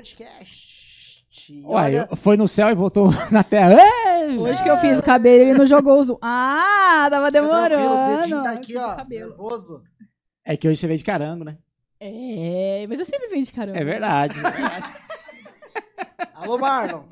[0.00, 1.60] podcast.
[1.64, 3.74] Olha, foi no céu e voltou na terra.
[3.74, 4.38] Ei!
[4.38, 6.18] Hoje que eu fiz o cabelo, ele não jogou o zoom.
[6.22, 8.16] Ah, tava fica tranquilo, o demorando.
[8.22, 9.82] dedinho tá aqui, ó, nervoso.
[10.44, 11.58] É que hoje você veio de carango, né?
[12.00, 13.78] É, mas eu sempre venho de caramba.
[13.78, 14.34] É verdade.
[16.34, 17.04] Alô, Marlon.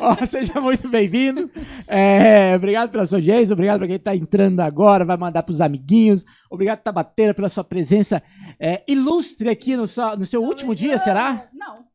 [0.00, 1.50] Ó, seja muito bem-vindo.
[1.86, 5.60] É, obrigado pela sua audiência, obrigado para quem está entrando agora, vai mandar para os
[5.60, 6.24] amiguinhos.
[6.50, 8.22] Obrigado, Tabateira, pela sua presença
[8.58, 9.84] é, ilustre aqui no,
[10.18, 11.48] no seu último dia, será?
[11.52, 11.91] Não.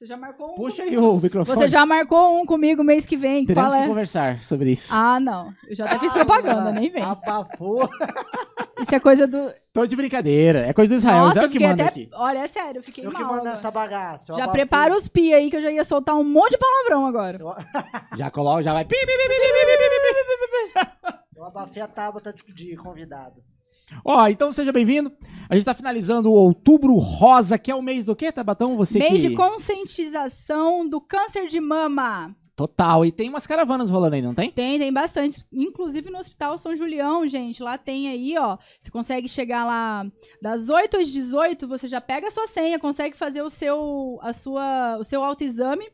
[0.00, 0.54] Você já marcou um.
[0.54, 1.12] Puxa aí comigo.
[1.12, 1.58] o microfone.
[1.58, 3.44] Você já marcou um comigo mês que vem.
[3.44, 3.88] Teremos Qual que é?
[3.88, 4.88] conversar sobre isso.
[4.94, 5.52] Ah, não.
[5.68, 7.02] Eu já até fiz propaganda, Ah, nem vem.
[7.02, 7.86] Abafou.
[8.80, 9.52] Isso é coisa do.
[9.74, 10.60] Tô de brincadeira.
[10.60, 11.90] É coisa do Israel, Nossa, Israel eu que manda até.
[11.90, 12.08] aqui.
[12.14, 13.26] Olha, é sério, eu fiquei Eu que mal.
[13.26, 13.54] mando agora.
[13.54, 14.32] essa bagaça.
[14.32, 17.06] eu Já prepara os pi aí que eu já ia soltar um monte de palavrão
[17.06, 17.38] agora.
[18.16, 18.86] Já coloca, já vai.
[21.36, 23.42] Eu abafei a tábua de, de convidado.
[24.04, 25.12] Ó, então seja bem-vindo.
[25.48, 28.76] A gente tá finalizando o Outubro Rosa, que é o mês do quê, Tabatão?
[28.76, 29.28] Você Mês que...
[29.28, 32.34] de conscientização do câncer de mama.
[32.54, 33.06] Total.
[33.06, 34.50] E tem umas caravanas rolando aí, não tem?
[34.50, 35.42] Tem, tem bastante.
[35.50, 37.62] Inclusive no Hospital São Julião, gente.
[37.62, 38.58] Lá tem aí, ó.
[38.80, 40.06] Você consegue chegar lá
[40.42, 44.34] das 8 às 18, você já pega a sua senha, consegue fazer o seu, a
[44.34, 45.88] sua, o seu autoexame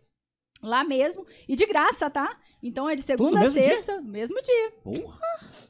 [0.61, 1.25] lá mesmo.
[1.49, 2.37] E de graça, tá?
[2.63, 3.69] Então é de segunda a mesmo dia?
[3.69, 4.73] sexta, mesmo dia.
[4.83, 5.19] Porra.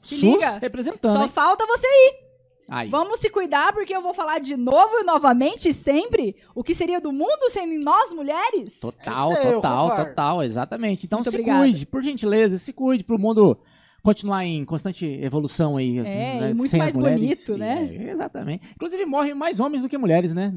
[0.01, 0.59] Se SUS liga.
[0.59, 1.29] representando, Só hein?
[1.29, 2.27] falta você ir.
[2.69, 2.89] Aí.
[2.89, 7.01] Vamos se cuidar, porque eu vou falar de novo e novamente, sempre, o que seria
[7.01, 8.77] do mundo sem nós, mulheres?
[8.81, 11.07] Total, É eu total, total, exatamente.
[11.07, 11.61] Então Muito se obrigada.
[11.61, 13.57] cuide, por gentileza, se cuide pro mundo
[14.03, 15.99] continuar em constante evolução aí.
[15.99, 17.21] É, né, e muito sem as mais mulheres.
[17.21, 17.89] bonito, né?
[17.93, 18.69] É, exatamente.
[18.75, 20.53] Inclusive morrem mais homens do que mulheres, né?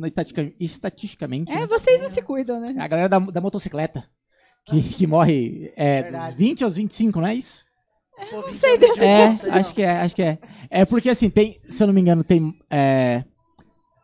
[0.59, 1.51] estatisticamente.
[1.51, 1.67] É, né?
[1.67, 2.75] vocês não se cuidam, né?
[2.77, 4.03] A galera da, da motocicleta.
[4.69, 6.35] Que, que morre é, dos Verdade.
[6.37, 7.65] 20 aos 25, não é isso?
[8.31, 10.37] Não sei desse É, assunto, acho que é, acho que é.
[10.69, 12.53] É porque assim, tem, se eu não me engano, tem.
[12.69, 13.23] é,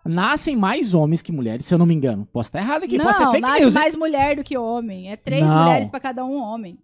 [0.05, 2.27] nascem mais homens que mulheres, se eu não me engano.
[2.31, 3.75] Posso estar errado aqui, pode ser não, fake nasce news.
[3.75, 3.81] hein?
[3.81, 5.11] mais mulher do que homem.
[5.11, 5.63] É três Não.
[5.63, 6.77] mulheres pra cada um homem.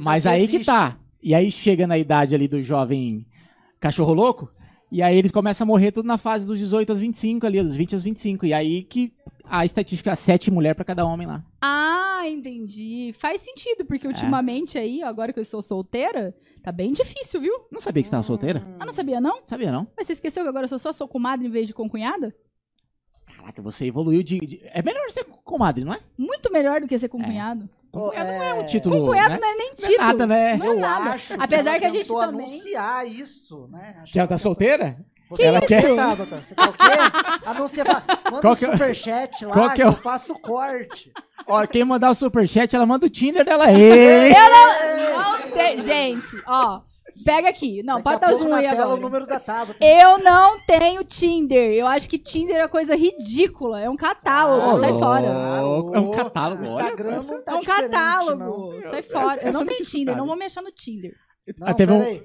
[0.00, 0.66] Mas aí que existe.
[0.66, 0.96] tá.
[1.22, 3.24] E aí chega na idade ali do jovem
[3.80, 4.50] cachorro louco,
[4.90, 7.76] e aí eles começam a morrer tudo na fase dos 18 aos 25 ali, dos
[7.76, 8.46] 20 aos 25.
[8.46, 9.12] E aí que
[9.44, 11.44] a estatística é 7 mulher pra cada homem lá.
[11.60, 13.14] Ah, entendi.
[13.18, 17.52] Faz sentido, porque ultimamente aí, agora que eu sou solteira, tá bem difícil, viu?
[17.72, 18.62] Não sabia que você tava solteira?
[18.78, 19.40] Ah, não sabia não?
[19.46, 19.86] Sabia não?
[19.96, 22.34] Mas você esqueceu que agora eu sou só sou comadre em vez de concunhada?
[23.36, 26.00] Caraca, você evoluiu de, de- É melhor ser comadre, não é?
[26.16, 27.68] Muito melhor do que ser concunhado.
[27.68, 29.38] Pô, Concunhado não é um é, título, Concunhado né?
[29.40, 29.94] não é nem Não título.
[29.94, 30.56] é nada, né?
[30.56, 31.10] Não é Eu nada.
[31.10, 33.96] acho Apesar que, que a ela gente também- anunciar isso, né?
[34.02, 34.96] Acho Que ela que tá solteira?
[35.30, 35.94] Você Ela quer quer-.
[35.94, 36.42] Tabata?
[36.42, 37.46] Você quer o quê?
[37.46, 40.32] Anuncia, manda Qual um que é- superchat lá qual que que, é o- eu faço
[40.32, 41.12] o corte.
[41.46, 44.32] Ó, quem mandar o superchat, ela manda o Tinder dela aí.
[44.32, 46.80] Não tem, gente, ó.
[47.24, 47.82] Pega aqui.
[47.82, 48.98] Não, Daqui pode a dar o pouco zoom aí tela agora.
[48.98, 49.84] o número da Tabata.
[49.84, 51.72] Eu não tenho Tinder.
[51.72, 53.80] Eu acho que Tinder é coisa ridícula.
[53.80, 54.76] É um catálogo.
[54.76, 55.26] Ah, sai fora.
[55.26, 58.72] É um catálogo, O Instagram não tá É um catálogo.
[58.82, 58.90] não.
[58.90, 59.40] Sai fora.
[59.42, 60.16] Eu eu não tenho Tinder.
[60.16, 61.12] Não vou mexer no Tinder.
[61.58, 62.20] Não, Ah, teve um-.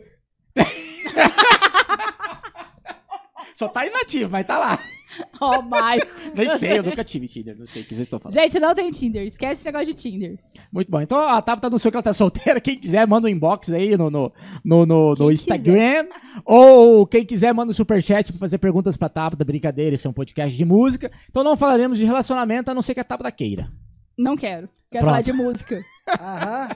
[3.56, 4.80] Só tá inativo, mas tá lá.
[5.41, 6.00] Oh, my.
[6.35, 8.34] Nem sei, eu nunca tive Tinder, não sei o que vocês estão falando.
[8.34, 9.25] Gente, não tem Tinder.
[9.25, 10.40] Esquece esse negócio de Tinder.
[10.72, 11.01] Muito bom.
[11.01, 12.62] Então a Tabata anunciou que ela tá solteira.
[12.62, 14.31] Quem quiser, manda um inbox aí no, no,
[14.63, 16.07] no, no- no Instagram.
[16.46, 19.44] Ou quem quiser, manda um superchat pra fazer perguntas pra Tabata.
[19.44, 21.12] Brincadeira, esse é um podcast de música.
[21.29, 23.69] Então não falaremos de relacionamento, a não ser que a Tabata queira.
[24.18, 24.69] Não quero.
[24.91, 25.06] Quero Pronto.
[25.06, 25.84] falar de música.
[26.19, 26.69] Aham.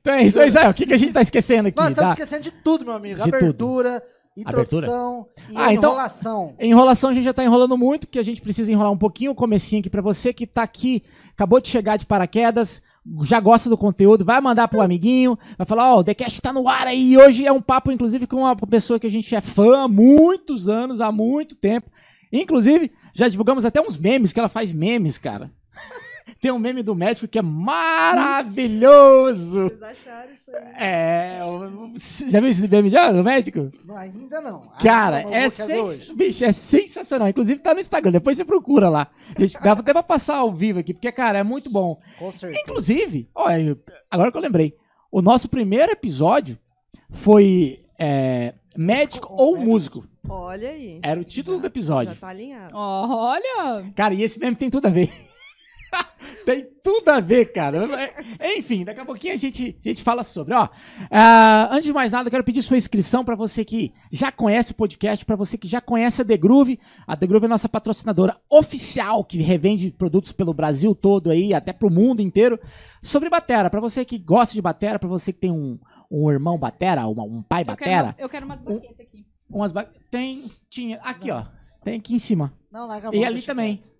[0.00, 0.70] Então é isso aí, Israel.
[0.70, 1.76] O que, que a gente tá esquecendo aqui?
[1.76, 2.14] Nós estamos Tá?
[2.14, 3.22] esquecendo de tudo, meu amigo.
[3.22, 3.66] De tudo.
[4.44, 6.54] Abertura, introdução e Ah, então- enrolação.
[6.60, 9.34] Enrolação a gente já tá enrolando muito, porque a gente precisa enrolar um pouquinho o
[9.34, 11.02] comecinho aqui pra você que tá aqui,
[11.32, 12.82] acabou de chegar de paraquedas,
[13.22, 16.52] já gosta do conteúdo, vai mandar pro amiguinho, vai falar, ó, o The Cast tá
[16.52, 19.34] no ar aí, e hoje é um papo, inclusive, com uma pessoa que a gente
[19.34, 21.90] é fã há muitos anos, há muito tempo.
[22.32, 25.52] Inclusive, já divulgamos até uns memes, que ela faz memes, cara.
[26.40, 27.42] Tem um meme do médico que é
[28.44, 29.64] maravilhoso.
[29.64, 30.72] Vocês acharam isso aí?
[30.78, 31.38] É,
[32.28, 33.70] já viu esse meme já, do médico?
[33.84, 34.60] Não, ainda não.
[34.82, 36.10] Cara, Ainda não, é, sens...
[36.10, 37.28] Bicho, é sensacional.
[37.28, 39.08] Inclusive tá no Instagram, depois você procura lá.
[39.38, 41.98] Gente, dá até pra passar ao vivo aqui, porque, cara, é muito bom.
[42.18, 42.60] Com certeza.
[42.62, 43.78] Inclusive, olha,
[44.10, 44.76] agora que eu lembrei,
[45.10, 46.58] o nosso primeiro episódio
[47.10, 49.70] foi é, médico ou médico?
[49.70, 50.04] músico.
[50.28, 51.00] Olha aí.
[51.02, 52.16] Era o título do Já episódio.
[52.16, 52.74] tá alinhado.
[52.74, 53.92] Olha.
[53.94, 55.12] Cara, e esse meme tem tudo a ver.
[56.44, 57.86] tem tudo a ver, cara.
[58.38, 60.54] É, Enfim, daqui a pouquinho a gente, a gente fala sobre.
[60.54, 60.68] Ó,
[61.10, 64.72] ah, antes de mais nada, eu quero pedir sua inscrição para você que já conhece
[64.72, 66.78] o podcast, para você que já conhece a The Groove.
[67.06, 71.72] A The Groove é nossa patrocinadora oficial que revende produtos pelo Brasil todo aí, até
[71.72, 72.58] pro mundo inteiro,
[73.02, 73.70] sobre batera.
[73.70, 75.78] Para você que gosta de batera, para você que tem um,
[76.10, 79.26] um irmão batera, uma- um pai Eu batera, quero, eu quero uma baqueta aqui.
[79.48, 79.88] umas ba...
[80.10, 81.44] tem tinha aqui, ó.
[81.84, 82.52] Tem aqui em cima.
[82.72, 83.76] Não, larga a E mão, ali deixa também.
[83.76, 83.93] quieto.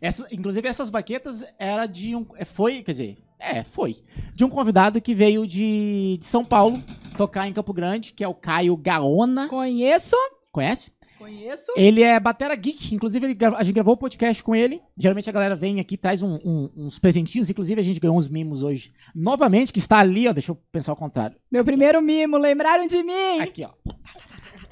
[0.00, 2.26] Essa, inclusive, essas baquetas era de um.
[2.36, 3.96] é, Foi, quer dizer, é, foi.
[4.34, 6.76] De um convidado que veio de, de São Paulo
[7.16, 9.48] tocar em Campo Grande, que é o Caio Gaona.
[9.48, 10.16] Conheço.
[10.52, 10.90] Conhece?
[11.26, 11.64] Conheço.
[11.76, 14.80] Ele é batera geek, inclusive a gente gravou o podcast com ele.
[14.96, 18.28] Geralmente a galera vem aqui, traz um- um- uns presentinhos, inclusive a gente ganhou uns
[18.28, 21.36] mimos hoje novamente, que está ali, ó, deixa eu pensar ao contrário.
[21.50, 23.40] Meu primeiro mimo, lembraram de mim?
[23.40, 23.70] Aqui, ó.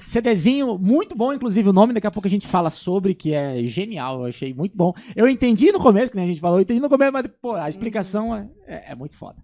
[0.03, 3.63] CDzinho muito bom, inclusive o nome, daqui a pouco a gente fala sobre, que é
[3.65, 4.93] genial, eu achei muito bom.
[5.15, 7.53] Eu entendi no começo, que nem a gente falou, eu entendi no começo, mas pô,
[7.53, 9.43] a explicação é, é- é muito foda.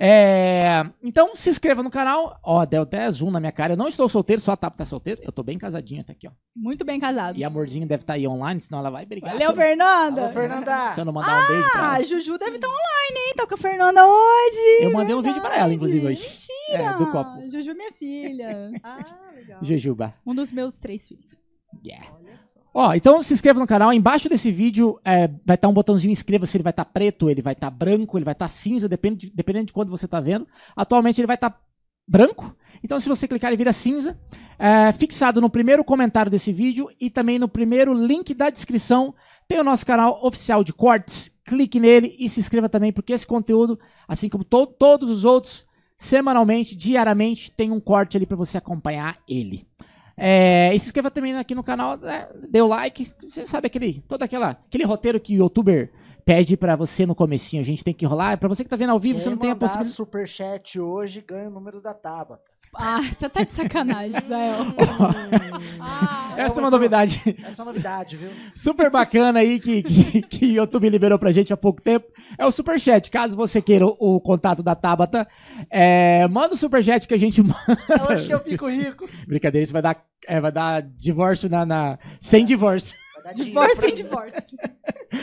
[0.00, 3.88] É, então se inscreva no canal, ó, deu até zoom na minha cara, eu não
[3.88, 6.30] estou solteiro, só a Tapa tá solteiro, eu tô bem casadinho até aqui, ó.
[6.54, 7.36] Muito bem casado.
[7.36, 9.32] E amorzinho deve estar aí online, senão ela vai brigar.
[9.32, 10.22] Valeu, Fernanda.
[10.22, 10.94] Alô, Fernanda.
[10.94, 11.96] Se eu não mandar um beijo pra Ah, ela.
[11.96, 13.32] a Juju deve estar online, hein?
[13.36, 14.82] Tá com a Fernanda hoje.
[14.82, 16.22] Eu mandei um vídeo pra ela, inclusive, hoje.
[16.22, 16.90] Mentira.
[16.94, 17.50] É, do copo.
[17.50, 18.70] Juju minha filha.
[18.84, 18.98] Ah,
[19.34, 19.58] legal.
[19.62, 20.14] Jujuba.
[20.24, 21.26] Um dos meus três filhos.
[21.84, 22.06] Yeah.
[22.14, 22.57] Olha só.
[22.80, 23.92] Ó, então se inscreva no canal.
[23.92, 26.56] Embaixo desse vídeo é, vai estar um botãozinho inscreva-se.
[26.56, 29.66] Ele vai estar preto, ele vai estar branco, ele vai estar cinza, depende de- dependendo
[29.66, 30.46] de quando você está vendo.
[30.76, 31.60] Atualmente ele vai estar
[32.06, 32.54] branco.
[32.80, 34.16] Então se você clicar ele vira cinza.
[34.60, 39.12] É, fixado no primeiro comentário desse vídeo e também no primeiro link da descrição
[39.48, 41.32] tem o nosso canal oficial de cortes.
[41.44, 43.76] Clique nele e se inscreva também, porque esse conteúdo,
[44.06, 45.66] assim como to- todos os outros,
[45.96, 49.66] semanalmente, diariamente, tem um corte ali para você acompanhar ele.
[50.18, 54.02] É, e se inscreva também aqui no canal, né, dê o like, você sabe aquele,
[54.08, 55.92] todo aquela, aquele roteiro que o youtuber
[56.24, 58.90] pede pra você no comecinho, a gente tem que rolar, pra você que tá vendo
[58.90, 59.94] ao vivo, Quem você não tem a possibilidade...
[59.94, 62.42] superchat hoje ganha o número da Tabata.
[62.74, 64.66] Ah, você tá de sacanagem, Zael.
[65.80, 68.30] Ah, Essa é uma novidade Essa é uma novidade, viu?
[68.54, 72.06] super bacana aí que, que, que o YouTube liberou pra gente há pouco tempo.
[72.36, 73.10] É o Superchat.
[73.10, 75.26] Caso você queira o, o contato da Tabata,
[75.70, 77.56] é, manda o Superchat que a gente manda.
[77.88, 79.08] É hoje que eu fico rico.
[79.26, 82.96] Brincadeira, isso vai dar, é, vai dar divórcio na, na- sem divórcio.
[83.34, 83.94] Divórcio mim.
[83.94, 84.58] divórcio.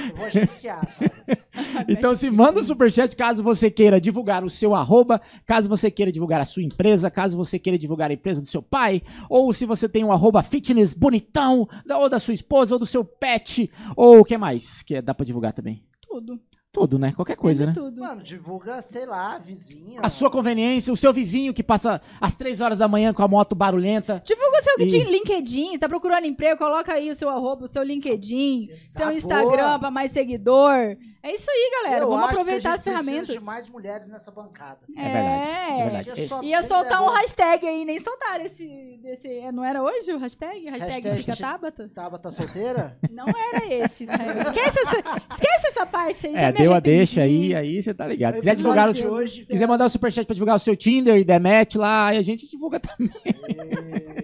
[0.09, 0.85] Eu vou agenciar.
[0.97, 1.15] cara.
[1.87, 6.11] Então se manda o superchat caso você queira divulgar o seu arroba, caso você queira
[6.11, 9.65] divulgar a sua empresa, caso você queira divulgar a empresa do seu pai, ou se
[9.65, 13.69] você tem um arroba fitness bonitão, da- ou da sua esposa, ou do seu pet,
[13.95, 15.83] ou o que mais que dá pra divulgar também?
[16.01, 16.39] Tudo.
[16.75, 17.13] Tudo, né?
[17.16, 17.72] Qualquer coisa, né?
[17.74, 18.01] Tudo.
[18.01, 20.01] Mano, divulga, sei lá, vizinha.
[20.01, 23.27] A sua conveniência, o seu vizinho que passa às três horas da manhã com a
[23.30, 24.22] moto barulhenta.
[24.25, 27.68] Divulga o seu E- de LinkedIn, tá procurando emprego, coloca aí o seu arroba, o
[27.68, 29.13] seu LinkedIn, seu Exato.
[29.13, 30.98] Instagram pra mais seguidor.
[31.27, 32.04] É isso aí, galera.
[32.04, 33.27] Eu Vamos acho que a aproveitar gente as ferramentas.
[33.36, 34.77] de mais mulheres nessa bancada.
[34.95, 36.06] É verdade, é verdade.
[36.10, 39.27] Porque só Ia tem soltar um hashtag aí, nem soltaram esse, desse.
[39.27, 40.66] é, Não era hoje o hashtag?
[40.69, 41.89] Hashtag, Hashtag fica Tabata?
[41.95, 42.95] Tabata solteira?
[43.10, 44.38] Não era esse, Israel.
[44.39, 44.98] Esquece essa,
[45.31, 46.33] esquece essa parte aí.
[46.36, 48.36] já É, me deu a deixa aí, aí você tá ligado.
[48.36, 51.75] Quiser divulgar o hoje- quiser mandar o superchat pra divulgar o seu Tinder e demete
[51.77, 53.10] lá, aí a gente divulga também.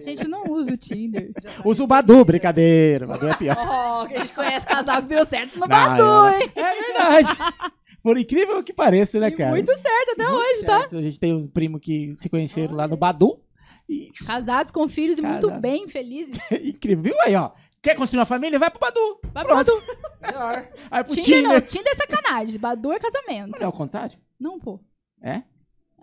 [0.02, 1.30] Gente, não usa o Tinder.
[1.64, 3.06] Usa o Badu, brincadeira.
[3.06, 3.56] O Badu é pior.
[3.58, 6.28] Oh, a gente conhece casal que deu certo no Não, Badu, não.
[6.32, 6.52] hein?
[6.54, 6.91] É verdade.
[8.02, 9.50] Por incrível que pareça, né, E cara?
[9.50, 10.80] muito certo até Muito hoje, tá?
[10.80, 10.96] certo.
[10.96, 13.40] A gente tem um primo que se conheceram lá no Badu.
[13.88, 16.36] E Casados com filhos e muito bem, felizes.
[16.50, 17.02] incrível.
[17.04, 17.52] Viu aí, ó?
[17.80, 18.58] Quer construir uma família?
[18.58, 19.20] Vai pro Badu.
[19.32, 19.54] Vai pro.
[19.54, 19.72] Badu.
[20.20, 20.68] Melhor.
[20.90, 21.62] Aí pro Tinder, não, Tinder.
[21.62, 22.60] Tinder é sacanagem.
[22.60, 23.58] Badu é casamento.
[23.58, 24.18] Não é o contrário?
[24.38, 24.80] Não, pô.
[25.22, 25.42] É?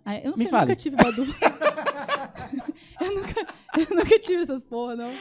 [0.06, 0.66] Ah, eu não Me sei, fale.
[0.66, 1.24] nunca tive Badu.
[3.02, 5.12] eu, nunca, eu nunca tive essas porra, não.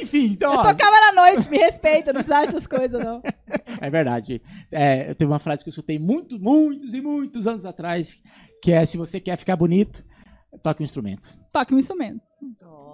[0.00, 3.22] Enfim, então, Eu ó, tocava na noite, me respeita, não precisava dessas coisas, não.
[3.80, 4.42] É verdade.
[4.70, 8.20] É, eu teve uma frase que eu escutei muitos, muitos e muitos anos atrás,
[8.62, 10.04] que é se você quer ficar bonito,
[10.62, 11.28] toque um instrumento.
[11.52, 12.20] Toque um instrumento.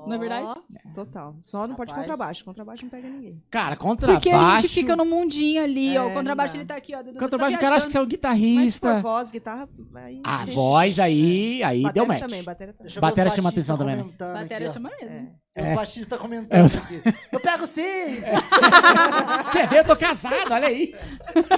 [0.07, 0.55] Não é verdade?
[0.95, 1.37] Total.
[1.41, 2.07] Só não pode Rapaz.
[2.09, 2.45] contrabaixo.
[2.45, 3.43] Contrabaixo não pega ninguém.
[3.51, 4.21] Cara, contrabaixo.
[4.23, 6.05] Porque a gente fica no mundinho ali, É, ó.
[6.05, 6.59] O não contrabaixo dá.
[6.61, 7.03] ele tá aqui, ó.
[7.03, 8.95] Dudu, Contrabaixo, tá o cara acha que você é um Mas se guitarrista.
[8.97, 9.69] for voz, guitarra...
[9.95, 12.21] Aí A gente- voz aí, aí Bateria deu match.
[12.21, 12.85] também, bateria também.
[12.85, 13.01] Deixa os
[13.37, 14.05] chama atenção também, né?
[14.19, 15.39] Bateria aqui, chama mesmo.
[15.61, 15.75] Os É.
[15.75, 17.03] baixistas comentando É, eu- aqui.
[17.33, 17.83] Eu pego sim!
[19.53, 19.79] Quer ver?
[19.81, 20.95] Eu tô casado, olha aí.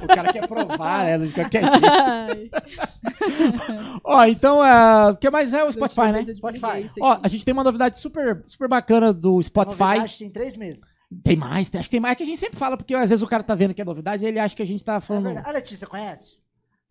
[0.02, 1.18] O cara quer provar, né?
[1.18, 1.86] De qualquer jeito.
[1.86, 2.50] Ai.
[4.04, 6.24] Ó, então, é, o que mais é o Spotify, né?
[6.34, 6.86] Spotify.
[7.00, 9.82] Ó, a gente tem uma novidade super, super bacana do Spotify.
[9.82, 10.94] Novidade tem três meses.
[11.24, 12.12] Tem mais, tem- acho que tem mais.
[12.12, 13.84] É que a gente sempre fala, porque às vezes o cara tá vendo que é
[13.84, 15.24] novidade e ele acha que a gente tá É falando.
[15.24, 15.48] verdade.
[15.48, 16.39] A Letícia conhece?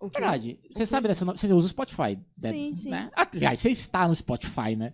[0.02, 0.60] Verdade.
[0.72, 1.26] Você sabe dessa.
[1.26, 2.18] no- Você usa o Spotify?
[2.38, 2.90] deve- Sim, sim.
[2.90, 3.10] Né?
[3.16, 4.94] Aliás, você está no Spotify, né?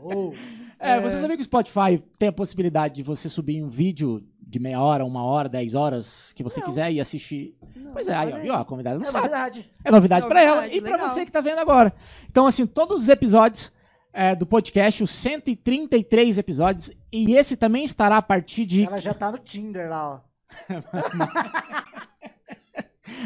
[0.00, 0.34] Ou
[0.78, 4.58] É, Você sabia que o Spotify tem a possibilidade de você subir um vídeo de
[4.58, 6.66] meia hora, uma hora, dez horas, que você Não.
[6.66, 7.56] quiser e assistir?
[7.76, 8.52] Não, Pois é, aí, ó, viu?
[8.54, 9.28] A convidada não é sabe.
[9.28, 9.70] verdade.
[9.84, 11.10] É novidade pra ela Novidade, e pra legal.
[11.10, 11.94] você que tá vendo agora.
[12.28, 13.72] Então, assim, todos os episódios
[14.12, 18.84] é, do podcast, os 133 episódios, e esse também estará a partir de.
[18.84, 20.20] Ela já tá no Tinder lá, ó.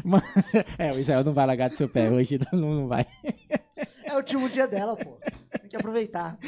[0.78, 3.06] É, o Israel não vai largar do seu pé hoje, não, não vai.
[4.04, 5.18] É o último dia dela, pô.
[5.60, 6.38] Tem que aproveitar.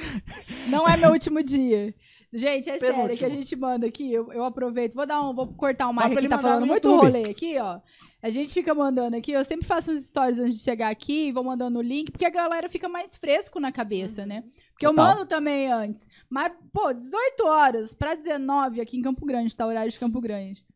[0.69, 1.95] Não é meu último dia.
[2.33, 3.19] Gente, é sério, Penúltimo.
[3.19, 6.15] que a gente manda aqui, eu, eu aproveito, vou dar um, vou cortar o aqui,
[6.15, 7.07] ele tá falando muito YouTube.
[7.07, 7.81] rolê aqui, ó.
[8.21, 11.45] A gente fica mandando aqui, eu sempre faço uns stories antes de chegar aqui, vou
[11.45, 14.43] mandando o link, porque a galera fica mais fresco na cabeça, né?
[14.73, 15.15] Porque eu Total.
[15.15, 16.09] mando também antes.
[16.29, 19.67] Mas, pô, 18 horas pra 19 aqui em Campo Grande, tá?
[19.67, 20.67] Horário de Campo Grande.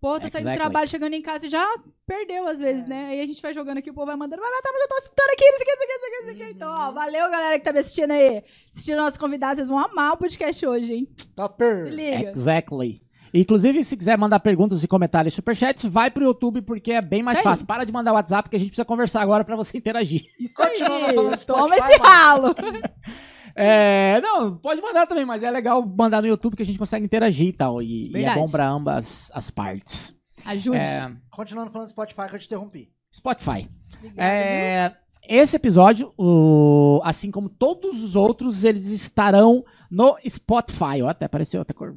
[0.00, 0.56] Pô, tá saindo do Exactly.
[0.56, 1.66] trabalho, chegando em casa e já
[2.06, 3.06] perdeu às vezes, né?
[3.10, 4.96] Aí a gente vai jogando aqui, o povo vai mandando, vai matar, mas eu tô
[4.96, 6.26] escutando aqui, não sei o que, não sei o que, não sei o que, não
[6.26, 6.54] sei o que.
[6.54, 8.42] Então, ó, valeu, galera que tá me assistindo aí.
[8.72, 11.08] Assistindo nossos convidados, vocês vão amar o podcast hoje, hein?
[11.36, 11.84] Topper.
[11.88, 12.30] liga.
[12.30, 13.02] Exactly.
[13.32, 17.38] Inclusive, se quiser mandar perguntas e comentários superchats, vai pro YouTube porque é bem mais
[17.38, 17.52] Isso aí.
[17.52, 17.66] fácil.
[17.66, 20.22] Para de mandar WhatsApp que a gente precisa conversar agora pra você interagir.
[20.40, 21.14] Isso Continuando aí.
[21.14, 22.10] falando de Toma Spotify, esse mano.
[22.12, 22.56] ralo.
[23.54, 27.04] É, não, pode mandar também, mas é legal mandar no YouTube que a gente consegue
[27.04, 27.82] interagir e tal.
[27.82, 30.14] E, e é bom pra ambas as partes.
[30.44, 30.78] Ajude.
[30.78, 32.88] É, Continuando falando do Spotify que eu te interrompi.
[33.14, 33.68] Spotify.
[34.16, 34.92] É,
[35.28, 41.02] esse episódio, o- assim como todos os outros, eles estarão no Spotify.
[41.02, 41.96] Ó, até apareceu até cor.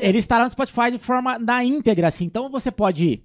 [0.00, 2.24] Eles estarão no Spotify de forma na íntegra, assim.
[2.26, 3.24] Então você pode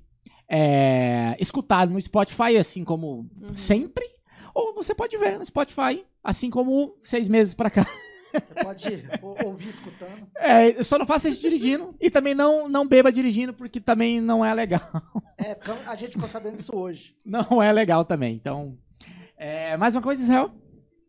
[0.50, 4.06] é, escutar no Spotify, assim como sempre,
[4.54, 7.86] ou você pode ver no Spotify, assim como seis meses pra cá.
[8.32, 10.28] Você pode ou- ouvir escutando.
[10.36, 14.46] É, só não faça isso dirigindo e também não, não beba dirigindo, porque também não
[14.46, 14.88] é legal.
[15.38, 17.16] É, a gente ficou sabendo disso hoje.
[17.26, 18.36] Não é legal também.
[18.36, 18.78] Então,
[19.38, 20.52] é, mais uma coisa, Israel.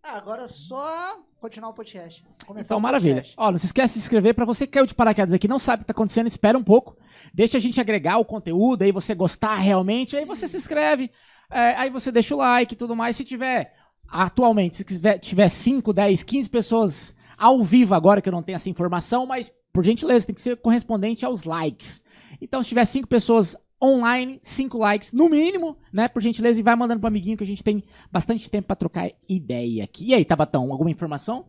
[0.02, 2.24] Ah, agora é só continuar o podcast.
[2.46, 3.16] Começar Então, o maravilha.
[3.16, 3.34] podcast.
[3.38, 4.34] Ó, não se esquece de se inscrever.
[4.34, 6.62] Pra você que caiu de paraquedas aqui, não sabe o que tá acontecendo, espera um
[6.64, 6.96] pouco.
[7.34, 11.10] Deixa a gente agregar o conteúdo, aí você gostar realmente, aí você se inscreve.
[11.50, 13.16] É, aí você deixa o like e tudo mais.
[13.16, 13.74] Se tiver,
[14.08, 18.56] atualmente, se tiver, tiver 5, 10, 15 pessoas ao vivo agora, que eu não tenho
[18.56, 22.02] essa informação, mas, por gentileza, tem que ser correspondente aos likes.
[22.40, 26.76] Então, se tiver 5 pessoas online, 5 likes, no mínimo, né, por gentileza, e vai
[26.76, 30.08] mandando pro amiguinho que a gente tem bastante tempo pra trocar ideia aqui.
[30.08, 31.46] E aí, Tabatão, alguma informação?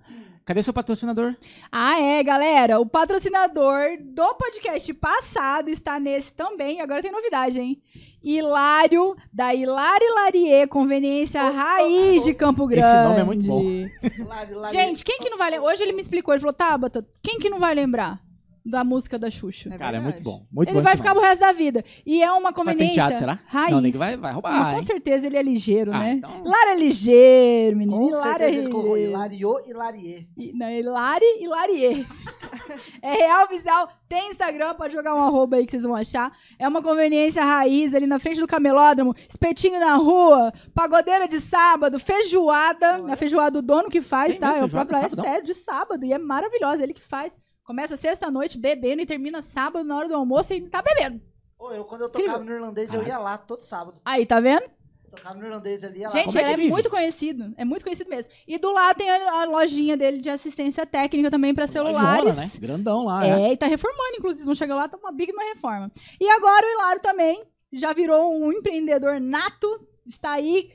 [0.52, 1.34] Cadê seu patrocinador?
[1.72, 2.78] Ah, é, galera.
[2.78, 6.82] O patrocinador do podcast passado está nesse também.
[6.82, 7.82] Agora tem novidade, hein?
[8.22, 12.26] Hilário, da Hilari Larie, Conveniência Oh, oh, Raiz oh.
[12.26, 12.86] de Campo Grande.
[12.86, 13.64] Esse nome é muito bom.
[14.74, 15.70] Gente, quem que não vai lembrar?
[15.70, 18.20] Hoje ele me explicou, ele falou, Tabata, quem que não vai lembrar
[18.66, 19.74] da música da Xuxa?
[19.74, 20.46] É Cara, é muito bom.
[20.52, 21.84] Muito ele bom vai ficar pro resto da vida.
[22.06, 23.40] E é uma Vai conveniência penteado, será?
[23.48, 23.66] raiz.
[23.66, 24.86] Senão o nego vai, vai roubar, Mas com hein?
[24.86, 26.12] certeza ele é ligeiro, Ah, né?
[26.18, 27.98] então- Lara é ligeiro, menino.
[28.00, 29.12] Com Hilário é certeza ele colocou ligeiro.
[29.14, 30.30] Hilario e Larie.
[30.38, 32.08] E- Não, Hilari e Larie.
[33.02, 33.90] é real oficial.
[34.08, 36.32] Tem Instagram, pode jogar um arroba aí que vocês vão achar.
[36.60, 39.16] É uma conveniência raiz ali na frente do camelódromo.
[39.30, 43.12] Espetinho na rua, pagodeira de sábado, feijoada.
[43.12, 44.58] A feijoada do dono que faz, Tem tá?
[44.58, 46.06] É o próprio, é sério, de sábado.
[46.06, 47.38] E é maravilhosa, ele que faz.
[47.72, 51.22] Começa sexta-noite bebendo e termina sábado na hora do almoço e tá bebendo.
[51.58, 53.98] Ô, eu, quando eu tocava no irlandês, eu ia lá todo sábado.
[54.04, 54.70] Aí, tá vendo?
[55.10, 56.14] Tocava no irlandês ali, ia lá.
[56.14, 56.70] Gente, como é que ele é vive?
[56.70, 57.54] muito conhecido.
[57.56, 58.34] É muito conhecido mesmo.
[58.46, 62.26] E do lado tem a, a lojinha dele de assistência técnica também pra celulares.
[62.26, 62.52] Lojona, né?
[62.60, 63.42] Grandão lá, é.
[63.44, 64.44] É, e tá reformando, inclusive.
[64.44, 65.90] Vão chegar lá, tá uma big uma reforma.
[66.20, 69.88] E agora o Hilário também já virou um empreendedor nato.
[70.06, 70.74] Está aí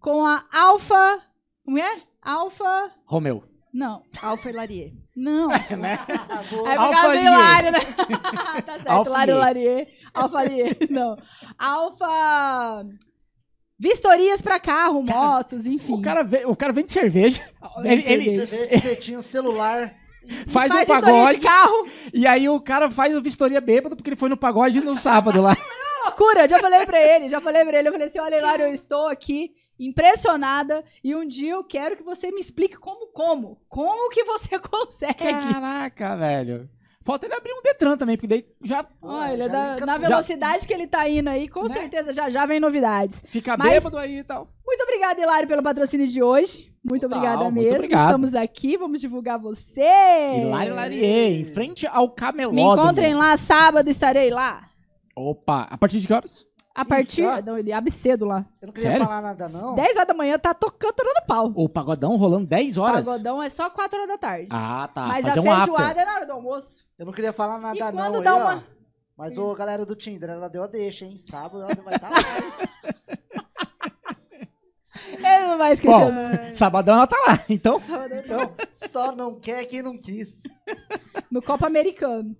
[0.00, 1.20] com a Alfa.
[1.62, 1.98] Como é?
[2.22, 2.90] Alfa.
[3.04, 3.44] Romeu.
[3.72, 4.02] Não.
[4.22, 4.94] Alfa e Larie.
[5.14, 5.48] Não.
[5.76, 5.98] né?
[6.50, 6.72] Boa.
[6.72, 7.24] É por Alfa causa do.
[7.24, 7.78] Hilário, né?
[8.64, 9.36] tá certo, Lier.
[9.36, 9.88] Larier.
[10.14, 10.76] Alfa Lier.
[10.90, 11.16] Não.
[11.58, 12.84] Alfa.
[13.78, 15.92] Vistorias pra carro, motos, enfim.
[15.92, 17.42] O cara, ve- o cara vende cerveja.
[17.84, 18.64] Ele, Vende ele cerveja.
[18.64, 19.94] Esse espetinho celular.
[20.48, 21.38] faz, um vistoria pagode.
[21.38, 21.88] de carro.
[22.12, 25.40] E aí o cara faz o vistoria bêbado porque ele foi no pagode no sábado
[25.40, 25.56] lá.
[26.06, 28.72] loucura, já falei pra ele, já falei pra ele, eu falei assim, olha, Hilário, eu
[28.74, 34.10] estou aqui impressionada e um dia eu quero que você me explique como, como, como
[34.10, 35.14] que você consegue.
[35.14, 36.68] Caraca, velho.
[37.04, 40.74] Falta ele abrir um Detran também, porque daí já Olha, já da- na velocidade que
[40.74, 41.72] ele tá indo aí, com Né?
[41.72, 43.22] certeza já já vem novidades.
[43.28, 44.52] fica Mas- bêbado aí e tal.
[44.66, 46.70] Muito obrigada, Hilário, pelo patrocínio de hoje.
[46.84, 47.76] Muito Total, obrigada muito mesmo.
[47.76, 48.04] obrigado.
[48.08, 49.80] Estamos aqui, vamos divulgar você.
[50.42, 52.08] Hilário Larier, em frente ao É.
[52.08, 52.72] Me camelódromo.
[52.82, 54.68] encontrem lá, sábado estarei lá.
[55.16, 56.46] Opa, a partir de que horas?
[56.80, 57.24] A partir.
[57.24, 57.42] ó.
[57.42, 58.44] Não, ele abre cedo lá.
[58.62, 59.04] Eu não queria Sério?
[59.06, 59.74] falar nada, não.
[59.74, 61.52] 10 horas da manhã tá tocando, torando pau.
[61.56, 63.04] O pagodão rolando 10 horas?
[63.04, 64.48] Pagodão é só 4 horas da tarde.
[64.50, 65.06] Ah, tá.
[65.08, 65.74] Mas a Fazer um after.
[65.74, 66.86] feijoada é na hora do almoço.
[66.98, 67.92] Eu não queria falar nada, E não.
[67.92, 68.38] quando aí, dá ó.
[68.38, 68.64] uma-
[69.16, 71.18] Mas ô, galera do Tinder, ela deu a deixa, hein?
[71.18, 72.16] Sábado ela vai estar lá.
[75.12, 75.92] Ele não vai esquecer.
[75.96, 76.54] Bom, não.
[76.54, 77.80] sabadão ela tá lá, então...
[78.24, 80.42] Então, só não quer quem não quis.
[81.30, 82.36] No Copa Americano.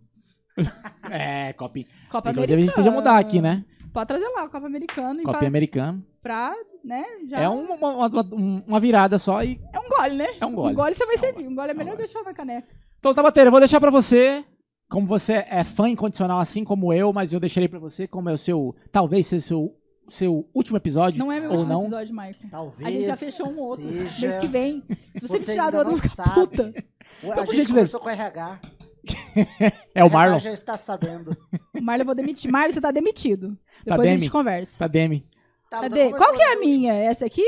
[1.11, 1.87] É, copy.
[2.11, 2.61] Copa Inclusive a Americano.
[2.61, 3.65] gente podia mudar aqui, né?
[3.93, 5.21] Pode trazer lá o Copa Americano.
[5.21, 6.05] e Copy pra, americano.
[6.23, 6.55] pra,
[6.85, 7.41] né, já...
[7.41, 9.61] É uma, uma, uma- uma virada só e...
[9.73, 10.29] É um gole, né?
[10.41, 10.73] É um gole.
[10.73, 11.43] Um gole você vai É um servir.
[11.43, 11.49] gole.
[11.49, 12.07] Um gole é É um melhor gole.
[12.07, 12.69] deixar na caneca.
[12.99, 14.45] Então, Tabateira, eu vou deixar pra você,
[14.91, 18.33] como você é fã incondicional assim como eu, mas eu deixarei pra você como é
[18.33, 19.77] o seu, talvez seja o seu,
[20.09, 21.83] seu último episódio, Não é meu ou último não.
[21.83, 22.49] episódio, Maicon.
[22.51, 22.89] Talvez.
[22.89, 23.87] A gente já fechou um outro.
[23.89, 24.27] Seja...
[24.27, 24.83] Mês que vem.
[24.89, 25.95] Se você, Você me tirar do outro,
[26.35, 26.75] puta.
[27.23, 27.99] O- A Então, por gente gentileza.
[27.99, 28.61] conversou com o RH.
[29.95, 30.35] É o Marlon.
[30.37, 31.37] RH já está sabendo.
[31.77, 32.51] O Marlon eu vou demitir.
[32.51, 33.57] Marlon, você tá demitido.
[33.89, 34.23] Tá Depois a Demi.
[34.23, 34.79] gente conversa.
[34.79, 35.27] Tá, Demi.
[35.71, 36.11] Tá, Cadê?
[36.11, 36.93] Qual que é a minha?
[36.93, 37.43] Essa aqui?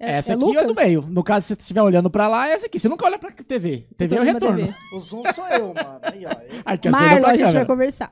[0.00, 0.66] É- Essa é aqui é Lucas?
[0.66, 1.02] do meio.
[1.02, 2.78] No caso, se você estiver olhando pra lá, é essa aqui.
[2.78, 3.86] Você nunca olha pra TV.
[3.96, 4.58] TV é o retorno.
[4.58, 4.74] TV.
[4.92, 6.00] O Zoom sou eu, mano.
[6.02, 6.30] Aí, ó.
[6.30, 8.10] eu- Aqui, a gente vai conversar.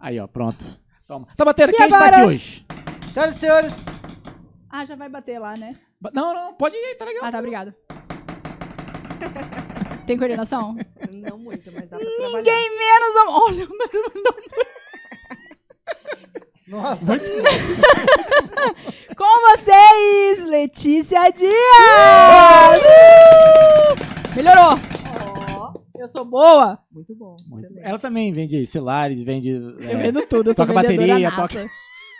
[0.00, 0.64] Aí, ó, pronto.
[1.06, 1.26] Toma.
[1.36, 2.16] Tá batendo, E quem está agora?
[2.18, 2.66] aqui hoje?
[3.10, 3.84] Senhoras e senhores,
[4.68, 5.76] Ah, já vai bater lá, né?
[6.00, 7.24] Ba- Não, não, pode ir, tá legal.
[7.24, 7.74] Ah, tá, obrigado.
[10.06, 10.76] Tem coordenação?
[11.10, 12.36] Não muito, mas dá pra trabalhar.
[12.38, 13.16] Ninguém menos...
[13.16, 13.68] am- Olha,
[16.70, 17.18] nossa,
[19.16, 21.50] com vocês, Letícia Dias!
[22.80, 24.36] Uh!
[24.36, 24.78] Melhorou.
[25.58, 26.78] Ó, Eu sou boa.
[26.92, 27.34] muito bom.
[27.48, 27.86] Muito- excelente.
[27.86, 29.50] Ela também vende celulares, vende.
[29.50, 31.48] Eu é, vendo tudo, eu toca bateria, nata.
[31.48, 31.70] toca-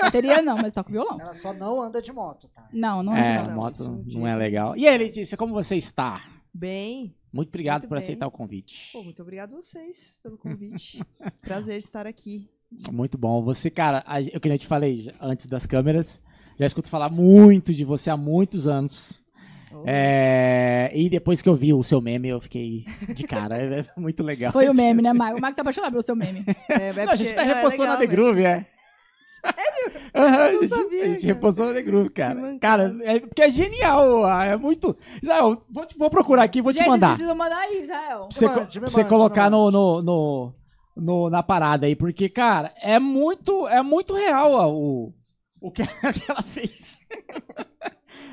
[0.01, 1.21] Bateria não, mas toco violão.
[1.21, 2.67] ela só não anda de moto, tá?
[2.73, 3.43] Não, não É, é.
[3.43, 4.75] não, moto isso não é de- legal.
[4.77, 6.23] E aí, Letícia, como você está?
[6.53, 7.15] Bem.
[7.33, 8.03] Muito obrigado Muito por bem.
[8.05, 8.91] aceitar o convite.
[8.93, 11.01] Pô, muito obrigado a vocês pelo convite.
[11.43, 12.49] Prazer estar aqui.
[12.93, 13.43] Muito bom.
[13.43, 16.23] Você, cara, a- eu que nem te falei antes das câmeras,
[16.59, 19.21] já escuto falar muito de você há muitos anos.
[19.87, 22.85] É, e depois que eu vi o seu meme, eu fiquei
[23.15, 23.57] de cara.
[23.57, 24.53] É, é muito legal.
[24.53, 25.39] Foi o meme, né, Mago?
[25.39, 26.45] O Mago tá apaixonado pelo seu meme.
[26.69, 28.07] É, é Não, a gente tá é repostando legal na The.
[28.07, 28.67] Groove, é.
[29.43, 30.01] Sério?
[30.13, 31.35] A gente, sabia, a gente cara.
[31.35, 32.59] repostou na The Groove, cara.
[32.61, 34.25] Cara, é porque é genial.
[34.25, 34.97] ah, É muito.
[35.23, 37.09] Israel, vou, te- vou procurar aqui, vou te Gente, vocês mandar.
[37.11, 38.29] precisam mandar aí, Israel.
[38.29, 38.49] Pra você,
[38.81, 40.53] co- você colocar no, no, no,
[40.97, 45.15] no- na parada aí, porque, cara, é muito, é muito real ó, o,
[45.61, 45.83] o que,
[46.29, 47.01] ela fez.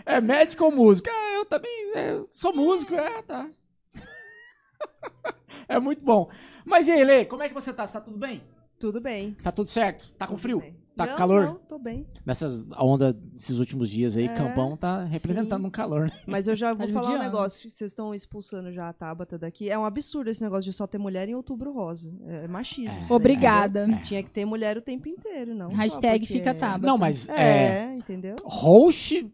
[0.05, 1.10] é médico ou músico?
[1.12, 3.49] Ah, eu também é, sou músico, é, tá.
[5.67, 6.29] é muito bom.
[6.65, 7.86] Mas e aí, Lê, como é que você tá?
[7.86, 8.43] Você tá tudo bem?
[8.79, 9.34] Tudo bem.
[9.43, 10.12] Tá tudo certo?
[10.13, 10.60] Tá com tudo frio?
[10.60, 10.76] bem.
[10.97, 11.41] Tá com Não, calor?
[11.45, 12.05] Não, tô bem.
[12.25, 15.67] Nessa onda desses últimos dias aí, É, Campão tá representando sim.
[15.67, 16.12] um calor, né?
[16.25, 19.38] Mas eu já Tá vou falar um negócio que vocês estão expulsando já a Tabata
[19.38, 19.69] daqui.
[19.69, 22.12] É um absurdo esse negócio de só ter mulher em outubro rosa.
[22.25, 22.99] É, é machismo.
[23.10, 23.13] É.
[23.13, 23.83] Obrigada.
[23.83, 24.03] entendeu?
[24.03, 25.69] Tinha que ter mulher o tempo inteiro, não.
[25.69, 26.86] Hashtag porque fica é- Tabata.
[26.88, 28.36] Não, mas é, É, entendeu?
[28.43, 29.31] host,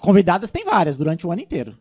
[0.00, 1.76] convidadas tem várias durante o ano inteiro.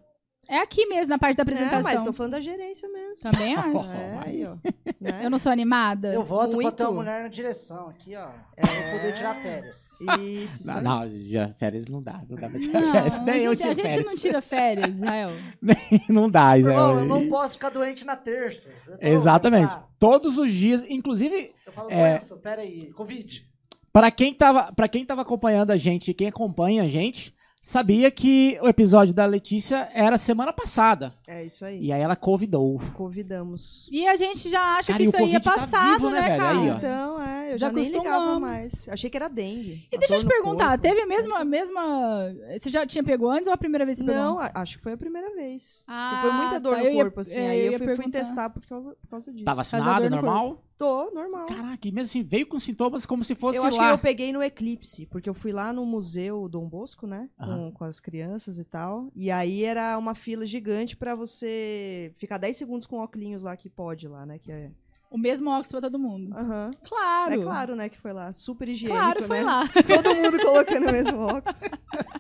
[0.52, 1.84] É aqui mesmo, na parte da É, apresentação.
[1.84, 3.22] mas tô falando da gerência mesmo.
[3.22, 3.92] Também acho.
[3.92, 4.56] É, aí, ó.
[5.00, 5.22] Né?
[5.24, 6.12] Eu não sou animada.
[6.12, 7.06] Eu voto pra ter uma Muito.
[7.06, 8.30] mulher na direção aqui, ó.
[8.56, 9.92] Pra eu poder tirar férias.
[10.02, 10.68] Isso, isso.
[10.68, 12.20] Não, não, já férias não dá.
[12.28, 13.14] Não dá pra tirar Não, férias.
[13.14, 14.06] a Nem eu gente, tinha a gente férias.
[14.08, 15.32] não tira férias, Israel.
[16.10, 16.80] não dá, Israel.
[16.80, 18.70] Irmão, eu não posso ficar doente na terça.
[19.00, 19.68] Exatamente.
[19.68, 19.88] pensar.
[20.00, 22.12] Todos os dias, inclusive, Eu falo, É.
[22.14, 23.46] doença, peraí, Covid.
[23.94, 28.58] para quem tava, para quem tava acompanhando a gente, quem acompanha a gente, sabia que
[28.62, 31.14] o episódio da Letícia era semana passada.
[31.28, 31.86] É isso aí.
[31.86, 32.80] E aí ela convidou.
[32.96, 33.88] Convidamos.
[33.92, 36.38] E a gente já acha Cara, que isso aí é tá passado, vivo, né, né,
[36.38, 36.60] cara?
[36.60, 36.76] Aí, ó.
[36.78, 38.88] Então, é, eu Já já, nem ligava mais.
[38.90, 39.88] Achei que era dengue.
[39.92, 40.82] E A deixa eu te perguntar, corpo.
[40.82, 42.34] teve a mesma, a mesma.
[42.58, 44.24] Você já tinha pegou antes ou a primeira vez que você pegou?
[44.24, 45.84] Não, acho que foi a primeira vez.
[45.88, 47.40] Ah, foi muita dor tá, no eu ia- corpo, assim.
[47.40, 49.46] é, aí eu fui, fui testar por causa, por causa disso.
[49.46, 50.64] Tá vacinada, normal?
[50.80, 51.46] Tô, normal.
[51.46, 53.88] Caraca, e mesmo assim, veio com sintomas como se fosse eu acho lá.
[53.88, 57.30] que eu peguei no eclipse, porque eu fui lá no museu Dom Bosco, né?
[57.38, 59.12] Com, com as crianças e tal.
[59.14, 63.68] E aí era uma fila gigante pra você ficar 10 segundos com óculos lá que
[63.70, 64.40] pode lá, né?
[64.40, 64.72] Que é.
[65.12, 66.34] O mesmo óculos pra todo mundo.
[66.34, 66.72] Aham.
[66.82, 67.34] Claro.
[67.34, 67.90] É claro, né?
[67.90, 68.32] Que foi lá.
[68.32, 69.44] Super higiênico, Claro, foi né?
[69.44, 69.64] lá.
[69.86, 71.62] Todo mundo colocando o mesmo óculos.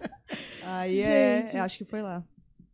[0.63, 1.56] Aí é, Gente.
[1.56, 2.22] é, acho que foi lá.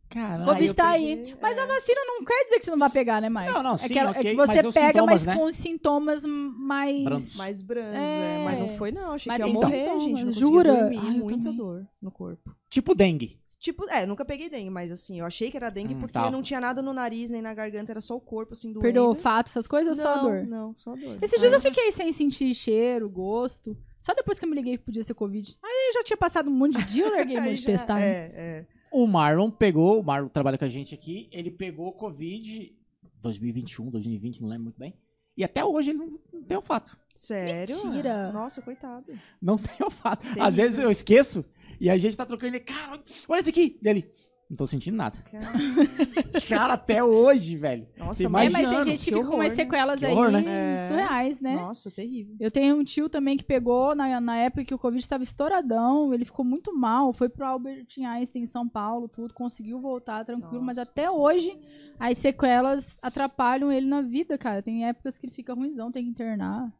[0.08, 0.44] Caramba.
[0.52, 1.36] Covid tá peguei, aí.
[1.40, 1.60] Mas é.
[1.62, 3.52] a vacina não quer dizer que você não vai pegar, né, Mike?
[3.52, 5.36] Não, não, é sim, que, ela- é ok, que você mas pega, sintomas, mas né?
[5.36, 7.04] com sintomas mais.
[7.04, 7.36] Brandos.
[7.36, 8.36] Mais brandos, É.
[8.40, 8.44] é.
[8.44, 9.12] Mas não foi, não.
[9.12, 10.24] Achei Mas que ia morrer, sintomas, gente.
[10.24, 10.74] Não jura?
[10.74, 10.98] dormir.
[11.02, 11.56] Ai, eu muita também.
[11.56, 12.54] dor no corpo.
[12.70, 13.38] Tipo dengue.
[13.58, 16.30] Tipo, é, nunca peguei dengue, mas assim, eu achei que era dengue Hum, porque tá.
[16.30, 18.82] não tinha nada no nariz nem na garganta, era só o corpo, assim, doendo.
[18.82, 20.46] Perdeu o olfato, essas coisas ou só a não, dor?
[20.46, 21.18] Não, só a dor.
[21.20, 23.76] Esses dias eu fiquei sem sentir cheiro, gosto.
[23.98, 25.58] Só depois que eu me liguei que podia ser Covid.
[25.64, 27.94] Aí eu já tinha passado um monte de dia, eu larguei mão Aí de testar.
[27.94, 28.02] né?
[28.06, 28.66] É, é.
[28.90, 32.74] O Marlon pegou, o Marlon trabalha com a gente aqui, ele pegou Covid
[33.20, 34.94] 2021, 2020, não lembro muito bem.
[35.36, 36.96] E até hoje ele não, não tem olfato.
[37.14, 37.76] Sério?
[37.84, 38.32] Mentira.
[38.32, 39.06] Nossa, coitado.
[39.40, 40.22] Não tem olfato.
[40.22, 40.44] Terrível.
[40.44, 41.44] Às vezes eu esqueço
[41.80, 43.78] e a gente tá trocando ele, cara, olha isso aqui.
[43.82, 44.10] Dele,
[44.48, 45.18] não tô sentindo nada.
[45.30, 45.46] Cara,
[46.48, 47.86] Cara, até hoje, velho.
[47.98, 49.50] Nossa, Tem É, mais mas tem gente que, que fica com umas horror, né?
[49.50, 50.44] sequelas Que aí horror, né?
[50.46, 50.88] É.
[50.88, 51.56] surreais, né?
[51.56, 52.36] Nossa, terrível.
[52.38, 56.14] Eu tenho um tio também que pegou na, na época que o Covid estava estouradão,
[56.14, 60.54] ele ficou muito mal, foi pro Albert Einstein em São Paulo, tudo, conseguiu voltar tranquilo,
[60.54, 60.64] Nossa.
[60.66, 61.58] mas até hoje
[61.98, 64.62] as sequelas atrapalham ele na vida, cara.
[64.62, 66.72] Tem épocas que ele fica ruimzão, tem que internar.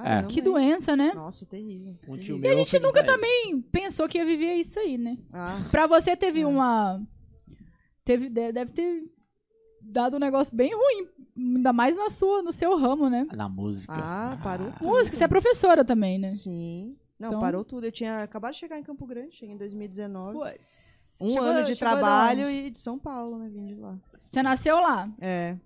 [0.00, 0.44] Caramba, Que hein?
[0.44, 1.12] doença, né?
[1.14, 1.94] Nossa, terrível.
[2.08, 2.50] Um tio meu.
[2.52, 5.18] a gente nunca também pensou que ia viver isso aí, né?
[5.32, 6.46] Ah, Pra você teve É.
[6.46, 7.00] uma.
[8.04, 9.04] Teve, de- deve ter
[9.80, 11.08] dado um negócio bem ruim.
[11.36, 13.26] Ainda mais na sua, no seu ramo, né?
[13.34, 13.92] Na música.
[13.94, 14.84] Ah, parou tudo.
[14.86, 16.28] Música, você é professora também, né?
[16.28, 16.96] sim.
[17.18, 17.84] Não, Então- parou tudo.
[17.86, 20.36] Eu tinha acabado de chegar em Campo Grande, cheguei em 2019.
[20.38, 21.18] Puts.
[21.20, 23.48] Um Chegou- ano de trabalho e de São Paulo, né?
[23.48, 23.96] Vim de lá.
[24.16, 25.08] Você nasceu lá.
[25.20, 25.56] É.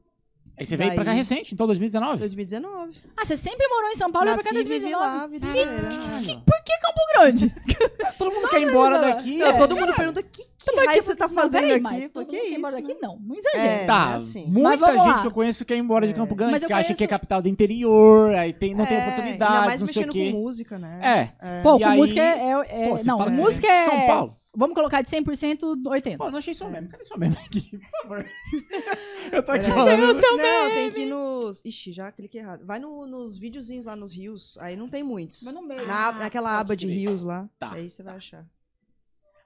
[0.58, 2.18] Aí você veio pra cá Daí- recente, então 2019?
[2.18, 2.92] 2019.
[3.16, 4.90] Ah, você sempre morou em São Paulo e veio pra cá em Nasci e vivi
[4.92, 5.16] 2019?
[5.18, 5.70] lá a vida inteira.
[6.02, 6.40] Caralho.
[6.46, 7.54] Por que Campo Grande?
[8.18, 9.36] Todo mundo quer ir embora daqui.
[9.38, 9.52] Não, é.
[9.52, 11.82] todo mundo pergunta, que, que Mas, raio tipo, você tá não, fazendo peraí, aqui?
[11.82, 12.78] mas Pô, todo que mundo quer isso, morar né?
[12.78, 12.96] aqui?
[13.02, 13.62] Não, não exagera.
[13.82, 14.44] É, Tá, é assim.
[14.48, 15.20] Mas muita vamos gente lá.
[15.20, 16.16] que eu conheço quer ir embora de É.
[16.16, 18.96] Campo Grande, Mas eu porque acha que é capital do interior, aí tem, não tem
[18.96, 20.32] É, oportunidade, Ainda mais não sei o mexendo quê.
[20.32, 21.30] com música, né?
[21.42, 21.58] É.
[21.58, 21.62] É.
[21.62, 22.24] Pô, E com aí- música é...
[22.24, 23.84] é- é- Pô, você não, fala que música é...
[23.84, 24.34] São Paulo.
[24.56, 26.16] Vamos colocar de 100% 80.
[26.18, 26.88] Pô, não achei só meme.
[26.88, 28.26] Cadê só meme aqui, por favor?
[29.32, 29.74] eu tô aqui Peraí.
[29.74, 30.14] falando.
[30.36, 31.62] Não, tem que ir nos.
[31.64, 32.64] Ixi, já cliquei errado.
[32.64, 34.56] Vai no- nos videozinhos lá nos rios.
[34.58, 35.42] Aí não tem muitos.
[35.42, 35.86] Mas no meio.
[35.86, 37.48] Na, Ah, naquela aba de rios lá.
[37.58, 38.18] Tá, Aí você vai tá.
[38.18, 38.46] achar.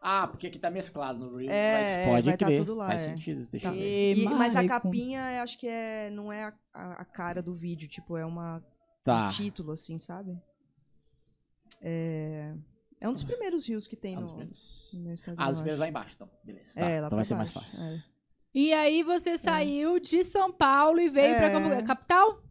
[0.02, 2.58] Ah, porque aqui tá mesclado no Reels, É, mas é, pode vai tá crer.
[2.60, 3.12] tudo lá, Faz é.
[3.12, 3.74] sentido, deixa Tá.
[3.74, 4.14] eu ver.
[4.16, 7.54] E, mas a capinha, eu acho que é, não é a, a- a cara do
[7.54, 7.86] vídeo.
[7.86, 8.64] Tipo, é uma,
[9.04, 9.26] Tá.
[9.26, 10.38] um título, assim, sabe?
[11.82, 12.54] É,
[13.00, 15.42] é um dos primeiros rios que tem Ah, no, no Instagram.
[15.44, 16.30] Ah, dos primeiros lá embaixo, então.
[16.44, 16.74] Beleza.
[16.74, 17.82] Tá, É, lá então vai ser mais fácil.
[17.82, 18.02] é.
[18.52, 21.50] E aí você saiu de São Paulo e veio pra É.
[21.52, 21.86] Campo...
[21.86, 22.42] capital?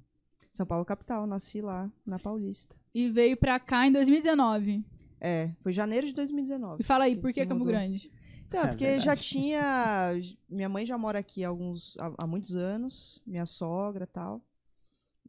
[0.51, 2.75] São Paulo capital, nasci lá, na Paulista.
[2.95, 4.83] E veio pra cá em 2019.
[5.21, 6.83] É, foi janeiro de E 2019.
[6.83, 7.65] fala aí, Que por que Campo.
[7.65, 8.09] Grande?
[8.47, 9.05] Então, É porque verdade.
[9.05, 10.13] já tinha.
[10.49, 14.41] Minha mãe já mora aqui há, alguns, há, há muitos anos, minha sogra e tal.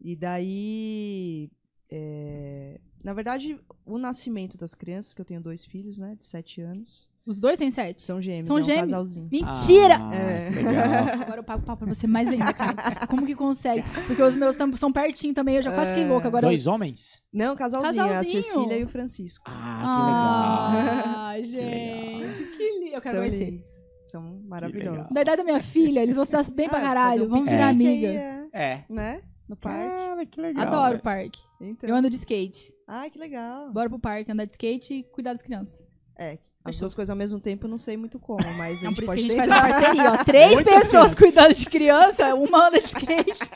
[0.01, 1.51] E daí.
[1.91, 6.61] é, na verdade, o nascimento das crianças, que eu tenho dois filhos, né, de sete
[6.61, 8.03] anos, Os dois têm sete?
[8.03, 8.85] são gêmeos, São é um gêmeos?
[8.91, 9.29] casalzinho.
[9.31, 9.97] Mentira!
[10.01, 10.51] Ah, É.
[10.51, 10.75] legal.
[11.23, 13.07] Agora eu pago pau pra você mais ainda, cara.
[13.07, 13.85] Como que consegue?
[14.07, 16.09] Porque os meus são pertinho também, eu já quase fiquei É.
[16.09, 16.29] louca.
[16.29, 17.23] Agora Dois homens?
[17.33, 18.43] Não, casalzinho, é a Casalzinho.
[18.43, 19.45] Cecília e o Francisco.
[19.49, 21.17] Ah, que legal.
[21.27, 22.95] Ai, gente, que lindo.
[22.97, 23.51] Eu quero São conhecer.
[23.51, 23.81] lindos.
[24.07, 25.13] São maravilhosos.
[25.15, 27.27] Da idade da minha filha, eles vão se dar bem pra Ah, caralho.
[27.27, 27.51] um Vamos É.
[27.53, 28.49] virar piquenique amiga.
[28.53, 28.85] é, É.
[28.91, 29.23] né?
[29.51, 29.89] No parque.
[29.91, 30.63] Cara, que legal.
[30.67, 31.03] Adoro o velho.
[31.03, 31.41] parque.
[31.61, 31.89] Então.
[31.91, 32.73] Eu ando de skate.
[32.87, 33.71] Ai, que legal.
[33.73, 35.85] Bora pro parque, andar de skate e cuidar das crianças.
[36.17, 36.35] É,
[36.65, 36.81] as Fechou.
[36.83, 39.03] duas coisas ao mesmo tempo eu não sei muito como, mas a gente por isso
[39.03, 39.65] que pode a gente faz tentar.
[39.67, 40.17] uma parceria, ó.
[40.25, 41.15] Três Muitas pessoas crianças.
[41.19, 43.51] cuidando de criança, uma anda de skate.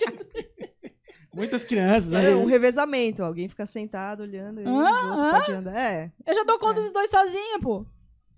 [1.32, 2.10] Muitas crianças.
[2.12, 2.30] né?
[2.30, 5.30] É um revezamento, alguém fica sentado olhando e Ah, os outros ah.
[5.40, 5.76] podem andar.
[5.76, 6.82] É, Eu já dou conta É.
[6.84, 7.86] dos dois sozinha, pô.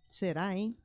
[0.09, 0.77] será, hein?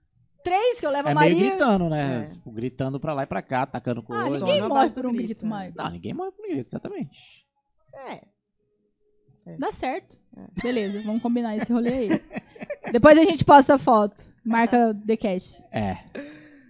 [0.44, 1.50] Três que eu levo É a meio Maria.
[1.50, 2.24] gritando, né?
[2.30, 2.34] É.
[2.34, 4.40] Tipo, gritando pra lá e pra cá, atacando Ah, coisa.
[4.40, 5.48] Só ninguém morre por um grito, grito, é.
[5.50, 5.74] Maio.
[5.76, 7.20] Não, ninguém morre por grito, exatamente.
[7.94, 8.22] É.
[9.58, 10.18] Dá certo.
[10.38, 10.62] É.
[10.64, 12.10] Beleza, vamos combinar esse rolê aí.
[12.92, 14.24] Depois a gente posta a foto.
[14.46, 15.62] Marca The Cash.
[15.72, 15.98] É.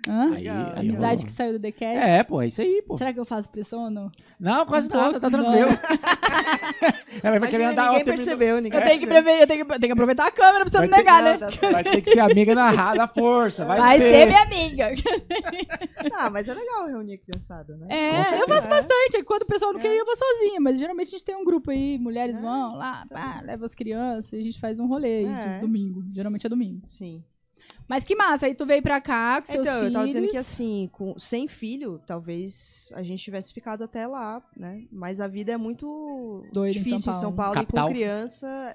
[0.07, 0.33] Hã?
[0.33, 1.25] Aí, aí Amizade rolou.
[1.25, 1.81] que saiu do The Cash.
[2.03, 2.97] É, pô, é isso aí, pô.
[2.97, 4.11] Será que eu faço pressão ou não?
[4.39, 5.43] Não, quase Um pouco, nada, tá não.
[5.43, 5.69] tranquilo.
[7.23, 9.79] Ela vai querer andar ninguém percebeu, ninguém Eu tenho, que prever, eu tenho, que, eu
[9.79, 11.37] tenho que aproveitar a câmera pra você Vai não ter- negar, né?
[11.37, 11.47] Tá.
[11.71, 13.65] Vai ter que ser amiga na da força.
[13.65, 14.03] Vai, Vai ser.
[14.19, 14.91] ser minha amiga.
[16.13, 17.87] Ah, mas é legal reunir a criançada, né?
[17.89, 19.23] É, Com eu faço bastante.
[19.23, 19.83] Quando o pessoal não É.
[19.83, 20.59] quer ir, eu vou sozinha.
[20.59, 23.45] Mas geralmente a gente tem um grupo aí, mulheres É, vão lá, tá pá, bom.
[23.47, 25.53] leva as crianças, e a gente faz um rolê aí É.
[25.55, 26.03] de domingo.
[26.13, 26.81] Geralmente é domingo.
[26.87, 27.23] Sim.
[27.87, 29.87] Mas que massa, aí tu veio pra cá com seus Então, filhos.
[29.87, 34.41] eu tava dizendo que assim, com, sem filho, talvez a gente tivesse ficado até lá,
[34.55, 34.85] né?
[34.91, 37.53] Mas a vida é muito Doida em difícil São em São Paulo.
[37.53, 37.85] Paulo, Capital.
[37.85, 38.73] e com criança,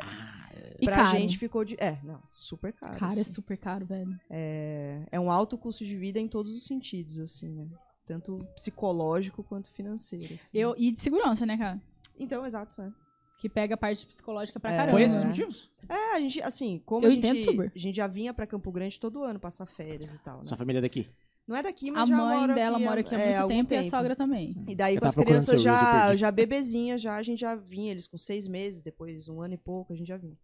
[0.81, 1.17] E pra caro.
[1.19, 1.75] gente ficou de.
[1.79, 2.99] É, não, super caro.
[2.99, 3.33] Cara, é assim.
[3.33, 4.19] super caro, velho.
[4.29, 7.67] é, é um alto custo de vida em todos os sentidos, assim, né?
[8.05, 10.35] Tanto psicológico quanto financeiro.
[10.35, 10.49] assim.
[10.53, 11.81] Eu, e de segurança, né, cara?
[12.19, 12.91] Então, exato, é.
[13.39, 14.77] Que pega a parte psicológica pra É.
[14.77, 14.93] caramba.
[14.93, 15.27] Foi esses os É.
[15.27, 15.71] motivos?
[15.89, 17.73] É, a gente, assim, como Eu a, gente, entendo super.
[17.75, 20.45] a gente já vinha pra Campo Grande todo ano passar férias e tal, né?
[20.47, 21.07] Sua família é daqui?
[21.47, 23.39] Não é daqui, mas A já mãe mora dela aqui mora aqui há é, muito
[23.43, 24.57] algum tempo, e a sogra também.
[24.67, 28.09] E daí Eu com as crianças já, já bebezinhas, já, a gente já vinha, eles
[28.09, 30.37] com seis meses, depois um ano e pouco, a gente já vinha.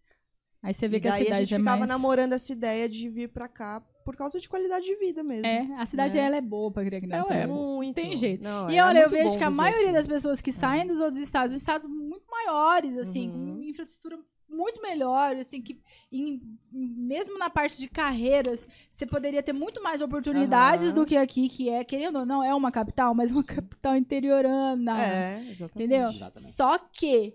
[0.62, 1.88] Aí você vê E que a daí a, cidade gente é ficava mais...
[1.88, 5.46] namorando essa ideia de vir pra cá por causa de qualidade de vida mesmo.
[5.46, 6.25] É, a cidade né?
[6.25, 7.33] ela é boa pra criar criança.
[7.35, 7.53] Ela é né?
[7.53, 7.94] muito.
[7.94, 8.42] Tem jeito.
[8.42, 9.92] Não, E é olha, eu muito vejo que a maioria aqui.
[9.94, 13.57] das pessoas que saem dos outros estados, os estados muito maiores, assim, Uhum.
[13.57, 15.81] com infraestrutura muito melhor, assim, que
[16.12, 20.94] em- mesmo na parte de carreiras, você poderia ter muito mais oportunidades Aham.
[20.94, 25.03] do que aqui, que é, querendo ou não, é uma capital, mas uma capital interiorana.
[25.03, 25.72] É, exatamente.
[25.75, 26.11] Entendeu?
[26.11, 26.53] Exatamente.
[26.53, 27.35] Só que,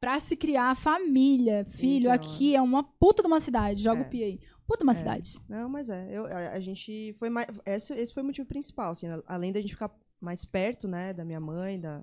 [0.00, 3.82] pra se criar família, filho, Então, aqui é uma puta de uma cidade.
[3.82, 4.06] Joga É.
[4.06, 4.40] o pi aí.
[4.66, 4.94] Puta de uma É.
[4.94, 5.38] cidade.
[5.48, 6.08] Não, mas é.
[6.10, 7.46] Eu, a, a gente foi mais.
[7.66, 11.24] Esse, esse foi o motivo principal, assim, além da gente ficar mais perto, né, da
[11.24, 12.02] minha mãe, da,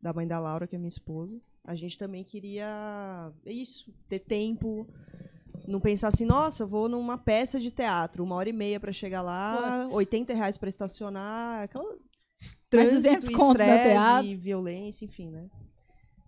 [0.00, 1.40] da mãe da Laura, que é minha esposa.
[1.64, 4.86] A gente também queria isso, ter tempo.
[5.68, 8.90] Não pensar assim, nossa, eu vou numa peça de teatro, uma hora e meia pra
[8.90, 9.94] chegar lá, Putz.
[9.94, 11.96] 80 reais pra estacionar, aquela
[12.68, 14.38] trânsito, 200 conto no estresse, teatro.
[14.40, 15.48] violência, enfim, né?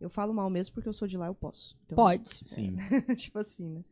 [0.05, 1.77] Eu falo mal mesmo porque eu sou de lá, eu posso.
[1.87, 2.29] Então, Pode.
[2.29, 2.77] Sim.
[3.17, 3.85] tipo assim, né?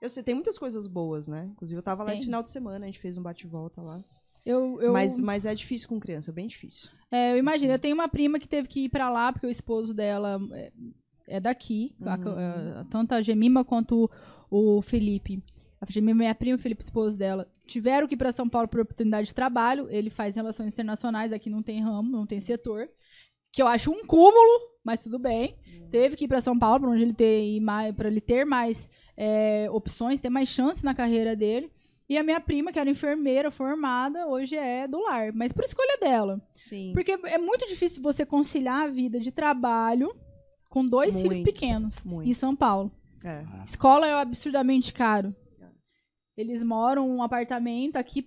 [0.00, 1.48] Eu sei, tem muitas coisas boas, né?
[1.52, 2.16] Inclusive, eu tava lá Tem.
[2.16, 4.02] esse final de semana, a gente fez um bate-volta lá.
[4.46, 6.88] Eu, eu, Mas, mas é difícil com criança, bem difícil.
[7.10, 7.66] É, eu imagino.
[7.70, 7.72] Assim.
[7.74, 10.72] Eu tenho uma prima que teve que ir pra lá, porque o esposo dela é,
[11.26, 11.94] é daqui.
[12.00, 12.78] a- Uhum.
[12.80, 14.08] a- tanto a Gemima quanto
[14.50, 15.42] o, o Felipe.
[15.80, 18.80] A Jamile, minha prima, o Felipe, esposo dela, tiveram que ir pra São Paulo por
[18.80, 19.88] oportunidade de trabalho.
[19.90, 22.88] Ele faz relações internacionais, aqui não tem ramo, não tem setor.
[23.52, 25.56] Que eu acho um cúmulo, mas tudo bem.
[25.90, 28.90] Teve que ir pra São Paulo, pra onde ele ter mais, para ele ter mais
[29.16, 31.70] é, opções, ter mais chance na carreira dele.
[32.08, 35.98] E a minha prima, que era enfermeira formada, hoje é do lar, mas por escolha
[35.98, 36.40] dela.
[36.54, 36.92] Sim.
[36.94, 40.14] Porque é muito difícil você conciliar a vida de trabalho
[40.70, 42.28] com dois filhos Muito, pequenos muito.
[42.28, 42.90] em São Paulo.
[43.24, 43.44] É.
[43.64, 45.34] Escola é absurdamente caro.
[46.36, 48.24] Eles moram um apartamento aqui,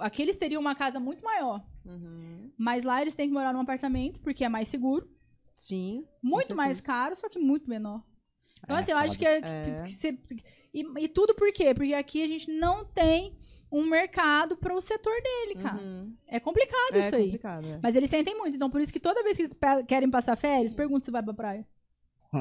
[0.00, 2.50] aqui eles teriam uma casa muito maior, Uhum.
[2.58, 5.06] mas lá eles têm que morar num apartamento porque é mais seguro,
[5.54, 6.06] Sim.
[6.22, 8.02] muito mais caro, só que muito menor.
[8.62, 9.18] Então É, assim, eu acho foda.
[9.18, 9.84] que, é, É.
[9.84, 11.74] que e, e tudo por quê?
[11.74, 13.36] Porque aqui a gente não tem
[13.70, 15.80] um mercado para o setor dele, cara.
[15.82, 16.14] Uhum.
[16.26, 17.24] É complicado É isso aí.
[17.24, 17.80] complicado, é.
[17.82, 20.72] Mas eles sentem muito, então por isso que toda vez que eles querem passar férias,
[20.72, 21.66] perguntam se vai pra praia.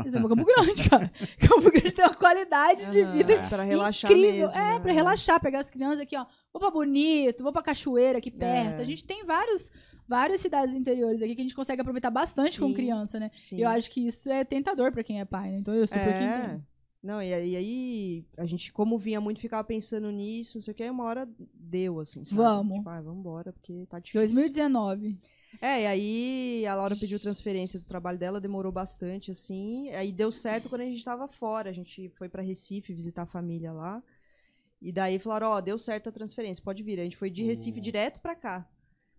[0.02, 1.12] Vão pra Campo Grande, cara.
[1.40, 4.46] Campo Grande tem uma qualidade de vida é, Pra relaxar incrível.
[4.48, 4.60] mesmo.
[4.60, 4.80] é, né?
[4.80, 6.26] pra relaxar, pegar as crianças aqui, ó.
[6.52, 8.80] Vou pra Bonito, vou pra Cachoeira aqui perto.
[8.80, 8.82] É.
[8.82, 9.72] A gente tem vários,
[10.08, 12.74] várias cidades interiores aqui que a gente consegue aproveitar bastante com Sim.
[12.74, 13.30] criança, né?
[13.38, 13.60] Sim.
[13.60, 15.58] Eu acho que isso é tentador pra quem é pai, né?
[15.60, 16.40] Então eu super É.
[16.46, 16.64] entendo.
[17.02, 20.72] Não, e aí, e aí, a gente, como vinha muito, ficava pensando nisso, não sei
[20.72, 22.42] o que, aí uma hora deu, assim, sabe?
[22.42, 22.78] Vamos.
[22.78, 24.22] Tipo, ah, vamos embora, porque tá difícil.
[24.22, 25.20] 2019.
[25.62, 29.90] É, e aí a Laura pediu transferência do trabalho dela, demorou bastante, assim.
[29.92, 31.70] Aí deu certo quando a gente tava fora.
[31.70, 34.04] A gente foi pra Recife visitar a família lá.
[34.82, 37.00] E daí falaram, ó, deu certo a transferência, pode vir.
[37.00, 37.82] A gente foi de Recife Oh.
[37.82, 38.68] direto pra cá.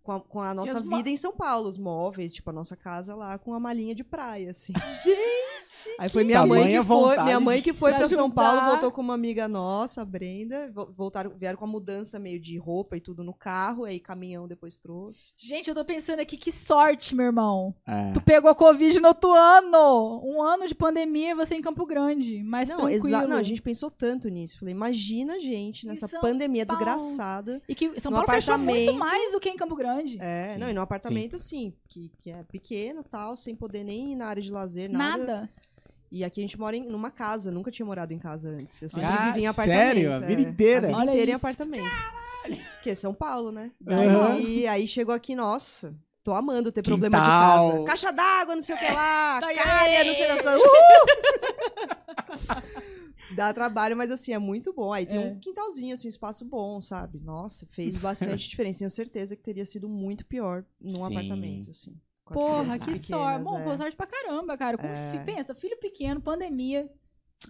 [0.03, 3.15] Com a, com a nossa vida em São Paulo, os móveis, tipo, a nossa casa
[3.15, 4.75] lá com a malinha de praia, assim.
[5.03, 5.54] Gente!
[5.99, 8.31] Aí foi minha mãe que foi, minha mãe que foi pra pra São.
[8.31, 12.41] Paulo, voltou com uma amiga nossa, a Brenda, vo- voltaram, vieram com a mudança meio
[12.41, 15.33] de roupa e tudo no carro, aí caminhão depois trouxe.
[15.37, 17.75] Gente, eu tô pensando aqui, que sorte, meu irmão.
[17.87, 18.13] É.
[18.13, 20.21] Tu pegou a Covid no outro ano.
[20.25, 22.43] Um ano de pandemia e você em Campo Grande.
[22.43, 23.27] Mas Não, tranquilo.
[23.29, 24.59] não, a gente pensou tanto nisso.
[24.59, 26.85] Falei, imagina a gente nessa pandemia Paulo.
[26.85, 27.63] desgraçada.
[27.69, 28.99] E que São Paulo fechou muito apartamento.
[28.99, 30.19] mais do que em Campo Grande.
[30.21, 34.13] É, Sim, não, e num apartamento assim, que, que é pequeno tal, sem poder nem
[34.13, 35.15] ir na área de lazer, nada.
[35.25, 35.51] Nada.
[36.11, 38.81] E aqui a gente mora em numa casa, nunca tinha morado em casa antes.
[38.81, 39.95] Eu sempre Ah, vivi em apartamento.
[39.95, 40.13] sério?
[40.13, 40.87] A vida inteira?
[40.87, 41.37] A vida Olha inteira em isso.
[41.47, 41.93] apartamento.
[42.75, 43.73] Porque é São Paulo, né?
[43.89, 44.39] Aham.
[44.39, 47.61] E aí chegou aqui, nossa, tô amando ter problema Quintal.
[47.61, 47.87] de casa.
[47.87, 50.07] Caixa d'água, não sei o que lá, Tá calha, aí.
[50.07, 50.61] não sei das coisas.
[50.61, 51.07] Uhul!
[53.35, 54.93] Dá trabalho, mas assim, é muito bom.
[54.93, 55.21] Aí tem É.
[55.21, 57.19] um quintalzinho, assim, um espaço bom, sabe?
[57.19, 58.81] Nossa, fez bastante diferença.
[58.81, 61.07] Tenho certeza que teria sido muito pior num Sim.
[61.07, 61.97] apartamento, assim.
[62.33, 63.45] Porra, que pequenas, sorte.
[63.45, 63.63] Bom, é.
[63.65, 64.79] boa sorte pra caramba, cara.
[64.79, 65.13] Com É.
[65.19, 66.89] fi- Pensa, filho pequeno, pandemia.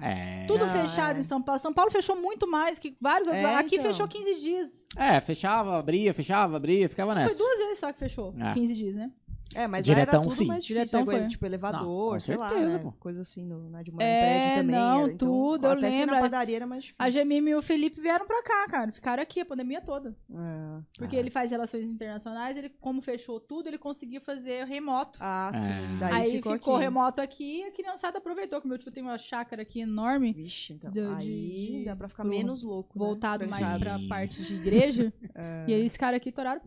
[0.00, 0.44] É.
[0.46, 1.20] Tudo Não, fechado é.
[1.20, 1.60] em São Paulo.
[1.60, 3.44] São Paulo fechou muito mais que vários outros.
[3.44, 3.87] É, Aqui então.
[3.92, 4.84] fechou 15 dias.
[4.96, 7.38] É, fechava, abria, fechava, abria, ficava Foi nessa.
[7.38, 8.34] duas vezes só que fechou.
[8.40, 8.52] É.
[8.52, 9.10] 15 dias, né?
[9.54, 10.46] É, mas Diretão, lá era tudo sim.
[10.46, 10.87] mais difícil.
[10.96, 11.18] Diretão né?
[11.20, 11.28] foi.
[11.28, 12.83] Tipo, elevador, Não, sei lá, certeza, né?
[12.83, 12.92] pô.
[12.92, 14.76] Coisa assim, no, né, de morar É, prédio também.
[14.76, 16.14] não, era, então, tudo, eu até lembro.
[16.14, 16.96] na padaria era mais difícil.
[16.98, 18.92] A Gemime e o Felipe vieram pra cá, cara.
[18.92, 20.16] Ficaram aqui a pandemia toda.
[20.33, 20.80] É.
[20.98, 21.18] Porque Ah.
[21.20, 25.18] ele faz relações internacionais, ele, como fechou tudo, ele conseguiu fazer remoto.
[25.22, 25.70] Ah, sim.
[25.70, 25.98] É.
[26.00, 26.85] Daí Aí ficou, ficou, aqui.
[26.85, 30.72] remoto aqui e a criançada aproveitou, que meu tio tem uma chácara aqui enorme, Vixe,
[30.72, 30.90] então.
[30.90, 32.98] De- aí de- dá pra ficar menos louco.
[32.98, 33.04] né?
[33.04, 33.78] voltado mais Sim.
[33.78, 35.12] pra parte de igreja.
[35.37, 35.64] É.
[35.68, 36.61] E aí esse cara aqui toraram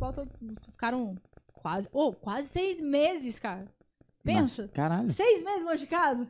[0.71, 1.15] ficaram
[1.57, 3.67] quase, oh, quase seis meses, cara.
[4.23, 5.09] Pensa, Nossa, caralho.
[5.13, 6.27] seis meses longe de casa.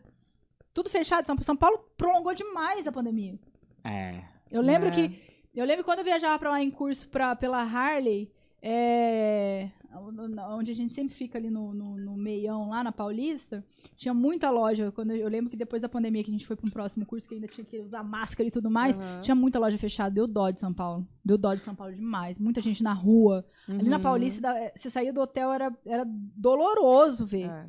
[0.73, 1.25] Tudo fechado.
[1.25, 3.39] São, São Paulo prolongou demais a pandemia.
[3.83, 4.23] É.
[4.51, 4.91] Eu lembro É.
[4.91, 5.27] que.
[5.55, 10.75] Eu lembro quando eu viajava pra lá em curso pra, pela Harley, é, onde a
[10.75, 14.91] gente sempre fica ali no, no, no meião, lá na Paulista, tinha muita loja.
[14.91, 17.05] Quando eu, eu lembro que depois da pandemia que a gente foi pra um próximo
[17.05, 19.21] curso, que ainda tinha que usar máscara e tudo mais, Aham.
[19.21, 20.13] tinha muita loja fechada.
[20.13, 21.05] Deu dó de São Paulo.
[21.23, 22.37] Deu dó de São Paulo demais.
[22.39, 23.45] Muita gente na rua.
[23.67, 24.03] Ali na Uhum.
[24.03, 27.49] Paulista, da- você saía do hotel, era, era doloroso ver.
[27.49, 27.67] É.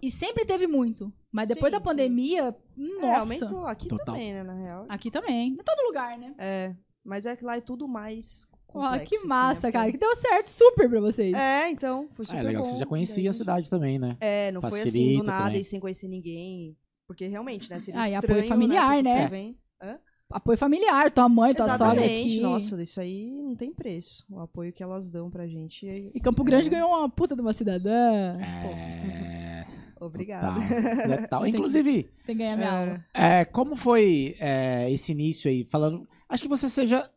[0.00, 1.12] E sempre teve muito.
[1.30, 3.18] Mas depois Sim, da pandemia, É, nossa.
[3.20, 4.06] aumentou aqui Total.
[4.06, 4.86] também, né, na real.
[4.88, 5.48] Aqui também.
[5.52, 6.34] Em todo lugar, né?
[6.38, 9.72] É, mas é que lá é tudo mais Ó, complexo, que assim, massa, né?
[9.72, 9.90] cara.
[9.90, 11.34] Que deu certo super pra vocês.
[11.34, 12.68] É, então, foi Ah, super é legal, bom.
[12.70, 14.16] você já conhecia Daí- a cidade também, né?
[14.20, 15.60] É, não foi assim Facilita do nada também.
[15.60, 16.76] e sem conhecer ninguém.
[17.06, 19.28] Porque realmente, né, seria Ah, e estranho, apoio familiar, a pessoa né?
[19.28, 19.58] vem-
[20.30, 22.40] Apoio familiar, tua mãe, tua sogra Exatamente, aqui.
[22.42, 24.22] nossa, isso aí não tem preço.
[24.30, 25.88] O apoio que elas dão pra gente.
[25.88, 26.70] é- E Campo Grande É.
[26.70, 28.34] ganhou uma puta de uma cidadã.
[28.38, 29.66] É.
[29.98, 30.48] Obrigada.
[31.42, 32.72] Que- Inclusive, Tem que ganhar minha É.
[32.72, 33.04] aula.
[33.14, 35.64] é, como foi é, esse início aí?
[35.64, 36.06] Falando.
[36.28, 37.08] Acho que você seja.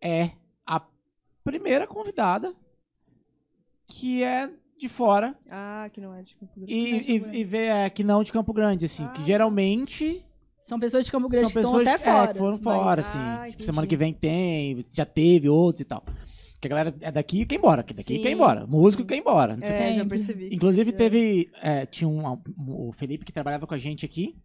[0.00, 0.30] É
[0.66, 0.80] a
[1.44, 2.54] primeira convidada
[3.86, 6.72] que é de fora Ah, que não é de Campo Grande.
[6.74, 9.04] e, Campo e, e vê é, que não de Campo Grande, assim.
[9.04, 9.08] Ah.
[9.08, 10.24] Que geralmente
[10.62, 12.30] São pessoas de Campo Grande são que estão pessoas até fora.
[12.30, 13.18] é, que foram mas- fora, Ah, assim.
[13.18, 13.64] Tipo, entendi.
[13.64, 16.04] semana que vem tem, já teve outros e tal.
[16.60, 17.82] Que a galera é daqui e quer ir embora.
[17.84, 18.66] Que daqui Sim, quer embora.
[18.66, 19.56] Músico quer ir embora.
[19.62, 20.52] É, já percebi.
[20.54, 20.92] Inclusive É.
[20.92, 21.50] teve.
[21.62, 22.20] é, tinha um,
[22.68, 24.36] o Felipe que trabalhava com a gente aqui.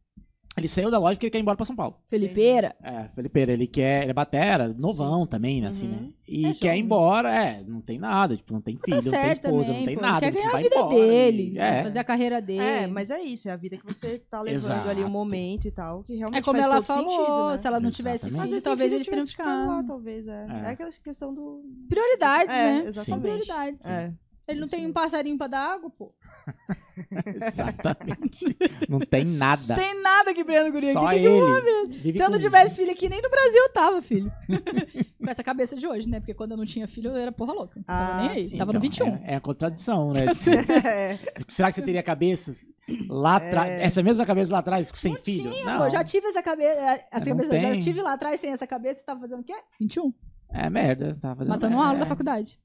[0.56, 1.96] Ele saiu da loja porque ele quer ir embora pra São Paulo.
[2.10, 2.76] Felipeira.
[2.84, 4.04] É, Felipeira, ele quer.
[4.04, 5.68] Ele é batera, novão também, né?
[5.68, 5.92] Assim, Uhum.
[6.04, 6.10] né?
[6.28, 9.22] E É quer ir embora, é, não tem nada, tipo, não tem filho, Tá não
[9.24, 10.02] tem esposa, também, não tem pô.
[10.02, 10.26] nada.
[10.26, 11.84] Ele quer tipo, ganhar a vai vida embora dele, e- é.
[11.84, 12.64] fazer a carreira dele.
[12.64, 15.06] É, mas é isso, é a vida que você tá levando ali Exato.
[15.08, 17.58] o momento e tal, que realmente É como faz ela todo falou, sentido, né?
[17.58, 18.40] se ela não tivesse Exatamente.
[18.42, 20.46] Filho, vezes talvez ele tivesse ficado lá, talvez, é.
[20.50, 20.54] É.
[20.54, 21.62] É, aquela questão do...
[21.90, 22.76] Prioridades, É, né?
[22.86, 22.92] Sim.
[22.92, 23.22] São exatamente.
[23.24, 23.86] prioridades.
[23.86, 24.14] É.
[24.48, 26.14] Ele não Isso tem um passarinho pra dar água, pô.
[27.26, 28.46] Exatamente.
[28.90, 29.76] não tem nada.
[29.76, 30.92] Tem nada que prenda o guri.
[30.92, 31.20] Só aqui.
[31.26, 31.88] ele.
[31.98, 34.32] Vive Se eu não tivesse filho aqui, nem no Brasil eu tava, filho.
[35.24, 36.20] Com essa cabeça de hoje, né?
[36.20, 37.76] Porque quando eu não tinha filho, eu era porra louca.
[37.78, 38.46] Não tava Ah, nem aí.
[38.48, 38.58] sim.
[38.58, 39.08] Tava no Então, 21.
[39.26, 40.26] É, é a contradição, né?
[40.26, 41.20] É.
[41.48, 42.66] Será que você teria cabeças
[43.10, 43.70] lá atrás?
[43.72, 43.84] É.
[43.86, 45.50] Essa mesma cabeça lá atrás, sem Não filho?
[45.52, 45.78] tinha, não.
[45.80, 46.80] pô, eu já tive essa cabeça.
[46.80, 49.00] Essa É, não cabeça já tive lá atrás sem essa cabeça.
[49.00, 49.56] Você tava fazendo o quê?
[49.80, 50.14] 21.
[50.52, 51.18] É merda.
[51.22, 51.82] Tava fazendo Matando merda.
[51.82, 52.60] uma aula da faculdade.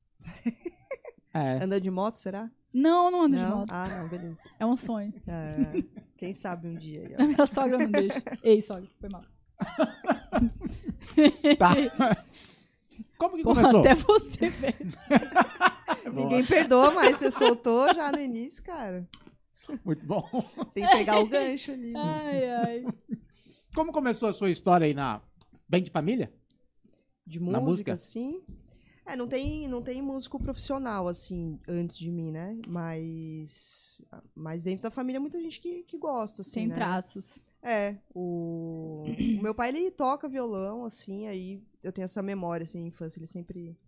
[1.38, 1.64] É.
[1.64, 2.50] Andando de moto, será?
[2.72, 3.58] Não, não ando de não?
[3.58, 3.70] moto.
[3.72, 4.42] Ah, não, beleza.
[4.58, 5.12] É um sonho.
[5.26, 5.82] É,
[6.16, 7.26] quem sabe um dia aí, A ó.
[7.26, 8.22] minha sogra não deixa.
[8.42, 9.24] Ei, sogra, foi mal.
[11.58, 11.74] Tá.
[13.16, 13.80] Como que Porra, começou?
[13.80, 14.92] até você, velho.
[16.14, 19.08] Ninguém perdoa, mas você soltou já no início, cara.
[19.84, 20.28] Muito bom.
[20.72, 21.92] Tem que pegar o gancho ali.
[21.92, 22.00] né?
[22.00, 22.84] Ai, ai.
[23.74, 25.20] Como começou a sua história aí na
[25.68, 26.32] Bem de Família?
[27.26, 27.60] De Na música?
[27.60, 28.40] música, assim.
[29.08, 32.58] É, não tem, não tem músico profissional, assim, antes de mim, né?
[32.68, 34.02] Mas.
[34.34, 36.50] Mas dentro da família, muita gente que, que gosta, assim.
[36.60, 36.74] Sem né?
[36.74, 37.38] traços.
[37.62, 39.04] É, o...
[39.38, 43.26] o meu pai, ele toca violão, assim, aí eu tenho essa memória, assim, infância, ele
[43.26, 43.78] sempre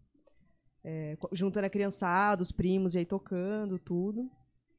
[0.83, 4.31] é, juntando a criançada, os primos, e aí tocando, tudo.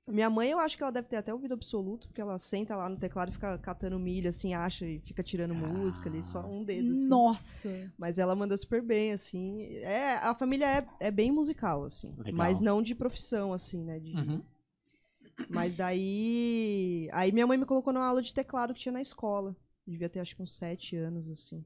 [0.08, 2.90] Minha mãe, eu acho que ela deve ter até ouvido absoluto, porque ela senta lá
[2.90, 6.64] no teclado e fica catando milho, assim, acha e fica tirando música ali, só um
[6.64, 7.08] dedo, assim.
[7.08, 7.94] Nossa.
[7.98, 9.64] Mas ela manda super bem, assim.
[9.78, 12.14] É, a família é, é bem musical, assim.
[12.18, 12.34] Legal.
[12.34, 14.00] Mas não de profissão, assim, né?
[14.00, 14.42] de- Uhum.
[15.48, 17.08] mas daí.
[17.14, 19.56] Aí minha mãe me colocou numa aula de teclado que tinha na escola.
[19.86, 21.64] Devia ter acho que uns sete anos, assim.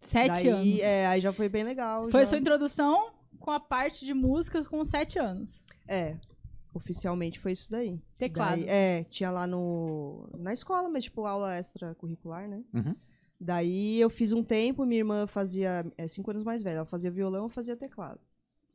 [0.00, 0.80] Sete daí, anos.
[0.80, 2.08] É, aí já foi bem legal.
[2.10, 2.30] Foi já.
[2.30, 5.62] sua introdução com a parte de música com sete anos.
[5.86, 6.16] É.
[6.74, 8.00] Oficialmente foi isso daí.
[8.16, 8.60] Teclado.
[8.60, 10.28] Daí- é, tinha lá no.
[10.38, 12.62] Na escola, mas tipo aula extracurricular, né?
[12.72, 12.94] Uhum.
[13.38, 15.84] Daí eu fiz um tempo, minha irmã fazia.
[15.98, 16.76] É cinco anos mais velha.
[16.76, 18.20] Ela fazia violão, eu fazia teclado.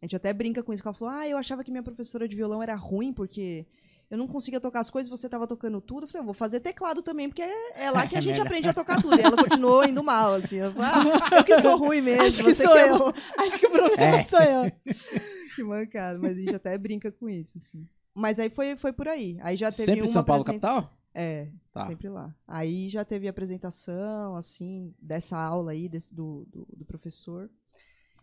[0.01, 2.27] A gente até brinca com isso, que ela falou: Ah, eu achava que minha professora
[2.27, 3.65] de violão era ruim, porque
[4.09, 6.03] eu não conseguia tocar as coisas, você tava tocando tudo.
[6.03, 8.39] Eu falei, eu vou fazer teclado também, porque é é lá que a É gente
[8.41, 9.19] aprende a tocar tudo.
[9.19, 10.57] E ela continuou indo mal, assim.
[10.57, 10.91] Eu falei,
[11.21, 12.97] ah, eu que sou ruim mesmo, Acho que você sou que é eu.
[12.97, 13.11] bom.
[13.37, 14.23] Acho que o problema É.
[14.23, 14.71] sou eu.
[15.57, 17.87] Que mancada, mas a gente até brinca com isso, assim.
[18.13, 19.39] Mas aí foi, foi por aí.
[19.41, 20.93] Aí já teve Sempre uma São Paulo, apresenta- capital?
[21.15, 21.87] É, Tá.
[21.87, 22.31] sempre lá.
[22.47, 27.49] Aí já teve apresentação, assim, dessa aula aí, desse- do, do, do professor.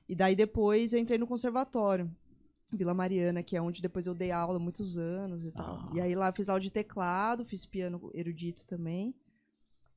[0.08, 2.08] E daí depois eu entrei no conservatório,
[2.72, 5.76] Vila Mariana, que é onde depois eu dei aula muitos anos e tal.
[5.76, 5.90] Ah.
[5.94, 9.14] E aí lá eu fiz aula de teclado, fiz piano erudito também.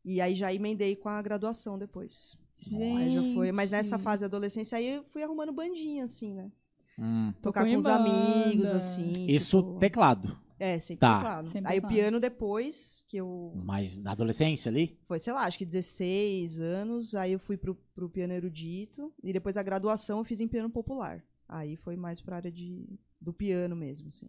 [0.05, 2.37] E aí já emendei com a graduação depois.
[2.55, 4.03] Já foi, mas nessa Gente.
[4.03, 6.51] fase da adolescência aí eu fui arrumando bandinha, assim, né?
[6.99, 7.31] Hum.
[7.41, 7.95] Tocar com os banda.
[8.03, 9.11] amigos, assim.
[9.27, 10.37] Isso, tipo- teclado.
[10.59, 11.17] É, sempre Tá.
[11.19, 11.49] teclado.
[11.51, 14.97] Sempre Aí o piano depois, que eu Mas na adolescência ali?
[15.07, 17.13] foi, sei lá, acho que 16 anos.
[17.13, 19.13] Aí eu fui pro, pro piano erudito.
[19.23, 21.23] E depois a graduação eu fiz em piano popular.
[21.49, 22.85] Aí foi mais pra área de,
[23.21, 24.27] do piano mesmo, assim.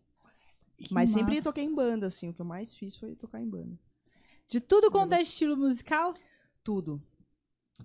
[0.76, 1.42] Que Mas sempre massa.
[1.42, 2.28] toquei em banda, assim.
[2.28, 3.76] O que eu mais fiz foi tocar em banda.
[4.48, 6.14] De tudo quanto é estilo musical?
[6.62, 7.02] Tudo.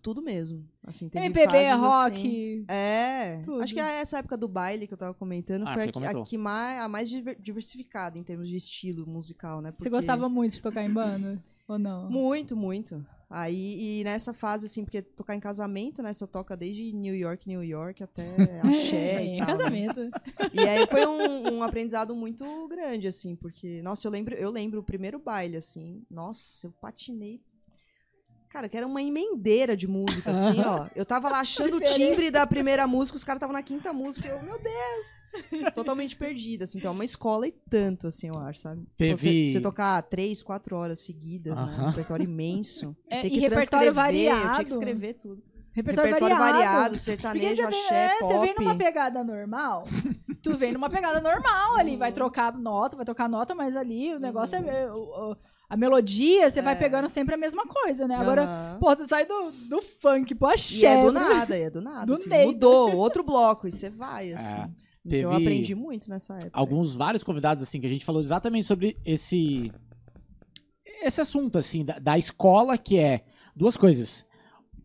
[0.01, 0.67] Tudo mesmo.
[0.83, 2.13] Assim, teve MPB, fases, rock.
[2.17, 3.41] assim- É.
[3.45, 3.61] Tudo.
[3.61, 5.93] Acho que essa época do baile que eu tava comentando Ah, foi você a, que-
[5.93, 6.21] comentou.
[6.21, 9.71] a que mais, a mais diver- diversificada em termos de estilo musical, né?
[9.71, 11.43] Você Porque- gostava muito de tocar em banda?
[11.67, 12.09] Ou não?
[12.09, 13.05] Muito, muito.
[13.35, 16.13] Aí, e nessa fase, assim, porque tocar em casamento, né?
[16.13, 19.47] Você toca desde New York, New York até axé É, e tal.
[19.47, 19.53] né?
[19.57, 19.99] casamento.
[20.53, 24.81] E aí foi um, um aprendizado muito grande, assim, porque, nossa, eu lembro, eu lembro
[24.81, 27.41] o primeiro baile, assim, nossa, eu patinei.
[28.53, 30.87] Cara, que era uma emendeira de música, assim, ó.
[30.95, 34.27] Eu tava lá achando o timbre da primeira música, os caras estavam na quinta música,
[34.27, 35.73] e eu, meu Deus!
[35.73, 36.77] Totalmente perdida, assim.
[36.77, 38.85] Então é uma escola e tanto, assim, eu acho, sabe?
[38.95, 41.63] Teve- Você, você tocar três, quatro horas seguidas, né?
[41.63, 42.95] Um repertório imenso.
[43.09, 44.65] É, Tem e que repertório transcrever, Eu tinha variado.
[44.65, 45.43] que escrever tudo.
[45.75, 46.63] Repertório, Repertório variado.
[46.75, 48.61] variado, sertanejo, você vem, axé, é, você vem pop.
[48.63, 49.83] numa pegada normal,
[50.43, 51.97] tu vem numa pegada normal ali, Uhum.
[51.97, 55.37] vai trocar nota, vai tocar nota, mas ali o negócio é, o- o-
[55.69, 56.77] a melodia, você vai É.
[56.77, 58.15] pegando sempre a mesma coisa, né?
[58.15, 58.77] Agora, Aham.
[58.79, 60.75] pô, tu sai do, do funk pro axé.
[60.75, 61.19] E é do né?
[61.19, 62.05] nada, é do nada.
[62.05, 62.47] Do assim, meio.
[62.47, 64.57] Mudou, outro bloco, e você vai, assim.
[64.57, 64.69] É,
[65.05, 66.51] Então eu aprendi muito nessa época.
[66.53, 69.71] alguns vários convidados assim que a gente falou exatamente sobre esse
[71.01, 74.25] esse assunto assim da, da escola que é duas coisas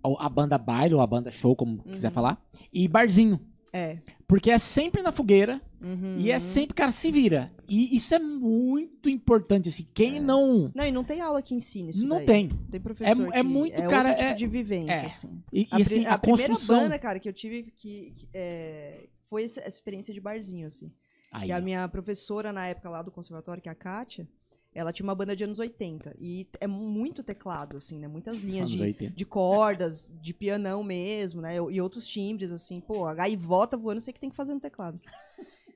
[0.02, 2.14] a a banda baile ou a banda show como quiser Uhum.
[2.14, 3.38] falar e barzinho
[3.72, 3.98] É.
[4.26, 6.16] Porque é sempre na fogueira Uhum.
[6.18, 7.52] e é sempre, cara, se vira.
[7.68, 9.86] E isso é muito importante, assim.
[9.94, 10.72] Quem não.
[10.74, 12.26] Não, e não tem aula que ensine isso Não daí.
[12.26, 12.48] tem.
[12.70, 15.06] Tem professor É- é muito, é cara, tipo é- de vivência, é.
[15.06, 15.42] assim.
[15.52, 16.80] E, A, assim, a, a primeira construção.
[16.84, 20.90] banda, cara, que eu tive que, que, é, foi essa essa experiência de barzinho, assim.
[21.30, 24.26] Aí, Que a minha professora na época lá do conservatório, que é a Kátia,
[24.74, 26.16] ela tinha uma banda de anos 80.
[26.18, 28.06] E é muito teclado, assim, né?
[28.06, 29.14] Muitas linhas de, 80.
[29.14, 31.56] de cordas, de pianão mesmo, né?
[31.56, 32.80] E outros timbres, assim.
[32.80, 35.00] Pô, a gaivota voando, sei que tem que fazer no teclado.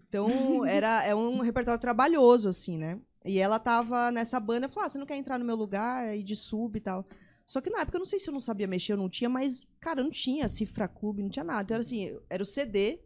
[0.09, 0.29] Então,
[0.67, 2.99] era, é um repertório trabalhoso, assim, né?
[3.25, 6.09] E ela tava nessa banda, falou, ah, você não quer entrar no meu lugar?
[6.09, 7.07] Aí de sub e tal.
[7.47, 9.29] Só que na época eu não sei se eu não sabia mexer, eu não tinha,
[9.29, 11.63] mas, cara, não tinha cifra clube, não tinha nada.
[11.63, 13.01] Então, era assim, era o CD,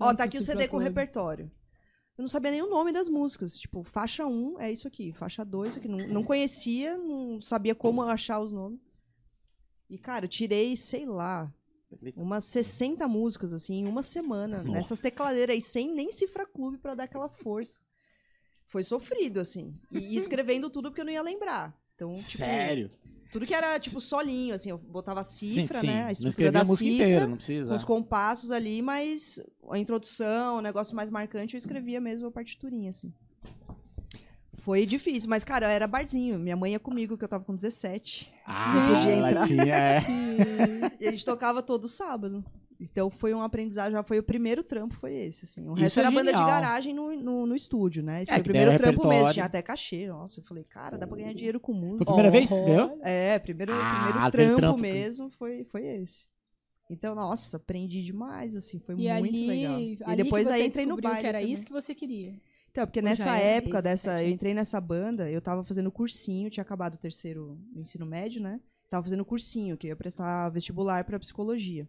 [0.00, 1.50] Ó, tá aqui o CD com o repertório.
[2.18, 3.56] Eu não sabia nem o nome das músicas.
[3.56, 5.86] Tipo, faixa 1 é isso aqui, faixa 2 isso aqui.
[5.86, 8.80] Não, não conhecia, não sabia como achar os nomes.
[9.88, 11.50] E, cara, eu tirei, sei lá,
[12.16, 14.58] umas 60 músicas, assim, em uma semana.
[14.58, 14.70] Nossa.
[14.70, 17.80] Nessas tecladeiras aí, sem nem cifra clube pra dar aquela força.
[18.66, 19.74] Foi sofrido, assim.
[19.92, 21.72] E, e escrevendo tudo porque eu não ia lembrar.
[21.94, 22.90] Então, tipo, Sério?
[23.30, 25.92] Tudo que era, tipo, solinho, assim, eu botava a cifra, sim, sim.
[25.92, 26.04] né?
[26.04, 27.74] A estrutura da a música cifra inteira, não precisa.
[27.74, 32.90] os compassos ali, mas a introdução, o negócio mais marcante, eu escrevia mesmo a partiturinha,
[32.90, 33.12] assim.
[34.58, 36.38] Foi difícil, mas, cara, era barzinho.
[36.38, 38.30] Minha mãe ia comigo, que eu tava com 17.
[38.44, 39.46] Ah, podia entrar.
[39.46, 40.02] tinha, é.
[41.00, 42.44] E a gente tocava todo sábado.
[42.80, 45.68] Então foi um aprendizado, já foi o primeiro trampo, foi esse, assim.
[45.68, 48.22] O Isso resto é era banda de garagem no, no, no estúdio, né?
[48.22, 50.06] Esse É, foi o primeiro trampo mesmo, tinha até cachê.
[50.06, 52.04] Nossa, eu falei, cara, dá pra ganhar dinheiro com Foi a música.
[52.04, 52.66] primeira vez Horror.
[52.66, 53.00] ganhou?
[53.02, 56.26] É, primeiro, Ah, primeiro trampo, trampo mesmo foi, foi esse.
[56.90, 59.80] Então, nossa, aprendi demais, assim, foi E muito ali, legal.
[59.80, 61.52] E ali depois que você aí entrei no baile que era também.
[61.52, 62.40] isso que você queria.
[62.70, 66.48] Então, porque Ou nessa época dessa, 17 eu entrei nessa banda, eu tava fazendo cursinho,
[66.48, 68.60] tinha acabado o terceiro ensino médio, né?
[68.88, 71.86] Tava fazendo cursinho, que eu ia prestar vestibular pra psicologia.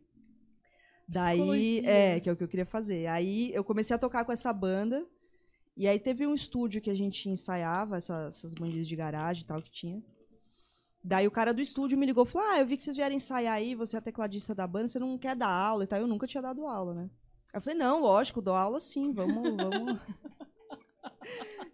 [1.12, 3.08] Daí, é, que é o que eu queria fazer.
[3.08, 5.06] Aí eu comecei a tocar com essa banda.
[5.76, 9.46] E aí teve um estúdio que a gente ensaiava, essa- essas bandinhas de garagem e
[9.48, 10.04] tal que tinha.
[11.04, 13.16] Daí o cara do estúdio me ligou e falou: Ah, eu vi que vocês vieram
[13.16, 16.00] ensaiar aí, você é a tecladista da banda, você não quer dar aula e tal.
[16.00, 17.10] Eu nunca tinha dado aula, né?
[17.54, 20.00] Aí eu falei, não, lógico, dou aula sim, vamos, vamos.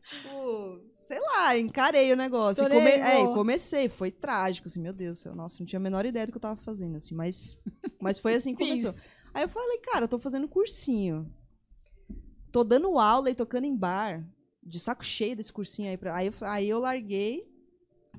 [0.10, 2.62] tipo, sei lá, encarei o negócio.
[2.64, 5.36] E, come- é, e comecei, foi trágico, assim, meu Deus do céu.
[5.36, 7.58] Nossa, não tinha a menor ideia do que eu tava fazendo, assim, mas,
[8.00, 8.94] mas foi assim que começou.
[9.36, 11.30] Aí eu falei, cara, eu tô fazendo cursinho.
[12.54, 14.26] Tô dando aula e tocando em bar.
[14.64, 15.98] De saco cheio desse cursinho aí.
[15.98, 16.16] Pra...
[16.16, 17.46] Aí, eu, aí eu larguei,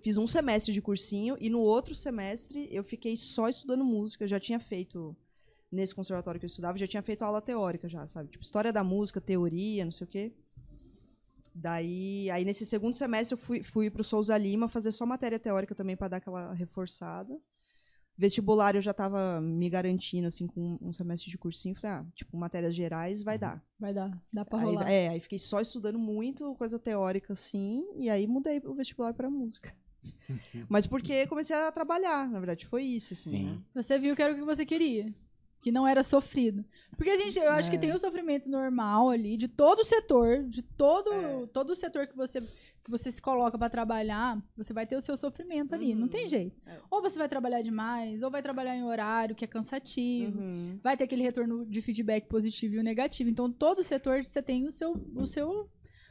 [0.03, 4.25] fiz um semestre de cursinho, e no outro semestre eu fiquei só estudando música.
[4.25, 5.17] Eu já tinha feito,
[5.73, 8.29] nesse conservatório que eu estudava, já tinha feito aula teórica já, sabe?
[8.29, 10.35] Tipo, história da música, teoria, não sei o quê.
[11.55, 15.75] Daí, aí nesse segundo semestre eu fui, fui pro Souza Lima fazer só matéria teórica
[15.75, 17.41] também para dar aquela reforçada.
[18.19, 21.75] Vestibular eu já tava me garantindo, assim, com um semestre de cursinho.
[21.75, 23.63] Falei, ah, tipo, matérias gerais vai dar.
[23.79, 24.91] Vai dar, dá pra Aí, rolar.
[24.91, 29.29] é, aí fiquei só estudando muito, coisa teórica, assim, e aí mudei o vestibular pra
[29.29, 29.75] música.
[30.69, 33.45] Mas porque comecei a trabalhar, na verdade, foi isso, assim, Sim.
[33.45, 33.59] né?
[33.75, 35.13] Você viu que era o que você queria.
[35.61, 36.65] Que não era sofrido.
[36.97, 37.79] Porque a gente, eu acho que É.
[37.81, 41.47] tem o sofrimento normal ali, de todo setor, de todo, É.
[41.53, 45.17] todo setor que você, que você se coloca pra trabalhar, você vai ter o seu
[45.17, 45.95] sofrimento ali.
[45.95, 46.09] Não Uhum.
[46.09, 46.57] tem jeito.
[46.67, 46.79] É.
[46.91, 50.39] Ou você vai trabalhar demais, ou vai trabalhar em horário que é cansativo.
[50.41, 50.79] Uhum.
[50.83, 53.29] Vai ter aquele retorno de feedback positivo e o negativo.
[53.29, 55.69] Então, todo setor você tem o seu, o seu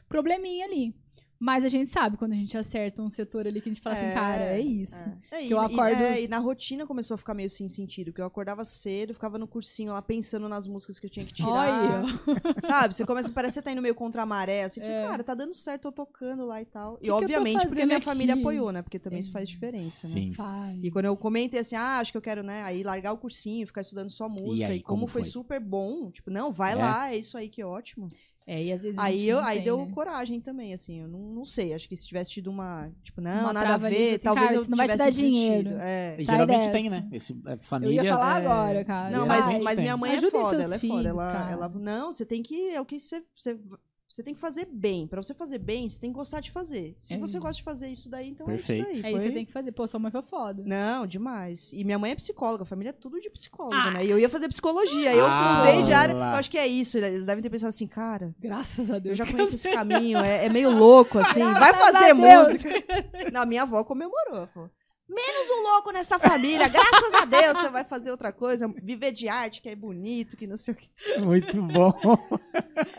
[0.08, 0.94] probleminha ali.
[1.38, 3.96] Mas a gente sabe quando a gente acerta um setor ali que a gente fala
[3.96, 5.08] assim, É, cara, é isso.
[5.30, 7.68] É, Que e, eu e- acordo- é, e na rotina começou a ficar meio sem
[7.68, 11.26] sentido, porque eu acordava cedo, ficava no cursinho lá pensando nas músicas que eu tinha
[11.26, 11.50] que tirar.
[11.50, 12.04] Olha.
[12.66, 12.94] Sabe?
[12.94, 15.06] Você começa, parece que você tá indo meio contra a maré, assim, É.
[15.06, 16.96] cara, tá dando certo, eu tocando lá e tal.
[16.96, 18.40] que e obviamente porque minha família aqui?
[18.42, 18.80] apoiou, né?
[18.82, 19.20] Porque também É.
[19.20, 20.14] isso faz diferença, né?
[20.14, 20.32] Sim.
[20.32, 20.78] Faz.
[20.82, 23.66] E quando eu comentei assim, ah, acho que eu quero, né, aí largar o cursinho,
[23.66, 25.30] ficar estudando só música, e, aí, como, como foi, foi?
[25.30, 26.76] super bom, tipo, não, vai É?
[26.76, 28.08] lá, é isso aí que ótimo.
[28.48, 29.90] É, e às vezes Aí, eu, aí tem, deu né?
[29.92, 33.40] coragem também, assim, eu não, não sei, acho que se tivesse tido uma, tipo, não,
[33.46, 35.04] Uma nada a trava ali, ver, assim, talvez cara, eu não vai te tivesse dar
[35.06, 35.30] desistido.
[35.32, 35.70] dinheiro.
[35.80, 36.16] É.
[36.16, 36.70] E Sai geralmente dessa.
[36.72, 37.08] tem, né?
[37.10, 38.02] Esse, é, Eu família.
[38.04, 38.46] ia falar É.
[38.46, 39.10] agora, cara.
[39.10, 41.08] Não, mas, mas minha mãe é Ajudem foda, seus ela é filhos, foda.
[41.08, 42.70] Ela, ela, não, você tem que.
[42.70, 43.58] É o que você, você.
[44.16, 45.06] Você tem que fazer bem.
[45.06, 46.96] Pra você fazer bem, você tem que gostar de fazer.
[46.98, 47.18] Se É.
[47.18, 48.86] você gosta de fazer isso daí, então Perfeito.
[48.88, 49.10] é isso É daí.
[49.12, 49.72] isso que você tem que fazer.
[49.72, 50.62] Pô, sua mãe foi foda.
[50.64, 51.70] Não, demais.
[51.70, 53.90] E minha mãe é psicóloga, a família é tudo de psicóloga, Ah.
[53.90, 54.06] né?
[54.06, 55.10] E eu ia fazer psicologia.
[55.10, 56.14] aí eu Ah, fundei de área.
[56.14, 56.96] Eu acho que é isso.
[56.96, 59.18] Eles devem ter pensado assim, cara, Graças a eu Deus.
[59.18, 61.42] já conheço esse caminho, é, é meio louco, assim.
[61.52, 62.70] Vai fazer música.
[63.30, 64.46] Não, minha avó comemorou.
[64.46, 64.70] Falou,
[65.08, 69.28] Menos um louco nessa família, graças a Deus você vai fazer outra coisa, viver de
[69.28, 70.88] arte, que é bonito, que não sei o quê.
[71.20, 71.92] Muito bom.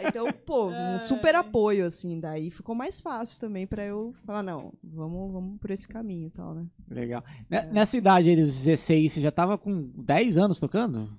[0.08, 4.72] Então, pô, um super apoio, assim, daí ficou mais fácil também pra eu falar, não,
[4.82, 6.66] vamos, vamos por esse caminho e tal, né?
[6.90, 7.22] Legal.
[7.50, 11.10] Ne- Nessa idade aí dos 16, você já tava com 10 anos tocando?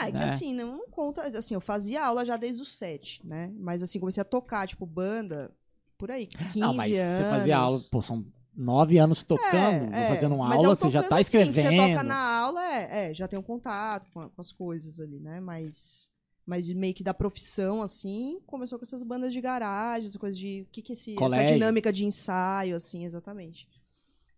[0.00, 0.24] Ah, é que né?
[0.24, 1.22] assim, não, conta.
[1.38, 3.52] Assim, eu fazia aula já desde os sete, né?
[3.56, 5.50] Mas assim, comecei a tocar, tipo, banda,
[5.96, 7.18] por aí, 15 Não, mas anos.
[7.24, 8.24] você fazia aula, pô, são
[8.58, 11.54] nove anos tocando, É, é, fazendo uma mas aula, você já tá assim, escrevendo.
[11.54, 15.20] Você toca na aula, é, é, já tem um contato com, com as coisas ali,
[15.20, 15.40] né?
[15.40, 16.10] Mas,
[16.44, 20.62] mas meio que da profissão, assim, começou com essas bandas de garagem, essa coisa de.
[20.62, 23.68] O que que é esse, essa dinâmica de ensaio, assim, exatamente.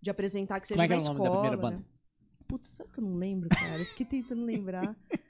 [0.02, 1.30] De apresentar que seja Como é que na era o nome escola.
[1.30, 1.76] da primeira né?
[1.76, 1.90] banda?
[2.46, 3.78] Putz, sabe que eu não lembro, cara?
[3.78, 4.94] Eu fiquei tentando lembrar.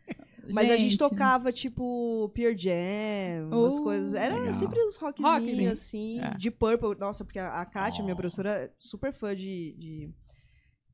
[0.53, 4.15] Mas a gente tocava, tipo, Pearl Jam, umas Oh, coisas.
[4.15, 4.55] Era legal.
[4.55, 5.73] sempre os rockzinhos, Rockzinho.
[5.73, 6.21] assim.
[6.21, 6.31] É.
[6.37, 6.97] De Purple.
[6.99, 8.17] Nossa, porque a, a Kátia, minha Oh.
[8.17, 10.11] professora, é super fã de, de-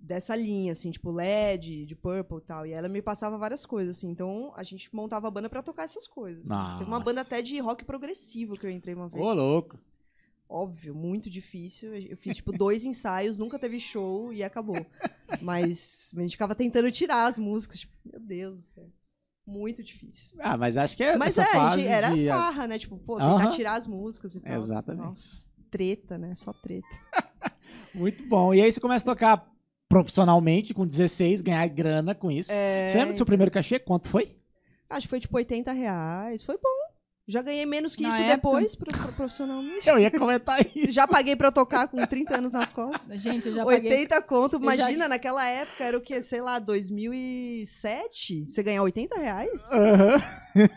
[0.01, 2.67] dessa linha, assim, tipo LED, de Purple e tal.
[2.67, 4.09] E ela me passava várias coisas, assim.
[4.11, 6.47] Então, a gente montava a banda pra tocar essas coisas.
[6.79, 9.25] Teve uma banda até de rock progressivo que eu entrei uma vez.
[9.25, 9.79] Ô, louco.
[10.49, 11.93] Óbvio, muito difícil.
[11.97, 14.77] Eu fiz, tipo, dois ensaios, nunca teve show e acabou.
[15.43, 17.81] Mas a gente ficava tentando tirar as músicas.
[17.81, 18.87] Tipo, meu Deus do céu.
[19.47, 20.37] Muito difícil.
[20.41, 22.27] Ah, mas acho que é Mas essa é, fase gente, era de...
[22.27, 22.79] farra, né?
[22.79, 24.57] Tipo, pô, tentar tirar as músicas e tal.
[24.57, 25.07] Exatamente.
[25.07, 26.35] Nossa, treta, né?
[26.35, 26.89] Só treta.
[27.95, 28.53] Muito bom.
[28.53, 29.57] E aí você começa a tocar
[29.89, 32.51] profissionalmente, com 16, ganhar grana com isso.
[32.51, 33.79] É, Você lembra do seu primeiro cachê?
[33.79, 34.37] Quanto foi?
[34.91, 36.43] Acho que foi tipo 80 reais.
[36.43, 36.86] Foi bom.
[37.29, 38.37] Já ganhei menos que Na isso época?
[38.37, 39.89] depois, pro, pro- profissionalmente.
[39.89, 40.93] Eu ia comentar isso.
[40.93, 43.09] Já paguei pra tocar com 30 anos nas costas.
[43.21, 43.91] Gente, eu já paguei.
[43.91, 48.47] 80 conto, eu já- imagina, naquela época era o que, sei lá, 2007?
[48.47, 49.69] Você ganhar 80 reais?
[49.73, 50.23] Aham.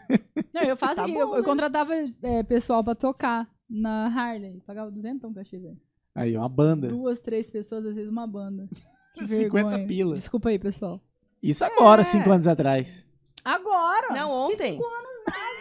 [0.53, 1.43] Não, eu faço Tá aqui, bom, eu, eu né?
[1.43, 1.93] contratava
[2.23, 4.61] é, pessoal pra tocar na Harley.
[4.65, 5.77] Pagava 200 cachê, velho.
[6.15, 6.87] Aí, uma banda.
[6.87, 8.67] Duas, três pessoas, às vezes uma banda.
[9.13, 9.87] Que 50 vergonha.
[9.87, 10.15] pila.
[10.15, 10.99] Desculpa aí, pessoal.
[11.41, 12.05] Isso agora, É.
[12.05, 13.05] cinco anos atrás.
[13.45, 14.13] Agora!
[14.13, 14.77] Não, ontem.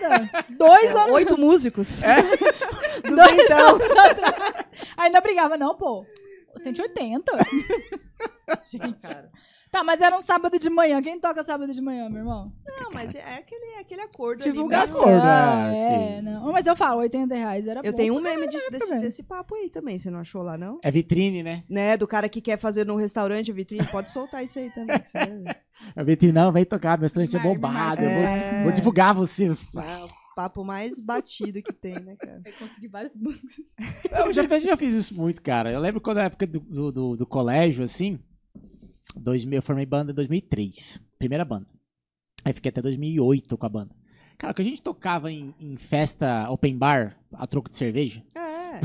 [0.01, 0.45] Nada.
[0.51, 2.03] Dois É, anos Oito músicos.
[2.03, 2.17] É?
[3.07, 3.79] Duzentão.
[4.97, 6.05] Ainda brigava, não, pô.
[6.57, 7.33] 180?
[8.65, 9.07] Gente.
[9.07, 9.31] Cara.
[9.71, 11.01] Tá, mas era um sábado de manhã.
[11.03, 12.51] Quem toca sábado de manhã, meu irmão?
[12.67, 15.03] Não, mas é aquele, é aquele acordo Divulgação.
[15.03, 15.11] ali.
[15.19, 16.51] Acordo, é, é, não.
[16.53, 17.97] Mas eu falo, 80 reais era Eu bom.
[17.97, 20.81] tenho um meme disso, desse, desse papo aí também, você não achou lá, não?
[20.83, 21.65] É vitrine, né?
[21.69, 24.97] Né, do cara que quer fazer num restaurante a vitrine, pode soltar isso aí também.
[25.97, 28.03] A vitrine, não, vem tocar, meu restaurante é bombado.
[28.03, 28.63] Eu vou, É.
[28.65, 29.47] vou divulgar você.
[29.47, 29.51] É
[30.05, 32.41] o papo mais batido que tem, né, cara?
[32.45, 33.57] Eu consegui várias músicas.
[34.11, 35.71] Eu já, eu já fiz isso muito, cara.
[35.73, 38.19] Eu lembro quando na época do, do, do- do colégio, assim,
[39.17, 41.01] 2000, eu formei banda em 2003.
[41.19, 41.67] Primeira banda.
[42.45, 43.95] Aí fiquei até 2008 com a banda.
[44.37, 48.23] Cara, que a gente tocava em, em festa open bar, a troco de cerveja.
[48.37, 48.81] É.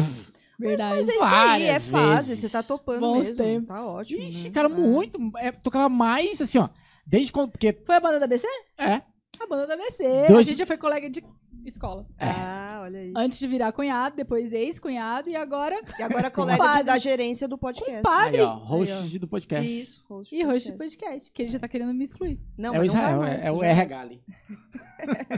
[0.58, 0.96] Verdade.
[0.98, 2.39] Mas é isso aí, é fase, vezes.
[2.39, 3.44] você tá topando Bons mesmo.
[3.44, 3.68] tempos.
[3.68, 4.22] Tá ótimo.
[4.22, 4.50] Ixi, né?
[4.52, 4.72] cara, É.
[4.72, 5.20] muito.
[5.38, 6.70] é, tocava mais, assim, ó.
[7.06, 7.51] Desde quando.
[7.51, 7.74] Porque.
[7.86, 8.47] Foi a banda da BC?
[8.78, 9.01] É.
[9.39, 10.04] A banda da BC.
[10.28, 11.24] Dois- A gente já foi colega de
[11.66, 12.06] escola.
[12.20, 13.14] Ah, olha aí.
[13.16, 17.58] Antes de virar cunhado, depois ex-cunhado e agora E agora colega de- da gerência do
[17.58, 17.95] podcast.
[18.04, 18.38] Compadre.
[18.38, 18.54] Aí, ó.
[18.56, 19.20] Host Aí, ó.
[19.20, 19.82] do podcast.
[19.82, 20.36] Isso, host.
[20.36, 21.06] e do host de podcast.
[21.06, 22.39] podcast, que ele já tá querendo me excluir.
[22.58, 23.66] Não, é o mas não Israel, mais, é, é o já.
[23.68, 24.22] RH ali.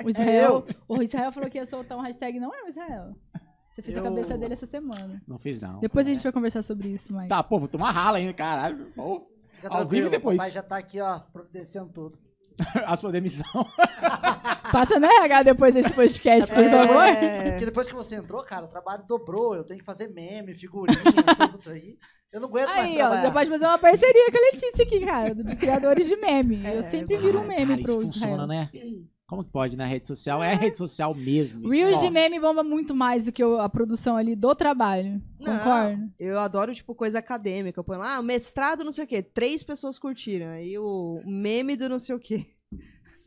[0.04, 3.16] O Israel, o Israel falou que ia soltar um hashtag, não é o Israel.
[3.74, 5.22] Você fez Eu- a cabeça dele essa semana.
[5.28, 5.80] Não fiz, não.
[5.80, 7.28] Depois a gente vai conversar sobre isso, Mike.
[7.30, 8.92] Tá, pô, vou tomar rala ainda, caralho.
[8.96, 9.28] Pô,
[9.70, 10.36] Fica Ao vivo e depois.
[10.36, 12.18] O pai já tá aqui, ó, providenciando tudo.
[12.86, 13.46] a sua demissão.
[14.72, 17.04] Passa no RH depois desse podcast, por favor.
[17.04, 17.52] É.
[17.52, 19.56] Porque depois que você entrou, cara, o trabalho dobrou.
[19.56, 20.98] Eu tenho que fazer meme, figurinha,
[21.52, 21.98] tudo aí.
[22.32, 23.22] Eu não aguento mais Aí, ó, trabalhar.
[23.22, 26.66] já pode fazer uma parceria com a Letícia aqui, cara, de criadores de meme.
[26.66, 28.36] É, Eu sempre viro um Ah, meme cara, pro isso Israel.
[28.38, 28.70] funciona, né?
[29.28, 29.86] Como que pode, né?
[29.86, 31.68] Rede social é rede social mesmo.
[31.68, 35.20] Reels de meme bomba muito mais do que a produção ali do trabalho.
[35.40, 35.58] Não.
[35.58, 36.12] Concordo.
[36.20, 37.80] Eu adoro, tipo, coisa acadêmica.
[37.80, 39.24] Eu ponho lá, ah, mestrado não sei o quê.
[39.24, 40.48] Três pessoas curtiram.
[40.50, 42.46] Aí o meme do não sei o quê.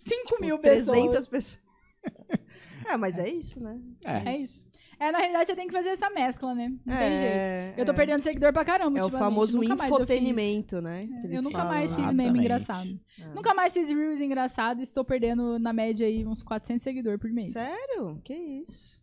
[0.07, 0.97] 5 mil pessoas.
[0.97, 1.63] 300 pessoas.
[2.87, 3.81] é, mas é isso, né?
[4.05, 4.35] É.
[4.35, 4.68] É isso.
[5.01, 6.71] É, na realidade, você tem que fazer essa mescla, né?
[6.85, 7.23] Não tem jeito.
[7.25, 7.95] é, Eu tô é.
[7.95, 9.29] perdendo seguidor pra caramba É o ultimamente.
[9.33, 9.85] famoso eu fiz.
[9.87, 11.07] infotenimento, né?
[11.07, 11.73] que Eu nunca falam.
[11.75, 12.89] mais fiz meme engraçado.
[13.21, 13.35] É.
[13.35, 17.31] Nunca mais fiz reels engraçado e estou perdendo, na média, aí, uns 400 seguidores por
[17.31, 17.53] mês.
[17.53, 18.21] Sério?
[18.25, 18.99] Que isso?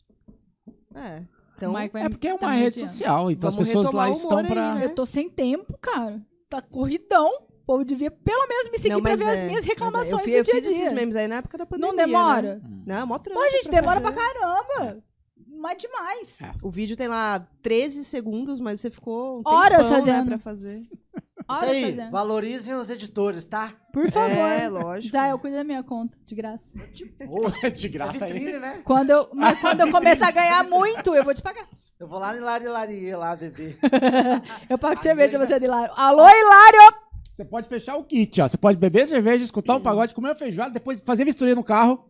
[0.93, 1.23] É.
[1.57, 4.47] Então, É porque é uma tá rede social, então Vamos as pessoas lá estão aí,
[4.47, 4.75] pra.
[4.75, 4.85] né?
[4.85, 6.21] Eu tô sem tempo, cara.
[6.49, 7.29] Tá corridão.
[7.29, 9.69] O povo devia pelo menos me seguir não, pra ver é, as minhas mas é,
[9.69, 10.91] reclamações eu, fi- do eu dia a fiz esses dia.
[10.91, 11.89] memes aí na época da pandemia.
[11.89, 12.55] Não demora?
[12.85, 12.99] Né?
[12.99, 14.13] Não, mó trampo Pô, gente, pra demora fazer.
[14.13, 15.03] pra caramba.
[15.57, 16.41] Mas demais.
[16.41, 16.51] É.
[16.61, 20.23] O vídeo tem lá 13 segundos, mas você ficou um Horas fazendo.
[20.25, 20.79] né, pra fazer.
[21.47, 22.11] Isso Horas aí, fazendo.
[22.11, 23.71] valorizem os editores, tá?
[23.93, 24.35] Por favor.
[24.35, 25.07] É, lógico.
[25.07, 26.65] Israel, cuida da minha conta, de graça.
[27.29, 28.59] Ô, de É graça aí.
[28.59, 28.81] né?
[28.83, 31.63] Quando eu, mas quando eu começar a ganhar muito, eu vou te pagar.
[31.99, 33.77] Eu vou lá em Lari Lari lá beber.
[34.69, 35.93] Eu pago cerveja pra você de Hilário.
[35.95, 36.97] Alô, Hilário!
[37.35, 38.47] Você pode fechar o kit, ó.
[38.47, 42.09] Você pode beber cerveja, escutar um pagode, comer uma feijoada, depois fazer misturinha no carro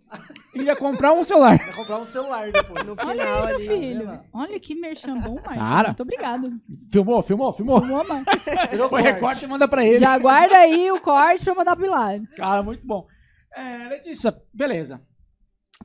[0.56, 1.58] e ia comprar um celular.
[1.66, 2.86] Vou comprar um celular depois.
[2.86, 3.68] No Olha final aí, meu ali.
[3.68, 4.06] filho.
[4.06, 4.24] né?
[4.32, 5.56] Olha que merchan bom, Marcos.
[5.56, 5.88] Cara.
[5.90, 6.48] Muito obrigado.
[6.92, 7.82] Filmou, filmou, filmou.
[7.82, 9.14] Virou Foi corte.
[9.14, 9.98] recorte e manda pra ele.
[9.98, 12.28] Já guarda aí o corte pra mandar pro Hilário.
[12.38, 13.08] Cara, muito bom.
[13.56, 15.02] É, Letícia, beleza.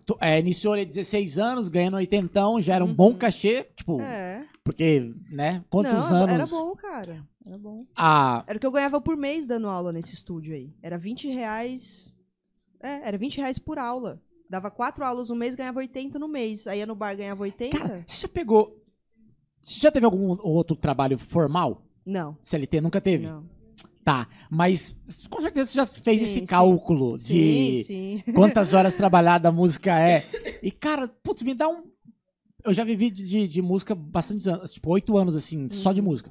[0.07, 2.95] Tu- é, iniciou ali 16 anos, ganhando 80, já era um Uhum.
[2.95, 4.45] bom cachê, tipo, É.
[4.64, 6.34] porque, né, quantos Não, anos...
[6.34, 7.26] Era bom, cara.
[7.46, 7.86] Era bom.
[7.96, 10.72] A, Era o que eu ganhava por mês dando aula nesse estúdio aí.
[10.82, 12.16] Era 20 reais.
[12.80, 14.20] É, era 20 reais por aula.
[14.48, 16.66] Dava quatro aulas no mês, ganhava 80 no mês.
[16.66, 17.78] Aí ia no bar, ganhava 80?
[17.78, 18.76] cara, você já pegou...
[19.62, 21.82] Você já teve algum outro trabalho formal?
[22.04, 23.26] Não, CLT nunca teve?
[23.26, 23.44] não.
[24.02, 24.96] Tá, mas
[25.28, 28.22] com certeza você já fez Sim, esse cálculo Sim, de sim.
[28.34, 30.24] quantas horas trabalhada a música é.
[30.62, 31.84] E, cara, putz, me dá um.
[32.64, 36.00] Eu já vivi de, de, de música bastante anos, tipo, oito anos, assim, só de
[36.00, 36.06] Uhum.
[36.06, 36.30] música.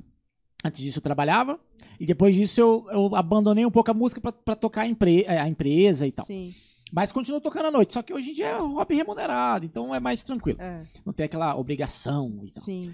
[0.63, 1.57] Antes disso eu trabalhava,
[1.99, 5.25] e depois disso eu, eu abandonei um pouco a música pra, pra tocar a, empre-
[5.27, 6.25] a empresa e tal.
[6.25, 6.53] Sim,
[6.91, 9.95] Mas continuo tocando à noite, só que hoje em dia é um hobby remunerado, então
[9.95, 10.59] é mais tranquilo.
[10.61, 12.63] é, Não tem aquela obrigação e tal.
[12.63, 12.93] sim.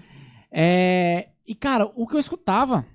[0.50, 2.86] É, e, cara, o que eu escutava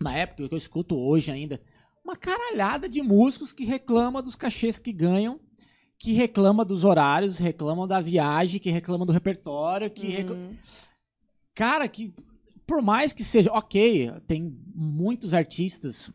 [0.00, 1.60] na época, o que eu escuto hoje ainda,
[2.04, 5.40] uma caralhada de músicos que reclamam dos cachês que ganham,
[5.98, 10.54] que reclama dos horários, reclamam da viagem, que reclamam do repertório, que Uhum.
[11.54, 12.12] Cara, que
[12.66, 16.12] por mais que seja, ok, tem muitos artistas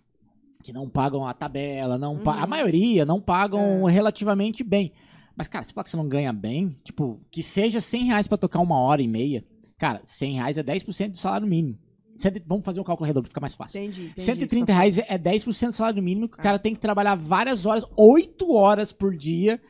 [0.64, 2.50] que não pagam a tabela, não pa- a Uhum.
[2.50, 3.92] maioria não pagam É.
[3.92, 4.92] relativamente bem.
[5.36, 8.38] Mas, cara, se falar que você não ganha bem, tipo, que seja 100 reais pra
[8.38, 9.44] tocar uma hora e meia,
[9.78, 11.80] cara, 100 reais é 10% do salário mínimo.
[12.18, 13.80] Cento- Vamos fazer um cálculo redondo pra ficar mais fácil.
[13.82, 14.22] Entendi, entendi.
[14.22, 16.43] 130 o que você reais é 10% do salário mínimo, que o Ah.
[16.43, 19.62] cara tem que trabalhar várias horas, 8 horas por dia,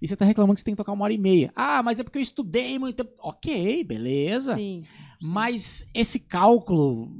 [0.00, 1.52] e você tá reclamando que você tem que tocar uma hora e meia.
[1.56, 3.12] Ah, mas é porque eu estudei muito tempo.
[3.20, 4.54] Ok, beleza.
[4.54, 4.82] Sim.
[5.20, 7.10] Mas esse cálculo.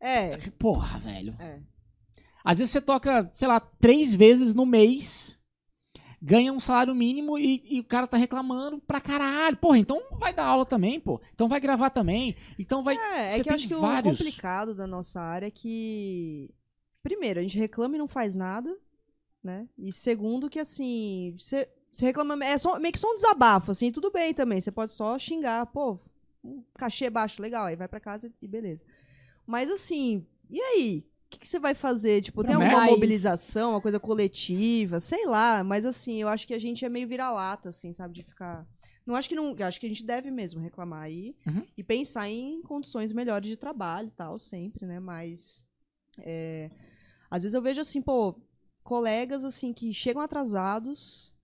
[0.00, 1.34] É, Porra, velho.
[1.38, 1.58] é.
[2.44, 5.35] Às vezes você toca, sei lá, três vezes no mês,
[6.20, 9.56] ganha um salário mínimo e, e o cara tá reclamando pra caralho.
[9.56, 11.20] Porra, então vai dar aula também, pô.
[11.34, 12.36] Então vai gravar também.
[12.58, 12.96] Então vai.
[12.96, 14.14] É, Você é que eu acho que vários.
[14.14, 16.50] o complicado da nossa área é que.
[17.02, 18.76] Primeiro, a gente reclama e não faz nada,
[19.42, 19.68] né?
[19.78, 21.34] E segundo, que assim.
[21.38, 22.44] Você você reclama.
[22.44, 24.60] É só, meio que só um desabafo, assim, tudo bem também.
[24.60, 25.98] Você pode só xingar, pô,
[26.44, 28.84] um cachê baixo, legal, aí vai pra casa e beleza.
[29.46, 31.06] Mas assim, e aí?
[31.26, 32.22] O que, que você vai fazer?
[32.22, 36.58] Tipo, tem alguma mobilização, uma coisa coletiva, sei lá, mas assim, eu acho que a
[36.58, 38.14] gente é meio vira-lata, assim, sabe?
[38.14, 38.64] De ficar.
[39.04, 39.54] Não acho que não.
[39.60, 41.64] Acho que a gente deve mesmo reclamar aí Uhum.
[41.76, 45.00] e pensar em condições melhores de trabalho e tal, sempre, né?
[45.00, 45.64] Mas.
[46.18, 46.70] é,
[47.28, 48.40] às vezes eu vejo assim, pô,
[48.84, 51.34] colegas assim que chegam atrasados,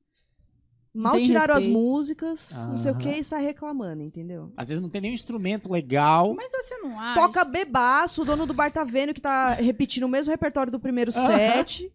[0.94, 1.78] mal tem tiraram as respeito.
[1.78, 4.52] músicas, não sei o que, e sai reclamando, entendeu?
[4.56, 6.34] Às vezes não tem nenhum instrumento legal.
[6.34, 7.20] Mas você não acha?
[7.20, 10.80] Toca bebaço, o dono do bar tá vendo que tá repetindo o mesmo repertório do
[10.80, 11.90] primeiro set.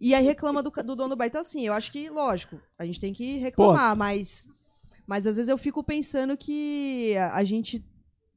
[0.00, 1.26] E aí reclama do, do dono do bar.
[1.26, 4.46] Então, assim, eu acho que, lógico, a gente tem que reclamar, mas.
[5.06, 7.84] Mas às vezes eu fico pensando que a, a gente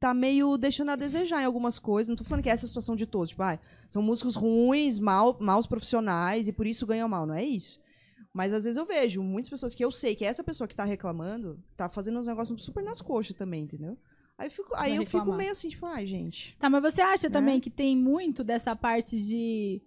[0.00, 2.08] tá meio deixando a desejar em algumas coisas.
[2.08, 3.28] Não tô falando que é essa a situação de todos.
[3.30, 3.58] Tipo, ah,
[3.88, 7.26] são músicos ruins, mal, maus profissionais e por isso ganham mal.
[7.26, 7.78] Não é isso.
[8.32, 10.84] Mas às vezes eu vejo muitas pessoas que eu sei que essa pessoa que tá
[10.84, 13.96] reclamando tá fazendo uns negócios super nas coxas também, entendeu?
[14.38, 16.56] Aí, eu fico, aí eu fico meio assim, tipo, ai, gente.
[16.58, 17.32] Tá, mas você acha Né?
[17.32, 19.82] também que tem muito dessa parte de.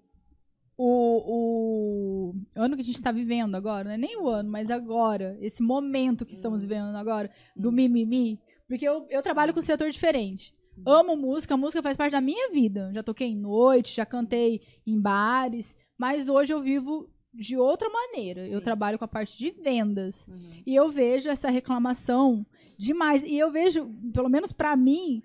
[0.77, 4.69] O, o ano que a gente tá vivendo agora, não é nem o ano, mas
[4.69, 6.67] agora, esse momento que estamos Hum.
[6.67, 7.73] vivendo agora, do Hum.
[7.73, 8.39] mimimi.
[8.67, 10.53] Porque eu, eu trabalho com um setor diferente.
[10.77, 10.83] Hum.
[10.85, 12.91] Amo música, a música faz parte da minha vida.
[12.93, 18.47] Já toquei em noite, já cantei em bares, mas hoje eu vivo de outra maneira.
[18.47, 18.63] Eu Sim.
[18.63, 20.27] trabalho com a parte de vendas.
[20.65, 22.45] E eu vejo essa reclamação
[22.77, 23.23] demais.
[23.23, 25.21] E eu vejo, pelo menos pra mim,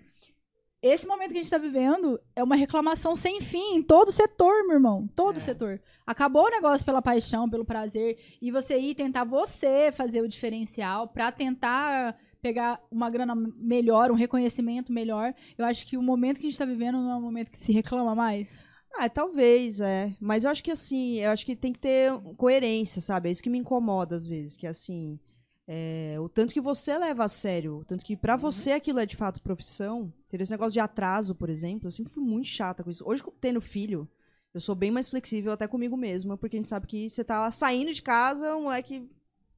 [0.83, 4.63] esse momento que a gente tá vivendo é uma reclamação sem fim em todo setor,
[4.65, 5.07] meu irmão.
[5.15, 5.41] Todo É.
[5.41, 5.81] setor.
[6.07, 8.19] Acabou o negócio pela paixão, pelo prazer.
[8.41, 14.15] E você ir tentar você fazer o diferencial pra tentar pegar uma grana melhor, um
[14.15, 15.35] reconhecimento melhor.
[15.59, 17.59] Eu acho que o momento que a gente tá vivendo não é um momento que
[17.59, 18.65] se reclama mais.
[18.95, 20.14] Ah, talvez, é.
[20.20, 23.28] Mas eu acho que assim, eu acho que tem que ter coerência, sabe?
[23.28, 25.18] É isso que me incomoda às vezes, que assim,
[25.66, 29.07] é, o tanto que você leva a sério, o tanto que pra você aquilo é
[29.07, 30.12] de fato profissão.
[30.28, 33.05] Ter esse negócio de atraso, por exemplo, eu sempre fui muito chata com isso.
[33.09, 34.09] Hoje, tendo filho,
[34.53, 37.51] eu sou bem mais flexível até comigo mesma, porque a gente sabe que você tá
[37.53, 39.09] saindo de casa, um moleque,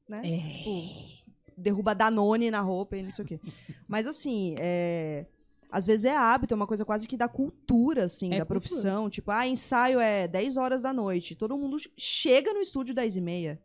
[0.07, 0.21] né?
[0.59, 3.41] Tipo, derruba Danone na roupa e não sei o quê.
[3.89, 5.27] Mas assim, é,
[5.73, 8.61] às vezes é hábito, é uma coisa quase que da cultura, assim, É da cultura.
[8.61, 9.09] profissão.
[9.11, 11.35] Tipo, ah, ensaio é 10 horas da noite.
[11.35, 13.61] Todo mundo chega no estúdio 10 e meia.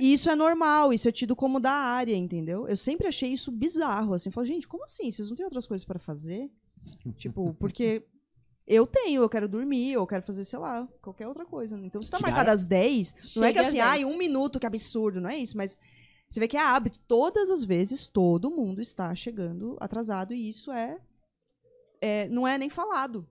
[0.00, 2.66] E isso é normal, isso é tido como da área, entendeu?
[2.66, 4.30] Eu sempre achei isso bizarro, assim.
[4.30, 5.10] Falei, gente, como assim?
[5.10, 6.50] Vocês não têm outras coisas pra fazer?
[7.18, 8.02] tipo, porque
[8.66, 11.78] eu tenho, eu quero dormir, eu quero fazer, sei lá, qualquer outra coisa.
[11.78, 13.86] Então, se tá Chegaram- marcado às 10, não é que assim, 10.
[13.86, 15.76] ai, um minuto, que absurdo, não é isso, mas
[16.32, 16.98] você vê que é hábito.
[17.06, 20.98] Todas as vezes, todo mundo está chegando atrasado e isso é,
[22.00, 23.26] é não é nem falado.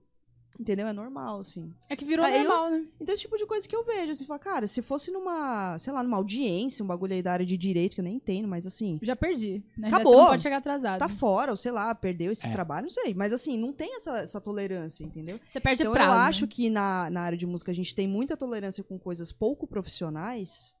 [0.60, 0.86] Entendeu?
[0.86, 1.74] É normal, assim.
[1.88, 2.86] É que virou Aí eu- normal, né?
[3.00, 5.90] Então, esse tipo de coisa que eu vejo, assim, fala, cara, se fosse numa, sei
[5.94, 8.66] lá, numa audiência, um bagulho aí da área de direito, que eu nem entendo, mas
[8.66, 9.64] assim, Já perdi.
[9.78, 9.88] Né?
[9.88, 10.12] Acabou.
[10.12, 10.98] Já você não pode chegar atrasado.
[10.98, 12.52] tá fora, ou sei lá, perdeu esse É.
[12.52, 13.14] trabalho, não sei.
[13.14, 15.40] Mas assim, não tem essa, essa tolerância, entendeu?
[15.48, 16.10] Você perde Então prazo.
[16.10, 16.26] eu né?
[16.26, 19.66] acho que na, na área de música a gente tem muita tolerância com coisas pouco
[19.66, 20.76] profissionais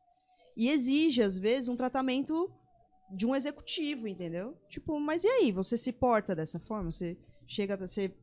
[0.56, 2.50] e exige, às vezes, um tratamento
[3.10, 4.56] de um executivo, entendeu?
[4.68, 5.52] Tipo, mas e aí?
[5.52, 6.90] Você se porta dessa forma?
[6.90, 8.14] Você chega, você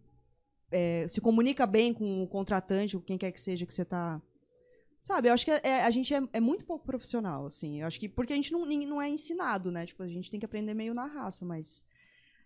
[0.71, 4.21] é, se comunica bem com o contratante, ou quem quer que seja que você tá.
[5.01, 7.82] Sabe, eu acho que é- é- a gente é, é muito pouco profissional, assim.
[7.82, 8.09] Eu acho que.
[8.09, 9.86] Porque a gente não, não é ensinado, né?
[9.86, 11.84] Tipo, a gente tem que aprender meio na raça, mas.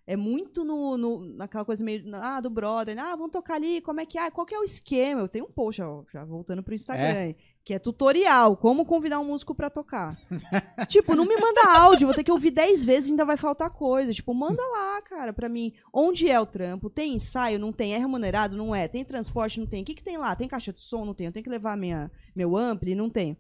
[0.05, 2.03] É muito no, no- naquela coisa meio.
[2.15, 2.97] Ah, do brother.
[2.99, 4.29] Ah, vamos tocar ali, como é que é?
[4.29, 5.21] Qual que é o esquema?
[5.21, 9.21] Eu tenho um post, ó, já voltando pro Instagram, aí, que é tutorial, como convidar
[9.21, 10.17] um músico pra tocar.
[10.89, 13.69] tipo, não me manda áudio, vou ter que ouvir 10 vezes e ainda vai faltar
[13.69, 14.11] coisa.
[14.11, 15.71] Tipo, manda lá, cara, pra mim.
[15.93, 16.89] Onde é o trampo?
[16.89, 17.57] Tem ensaio?
[17.57, 17.93] Não tem?
[17.93, 18.57] É remunerado?
[18.57, 18.89] Não é?
[18.89, 19.57] Tem transporte?
[19.57, 19.83] Não tem?
[19.83, 20.35] O que, que tem lá?
[20.35, 21.05] Tem caixa de som?
[21.05, 21.27] Não tem?
[21.27, 22.93] Eu tenho que levar minha, meu ampli?
[22.93, 23.37] Não tem.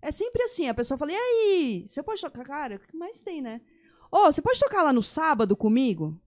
[0.00, 1.84] É sempre assim, a pessoa fala, e aí?
[1.86, 2.42] Você pode tocar?
[2.42, 3.60] Cara, o que mais tem, né?
[4.10, 6.20] Ô, você pode tocar lá no sábado comigo?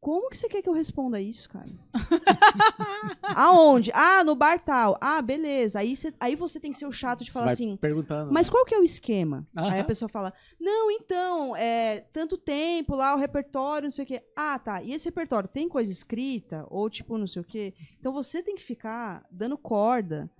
[0.00, 1.68] Como que você quer que eu responda isso, cara?
[3.34, 3.90] Aonde?
[3.92, 4.96] Ah, no bar tal.
[5.00, 5.80] Ah, beleza.
[5.80, 8.32] Aí você, aí você tem que ser o chato de falar Vai assim, perguntando.
[8.32, 9.46] mas qual que é o esquema?
[9.56, 9.72] Aham.
[9.72, 14.08] Aí a pessoa fala, não, então, é tanto tempo lá, o repertório, não sei o
[14.08, 14.22] quê.
[14.36, 14.82] Ah, tá.
[14.82, 16.64] E esse repertório tem coisa escrita?
[16.70, 17.74] Ou tipo, não sei o quê?
[17.98, 20.30] Então você tem que ficar dando corda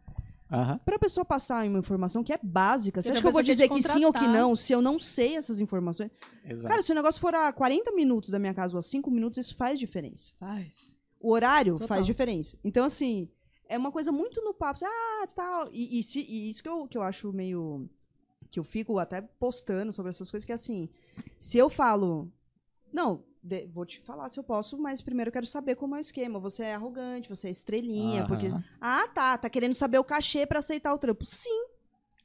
[0.51, 0.79] Aham.
[0.85, 3.03] pra pessoa passar uma informação que é básica.
[3.03, 4.81] Você acha que eu a vou quer dizer que sim ou que não, se eu
[4.81, 6.11] não sei essas informações?
[6.45, 6.69] Exato.
[6.69, 9.39] Cara, se o negócio for a 40 minutos da minha casa ou a 5 minutos,
[9.39, 10.33] isso faz diferença.
[10.41, 10.97] Faz.
[11.21, 11.89] O horário Total.
[11.89, 12.57] faz diferença.
[12.65, 13.29] Então, assim,
[13.69, 14.77] é uma coisa muito no papo.
[14.83, 15.69] assim, Ah, tal.
[15.73, 17.89] E, e se- e isso que eu, que eu acho meio.
[18.51, 20.89] Que eu fico até postando sobre essas coisas, que é assim.
[21.39, 22.33] Se eu falo.
[22.91, 25.99] Não, de- vou te falar se eu posso, mas primeiro eu quero saber como é
[25.99, 26.39] o esquema.
[26.41, 28.49] Você é arrogante, você é estrelinha, porque.
[28.81, 29.39] Ah, tá.
[29.39, 31.25] Tá querendo saber o cachê pra aceitar o trampo.
[31.25, 31.67] Sim.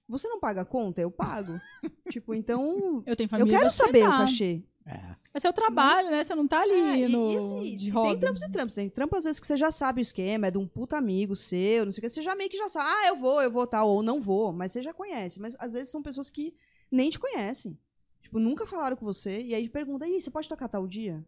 [0.08, 1.02] Você não paga a conta?
[1.02, 1.60] Eu pago.
[2.12, 3.04] tipo, então.
[3.06, 3.52] Eu tenho Eu família.
[3.54, 4.64] quero pra saber o cachê.
[4.86, 5.16] É.
[5.34, 6.24] É seu trabalho, né?
[6.24, 8.10] Você não tá ali É, e- no, e assim, de e hobby.
[8.10, 8.76] tem trampos e trampos.
[8.76, 11.36] Tem trampo, às vezes, que você já sabe o esquema, é de um puta amigo
[11.38, 12.10] seu, não sei o que.
[12.10, 14.52] Você já meio que já sabe, ah, eu vou, eu vou tal, ou não vou,
[14.52, 15.40] mas você já conhece.
[15.40, 16.54] Mas às vezes são pessoas que
[16.92, 17.78] nem te conhecem.
[18.34, 21.24] Tipo, nunca falaram com você, e aí pergunta, aí, você pode tocar tal dia?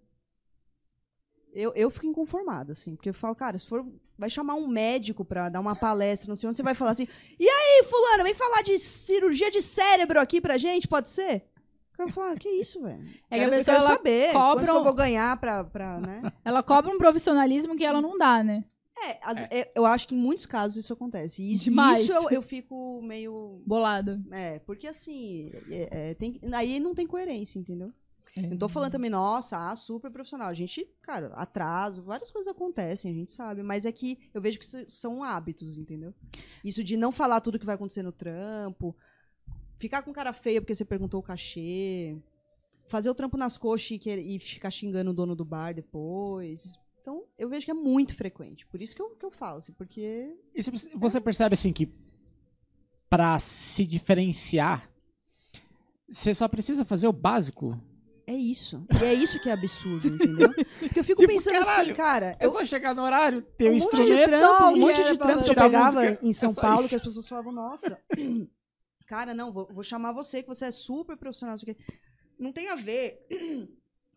[1.53, 3.85] Eu, eu fico inconformada, assim, porque eu falo, cara, se for.
[4.17, 7.07] Vai chamar um médico pra dar uma palestra, não sei onde, você vai falar assim,
[7.37, 11.45] e aí, fulano, vem falar de cirurgia de cérebro aqui pra gente, pode ser?
[11.93, 13.05] O cara fala, ah, que isso, velho?
[13.29, 15.63] É que a pessoa, quero ela saber cobra quanto que eu um- vou ganhar pra,
[15.65, 16.23] pra né?
[16.43, 18.63] Ela cobra um profissionalismo que ela não dá, né?
[18.97, 21.43] É, as- é, eu acho que em muitos casos isso acontece.
[21.43, 22.01] E isso, Demais.
[22.01, 23.61] isso eu, eu fico meio.
[23.65, 24.23] Bolado.
[24.31, 27.91] É, porque assim, é, é, tem, aí não tem coerência, entendeu?
[28.37, 28.41] É.
[28.41, 30.49] Não tô falando também, nossa, ah, super profissional.
[30.49, 33.63] A gente, cara, atraso, várias coisas acontecem, a gente sabe.
[33.63, 36.13] Mas é que eu vejo que isso são hábitos, entendeu?
[36.63, 38.93] Isso de não falar tudo que vai acontecer no trampo,
[39.79, 42.17] ficar com cara feia porque você perguntou o cachê,
[42.89, 46.77] fazer o trampo nas coxas e, querer- e ficar xingando o dono do bar depois.
[47.05, 48.65] Então, eu vejo que é muito frequente.
[48.65, 50.35] Por isso que eu, que eu falo, assim, porque.
[50.55, 50.61] E
[50.95, 51.93] você- percebe assim que
[53.07, 54.89] pra se diferenciar,
[56.09, 57.79] você só precisa fazer o básico?
[58.25, 58.83] É isso.
[58.99, 60.51] E é isso que é absurdo, entendeu?
[60.79, 62.37] Porque eu fico Tipo, pensando assim, caralho, cara.
[62.39, 64.27] É eu, só chegar no horário, ter o um monte de instrumento.
[64.27, 66.89] trampo, um monte de trampo que eu pegava música, em é São só Paulo isso.
[66.89, 68.01] que as pessoas falavam, nossa,
[69.05, 71.55] cara, não, vou, vou chamar você, que você é super profissional.
[72.39, 73.23] Não tem a ver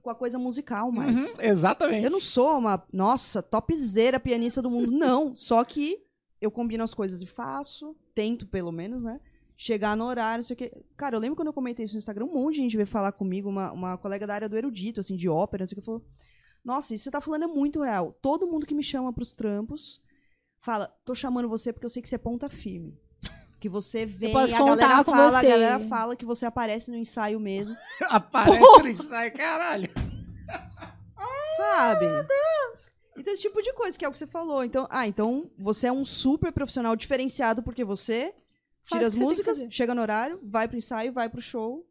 [0.08, 1.34] com a coisa musical, mas.
[1.34, 2.04] Uhum, exatamente.
[2.04, 5.36] Eu não sou uma, nossa, topzera pianista do mundo, não.
[5.36, 6.02] Só que
[6.40, 9.20] eu combino as coisas e faço, tento pelo menos, né?
[9.54, 10.84] Chegar no horário, não sei o quê.
[10.96, 13.12] Cara, eu lembro quando eu comentei isso no Instagram, um monte de gente veio falar
[13.12, 15.84] comigo, uma, uma colega da área do erudito, assim, de ópera, não sei o que,
[15.84, 16.04] falou:
[16.64, 18.16] Nossa, isso que você tá falando é muito real.
[18.22, 20.00] Todo mundo que me chama pros trampos
[20.60, 22.98] fala: Tô chamando você porque eu sei que você é ponta firme.
[23.60, 25.46] Que você vem, a galera fala, você.
[25.46, 27.76] a galera fala que você aparece no ensaio mesmo.
[28.08, 29.90] Aparece no ensaio, caralho.
[31.56, 32.06] Sabe?
[33.16, 34.62] Então, esse tipo de coisa, que é o que você falou.
[34.62, 38.32] Então, ah, então você é um super profissional diferenciado porque você
[38.84, 41.84] Faz tira o as músicas, chega no horário, vai pro ensaio, vai pro show.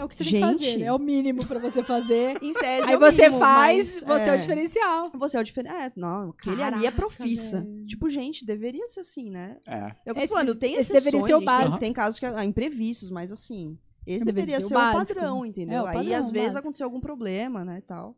[0.00, 0.58] É o que você tem que fazer.
[0.64, 0.78] Gente.
[0.78, 0.86] né?
[0.86, 2.38] É o mínimo pra você fazer.
[2.42, 4.34] Em tese, Aí é o você mínimo, faz, mas, você é.
[4.34, 5.10] o diferencial.
[5.14, 5.74] Você é o diferente.
[5.74, 7.60] É, não, aquele ali é profissa.
[7.62, 7.86] velho.
[7.86, 9.58] Tipo, gente, deveria ser assim, né?
[9.66, 9.94] É.
[10.06, 11.78] Eu tô Esse- falando, tem esse exceções, deveria ser o gente, tem- básico.
[11.80, 15.44] tem, casos que há imprevistos, mas assim, esse Deveria deveria ser ser o o padrão,
[15.46, 15.76] entendeu?
[15.78, 18.16] É, o Aí, padrão, às o vezes, aconteceu algum problema, né, e tal.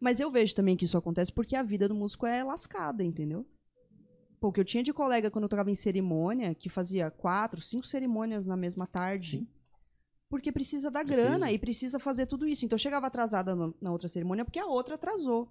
[0.00, 3.46] Mas eu vejo também que isso acontece porque a vida do músico é lascada, entendeu?
[4.40, 7.60] Pô, o que eu tinha de colega quando eu tocava em cerimônia, que fazia quatro,
[7.60, 9.38] cinco cerimônias na mesma tarde.
[9.38, 9.48] Sim.
[10.28, 11.28] Porque precisa da Precisa.
[11.28, 12.64] grana e precisa fazer tudo isso.
[12.64, 15.50] Então eu chegava atrasada no- na outra cerimônia porque a outra atrasou.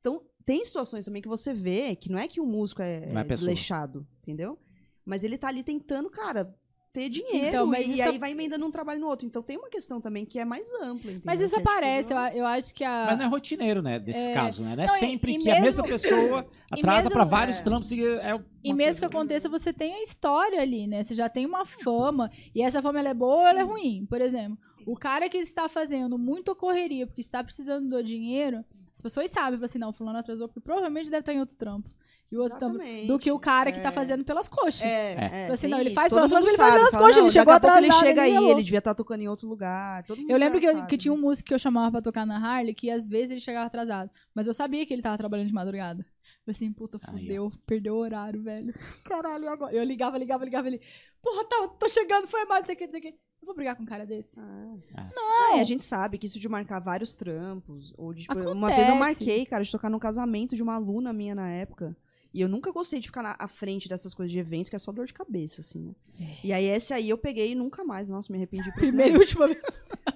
[0.00, 3.00] Então, tem situações também que você vê que não é que o músico é, é
[3.06, 3.24] pessoa.
[3.26, 4.58] desleixado, entendeu?
[5.04, 6.54] Mas ele tá ali tentando, cara,
[6.92, 9.26] ter dinheiro Então, mas e isso- aí vai emendando um trabalho no outro.
[9.26, 11.22] Então tem uma questão também que é mais ampla, entendeu?
[11.24, 13.06] Mas isso Que é, tipo, aparece, eu, eu acho que a.
[13.08, 13.98] Mas não é rotineiro, né?
[13.98, 14.34] Desses É.
[14.34, 14.76] casos, né?
[14.76, 17.24] Não é Não, e- sempre e que a mesma mesmo- pessoa e atrasa mesmo- pra
[17.24, 17.62] vários é.
[17.62, 21.02] trampos e é E mesmo que aconteça, você tem a história ali, né?
[21.02, 22.30] Você já tem uma fama.
[22.54, 24.06] E essa fama ela é boa ou ela é ruim.
[24.08, 28.64] Por exemplo, o cara que está fazendo muita correria porque está precisando do dinheiro,
[28.94, 31.88] as pessoas sabem, assim, não, fulano atrasou porque provavelmente deve estar em outro trampo.
[32.32, 32.56] E o outro.
[32.56, 33.06] Exatamente.
[33.06, 33.92] Do que o cara que tá É.
[33.92, 34.80] fazendo pelas coxas.
[34.82, 35.24] É, É.
[35.24, 35.40] é.
[35.42, 37.32] Tipo assim, não, ele faz Todo pelas coxas, ele faz pelas fala, coxas, não, ele
[37.32, 39.46] chegou Daqui a pouco ele atrasado, chega ele aí, ele devia estar tocando em outro
[39.46, 40.02] lugar.
[40.04, 42.38] Todo mundo Eu lembro que, que tinha um músico que eu chamava pra tocar na
[42.38, 44.10] Harley, que às vezes ele chegava atrasado.
[44.34, 46.06] Mas eu sabia que ele tava trabalhando de madrugada.
[46.46, 48.72] Eu assim, puta, fudeu, perdeu o horário, velho.
[49.04, 49.74] Caralho, agora?
[49.74, 50.80] Eu ligava, ligava, ligava, ele.
[51.22, 53.08] Porra, tá, tô chegando, foi mal, não sei o que, não sei o que.
[53.10, 54.38] Eu vou brigar com um cara desse.
[54.38, 54.74] Ah.
[54.96, 55.10] Ah.
[55.14, 58.68] Não, e a gente sabe que isso de marcar vários trampos, ou de, tipo, uma
[58.68, 61.96] vez eu marquei, cara, de tocar no casamento de uma aluna minha na época.
[62.34, 64.78] E eu nunca gostei de ficar na à frente dessas coisas de evento, que é
[64.78, 65.94] só dor de cabeça, assim, né?
[66.42, 68.08] E aí esse aí eu peguei e nunca mais.
[68.08, 68.64] Nossa, me arrependi.
[68.72, 69.60] por- Primeira e última vez.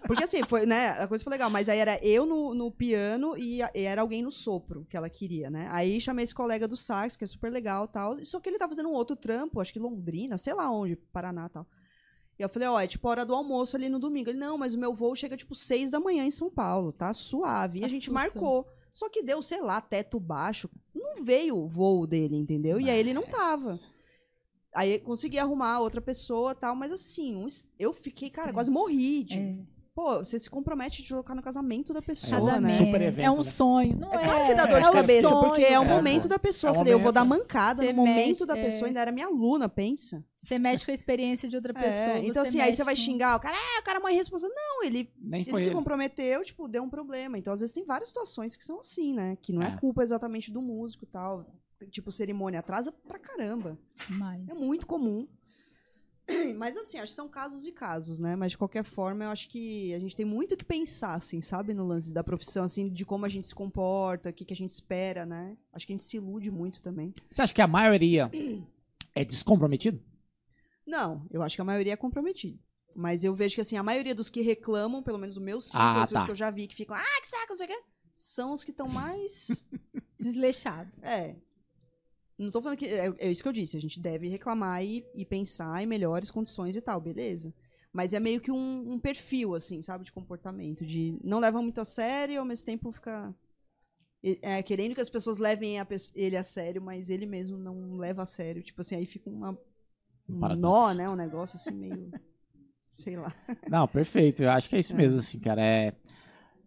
[0.06, 3.36] Porque assim, foi, né, a coisa foi legal, mas aí era eu no, no piano
[3.36, 5.68] e, a- e era alguém no sopro que ela queria, né?
[5.70, 8.56] Aí chamei esse colega do sax, que é super legal e tal, só que ele
[8.58, 11.66] tá fazendo um outro trampo, acho que Londrina, sei lá onde, Paraná e tal.
[12.38, 14.28] E eu falei, ó, é tipo a hora do almoço ali no domingo.
[14.30, 17.12] Ele, não, mas o meu voo chega tipo seis da manhã em São Paulo, tá
[17.14, 17.78] suave.
[17.80, 18.12] E a Tá gente sussa.
[18.14, 18.66] marcou.
[18.96, 20.70] Só que deu, sei lá, teto baixo.
[20.94, 22.80] Não veio o voo dele, entendeu?
[22.80, 23.78] E aí ele não tava.
[24.74, 27.46] Aí consegui arrumar outra pessoa e tal, mas assim,
[27.78, 29.22] eu fiquei, cara, quase morri.
[29.24, 29.58] de- É.
[29.96, 32.60] Pô, você se compromete de colocar no casamento da pessoa, Casamento.
[32.64, 32.76] né?
[32.76, 33.44] Super evento, é um né?
[33.44, 33.96] sonho.
[33.96, 35.84] Não é, É claro que dá dor de é um cabeça, sonho, porque é o
[35.84, 36.28] É, momento pô.
[36.28, 36.68] da pessoa.
[36.68, 37.14] É Eu o falei, eu vou momento.
[37.14, 38.62] dar mancada Você no momento mexe, da é.
[38.62, 40.22] pessoa, ainda era minha aluna, pensa.
[40.38, 41.92] Você mexe com a experiência de outra pessoa.
[41.92, 44.12] É, então assim, aí você vai com- xingar o cara, é, o cara é uma
[44.12, 44.54] irresponsável.
[44.54, 45.74] Não, ele, Nem ele se ele.
[45.74, 47.38] comprometeu, tipo, deu um problema.
[47.38, 49.38] Então, às vezes, tem várias situações que são assim, né?
[49.40, 49.76] Que não é, É.
[49.80, 51.46] culpa exatamente do músico e tal.
[51.90, 53.78] Tipo, cerimônia atrasa pra caramba.
[54.10, 54.46] Mas...
[54.48, 55.26] É muito comum.
[56.56, 58.34] Mas assim, acho que são casos e casos, né?
[58.34, 61.40] Mas de qualquer forma, eu acho que a gente tem muito o que pensar, assim,
[61.40, 61.72] sabe?
[61.74, 64.56] No lance da profissão, assim, de como a gente se comporta, o que, que a
[64.56, 65.56] gente espera, né?
[65.72, 67.12] Acho que a gente se ilude muito também.
[67.28, 68.30] Você acha que a maioria
[69.14, 70.02] é descomprometido?
[70.86, 72.58] Não, eu acho que a maioria é comprometida.
[72.94, 75.78] Mas eu vejo que, assim, a maioria dos que reclamam, pelo menos o meu ciclo,
[75.80, 76.26] Ah, as pessoas tá.
[76.26, 77.82] que eu já vi que ficam, ah, que saco, não sei o quê,
[78.14, 79.66] são os que estão mais.
[80.18, 80.90] Desleixado.
[81.02, 81.36] é.
[82.38, 82.86] Não tô falando que.
[82.86, 83.76] É, é isso que eu disse.
[83.76, 87.52] A gente deve reclamar e, e pensar em melhores condições e tal, beleza.
[87.92, 90.84] Mas é meio que um, um perfil, assim, sabe, de comportamento.
[90.84, 93.34] De não leva muito a sério e ao mesmo tempo fica.
[94.22, 97.96] e- é, querendo que as pessoas levem a ele a sério, mas ele mesmo não
[97.96, 98.62] leva a sério.
[98.62, 99.58] Tipo assim, aí fica uma,
[100.28, 100.60] um paradoxo.
[100.70, 101.08] nó, né?
[101.08, 102.10] Um negócio assim meio.
[102.90, 103.34] sei lá.
[103.68, 104.42] Não, perfeito.
[104.42, 105.64] Eu acho que é isso mesmo, assim, cara.
[105.64, 105.94] É...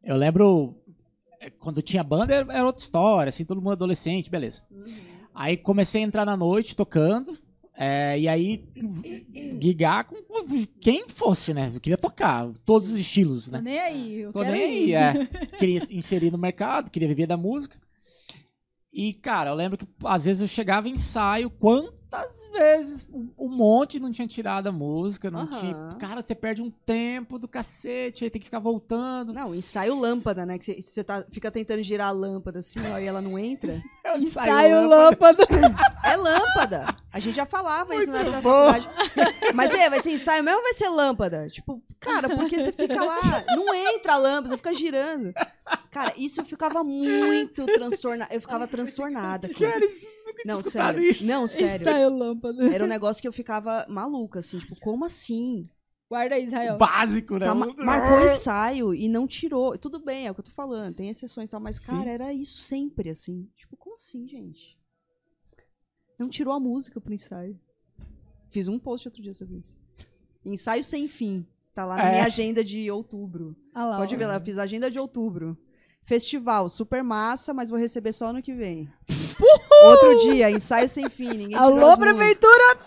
[0.04, 0.76] Eu lembro
[1.40, 4.64] é, quando tinha banda era, era outra história, assim, todo mundo adolescente, beleza.
[5.40, 7.38] Aí comecei a entrar na noite tocando.
[7.74, 8.66] é, e aí,
[9.62, 10.18] gigar com
[10.82, 11.72] quem fosse, né?
[11.74, 13.62] Eu queria tocar, todos os estilos, Tô né?
[13.62, 14.20] nem aí.
[14.20, 15.14] Eu Tô nem aí, é.
[15.58, 17.80] Queria inserir no mercado, queria viver da música.
[18.92, 21.50] E, cara, eu lembro que às vezes eu chegava em ensaio,
[22.10, 25.60] quantas vezes um- monte não tinha tirado a música, não Aham.
[25.60, 25.96] tinha.
[26.00, 29.34] Cara, você perde um tempo do cacete, aí tem que ficar voltando.
[29.34, 30.58] Não, ensaio lâmpada, né?
[30.58, 33.82] Que você- tá, fica tentando girar a lâmpada assim, ó, e ela não entra.
[34.06, 35.46] Eu Ensaio lâmpada.
[36.04, 36.96] É lâmpada.
[37.12, 38.74] A gente já falava isso na época da bom.
[38.74, 38.90] faculdade.
[39.54, 41.48] Mas é, vai ser ensaio mesmo ou vai ser lâmpada?
[41.50, 43.20] Tipo, cara, porque você fica lá,
[43.56, 45.32] não entra a lâmpada, você fica girando.
[45.92, 48.34] Cara, isso eu ficava muito transtornada.
[48.34, 49.50] Eu ficava transtornada.
[49.50, 50.06] Cara, isso,
[50.46, 51.10] Não, escutado sério.
[51.12, 51.26] isso.
[51.26, 51.88] Não, sério.
[51.88, 52.74] Ensaio lâmpada.
[52.74, 55.64] Era um negócio que eu ficava maluca, assim, tipo, como assim?
[56.10, 56.78] Guarda aí, Israel.
[56.78, 57.46] Básico, né?
[57.46, 59.78] Tá, ma- marcou ensaio e não tirou.
[59.78, 61.86] Tudo bem, é o que eu tô falando, tem exceções e tal, mas, Sim.
[61.92, 63.48] cara, era isso sempre, assim.
[63.56, 64.76] Tipo, como assim, gente?
[66.18, 67.60] Não tirou a música pro ensaio.
[68.50, 69.78] Fiz um post outro dia sobre isso.
[70.44, 71.46] Ensaio sem fim.
[71.76, 72.12] Tá lá na É.
[72.14, 73.56] minha agenda de outubro.
[73.74, 75.56] Ah lá, Pode ver lá, eu fiz agenda de outubro.
[76.02, 78.92] Festival, super massa, mas vou receber só ano que vem.
[79.84, 82.80] Outro dia, ensaio sem fim, ninguém tirou Alô, prefeitura!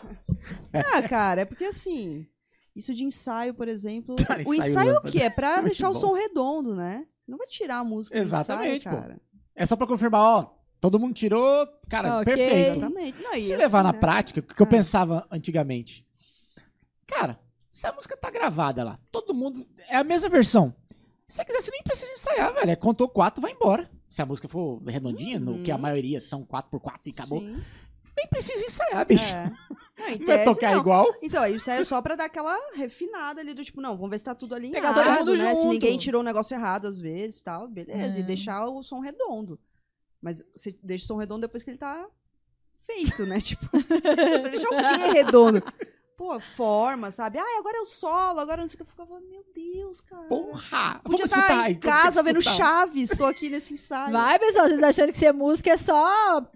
[0.94, 2.26] Ah, cara, é porque assim,
[2.74, 5.20] isso de ensaio, por exemplo, Cara, o ensaio é o quê?
[5.22, 7.06] É pra Muito deixar o som redondo, né?
[7.26, 9.20] Não vai tirar a música Exatamente, ensaio, cara.
[9.54, 10.50] É só pra confirmar, ó.
[10.80, 12.34] Todo mundo tirou, cara, Ok.
[12.34, 12.78] perfeito.
[12.78, 13.22] Exatamente.
[13.22, 13.98] Não, Se assim, levar na né?
[14.00, 14.68] prática, o que eu Ah.
[14.68, 16.04] pensava antigamente?
[17.06, 17.38] Cara,
[17.70, 19.64] se a música tá gravada lá, todo mundo.
[19.88, 20.74] É a mesma versão.
[21.28, 22.70] Se você quiser, você nem precisa ensaiar, velho.
[22.70, 23.88] É, Contou quatro, vai embora.
[24.12, 25.62] Se a música for redondinha, no Uhum.
[25.62, 27.56] que a maioria são 4x4 e acabou, Sim,
[28.16, 29.34] nem precisa ensaiar, bicho.
[29.34, 29.50] é.
[29.98, 30.80] Não, é tese, tocar não.
[30.80, 31.06] igual.
[31.22, 34.18] Então, isso aí é só pra dar aquela refinada ali do tipo, não, vamos ver
[34.18, 35.54] se tá tudo alinhado, Pegar todo mundo né?
[35.54, 35.72] Se junto.
[35.72, 38.18] ninguém tirou o negócio errado às vezes tal, beleza.
[38.18, 38.20] É.
[38.20, 39.58] E deixar o som redondo.
[40.20, 42.06] Mas você deixa o som redondo depois que ele tá
[42.86, 43.40] feito, né?
[43.40, 45.62] Tipo, pra deixar o quê redondo?
[46.16, 47.38] Pô, forma, sabe?
[47.38, 48.82] Ah, agora é o solo, agora não sei o que.
[48.82, 50.24] Eu ficava, meu Deus, cara.
[50.28, 51.00] Porra!
[51.02, 52.42] Podia Vamos estar escutar em casa vendo.
[52.42, 54.12] Chaves, tô aqui nesse ensaio.
[54.12, 56.46] Vai, pessoal, vocês achando que ser músico é só.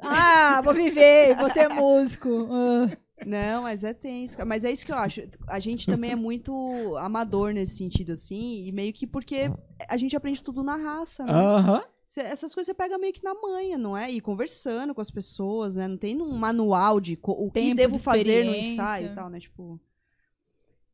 [0.00, 2.48] Ah, vou viver, vou ser músico.
[2.50, 2.96] Ah.
[3.24, 4.36] Não, mas é tenso.
[4.36, 4.46] cara.
[4.48, 5.22] Mas é isso que eu acho.
[5.48, 9.50] A gente também é muito amador nesse sentido, assim, e meio que porque
[9.88, 11.32] a gente aprende tudo na raça, né?
[11.32, 11.80] Aham.
[11.80, 14.10] Cê- essas coisas você pega meio que na manha, não é?
[14.10, 15.88] E conversando com as pessoas, né?
[15.88, 19.28] Não tem um manual de o que Tempo devo de fazer no ensaio e tal,
[19.28, 19.40] né?
[19.40, 19.80] Tipo.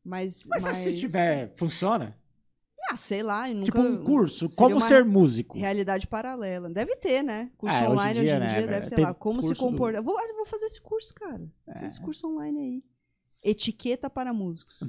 [0.03, 0.47] Mas.
[0.49, 2.17] Mas, se tiver, funciona?
[2.89, 3.65] Ah, sei lá, nunca.
[3.65, 5.57] tipo um curso, seria como ser músico.
[5.57, 6.69] Realidade paralela.
[6.69, 7.51] Deve ter, né?
[7.57, 9.13] Curso É, hoje em online hoje dia, em dia, né, deve ter tem lá.
[9.13, 9.99] Como se do- comportar.
[9.99, 11.47] Eu Vou, vou fazer esse curso, cara.
[11.67, 11.85] É.
[11.85, 12.83] Esse curso online aí.
[13.43, 14.87] Etiqueta para músicos.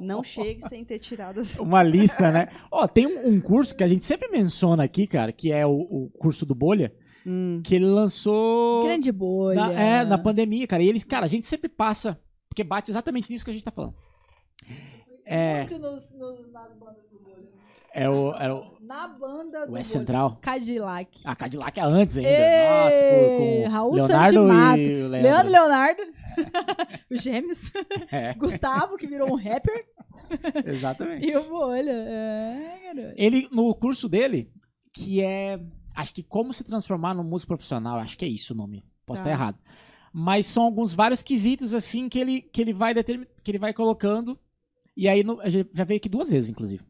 [0.00, 1.40] Não chegue sem ter tirado.
[1.40, 2.48] as- Uma lista, né?
[2.70, 5.72] Ó, tem um, um curso que a gente sempre menciona aqui, cara, que é o,
[5.80, 6.94] o curso do Bolha,
[7.26, 7.60] Hum.
[7.64, 9.54] que ele lançou Grande bolha.
[9.56, 10.82] na, é, na pandemia, cara.
[10.82, 12.18] E eles, cara, a gente sempre passa,
[12.48, 13.94] porque bate exatamente nisso que a gente tá falando.
[15.24, 17.48] É, Muito nos, nos- nas bandas do bolha.
[17.92, 19.90] É o, é o, Na banda do o S.
[19.92, 20.38] Central.
[20.40, 21.20] Cadillac.
[21.24, 22.28] A Cadillac é antes ainda.
[22.30, 24.44] Ê, Nossa, com, Raul Leonardo e o
[25.08, 25.52] Leandro Leandro.
[25.52, 26.02] Leonardo.
[27.10, 27.70] Os gêmeos.
[28.10, 29.84] É, Gustavo, que virou um rapper.
[30.66, 31.26] exatamente.
[31.30, 31.90] E o bolha.
[31.90, 33.14] É, garoto.
[33.16, 34.50] Ele, no curso dele,
[34.92, 35.60] que é,
[35.94, 38.84] acho que como se transformar num músico profissional, acho que é isso o nome.
[39.04, 39.30] Posso Tá.
[39.30, 39.58] estar errado.
[40.12, 43.72] Mas são alguns vários quesitos assim que ele, que ele vai determin, que ele vai
[43.72, 44.38] colocando.
[44.96, 45.38] E aí no-
[45.72, 46.82] já veio aqui duas vezes, inclusive.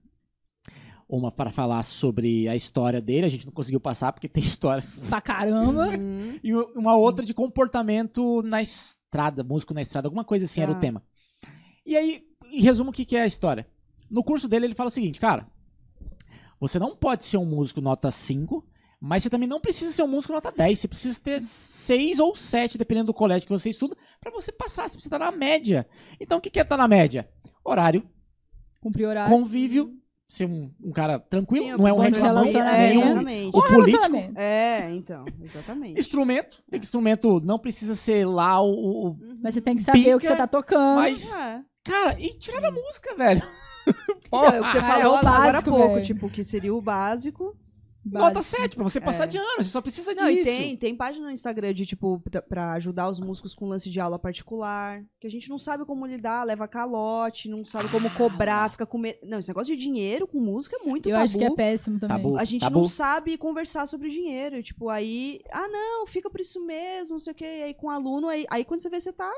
[1.12, 4.84] Uma para falar sobre a história dele, a gente não conseguiu passar porque tem história.
[5.08, 5.88] Pra caramba.
[5.98, 6.38] Hum.
[6.42, 10.74] E uma outra de comportamento na estrada, músico na estrada, alguma coisa assim era o
[10.74, 10.80] Tá.
[10.80, 11.02] tema.
[11.84, 13.66] E aí, em resumo, o que, que é a história?
[14.08, 15.48] No curso dele, ele fala o seguinte, cara,
[16.60, 18.64] você não pode ser um músico nota 5,
[19.00, 20.78] mas você também não precisa ser um músico nota 10.
[20.78, 24.82] Você precisa ter 6 ou 7, dependendo do colégio que você estuda, pra você passar.
[24.88, 25.88] Você precisa estar na média.
[26.20, 27.28] Então, o que, que é estar na média?
[27.64, 28.08] Horário,
[28.80, 29.30] Cumprir horário.
[29.32, 29.94] convívio,
[30.32, 32.44] ser um, um cara tranquilo, Sim, não é um reclamão.
[32.44, 33.02] É, nenhum.
[33.02, 33.50] exatamente.
[33.56, 34.16] O político.
[34.36, 36.00] É, então, exatamente.
[36.00, 39.98] instrumento, tem que instrumento não precisa ser lá o- o Mas você tem que saber
[40.14, 40.96] o que Pica, você tá tocando.
[41.00, 41.60] Mas, É.
[41.84, 43.42] cara, e tirar a música, velho.
[44.26, 46.04] Então, é o que você Ah, falou é o agora há básico, pouco, velho.
[46.06, 47.56] tipo, que seria o básico.
[48.02, 48.56] Nota Básico.
[48.62, 49.26] 7, pra você passar É.
[49.26, 50.44] de ano, você só precisa Não, e disso.
[50.46, 54.18] tem, tem página no Instagram de, tipo, pra- ajudar os músicos com lance de aula
[54.18, 58.14] particular, que a gente não sabe como lidar, leva calote, não sabe como Ah.
[58.16, 59.18] cobrar, fica com medo.
[59.26, 61.24] Não, esse negócio de dinheiro com música é muito Eu tabu.
[61.24, 62.16] acho que é péssimo também.
[62.16, 62.36] Tabu.
[62.38, 62.78] A gente Tabu.
[62.78, 64.62] não sabe conversar sobre dinheiro.
[64.62, 67.44] Tipo, aí, ah, não, fica por isso mesmo, não sei o quê.
[67.44, 69.30] E aí com aluno, aí, aí quando você vê, você tá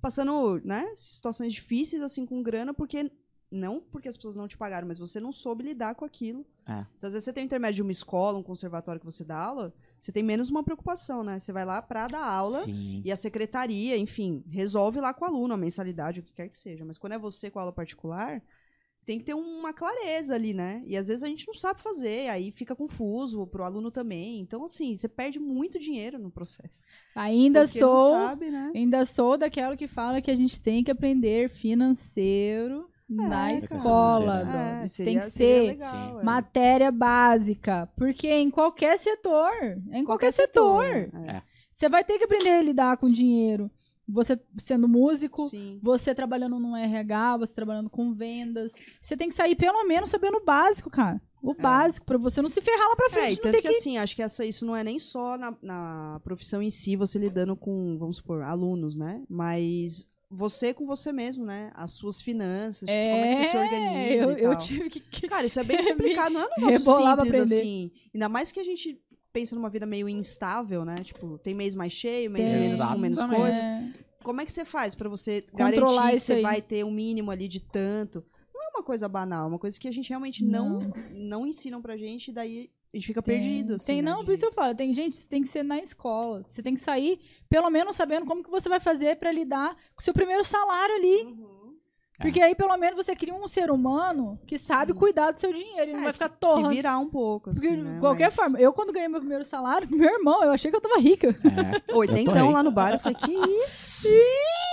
[0.00, 3.10] passando, né, situações difíceis, assim, com grana, porque.
[3.52, 6.46] Não porque as pessoas não te pagaram, mas você não soube lidar com aquilo.
[6.66, 6.86] É.
[6.96, 9.38] Então, às vezes você tem o intermédio de uma escola, um conservatório que você dá
[9.38, 11.38] aula, você tem menos uma preocupação, né?
[11.38, 13.02] Você vai lá pra dar aula Sim.
[13.04, 16.56] e a secretaria, enfim, resolve lá com o aluno a mensalidade, o que quer que
[16.56, 16.84] seja.
[16.84, 18.42] Mas quando é você com aula particular,
[19.04, 20.82] tem que ter uma clareza ali, né?
[20.86, 24.40] E às vezes a gente não sabe fazer, aí fica confuso pro aluno também.
[24.40, 26.82] Então, assim, você perde muito dinheiro no processo.
[27.14, 28.10] Ainda Porque sou.
[28.10, 28.72] sabe, né?
[28.74, 33.54] Ainda sou daquela que fala que a gente tem que aprender financeiro na cara.
[33.54, 34.40] escola.
[34.40, 34.60] É, brother.
[34.84, 36.24] É, seria- tem que ser legal, é.
[36.24, 37.88] matéria básica.
[37.96, 39.50] Porque em qualquer setor,
[39.92, 41.42] em qualquer, setor, é.
[41.74, 43.70] você vai ter que aprender a lidar com dinheiro.
[44.08, 45.78] Você sendo músico, Sim.
[45.82, 48.74] você trabalhando no RH, você trabalhando com vendas.
[49.00, 51.20] Você tem que sair pelo menos sabendo o básico, cara.
[51.40, 53.36] O básico, pra você não se ferrar lá pra É, frente.
[53.36, 53.76] não tanto ter que, que...
[53.76, 57.18] assim, acho que essa, isso não é nem só na, na profissão em si, você
[57.18, 59.22] lidando com, vamos supor, alunos, né?
[59.28, 61.70] Mas você com você mesmo, né?
[61.74, 64.58] As suas finanças, tipo, como é que você se organiza eu, e eu tal.
[64.60, 65.00] tive que...
[65.00, 67.90] que- Cara, isso é bem complicado, não é um negócio simples, assim.
[68.14, 68.98] Ainda mais que a gente
[69.32, 70.96] pensa numa vida meio instável, né?
[71.04, 72.60] Tipo, tem mês mais cheio, mês Tem.
[72.60, 73.58] menos com menos coisa.
[73.60, 76.42] É, Como é que você faz pra você Controlar garantir que você aí.
[76.42, 78.24] vai ter um mínimo ali de tanto?
[78.54, 80.92] Não é uma coisa banal, é uma coisa que a gente realmente não, Não.
[81.10, 83.86] não ensinam pra gente, e daí a gente fica tem- perdido, assim.
[83.86, 84.74] Tem, né, não, de- por isso eu falo.
[84.74, 86.44] Tem gente, você tem que ser na escola.
[86.48, 90.00] Você tem que sair, pelo menos sabendo como que você vai fazer pra lidar com
[90.00, 91.22] o seu primeiro salário ali.
[91.24, 91.62] Uhum.
[92.20, 95.80] Porque aí, pelo menos, você cria um ser humano que sabe cuidar do seu dinheiro.
[95.82, 96.68] Ele não É, vai se, ficar se torrando.
[96.68, 97.94] virar um pouco, assim, Porque, né?
[97.94, 100.76] de qualquer mas- forma, eu quando ganhei meu primeiro salário, meu irmão, eu achei que
[100.76, 101.28] eu tava rica.
[101.30, 102.20] É.
[102.20, 103.32] Então lá no bar, eu falei, que
[103.64, 104.08] isso?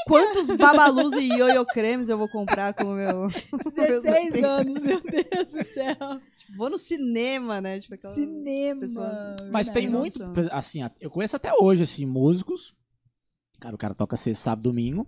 [0.06, 3.30] Quantos babalus e ioiô cremes eu vou comprar com o meu...
[3.74, 5.96] 16 Tem- anos, meu Deus do céu.
[6.58, 7.80] Vou no cinema, né?
[7.80, 8.14] Tipo, aquela...
[8.14, 8.82] Cinema.
[8.82, 9.10] pessoas-
[9.52, 9.72] Mas verdade.
[9.74, 12.74] tem muito, assim, eu conheço até hoje, assim, músicos.
[13.60, 15.08] Cara, o cara toca sexta, sábado, domingo.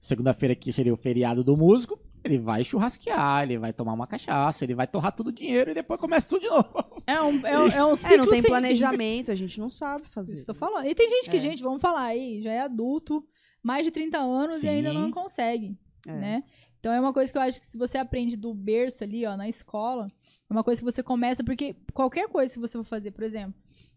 [0.00, 2.00] Segunda-feira que seria o feriado do músico.
[2.22, 5.74] Ele vai churrasquear, ele vai tomar uma cachaça, ele vai torrar todo o dinheiro e
[5.74, 6.70] depois começa tudo de novo.
[7.06, 8.48] É um, é, um- é um É, ciclo não tem sem fim.
[8.48, 10.38] planejamento, a gente não sabe fazer.
[10.40, 10.86] Eu tô falando.
[10.86, 11.40] E tem gente que, É.
[11.40, 13.24] gente, vamos falar aí, já é adulto,
[13.62, 14.98] mais de 30 anos e ainda Sim.
[14.98, 16.12] não consegue, É.
[16.12, 16.42] né?
[16.80, 19.36] Então é uma coisa que eu acho que se você aprende do berço ali, ó,
[19.36, 20.10] na escola,
[20.48, 23.54] é uma coisa que você começa, porque qualquer coisa que você for fazer, por exemplo,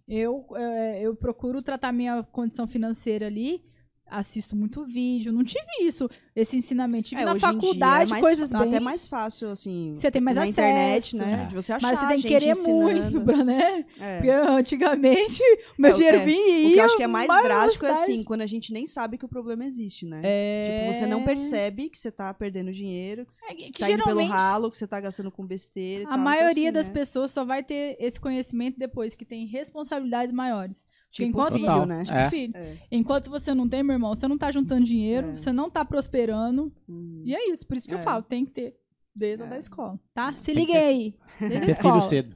[0.07, 3.63] eu, é, eu procuro tratar minha condição financeira ali,
[4.05, 7.09] assisto muito vídeo, não tive isso, esse ensinamento.
[7.09, 8.69] Tive É, na em dia faculdade é mais, coisas fa- bem...
[8.69, 9.93] até mais fácil, assim.
[9.95, 11.43] Você tem mais na acesso, internet, né?
[11.43, 11.45] É.
[11.47, 13.01] De você achar Mas você tem que querer ensinando.
[13.11, 13.85] muito, pra, né?
[13.99, 14.17] É.
[14.17, 15.41] Porque antigamente,
[15.77, 16.25] o meu É, dinheiro é.
[16.25, 18.45] vinha e O que ia eu acho que é mais drástico é assim, quando a
[18.45, 20.21] gente nem sabe que o problema existe, né?
[20.23, 20.87] É...
[20.89, 24.03] Tipo, você não percebe que você tá perdendo dinheiro, que você É, que, tá indo
[24.03, 26.17] pelo ralo, que você tá gastando com besteira a tal.
[26.19, 26.99] maioria então, das assim, né?
[26.99, 30.85] pessoas só vai ter esse conhecimento depois que tem responsabilidades maiores.
[31.13, 32.03] Tipo enquanto- filho, né?
[32.03, 32.29] Tipo, É.
[32.31, 32.77] filho, É.
[32.91, 35.35] enquanto você não tem, meu irmão, você não tá juntando dinheiro, É.
[35.35, 36.73] você não tá prosperando.
[36.89, 37.21] Hum.
[37.23, 38.01] E é isso, por isso que eu É.
[38.01, 38.75] falo, tem que ter
[39.15, 39.49] desde a É.
[39.51, 40.33] da escola, tá?
[40.35, 41.15] Se Tem ter- aí.
[41.39, 41.93] Desde a Ter escola.
[42.01, 42.35] filho cedo.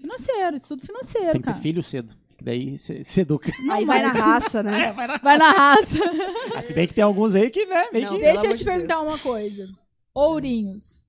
[0.00, 1.62] Financeiro, estudo financeiro, Tem que ter cara.
[1.62, 2.14] filho cedo.
[2.38, 3.50] Que daí se, se educa.
[3.66, 4.92] Não, Aí vai mas- na raça, né?
[5.22, 5.98] Vai na raça.
[6.56, 8.18] Ah, se bem que tem alguns aí que, né, Não, que...
[8.20, 9.68] Deixa eu te de perguntar uma coisa.
[10.14, 11.01] Ourinhos.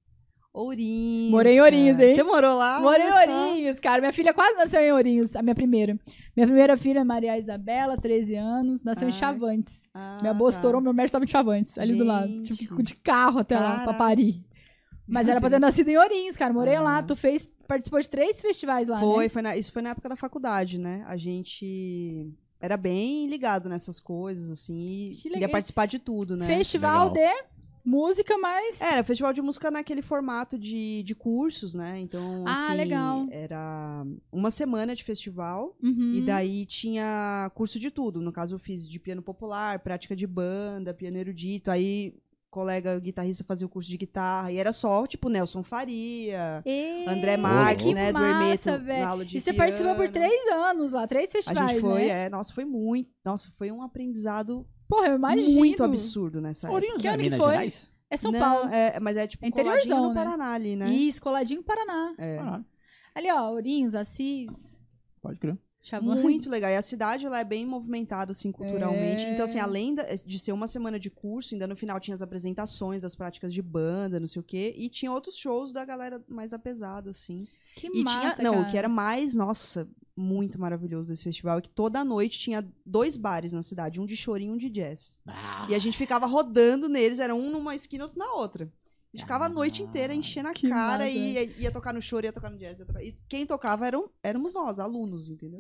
[0.54, 1.32] Ourinhos.
[1.32, 1.66] Morei em cara.
[1.66, 2.14] Ourinhos, hein?
[2.16, 2.80] Você morou lá?
[2.80, 3.12] Morei em.
[3.12, 4.00] Ourinhos, cara.
[4.02, 5.98] Minha filha quase nasceu em Ourinhos, a minha primeira.
[6.36, 9.90] Minha primeira filha, é Maria Isabela, 13 anos, nasceu em Ah, Chavantes.
[9.94, 10.60] Ah, Minha bolsa tá.
[10.62, 12.28] estourou, meu médico tava em Chavantes, ali do lado.
[12.28, 12.54] Gente.
[12.56, 13.98] Tive que ir de carro até lá, pra Caraca.
[13.98, 14.36] Paris.
[15.08, 16.54] Mas era pra ter nascido em Ourinhos, cara.
[16.54, 16.82] Morei Ah.
[16.82, 19.30] lá, tu fez, participou de três festivais lá, Foi, né?
[19.30, 21.04] foi na- isso foi na época da faculdade, né?
[21.08, 22.32] A gente
[22.62, 25.50] era bem ligado nessas coisas, assim, Que queria legal.
[25.50, 26.46] participar de tudo, né?
[26.46, 27.32] Festival Legal.
[27.34, 27.44] de
[27.86, 28.80] música, mas...
[28.82, 32.00] Era festival de música naquele formato de, de cursos, né?
[32.00, 33.28] Então, Ah, assim, legal.
[33.32, 36.14] era uma semana de festival Uhum.
[36.16, 38.22] e daí tinha curso de tudo.
[38.22, 42.16] No caso, eu fiz de piano popular, prática de banda, piano erudito, aí
[42.50, 47.36] colega guitarrista fazia o curso de guitarra e era só, tipo, Nelson Faria, Eita, André
[47.36, 49.02] Marques, que né, do massa, Hermeto, velho.
[49.02, 49.58] na aula de E você piano.
[49.58, 52.26] participou por três anos lá, três A festivais, gente foi, né?
[52.26, 55.50] é, nossa, foi muito, nossa, foi um aprendizado Porra, eu imagino.
[55.52, 56.74] muito absurdo nessa época.
[56.76, 57.52] Ourinhos Que é ano que Minas foi?
[57.54, 57.92] Gerais?
[58.10, 58.70] É São Não, Paulo.
[58.70, 60.14] é, mas é tipo É coladinho no né?
[60.14, 60.94] Paraná ali, né?
[60.94, 62.14] Isso, coladinho Paraná.
[62.18, 62.38] É.
[62.40, 62.62] Ah,
[63.16, 64.80] Ali, ó, Ourinhos, Assis,
[65.22, 65.58] pode crer.
[65.86, 66.24] Chavantes.
[66.24, 66.70] Muito legal.
[66.72, 69.26] E a cidade ela é bem movimentada, assim, culturalmente.
[69.26, 69.34] É.
[69.34, 72.22] Então, assim, além da- de ser uma semana de curso, ainda no final tinha as
[72.22, 74.74] apresentações, as práticas de banda, não sei o quê.
[74.78, 77.46] E tinha outros shows da galera mais apesada, assim.
[77.76, 78.44] Que E massa, tinha.
[78.46, 78.68] Não, cara.
[78.68, 79.86] o que era mais, nossa,
[80.16, 84.16] muito maravilhoso desse festival é que toda noite tinha dois bares na cidade, um de
[84.16, 85.18] chorinho e um de jazz.
[85.28, 88.66] Ah, E a gente ficava rodando neles, era um numa esquina, outro na outra.
[88.66, 92.02] A gente ficava a noite inteira enchendo a que cara e ia, ia tocar no
[92.02, 92.80] choro, ia tocar no jazz.
[92.80, 93.04] Tocar...
[93.04, 95.60] E quem tocava eram, éramos nós, alunos, entendeu?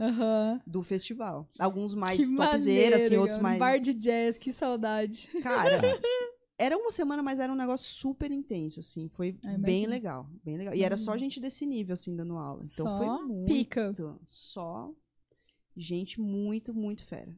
[0.66, 1.47] Do festival.
[1.60, 3.43] Alguns mais Que topzera, assim, maneiro, outros cara.
[3.43, 3.60] mais.
[3.60, 5.30] Bar de jazz, que saudade.
[5.43, 5.82] Cara,
[6.58, 9.10] era uma semana, mas era um negócio super intenso, assim.
[9.10, 10.74] Foi Ah, bem legal, bem legal.
[10.74, 12.64] E era só gente desse nível, assim, dando aula.
[12.64, 13.45] Então Só foi muito.
[13.47, 13.93] pica.
[14.28, 14.91] Só
[15.76, 17.34] gente muito, muito fera.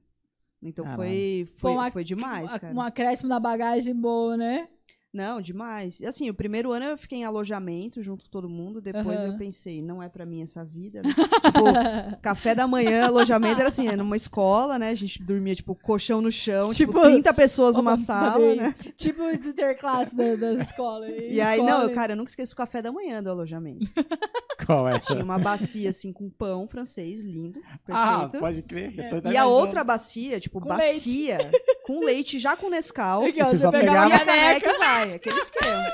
[0.61, 2.73] Então foi, foi, foi demais, Um- cara.
[2.75, 4.67] Um acréscimo na bagagem boa, né?
[5.15, 5.99] Não, demais.
[6.01, 8.81] E, Assim, o primeiro ano eu fiquei em alojamento junto com todo mundo.
[8.81, 9.31] Depois Aham.
[9.31, 11.01] eu pensei, não é pra mim essa vida.
[11.01, 11.09] né?
[11.41, 14.89] tipo, café da manhã, alojamento era assim, era numa escola, né?
[14.89, 18.75] A gente dormia, tipo, colchão no chão, tipo, Tipo, 30 pessoas numa sala, né?
[18.97, 21.05] tipo o interclasse da, da escola.
[21.29, 23.89] E aí, não, eu, cara, eu nunca esqueço o café da manhã do alojamento.
[24.65, 24.97] Qual é?
[24.99, 28.39] Tinha uma bacia, assim, com pão francês, lindo, Ah, perfeito.
[28.39, 28.91] pode crer.
[28.95, 29.49] tô E a imaginando.
[29.49, 31.51] outra bacia, tipo, Com bacia,
[31.85, 33.23] com leite, já com Nescau.
[33.23, 35.85] Ó, Você você só pegava E a a caneca, caneca e vai, aquele esquema.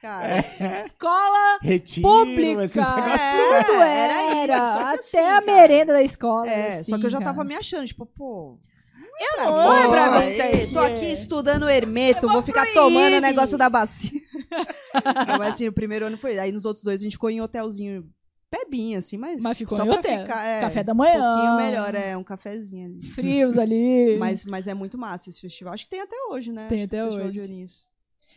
[0.00, 2.64] Cara, É, escola retiro, pública.
[2.64, 2.76] esses.
[2.76, 5.46] É, Tudo era, era isso, até assim, a cara.
[5.46, 6.46] merenda da escola.
[6.50, 7.48] É, só que eu já assim, tava cara.
[7.48, 8.58] me achando, tipo, pô.
[9.38, 10.72] Eu não é pra mim isso aí.
[10.72, 14.10] Tô aqui estudando Hermeto, vou ficar pro tomando o negócio da bacia.
[15.28, 16.38] Não, mas assim, o primeiro ano foi.
[16.38, 18.04] Aí nos outros dois a gente ficou em hotelzinho
[18.50, 19.42] pebinha, assim, mas.
[19.42, 20.20] Mas ficou só em pra hotel.
[20.20, 20.44] ficar.
[20.44, 21.14] É, Café da Um manhã.
[21.34, 23.02] pouquinho melhor, é, um cafezinho ali.
[23.10, 24.16] Frios ali.
[24.18, 25.72] Mas, mas é muito massa esse festival.
[25.74, 26.66] Acho que tem até hoje, né?
[26.68, 27.64] Tem Acho que até hoje.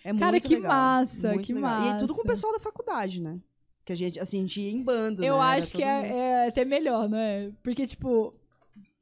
[0.07, 1.81] É Cara, muito que legal, massa, muito que legal.
[1.81, 2.29] E tudo com o massa.
[2.29, 3.39] pessoal da faculdade, né?
[3.83, 5.41] Que a gente, assim, a gente ia em bando, Eu né?
[5.41, 6.05] Acho que mundo.
[6.05, 7.51] é, é até melhor, né?
[7.61, 8.33] Porque, tipo.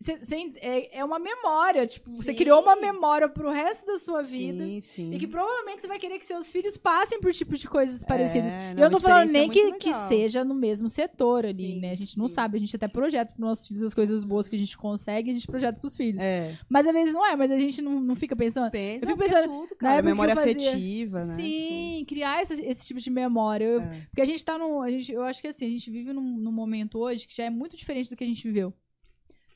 [0.05, 4.21] Cê- cê- é, é uma memória, tipo, você criou uma memória pro resto da sua
[4.21, 4.63] vida.
[4.63, 5.13] Sim, sim.
[5.13, 8.51] E que provavelmente você vai querer que seus filhos passem por tipo de coisas parecidas.
[8.51, 11.79] É, não, eu não tô falando nem que, que seja no mesmo setor ali, Sim,
[11.79, 11.91] né?
[11.91, 14.55] A gente não sabe, a gente até projeta pros nossos filhos as coisas boas que
[14.55, 16.21] a gente consegue, a gente projeta pros filhos.
[16.21, 16.55] É.
[16.69, 18.69] Mas às vezes não é, mas a gente não, não fica pensando.
[18.71, 20.01] Pensa, Eu fico porque pensando, é tudo, cara.
[20.01, 21.35] Memória afetiva, né?
[21.35, 23.65] Sim, criar esse, esse tipo de memória.
[23.65, 24.01] Eu- É.
[24.09, 24.81] Porque a gente tá num.
[24.81, 27.45] A gente, eu acho que assim, a gente vive num, num momento hoje que já
[27.45, 28.73] é muito diferente do que a gente viveu.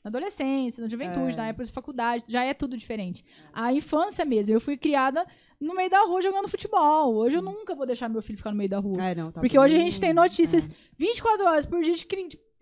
[0.02, 1.36] Na adolescência, na juventude, É.
[1.36, 3.22] na época de faculdade, já é tudo diferente.
[3.52, 5.26] A infância mesmo, eu fui criada
[5.60, 7.14] no meio da rua jogando futebol.
[7.14, 8.96] Hoje eu nunca vou deixar meu filho ficar no meio da rua.
[9.02, 12.06] É, não, tá Porque hoje a bem- gente tem notícias 24 horas por dia de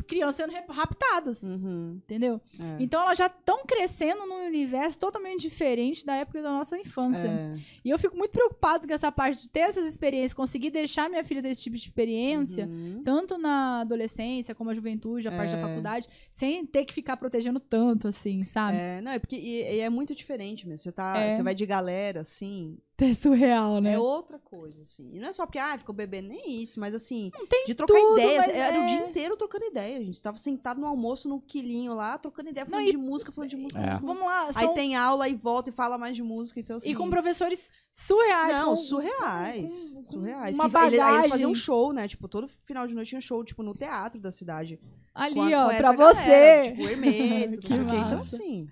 [0.08, 2.40] crianças sendo rap- raptadas, Uhum, entendeu?
[2.58, 2.76] é.
[2.82, 7.28] Então elas já estão crescendo num universo totalmente diferente da época da nossa infância.
[7.28, 7.52] É.
[7.84, 11.22] E eu fico muito preocupado com essa parte de ter essas experiências, conseguir deixar minha
[11.22, 13.02] filha desse tipo de experiência, Uhum.
[13.04, 15.62] tanto na adolescência como a juventude, a parte da É.
[15.62, 18.76] faculdade, sem ter que ficar protegendo tanto, assim, sabe?
[18.78, 20.82] É, não, é porque e, e é muito diferente mesmo.
[20.82, 21.34] Você, tá, É.
[21.34, 23.92] você vai de galera, assim, É surreal, né?
[23.92, 25.08] é outra coisa, assim.
[25.14, 27.74] E não é só porque, ah, ficou bebendo, nem isso, mas assim, Não tem de
[27.74, 28.48] trocar tudo, ideias.
[28.48, 28.80] Era é.
[28.82, 29.98] o dia inteiro trocando ideia.
[29.98, 32.96] A gente tava sentado no almoço, no quilinho lá, trocando ideia, falando Não, e- de
[32.98, 33.82] música, falando de música, É.
[33.84, 34.20] falando de música.
[34.24, 34.74] Vamos lá, Aí são...
[34.74, 36.90] tem aula e volta e fala mais de música, então assim.
[36.90, 38.52] e com professores surreais.
[38.58, 39.94] Não, com- surreais.
[39.94, 40.58] com- surreais.
[40.58, 42.08] Uma Que ele- aí eles bagagem faziam show, né?
[42.08, 44.80] Tipo, todo final de noite tinha show, tipo, no teatro da cidade.
[45.14, 46.62] Ali, com a- ó, pra galera, você.
[46.70, 47.96] Tipo, Hermeto, Que não sei o quê.
[47.96, 48.68] Então, assim.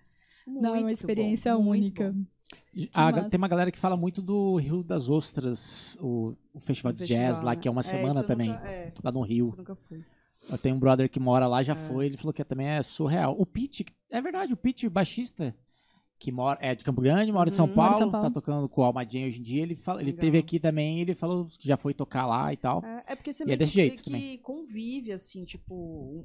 [0.47, 2.13] Não, é uma muito experiência bom, muito única.
[2.13, 2.25] bom.
[2.93, 7.05] A- tem uma galera que fala muito do Rio das Ostras, o, o festival de
[7.07, 7.57] jazz lá, né?
[7.57, 9.47] que é uma isso semana também, nunca- é, lá no Rio.
[9.49, 10.05] eu nunca fui.
[10.51, 11.89] Eu tenho um brother que mora lá, já É.
[11.89, 13.35] foi, ele falou que também é surreal.
[13.39, 15.57] O Pete, é verdade, o Pete, baixista,
[16.19, 17.75] que mora, é de Campo Grande, mora em São Uhum.
[17.75, 18.27] Mora em Paulo, São Paulo.
[18.29, 20.21] tá tocando com o Almadinha hoje em dia, ele, fala, ele Legal.
[20.21, 22.85] teve aqui também, ele falou que já foi tocar lá e tal.
[22.85, 24.39] É, é porque você E é meio desse que, jeito que também.
[24.39, 26.25] convive, assim, tipo.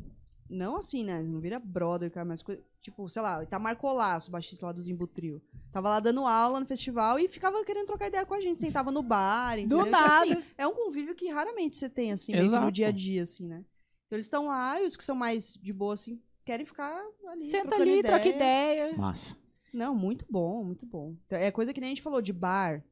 [0.51, 1.21] Não assim, né?
[1.23, 2.43] Não vira brother, cara, mas
[2.81, 5.41] tipo, sei lá, Itamar Colasso, baixista lá do Zimbutril.
[5.71, 8.59] Tava lá dando aula no festival e ficava querendo trocar ideia com a gente.
[8.59, 9.79] Sentava no bar, entendeu?
[9.79, 10.23] Então, nada.
[10.35, 12.65] assim, é um convívio que raramente você tem, assim, Exato.
[12.65, 13.63] no dia a dia, assim, né?
[14.07, 17.45] Então eles estão lá e os que são mais de boa, assim, querem ficar ali.
[17.45, 18.03] Senta ali, ideia.
[18.03, 18.97] troca ideia.
[18.97, 19.37] Massa.
[19.73, 21.15] Não, muito bom, muito bom.
[21.25, 22.83] Então, É coisa que nem a gente falou de bar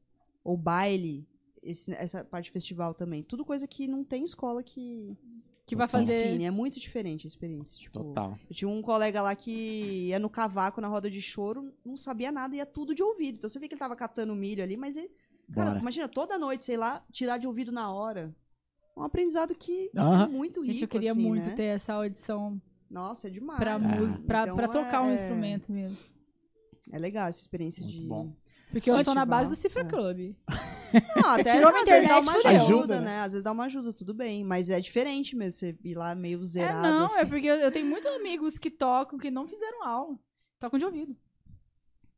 [0.46, 1.28] ou baile,
[1.62, 3.22] esse- essa parte de festival também.
[3.22, 5.14] Tudo coisa que não tem escola que,
[5.70, 6.28] Que vai fazer.
[6.28, 6.46] ensine.
[6.46, 7.78] É muito diferente a experiência.
[7.78, 8.38] Tipo, Total.
[8.50, 12.32] eu tinha um colega lá que ia no cavaco na roda de choro, não sabia
[12.32, 13.38] nada, ia tudo de ouvido.
[13.38, 15.10] Então você vê que ele tava catando milho ali, mas ele.
[15.54, 15.80] Cara, Bora.
[15.80, 18.36] imagina, toda noite, sei lá, tirar de ouvido na hora.
[18.96, 20.74] Um aprendizado que é muito rico.
[20.74, 21.56] Gente, eu queria assim, muito né?
[21.56, 23.58] ter essa audição Nossa, é demais.
[23.60, 24.18] pra, É.
[24.28, 25.98] pra, Então, pra tocar um é- instrumento mesmo.
[26.92, 28.06] É legal essa experiência Muito de.
[28.08, 28.34] bom.
[28.72, 29.86] Porque eu sou na base do Cifra é.
[29.86, 30.36] Club.
[31.16, 33.20] Não, até Tirou às vezes dá internet, uma ajuda, Ajuda, né?
[33.22, 34.44] Às vezes dá uma ajuda, tudo bem.
[34.44, 36.82] Mas é diferente mesmo, você ir lá meio É, zerado.
[36.88, 37.20] não, assim.
[37.20, 40.18] é porque eu, eu tenho muitos amigos que tocam, que não fizeram aula.
[40.60, 41.16] Tocam de ouvido.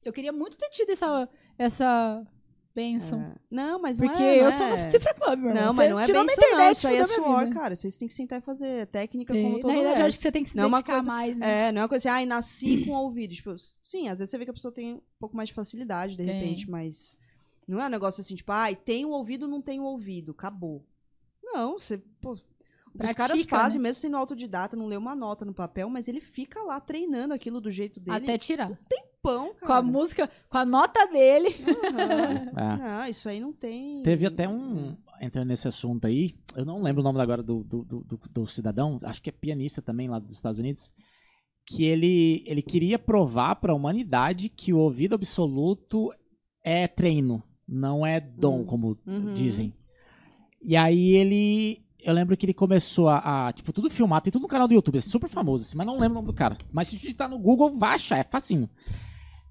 [0.04, 2.26] Eu queria muito ter tido essa, essa
[2.74, 3.22] bênção.
[3.22, 3.36] É.
[3.52, 4.90] Não, mas não Porque é, não eu sou no é.
[4.90, 5.66] Cifra Club, meu irmão.
[5.66, 6.48] Não, mas não é bem isso não.
[6.48, 7.54] internet, Isso aí é suor, vida.
[7.60, 7.74] cara.
[7.74, 10.02] Isso aí você tem que sentar e fazer técnica É, como todo Na o realidade,
[10.02, 11.68] eu acho que você tem que se Não é uma dedicar coisa- mais, né?
[11.68, 13.36] É, não é uma coisa assim, ai, nasci com ouvido.
[13.36, 16.16] Tipo, sim, às vezes você vê que a pessoa tem um pouco mais de facilidade,
[16.16, 16.34] de Tem.
[16.34, 17.16] repente, mas
[17.72, 20.86] não é um negócio assim, tipo, ai, tem o ouvido, não tem o ouvido, acabou.
[21.44, 22.44] Não, você, pô, os
[22.98, 23.84] Pratica, caras fazem, né?
[23.84, 27.62] mesmo sendo autodidata, não lê uma nota no papel, mas ele fica lá treinando aquilo
[27.62, 28.18] do jeito dele.
[28.18, 28.78] Até tirar.
[29.24, 29.68] pão, cara.
[29.68, 31.50] Com a música, com a nota dele.
[31.94, 32.52] Aham.
[32.58, 32.78] É.
[32.78, 34.04] Não, isso aí não tem.
[34.04, 34.98] Teve até um.
[35.22, 38.48] Entrando nesse assunto aí, eu não lembro o nome agora do, do, do, do- do
[38.48, 40.92] cidadão, acho que é pianista também lá dos Estados Unidos,
[41.66, 46.12] que ele, ele queria provar para a humanidade que o ouvido absoluto
[46.64, 47.42] é treino,
[47.72, 48.66] não é dom, Hum.
[48.66, 49.34] como Uhum.
[49.34, 49.74] dizem.
[50.62, 51.82] E aí ele.
[52.04, 54.74] Eu lembro que ele começou a, a, Tipo, tudo filmado, tem tudo no canal do
[54.74, 56.58] YouTube, é super famoso, assim, mas não lembro o nome do cara.
[56.74, 58.68] Mas se digitar no Google, vai achar, é facinho.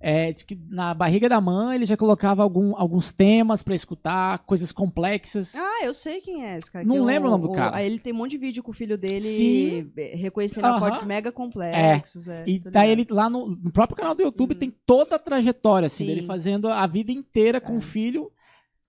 [0.03, 4.39] É, diz que na barriga da mãe ele já colocava algum, alguns temas pra escutar,
[4.47, 5.55] coisas complexas.
[5.55, 6.87] Ah, eu sei quem é esse cara.
[6.87, 7.77] Não que é lembro o nome do cara.
[7.77, 9.93] Aí ele tem um monte de vídeo com o filho dele Sim.
[10.15, 10.77] reconhecendo Aham.
[10.79, 12.27] acordes mega complexos.
[12.29, 12.45] É.
[12.47, 13.09] E tô daí ligado.
[13.11, 14.59] ele, lá no, no próprio canal do YouTube, Hum.
[14.59, 16.15] tem toda a trajetória, assim, Sim.
[16.15, 17.79] dele fazendo a vida inteira com É.
[17.79, 18.33] o filho.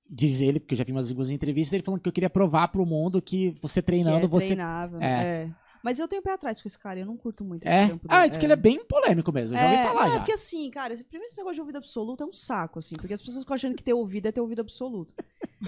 [0.10, 2.68] Diz ele, porque eu já vi umas algumas entrevistas, ele falando que eu queria provar
[2.70, 4.46] pro mundo que você Que treinando, é você.
[4.48, 4.98] treinável.
[5.02, 5.06] É.
[5.24, 5.50] É.
[5.84, 7.88] Mas eu tenho pé atrás com esse cara, eu não curto muito esse É?
[7.88, 8.30] trampo Ah, dele.
[8.30, 10.20] diz que ele é bem polêmico mesmo, eu já ouvi É, falar não, é já.
[10.20, 13.14] porque assim, cara, esse, primeiro esse negócio de ouvido absoluto é um saco, assim, porque
[13.14, 15.16] as pessoas ficam achando que ter ouvido é ter ouvido absoluto.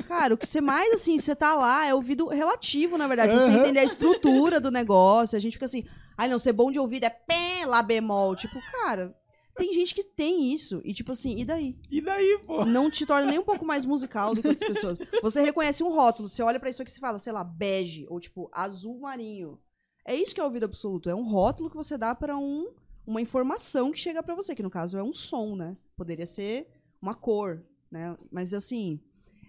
[0.07, 3.33] Cara, o que você mais, assim, você tá lá é ouvido relativo, na verdade.
[3.33, 3.59] Você Aham.
[3.59, 5.83] entender a estrutura do negócio, a gente fica assim,
[6.17, 8.35] ai não, ser bom de ouvido é pé, lá bemol.
[8.35, 9.15] Tipo, cara,
[9.55, 11.77] tem gente que tem isso, e tipo assim, e daí?
[11.91, 12.65] E daí, pô?
[12.65, 14.99] Não te torna nem um pouco mais musical do que outras pessoas.
[15.21, 18.05] Você reconhece um rótulo, você olha pra isso aqui e você fala, sei lá, bege,
[18.09, 19.59] ou tipo, azul marinho.
[20.05, 21.09] É isso que é ouvido absoluto.
[21.09, 22.71] É um rótulo que você dá pra um,
[23.05, 25.77] uma informação que chega pra você, que no caso é um som, né?
[25.95, 26.67] Poderia ser
[27.01, 28.17] uma cor, né?
[28.31, 28.99] Mas assim,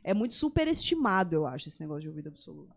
[0.03, 2.75] é muito superestimado, eu acho, esse negócio de ouvido absoluto.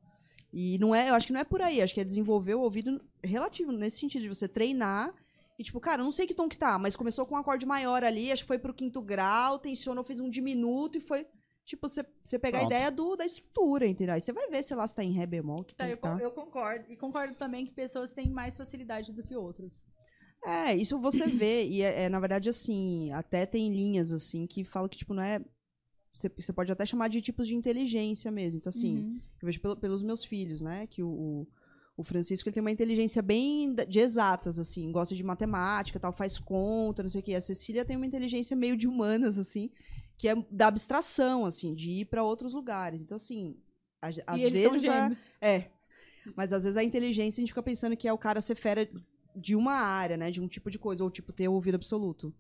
[0.52, 2.62] E não é, eu acho que não é por aí, acho que é desenvolver o
[2.62, 5.14] ouvido relativo, nesse sentido, de você treinar.
[5.60, 8.04] E tipo, cara, não sei que tom que tá, mas começou com um acorde maior
[8.04, 11.28] ali, acho que foi pro quinto grau, tensionou, fez um diminuto e foi.
[11.68, 12.72] Tipo, você, você pegar Pronto.
[12.72, 14.16] a ideia do, da estrutura, entendeu?
[14.16, 16.18] Aí você vai ver, sei lá, se tá em ré bemol, que Tá, eu, tá.
[16.20, 16.86] eu concordo.
[16.90, 19.86] E concordo também que pessoas têm mais facilidade do que outros.
[20.46, 24.64] É, isso você vê, e é, é, na verdade, assim, até tem linhas, assim, que
[24.64, 25.44] falam que, tipo, não é...
[26.14, 28.60] Você, pode até chamar de tipos de inteligência mesmo.
[28.60, 29.22] Então, assim, Uhum.
[29.42, 31.48] eu vejo pelo- pelos meus filhos, né, que o, o,
[31.98, 36.40] O Francisco ele tem uma inteligência bem de exatas, assim, gosta de matemática, tal, faz
[36.40, 37.36] conta, não sei o quê.
[37.36, 39.70] A Cecília tem uma inteligência meio de humanas, assim,
[40.18, 43.02] que é da abstração, assim, de ir para outros lugares.
[43.02, 43.56] Então, assim,
[44.02, 45.12] a- às vezes a,
[45.46, 45.72] é.
[46.36, 48.88] Mas às vezes a inteligência a gente fica pensando que é o cara ser fera
[49.36, 50.32] de uma área, né?
[50.32, 52.34] De um tipo de coisa, ou tipo ter ouvido absoluto.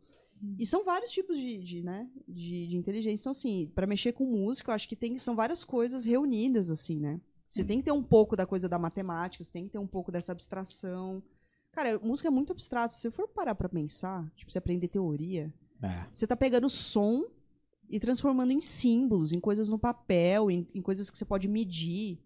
[0.59, 2.07] E são vários tipos de, de, né?
[2.27, 3.21] De, de inteligência.
[3.23, 6.99] Então, assim, pra mexer com música, eu acho que tem, são várias coisas reunidas, assim,
[6.99, 7.19] né?
[7.49, 9.87] Você tem que ter um pouco da coisa da matemática, você tem que ter um
[9.87, 11.23] pouco dessa abstração.
[11.71, 12.93] Cara, música é muito abstrato.
[12.93, 15.51] Se você for parar pra pensar, tipo, você aprender teoria,
[15.81, 16.05] É.
[16.13, 17.25] você tá pegando som
[17.89, 22.19] e transformando em símbolos, em coisas no papel, em, em coisas que você pode medir.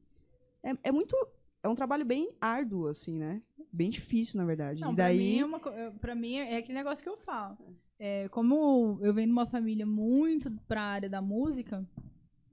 [0.63, 1.15] É, é muito.
[1.63, 3.41] É um trabalho bem árduo, assim, né?
[3.71, 4.81] Bem difícil, na verdade.
[4.81, 5.39] Não, e pra, mim daí.
[5.39, 7.57] é uma, pra mim é aquele negócio que eu falo.
[7.99, 11.87] É, como eu venho de uma família muito pra área da música,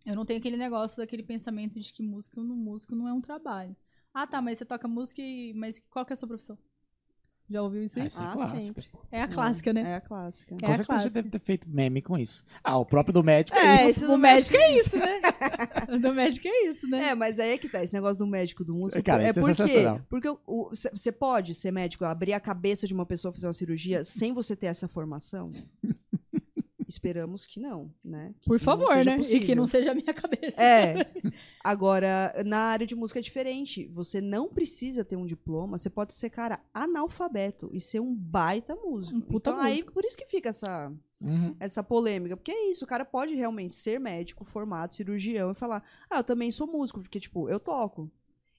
[0.05, 3.21] eu não tenho aquele negócio daquele pensamento de que música no músico não é um
[3.21, 3.75] trabalho.
[4.13, 5.55] Ah, tá, mas você toca música e.
[5.55, 6.59] Mas qual que é a sua profissão?
[7.51, 8.09] Já ouviu isso aí?
[8.17, 8.87] Ah, é Ah, sempre.
[9.11, 9.81] É a clássica, né?
[9.83, 10.55] É a clássica.
[10.55, 11.09] É Com a certeza clássica.
[11.11, 12.45] você deve ter feito meme com isso.
[12.63, 14.05] Ah, o próprio do médico é, É, isso.
[14.05, 15.21] esse O médico é isso, né?
[15.91, 17.09] O do médico é isso, né?
[17.09, 19.03] É, mas aí é que tá, esse negócio do médico do músico.
[19.03, 20.01] Cara, é é porque, sensacional.
[20.11, 20.29] porque
[20.93, 24.55] você pode ser médico, abrir a cabeça de uma pessoa fazer uma cirurgia sem você
[24.55, 25.51] ter essa formação?
[26.89, 28.35] Esperamos que não, né?
[28.41, 29.01] Que Por favor, né?
[29.03, 29.57] E que possível.
[29.57, 30.61] não seja a minha cabeça.
[30.61, 31.07] É.
[31.63, 33.87] Agora, na área de música é diferente.
[33.89, 38.75] Você não precisa ter um diploma, você pode ser, cara, analfabeto e ser um baita
[38.75, 39.17] músico.
[39.17, 39.93] Um puta então, aí, músico.
[39.93, 40.91] por isso que fica essa,
[41.21, 41.55] Uhum.
[41.61, 42.37] essa polêmica.
[42.37, 46.25] Porque é isso, o cara pode realmente ser médico, formado, cirurgião e falar, ah, eu
[46.25, 48.11] também sou músico, porque, tipo, eu toco.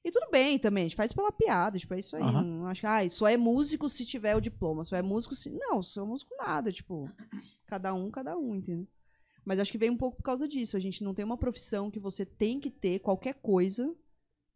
[0.04, 2.24] E tudo bem também, a gente faz pela piada, tipo, é isso aí.
[2.24, 2.42] Aham.
[2.44, 5.50] Não acho que, ah, só é músico se tiver o diploma, só é músico se.
[5.50, 7.10] Não, sou músico nada, tipo,
[7.70, 8.88] cada um, cada um, entendeu?
[9.46, 10.76] Mas acho que vem um pouco por causa disso.
[10.76, 13.96] A gente não tem uma profissão que você tem que ter qualquer coisa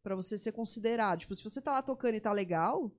[0.03, 1.19] pra você ser considerado.
[1.21, 2.91] Tipo, se você tá lá tocando e tá legal,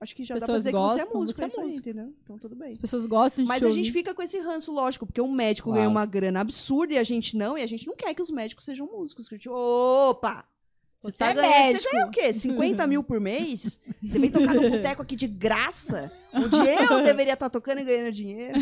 [0.00, 1.60] acho que já dá pra dizer que você é gostam, músico, você é é isso
[1.60, 1.88] aí, músico.
[1.88, 2.14] entendeu?
[2.22, 2.68] Então tudo bem.
[2.70, 3.92] As pessoas gostam de Mas te a gente ouvir.
[3.98, 5.80] fica com esse ranço, lógico, porque um médico Claro.
[5.80, 8.30] ganha uma grana absurda e a gente não, e a gente não quer que os
[8.30, 9.28] médicos sejam músicos.
[9.28, 10.46] Que, tipo, opa!
[11.00, 11.82] Você, Você tá é ganhando, médico.
[11.84, 12.32] Você ganha o quê?
[12.32, 13.80] 50 mil por mês?
[14.02, 16.10] Você vem tocar no boteco aqui de graça?
[16.34, 18.58] Onde eu deveria estar tocando e ganhando dinheiro?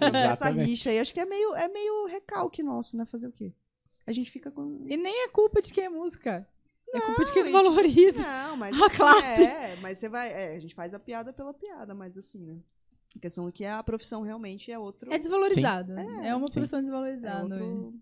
[0.00, 0.18] Essa
[0.48, 0.66] Exatamente.
[0.66, 3.06] rixa aí, acho que é meio, é meio recalque nosso, né?
[3.06, 3.52] Fazer o quê?
[4.06, 4.84] A gente fica com.
[4.86, 6.46] E nem é culpa de quem é música.
[6.94, 8.18] É culpa de quem Não, não valoriza.
[8.22, 8.78] Não, mas.
[8.78, 9.42] A assim, classe.
[9.44, 10.30] É, mas você vai.
[10.30, 12.56] É, a gente faz a piada pela piada, mas assim, né?
[13.16, 15.10] A questão é que a profissão realmente é outro.
[15.12, 15.94] É desvalorizado.
[15.94, 16.26] Sim.
[16.26, 16.52] É, uma Sim.
[16.54, 17.42] profissão é desvalorizada.
[17.44, 17.94] outro-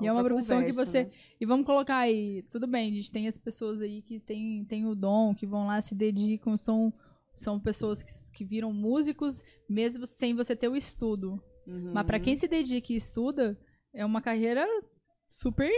[0.00, 1.10] E é uma profissão que conversa, você- né?
[1.40, 4.86] E vamos colocar aí, tudo bem, a gente tem as pessoas aí que tem, tem
[4.86, 6.92] o dom, que vão lá, se dedicam, são,
[7.34, 11.42] são pessoas que, que viram músicos, mesmo sem você ter o estudo.
[11.66, 11.92] Uhum.
[11.94, 13.58] Mas pra quem se dedica e estuda,
[13.94, 14.66] é uma carreira
[15.28, 15.70] super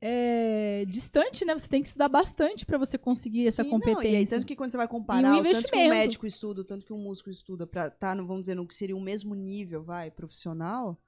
[0.00, 1.54] é, distante, né?
[1.54, 4.08] Você tem que estudar bastante pra você conseguir essa Sim, não, competência.
[4.08, 6.84] e aí, tanto que quando você vai comparar o tanto que um médico estuda, tanto
[6.84, 9.82] que um músico estuda pra estar, no, vamos dizer, no que seria o mesmo nível,
[9.82, 11.00] vai, profissional,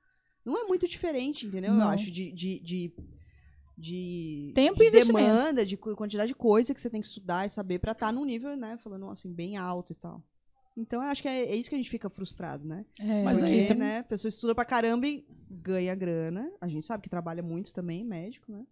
[0.47, 1.73] não é muito diferente, entendeu?
[1.73, 1.91] Eu Não.
[1.91, 2.95] acho, de, de, de,
[3.77, 7.51] de, Tempo de e demanda, de quantidade de coisa que você tem que estudar e
[7.51, 10.23] saber pra estar num nível, né, falando assim, bem alto e tal.
[10.79, 12.85] Então, eu acho que é, é isso que a gente fica frustrado, né?
[13.01, 16.51] É, Mas Porque, aí você- né, a pessoa estuda pra caramba e ganha grana.
[16.61, 18.63] A gente sabe que trabalha muito também, médico, né?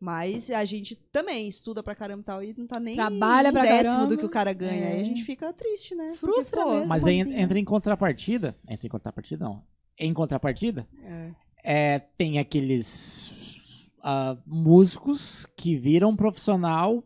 [0.00, 3.52] Mas a gente também estuda pra caramba e tal e não tá nem Trabalha um
[3.52, 4.06] pra décimo caramba.
[4.08, 4.88] do que o cara ganha.
[4.88, 5.00] Aí É.
[5.00, 6.12] a gente fica triste, né?
[6.16, 6.88] Frustra Porque, pô, mesmo.
[6.88, 8.54] Mas aí assim, entra em contrapartida.
[8.68, 9.64] Entra em contrapartida, não.
[9.98, 11.34] Em contrapartida, né?
[11.62, 17.02] é, tem aqueles ah, músicos que viram profissional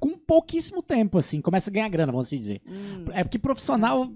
[0.00, 1.40] com pouquíssimo tempo, assim.
[1.40, 2.62] Começa a ganhar grana, vamos assim dizer.
[2.64, 2.70] É.
[2.70, 3.04] Hum.
[3.12, 4.08] É porque profissional.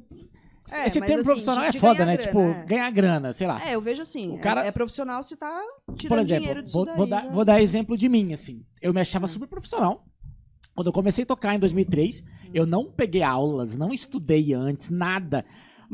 [0.71, 2.17] É, esse termo assim, profissional de- é foda, né?
[2.17, 2.65] grana, tipo, é.
[2.67, 3.69] ganhar grana, sei lá.
[3.69, 4.31] É, eu vejo assim.
[4.31, 5.61] O é- cara- é, profissional se tá
[5.97, 6.97] tirando Por exemplo, dinheiro disso vou, daí.
[6.97, 7.31] vou dar, já.
[7.31, 8.65] vou dar exemplo de mim, assim.
[8.81, 9.29] Eu me achava Ah.
[9.29, 10.07] super profissional.
[10.73, 12.23] Quando eu comecei a tocar em 2003,
[12.55, 15.45] eu não peguei aulas, não estudei antes, nada.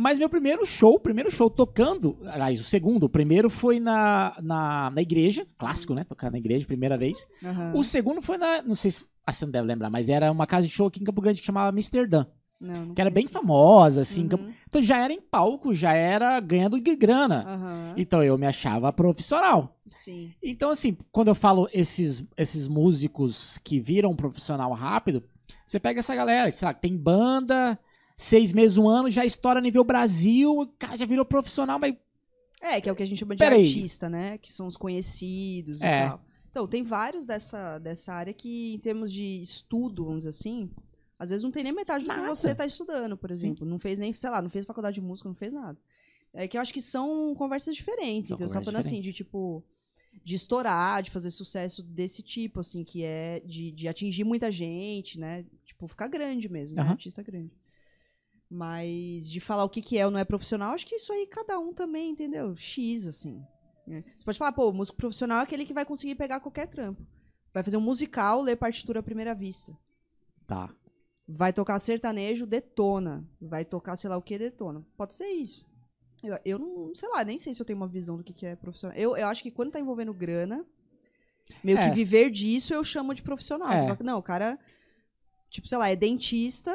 [0.00, 4.90] Mas meu primeiro show, primeiro show tocando, aliás, o segundo, o primeiro foi na, na,
[4.90, 6.04] na igreja, clássico, né?
[6.04, 7.26] Tocar na igreja, primeira vez.
[7.44, 7.72] Aham.
[7.74, 10.46] O segundo foi na, não sei se ah, você não deve lembrar, mas era uma
[10.46, 12.26] casa de show aqui em Campo Grande que chamava Amsterdã,
[12.60, 14.28] Não, não que era bem famosa, assim.
[14.28, 14.52] Campo- Uhum.
[14.68, 17.42] Então já era em palco, já era ganhando de grana.
[17.46, 17.94] Aham.
[17.96, 19.76] Então eu me achava profissional.
[19.90, 20.32] Sim.
[20.40, 25.24] Então, assim, quando eu falo esses, esses músicos que viram profissional rápido,
[25.64, 27.78] você pega essa galera, que, sei lá, que tem banda,
[28.18, 31.94] seis meses, um ano, já estoura nível Brasil, o cara já virou profissional, mas.
[32.60, 33.64] É, que é o que a gente chama de Peraí.
[33.64, 34.36] artista, né?
[34.36, 36.06] Que são os conhecidos É.
[36.06, 36.24] e tal.
[36.50, 40.68] Então, tem vários dessa, dessa área que, em termos de estudo, vamos dizer assim,
[41.16, 42.34] às vezes não tem nem metade do que Nada.
[42.34, 43.64] você está estudando, por exemplo.
[43.64, 45.78] Não fez nem, sei lá, não fez faculdade de música, não fez nada.
[46.34, 48.28] É que eu acho que são conversas diferentes.
[48.28, 49.62] São então, só conversas falando assim, de tipo.
[50.24, 55.18] de estourar, de fazer sucesso desse tipo, assim, que é de, de atingir muita gente,
[55.18, 55.44] né?
[55.64, 56.82] Tipo, ficar grande mesmo, né?
[56.82, 56.90] Aham.
[56.92, 57.52] Artista grande.
[58.50, 61.26] Mas de falar o que, que é ou não é profissional, acho que isso aí
[61.26, 62.56] cada um também, entendeu?
[62.56, 63.44] X, assim.
[63.86, 64.02] né?
[64.16, 67.06] Você pode falar, pô, o músico profissional é aquele que vai conseguir pegar qualquer trampo.
[67.52, 69.76] Vai fazer um musical, ler partitura à primeira vista.
[70.46, 70.70] Tá.
[71.26, 73.28] Vai tocar sertanejo, detona.
[73.40, 74.82] Vai tocar sei lá o que, detona.
[74.96, 75.66] Pode ser isso.
[76.22, 78.46] Eu, eu não, sei lá, nem sei se eu tenho uma visão do que, que
[78.46, 78.96] é profissional.
[78.96, 80.64] Eu, eu acho que quando tá envolvendo grana,
[81.62, 81.88] meio É.
[81.88, 83.70] que viver disso eu chamo de profissional.
[83.70, 83.78] É.
[83.78, 84.58] Fala, não, o cara,
[85.50, 86.74] tipo, sei lá, é dentista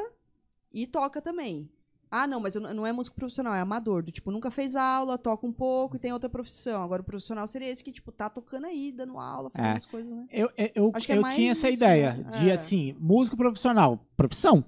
[0.74, 1.70] e toca também.
[2.16, 4.04] Ah, não, mas não é músico profissional, é amador.
[4.04, 6.84] Do, tipo, nunca fez aula, toca um pouco e tem outra profissão.
[6.84, 9.76] Agora, o profissional seria esse que, tipo, tá tocando aí, dando aula, fazendo É.
[9.76, 10.28] as coisas, né?
[10.32, 12.30] Eu, eu, eu, Acho que é eu tinha essa isso, ideia né?
[12.38, 12.54] de, É.
[12.54, 14.06] assim, músico profissional.
[14.16, 14.64] Profissão.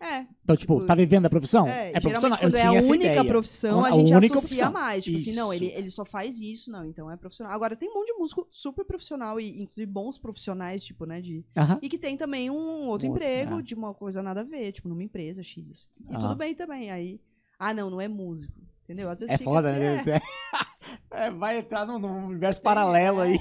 [0.00, 0.26] É.
[0.42, 1.66] Então, tipo, Tipo, tá vivendo a profissão?
[1.66, 2.38] É, É, profissional.
[2.38, 3.24] geralmente Eu quando é tinha a única ideia.
[3.24, 4.72] profissão, a, A gente associa opção.
[4.72, 5.04] mais.
[5.04, 5.64] Tipo assim, não, Isso.
[5.64, 7.54] ele, ele só faz isso, não, então é profissional.
[7.54, 11.44] Agora, tem um monte de músico super profissional e, inclusive, bons profissionais, tipo, né, de...
[11.56, 11.78] Aham.
[11.80, 12.54] E que tem também um
[12.86, 13.62] outro outro, emprego é.
[13.62, 15.70] de uma coisa nada a ver, tipo, numa empresa X.
[15.70, 15.86] assim.
[16.10, 16.20] E Aham.
[16.20, 17.20] tudo bem também, aí...
[17.58, 18.52] Ah, não, não é músico,
[18.82, 19.08] entendeu?
[19.08, 20.04] Às vezes É fica foda, assim, né?
[20.06, 20.20] é.
[21.10, 23.38] É, vai entrar num, num universo paralelo aí.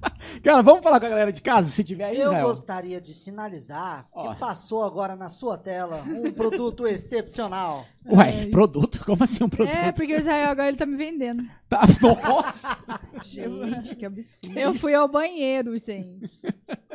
[0.42, 2.46] Cara, vamos falar com a galera de casa, se tiver aí, Eu Israel.
[2.48, 4.32] gostaria de sinalizar Ó.
[4.34, 7.84] que passou agora na sua tela um produto excepcional.
[8.08, 9.04] Ué, produto?
[9.04, 9.74] Como assim um produto?
[9.74, 11.42] É, porque o Israel agora ele tá me vendendo.
[11.68, 12.78] Tá, nossa!
[13.24, 14.56] Gente, que absurdo.
[14.58, 16.40] Eu fui ao banheiro, gente.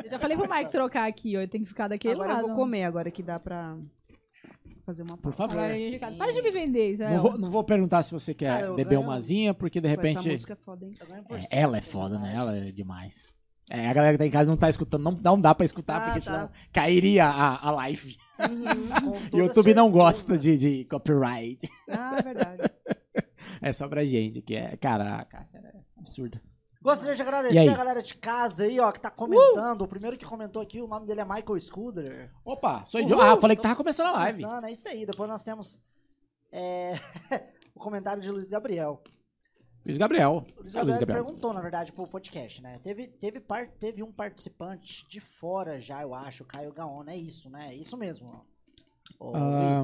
[0.02, 1.40] Eu já falei pro Mike trocar aqui, ó.
[1.40, 2.42] Ele tem que ficar daquele Agora lado.
[2.42, 3.76] eu vou comer, agora que dá pra
[4.84, 5.52] fazer uma Por favor.
[5.58, 7.14] Agora, gente, Para de me vender, Israel.
[7.16, 10.18] Não vou, não vou perguntar se você quer eu beber ganho- umazinha, porque de repente.
[10.18, 10.92] Essa música é foda, hein?
[11.30, 12.34] É, cento, ela é foda, né?
[12.34, 13.26] Ela é demais.
[13.70, 15.96] É, a galera que tá em casa não tá escutando, não, não dá pra escutar,
[15.96, 16.20] Ah, porque tá.
[16.20, 18.16] senão cairia a, a live.
[19.32, 20.04] E o YouTube não certeza.
[20.04, 21.60] gosta de, de copyright.
[21.88, 22.62] Ah, é verdade.
[23.64, 24.76] É só pra gente, que é.
[24.76, 26.42] Cara, a Cássia é absurda.
[26.82, 29.82] Gostaria de agradecer a galera de casa aí, ó, que tá comentando.
[29.82, 32.30] O primeiro que comentou aqui, o nome dele é Michael Scooter.
[32.44, 33.00] Opa, sou.
[33.00, 33.20] Uhul.
[33.20, 34.42] Ah, falei que tava começando a live.
[34.42, 35.06] Começando, é isso aí.
[35.06, 35.80] Depois nós temos
[36.50, 36.94] é,
[37.74, 39.00] o comentário de Luiz Gabriel.
[39.84, 40.44] Luiz Gabriel.
[40.58, 41.24] Luiz É, Luiz Gabriel Gabriel.
[41.24, 42.78] perguntou, na verdade, pro podcast, né?
[42.82, 47.12] Teve, teve, par- teve um participante de fora já, eu acho, o Caio Gaona.
[47.12, 47.68] É isso, né?
[47.70, 48.44] É isso mesmo.
[49.20, 49.32] ó.
[49.36, 49.76] Ah,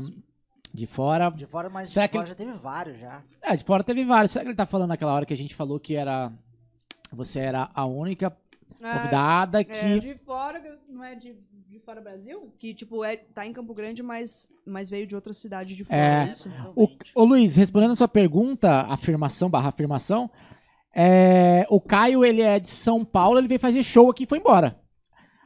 [0.74, 1.30] De fora.
[1.30, 3.22] de fora, mas de será que fora já teve vários já.
[3.42, 4.30] É, de fora teve vários.
[4.32, 6.32] Será que ele tá falando naquela hora que a gente falou que era.
[7.12, 8.36] Você era a única
[8.78, 10.00] convidada que.
[10.00, 11.36] De fora, não é de,
[11.68, 12.52] de fora Brasil?
[12.58, 15.98] Que, tipo, é, tá em Campo Grande, mas, mas veio de outra cidade de fora.
[15.98, 16.28] É.
[16.28, 16.30] É.
[16.30, 16.50] Isso?
[16.76, 20.30] O, ô Luiz, respondendo a sua pergunta, afirmação barra afirmação,
[20.94, 24.38] é, o Caio, ele é de São Paulo, ele veio fazer show aqui e foi
[24.38, 24.78] embora.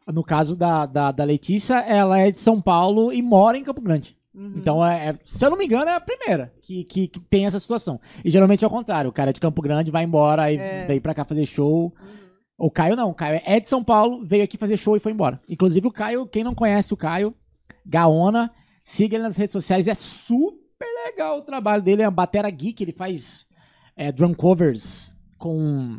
[0.06, 3.80] No caso da, da, da Letícia, ela é de São Paulo e mora em Campo
[3.80, 4.16] Grande.
[4.34, 4.54] Uhum.
[4.56, 7.44] Então, é, é- se eu não me engano, é a primeira que, que, que tem
[7.46, 8.00] essa situação.
[8.24, 10.84] E geralmente é o contrário, o cara é de Campo Grande, vai embora e É.
[10.86, 11.84] veio pra cá fazer show.
[12.00, 12.22] Uhum.
[12.59, 15.12] O Caio não, o Caio é de São Paulo, veio aqui fazer show e foi
[15.12, 15.40] embora.
[15.48, 17.34] Inclusive o Caio, quem não conhece o Caio,
[17.84, 18.50] Gaona,
[18.84, 22.82] siga ele nas redes sociais, é super legal o trabalho dele, é uma batera geek,
[22.82, 23.46] ele faz
[23.96, 25.98] é, drum covers com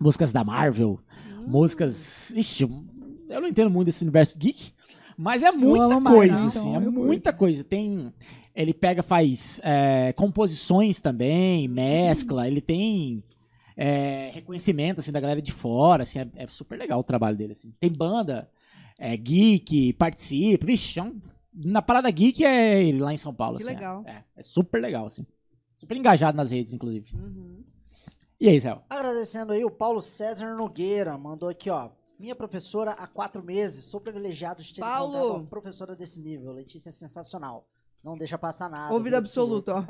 [0.00, 1.44] músicas da Marvel, Hum.
[1.46, 2.30] músicas...
[2.30, 2.62] Ixi,
[3.28, 4.72] eu não entendo muito desse universo geek,
[5.18, 7.00] mas é muita coisa, então assim, é eu curto.
[7.00, 7.64] muita coisa.
[7.64, 8.12] Tem...
[8.54, 13.22] Ele pega, faz é, composições também, mescla, ele tem
[13.76, 17.52] é, reconhecimento assim da galera de fora, assim, é, é super legal o trabalho dele
[17.52, 17.74] assim.
[17.78, 18.48] Tem banda,
[18.98, 21.20] é, geek, participa, vixe, é um-
[21.52, 23.74] na parada geek é ele lá em São Paulo, Que assim, é.
[23.74, 24.02] legal.
[24.06, 25.26] É, é super legal assim.
[25.76, 27.12] Super engajado nas redes inclusive.
[27.14, 27.62] Uhum.
[28.40, 28.82] E aí, Israel?
[28.88, 31.90] Agradecendo aí o Paulo César Nogueira, mandou aqui, ó.
[32.18, 35.10] Minha professora há quatro meses, sou privilegiado de ter Paulo!
[35.14, 36.52] encontrado uma professora desse nível.
[36.52, 37.68] Letícia é sensacional.
[38.02, 38.92] Não deixa passar nada.
[38.92, 39.84] Ouvido Ouvido absoluto, ó.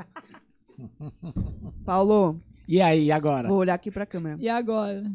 [1.87, 3.49] Paulo, E aí, agora?
[3.49, 4.37] vou olhar aqui pra câmera.
[4.41, 5.11] E agora?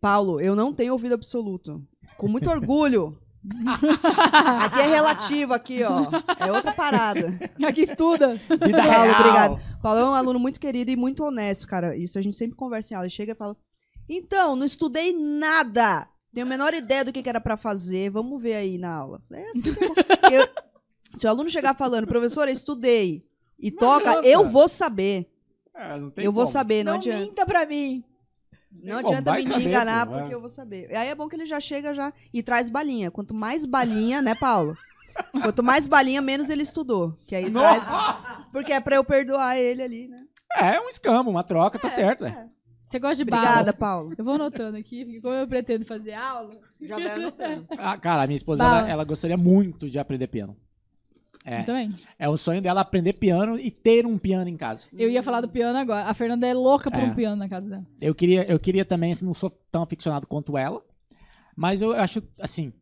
[0.00, 1.82] Paulo, eu não tenho ouvido absoluto.
[2.16, 3.18] Com muito orgulho.
[4.62, 6.06] aqui é relativo, aqui, ó.
[6.38, 7.36] É outra parada.
[7.66, 8.36] Aqui estuda.
[8.48, 9.20] Vida Paulo, real.
[9.20, 9.80] obrigado.
[9.82, 11.96] Paulo é um aluno muito querido e muito honesto, cara.
[11.96, 13.06] Isso a gente sempre conversa em aula.
[13.06, 13.56] Ele chega e fala:
[14.08, 16.08] Então, não estudei nada.
[16.34, 18.10] Tenho a menor ideia do que que era pra fazer.
[18.10, 19.22] Vamos ver aí na aula.
[19.32, 20.34] É assim que é.
[20.42, 20.48] Eu-
[21.14, 23.24] se o aluno chegar falando, professora, estudei
[23.58, 24.28] e toca, adianta.
[24.28, 25.30] eu vou saber.
[25.72, 26.52] É, não tem Eu vou como.
[26.52, 27.20] saber, não, Não adianta.
[27.20, 28.02] minta pra mim.
[28.72, 30.18] Não Bom, adianta me saber, enganar, pô, é.
[30.20, 30.90] porque eu vou saber.
[30.90, 33.12] E aí é bom que ele já chega já e traz balinha.
[33.12, 34.76] Quanto mais balinha, né, Paulo?
[35.30, 37.16] Quanto mais balinha, menos ele estudou.
[37.28, 37.84] Que aí traz.
[38.50, 40.16] Porque é pra eu perdoar ele ali, né?
[40.56, 42.24] É, é um escambo, uma troca, tá certo.
[42.24, 42.48] é.
[42.94, 43.42] Você gosta de bala?
[43.42, 44.14] Obrigada, Paulo.
[44.16, 46.50] Eu vou anotando aqui, porque como eu pretendo fazer aula...
[46.80, 47.66] Já vai anotando.
[47.76, 50.56] Ah, cara, a minha esposa, ela, ela gostaria muito de aprender piano.
[51.44, 51.62] É.
[51.62, 51.96] Eu também.
[52.16, 54.86] É o sonho dela aprender piano e ter um piano em casa.
[54.92, 56.04] Eu ia falar do piano agora.
[56.08, 57.04] A Fernanda é louca por É.
[57.04, 57.84] um piano na casa dela.
[58.00, 60.80] Eu queria, eu queria também, assim, não sou tão aficionado quanto ela,
[61.56, 62.72] mas eu acho, assim,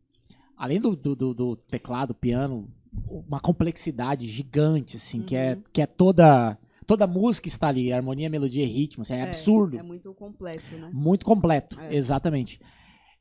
[0.55, 2.69] além do, do, do- do teclado, piano,
[3.07, 8.63] uma complexidade gigante, assim, que, é, que é toda, toda música está ali, harmonia, melodia
[8.63, 9.77] e ritmo, assim, é, absurdo.
[9.77, 10.89] É muito completo, né?
[10.93, 11.95] Muito completo, É.
[11.95, 12.59] exatamente.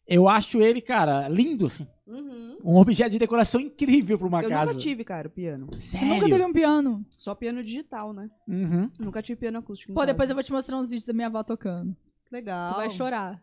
[0.06, 2.58] Eu acho ele, cara, lindo, assim, Uhum.
[2.64, 4.72] um objeto de decoração incrível pra uma Eu casa.
[4.72, 5.68] nunca tive, cara, piano.
[5.72, 6.08] Você Sério?
[6.08, 7.06] nunca teve um piano.
[7.16, 8.28] Só piano digital, né?
[8.48, 8.90] Uhum.
[8.98, 9.92] Nunca tive piano acústico.
[9.94, 10.12] Pô, casa.
[10.12, 11.96] depois eu vou te mostrar uns vídeos da minha avó tocando.
[12.30, 12.70] Legal.
[12.70, 13.40] Tu vai chorar.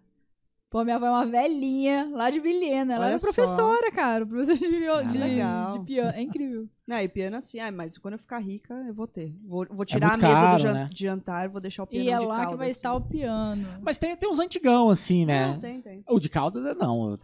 [0.69, 2.93] Pô, minha avó é uma velhinha lá de Vilhena.
[2.93, 3.33] Ela Olha era só.
[3.33, 4.23] professora, cara.
[4.23, 5.79] Professora de, viol- Ah, de, legal.
[5.79, 6.11] de piano.
[6.15, 6.69] É incrível.
[6.87, 9.35] Não, e piano assim, ah, mas quando eu ficar rica, eu vou ter.
[9.47, 10.87] Vou, vou tirar muito a mesa caro, do jan- né?
[10.91, 12.75] de jantar, vou deixar o piano E é de lá cauda, que vai assim.
[12.77, 13.67] estar o piano.
[13.81, 15.47] Mas tem, tem uns antigão, assim, né?
[15.53, 16.03] Não, tem, tem.
[16.07, 17.17] O de calda, não.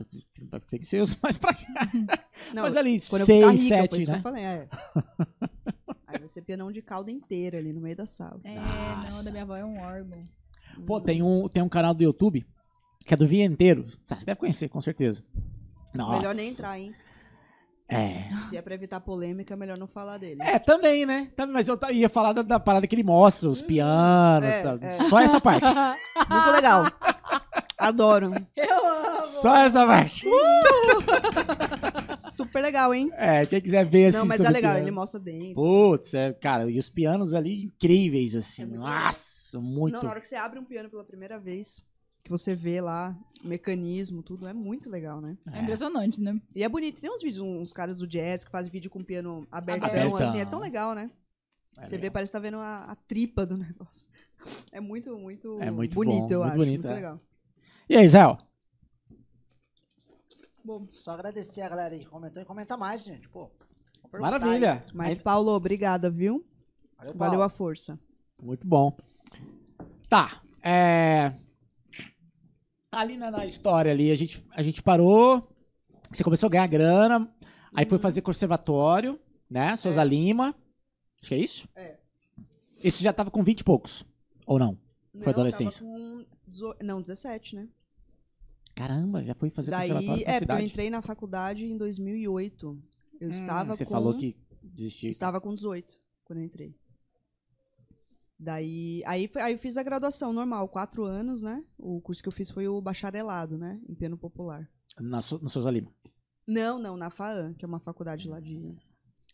[0.49, 1.63] Vai ter que ser os mais pra cá.
[2.53, 4.17] Não, Mas ali, quando eu ficar seis, rica, foi sete, que né?
[4.17, 4.67] eu falei, é.
[6.07, 8.39] Aí vai ser pianão de cauda inteira ali no meio da sala.
[8.43, 9.17] É, Nossa.
[9.17, 10.23] não, da minha avó é um órgão.
[10.85, 12.45] Pô, tem um, tem um canal do YouTube
[13.05, 13.85] que é do Vienteiro.
[14.07, 15.23] Tá, Você deve conhecer, com certeza.
[15.93, 16.17] Nossa.
[16.17, 16.93] Melhor nem entrar, hein?
[17.87, 18.29] É.
[18.49, 20.41] Se é pra evitar polêmica, é melhor não falar dele.
[20.41, 21.31] É, também, né?
[21.35, 24.49] Também, mas eu ia falar da, da parada que ele mostra, os pianos.
[24.49, 24.79] é, tá?
[24.81, 24.91] é.
[25.07, 25.67] Só essa parte.
[26.27, 26.85] Muito legal.
[27.77, 28.33] Adoro.
[28.55, 29.25] Eu amo.
[29.27, 30.25] Só essa parte.
[32.31, 33.11] Super legal, hein?
[33.13, 34.17] É, quem quiser ver assim.
[34.17, 34.85] não, mas é legal, piano.
[34.85, 35.53] ele mostra dentro.
[35.53, 38.63] Putz, é, cara, e os pianos ali incríveis, assim.
[38.63, 39.93] É muito Nossa, muito.
[39.93, 41.81] Não, na hora que você abre um piano pela primeira vez,
[42.25, 45.37] que você vê lá o mecanismo, tudo, é muito legal, né?
[45.53, 46.41] É impressionante, né?
[46.55, 46.99] E é bonito.
[46.99, 50.15] Tem uns vídeos, uns caras do jazz que fazem vídeo com piano abertão, Abertão.
[50.17, 50.39] assim.
[50.39, 51.11] É tão legal, né?
[51.77, 52.13] É você vê, legal.
[52.13, 54.09] parece que tá vendo a, a tripa do negócio.
[54.71, 56.55] É muito, muito, É muito bonito, bom, eu muito acho.
[56.57, 56.95] bonito, muito é.
[56.95, 57.21] legal.
[57.87, 58.21] E aí, Zé?
[60.63, 63.29] Bom, só agradecer a galera aí que comentou e comenta mais, gente.
[63.29, 63.51] Pô,
[64.13, 64.83] Maravilha.
[64.95, 66.43] Mas, Aí- Paulo, obrigada, viu?
[66.97, 67.43] Valeu, Valeu Paulo.
[67.43, 67.99] a força.
[68.41, 68.97] Muito bom.
[70.09, 70.41] Tá.
[70.63, 71.31] É...
[72.95, 75.47] Ali na, na história ali, a gente, a gente parou.
[76.09, 77.29] Você começou a ganhar grana.
[77.73, 79.19] Aí foi fazer conservatório,
[79.49, 79.75] né?
[79.75, 80.55] Souza Lima.
[81.21, 81.67] Acho que é isso?
[81.75, 81.97] É.
[82.83, 84.05] Esse já tava com 20 e poucos.
[84.45, 84.77] Ou não?
[85.13, 85.85] Foi Não, adolescência.
[85.85, 87.67] Tava com Não, 17, né?
[88.73, 90.65] Caramba, já foi fazer conservatório Daí, na é, porque eu cidade.
[90.65, 92.77] entrei na faculdade em 2008.
[93.19, 93.91] Eu estava Você com...
[93.91, 95.09] falou que desistiu.
[95.09, 96.75] Estava com 18 quando eu entrei.
[98.37, 101.63] Daí, aí, aí eu fiz a graduação normal, quatro anos, né?
[101.77, 103.79] O curso que eu fiz foi o bacharelado, né?
[103.87, 104.69] Em piano popular.
[104.99, 105.91] Na, no Souza Lima.
[106.45, 108.75] Não, não, na FAAN, que é uma faculdade lá de,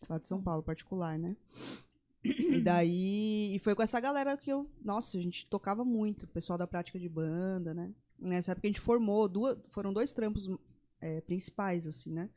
[0.08, 1.36] lá de São Paulo, particular, né?
[2.24, 6.28] E daí, e foi com essa galera que eu, nossa, a gente tocava muito, o
[6.28, 7.92] pessoal da prática de banda, né?
[8.18, 10.48] Nessa época a gente formou, duas, foram dois trampos
[11.00, 12.30] é, principais, assim, né?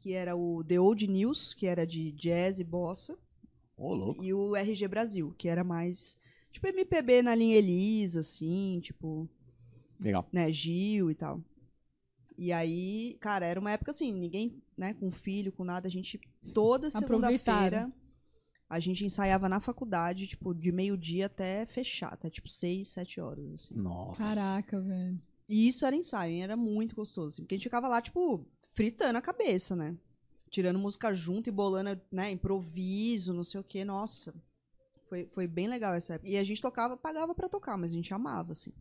[0.00, 3.16] Que era o The Old News, que era de jazz e bossa,
[3.76, 4.22] Louco.
[4.22, 6.18] e o RG Brasil, que era mais,
[6.52, 9.28] tipo, MPB na linha Elisa, assim, tipo,
[10.00, 10.28] Legal.
[10.32, 11.42] né, Gil e tal.
[12.36, 16.20] E aí, cara, era uma época assim, ninguém, né, com filho, com nada, a gente
[16.52, 17.92] toda segunda-feira
[18.68, 23.52] a gente ensaiava na faculdade, tipo, de meio-dia até fechar, até tipo seis, sete horas,
[23.52, 23.74] assim.
[23.74, 24.18] Nossa.
[24.18, 25.20] Caraca, velho.
[25.48, 26.42] E isso era ensaio, hein?
[26.42, 29.96] era muito gostoso, assim, porque a gente ficava lá, tipo, fritando a cabeça, né?
[30.54, 34.32] Tirando música junto e bolando, né, improviso, não sei o quê, nossa.
[35.08, 36.30] Foi, foi bem legal essa época.
[36.30, 38.72] E a gente tocava, pagava pra tocar, mas a gente amava, assim.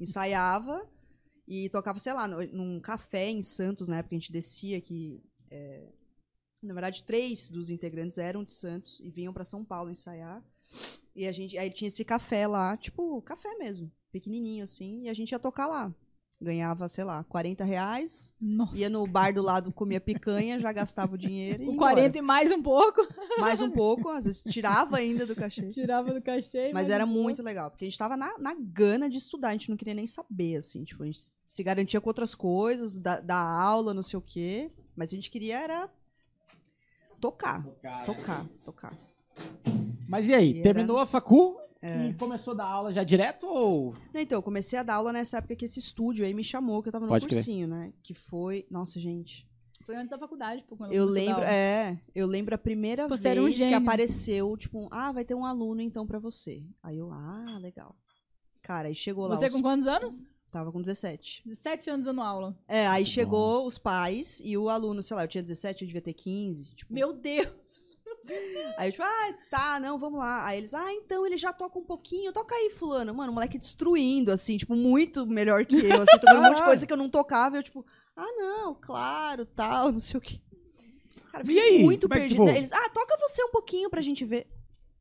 [0.00, 0.84] Ensaiava
[1.46, 5.92] e tocava, sei lá, num café em Santos, na época a gente descia que é,
[6.60, 10.44] na verdade, três dos integrantes eram de Santos e vinham pra São Paulo ensaiar.
[11.14, 15.14] E a gente, aí tinha esse café lá, tipo, café mesmo, pequenininho assim, e a
[15.14, 15.94] gente ia tocar lá.
[16.42, 18.76] Ganhava, sei lá, 40 reais, Nossa.
[18.76, 21.92] ia no bar do lado, comia picanha, já gastava o dinheiro e ia Com embora.
[21.94, 23.06] 40 e mais um pouco.
[23.38, 25.68] Mais um pouco, às vezes tirava ainda do cachê.
[25.68, 26.72] Tirava do cachê.
[26.74, 27.22] Mas era pouco.
[27.22, 29.94] muito legal, porque a gente tava na, na gana de estudar, a gente não queria
[29.94, 34.02] nem saber, assim, tipo, a gente se garantia com outras coisas, da, da aula, não
[34.02, 35.88] sei o quê, mas a gente queria era
[37.20, 37.64] tocar,
[38.04, 38.92] tocar, tocar.
[40.08, 42.06] Mas e aí, E era- terminou a facu É.
[42.10, 43.92] e começou a dar aula já direto ou...
[44.14, 46.88] Então, eu comecei a dar aula nessa época que esse estúdio aí me chamou, que
[46.88, 47.38] eu tava no Pode crer.
[47.38, 49.44] cursinho, né, que foi, nossa, gente,
[49.84, 50.76] Foi antes da faculdade, pô.
[50.76, 51.52] quando eu comecei a dar lembro, aula.
[51.56, 55.24] é, eu lembro a primeira Você era um vez que apareceu, tipo, um, ah, vai
[55.24, 56.62] ter um aluno então pra você.
[56.80, 57.96] Aí eu, ah, legal.
[58.62, 60.14] Cara, aí chegou lá, Você os- com quantos anos?
[60.52, 61.42] tava com 17.
[61.44, 62.56] 17 anos dando aula.
[62.68, 66.00] É, aí chegou os pais e o aluno, sei lá, eu tinha 17, eu devia
[66.02, 66.74] ter 15.
[66.76, 67.48] Tipo, Meu Deus.
[68.78, 70.46] Aí eu, tipo, ah, tá, não, vamos lá.
[70.46, 73.12] Aí eles, ah, então ele já toca um pouquinho, toca aí, fulano.
[73.14, 76.64] Mano, o moleque destruindo, assim, tipo, muito melhor que eu, assim, tocando um monte de
[76.64, 77.56] coisa que eu não tocava.
[77.56, 77.84] Eu, tipo,
[78.16, 80.40] ah, não, claro, tal, não sei o quê.
[81.30, 81.82] Cara, E aí?
[81.82, 82.44] muito Como é que, perdida.
[82.46, 84.46] tipo- Eles, ah, toca você um pouquinho pra gente ver.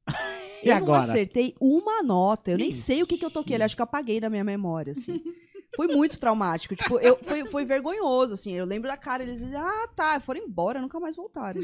[0.64, 1.02] E eu agora?
[1.06, 2.52] não acertei uma nota.
[2.52, 2.82] Eu nem Ixi.
[2.82, 3.58] sei o que, que eu toquei.
[3.58, 5.20] Eu acho que eu apaguei da minha memória, assim.
[5.76, 6.76] Foi muito traumático.
[6.76, 8.54] Tipo, eu, foi, foi vergonhoso, assim.
[8.54, 11.62] Eu lembro da cara, eles ah, tá, foram embora, nunca mais voltaram.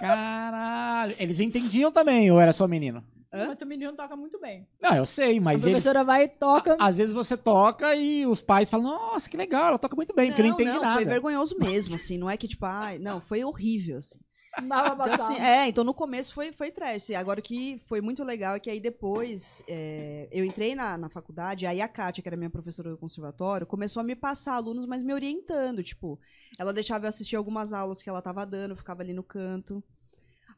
[0.00, 1.14] Caralho.
[1.18, 3.02] Eles entendiam também, ou era só menino?
[3.32, 3.48] Hã?
[3.48, 4.66] Mas o menino toca muito bem.
[4.80, 5.82] Não, eu sei, mas a eles.
[5.82, 6.76] professora vai e toca.
[6.80, 10.28] Às vezes você toca e os pais falam, nossa, que legal, ela toca muito bem,
[10.30, 10.94] porque não, entende não, nada.
[10.94, 12.16] foi vergonhoso mesmo, assim.
[12.16, 14.18] Não é que, tipo, ai, não, foi horrível, assim.
[15.12, 17.10] Então, assim, é, então no começo foi, foi trash.
[17.10, 21.08] Agora o que foi muito legal é que aí depois é, eu entrei na, na
[21.08, 24.86] faculdade, aí a Kátia, que era minha professora do conservatório, começou a me passar alunos,
[24.86, 25.82] mas me orientando.
[25.82, 26.18] Tipo,
[26.58, 29.82] ela deixava eu assistir algumas aulas que ela tava dando, eu ficava ali no canto.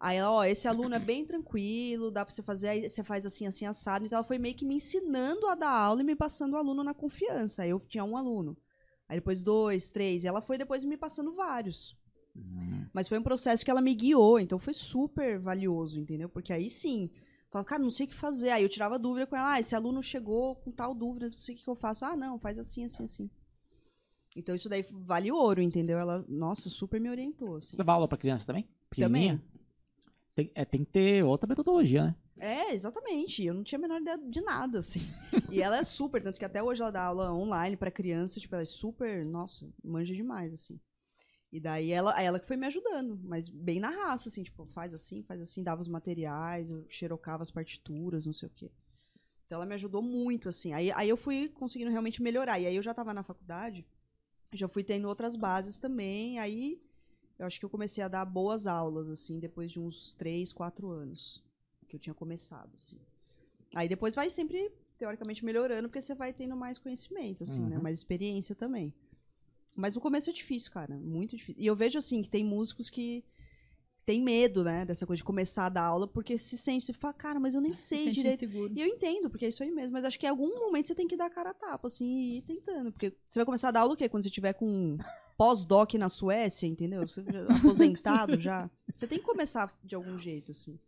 [0.01, 3.27] Aí ela, ó, esse aluno é bem tranquilo, dá pra você fazer, aí você faz
[3.27, 4.07] assim, assim, assado.
[4.07, 6.83] Então ela foi meio que me ensinando a dar aula e me passando o aluno
[6.83, 7.63] na confiança.
[7.63, 8.57] Aí eu tinha um aluno.
[9.07, 10.25] Aí depois dois, três.
[10.25, 11.95] E ela foi depois me passando vários.
[12.37, 12.87] Hum.
[12.93, 16.29] Mas foi um processo que ela me guiou, então foi super valioso, entendeu?
[16.29, 17.11] Porque aí sim,
[17.51, 18.51] falava, cara, não sei o que fazer.
[18.51, 21.55] Aí eu tirava dúvida com ela, ah, esse aluno chegou com tal dúvida, não sei
[21.55, 22.05] o que eu faço.
[22.05, 23.31] Ah, não, faz assim, assim, assim.
[24.37, 25.99] Então isso daí vale ouro, entendeu?
[25.99, 27.77] Ela, nossa, super me orientou, assim.
[27.77, 28.69] Você dá aula pra criança também?
[28.89, 29.43] Pequenininha?
[30.35, 32.15] Tem, é, tem que ter outra metodologia, né?
[32.39, 33.45] É, exatamente.
[33.45, 35.01] Eu não tinha a menor ideia de nada, assim.
[35.51, 38.55] E ela é super, tanto que até hoje ela dá aula online pra criança, tipo,
[38.55, 40.79] ela é super, nossa, manja demais, assim.
[41.53, 44.95] E daí ela, ela que foi me ajudando, mas bem na raça, assim, tipo, faz
[44.95, 48.71] assim, faz assim, dava os materiais, eu xerocava as partituras, não sei o quê.
[49.47, 50.73] Então ela me ajudou muito, assim.
[50.73, 52.61] Aí, aí eu fui conseguindo realmente melhorar.
[52.61, 53.85] E aí eu já tava na faculdade,
[54.53, 56.81] já fui tendo outras bases também, aí
[57.37, 60.91] eu acho que eu comecei a dar boas aulas, assim, depois de uns três, quatro
[60.91, 61.43] anos
[61.89, 62.99] que eu tinha começado, assim.
[63.75, 67.77] Aí depois vai sempre, teoricamente, melhorando, porque você vai tendo mais conhecimento, assim, né?
[67.77, 67.83] Uhum.
[67.83, 68.95] Mais experiência também.
[69.81, 70.95] Mas no começo é difícil, cara.
[70.97, 71.61] Muito difícil.
[71.63, 73.25] E eu vejo, assim, que tem músicos que
[74.07, 74.85] tem medo, né?
[74.85, 77.61] Dessa coisa de começar a dar aula, porque se sente, você fala, cara, mas eu
[77.61, 78.45] nem Se sei sente direito.
[78.45, 78.73] inseguro.
[78.77, 79.93] E eu entendo, porque é isso aí mesmo.
[79.93, 82.05] Mas acho que em algum momento você tem que dar a cara a tapa, assim,
[82.07, 82.93] e ir tentando.
[82.93, 84.09] Porque você vai começar a dar aula o quê?
[84.09, 84.97] Quando você tiver com
[85.37, 87.07] pós-doc na Suécia, entendeu?
[87.07, 88.69] Você já- aposentado já.
[88.95, 90.79] Você tem que começar de algum jeito, assim.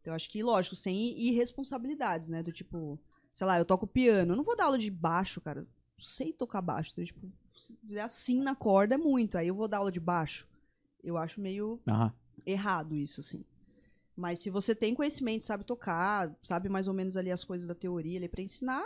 [0.00, 2.42] Então, eu acho que, lógico, sem irresponsabilidades, né?
[2.42, 2.98] Do tipo,
[3.32, 4.32] sei lá, eu toco piano.
[4.32, 5.60] Eu não vou dar aula de baixo, cara.
[5.60, 6.90] Eu Não sei tocar baixo.
[6.92, 9.36] Então, tipo, se fizer assim na corda é muito.
[9.38, 10.46] Aí eu vou dar aula de baixo.
[11.02, 12.12] Eu acho meio Aham.
[12.46, 13.44] errado isso, assim.
[14.16, 17.74] Mas se você tem conhecimento, sabe tocar, sabe mais ou menos ali as coisas da
[17.74, 18.84] teoria ali pra ensinar,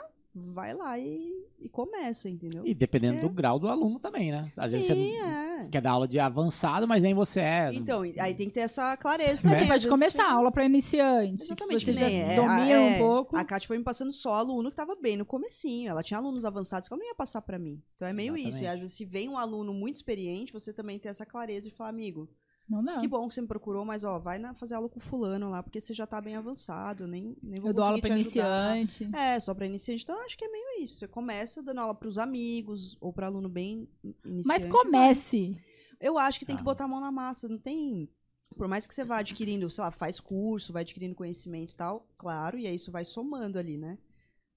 [0.53, 2.67] vai lá e, e começa, entendeu?
[2.67, 3.21] E dependendo É.
[3.23, 4.51] do grau do aluno também, né?
[4.57, 5.63] Às vezes você Sim, é.
[5.63, 7.73] você quer dar aula de avançado, mas nem você é.
[7.73, 9.55] Então, aí tem que ter essa clareza Né?
[9.55, 9.59] também.
[9.59, 11.43] Você às pode começar a aula pra iniciante.
[11.43, 13.37] Exatamente, você já que nem, é, domina a- um é, pouco.
[13.37, 15.89] A Kátia foi me passando só aluno que tava bem no comecinho.
[15.91, 17.81] Ela tinha alunos avançados que ela não ia passar pra mim.
[17.97, 18.47] Então é meio isso.
[18.47, 18.75] E Exatamente.
[18.75, 21.91] às vezes se vem um aluno muito experiente, você também tem essa clareza de falar,
[21.91, 22.29] amigo,
[22.69, 22.99] Não dá.
[22.99, 25.63] que bom que você me procurou, mas ó, vai na- fazer aula com fulano lá,
[25.63, 28.77] porque você já tá bem avançado, nem, nem vou Eu dou aula pra ajudar.
[28.77, 29.17] iniciante.
[29.17, 30.03] É, só pra iniciante.
[30.03, 30.97] Então, eu acho que é meio isso.
[30.97, 33.89] Você começa dando aula pros amigos ou pra aluno bem
[34.25, 34.47] iniciante.
[34.49, 35.57] Mas comece.
[36.01, 36.65] Eu acho que tem que Ah.
[36.65, 37.49] botar a mão na massa.
[37.49, 38.09] Não tem...
[38.57, 42.09] Por mais que você vá adquirindo, sei lá, faz curso, vai adquirindo conhecimento e tal,
[42.17, 43.99] claro, e aí isso vai somando ali, né?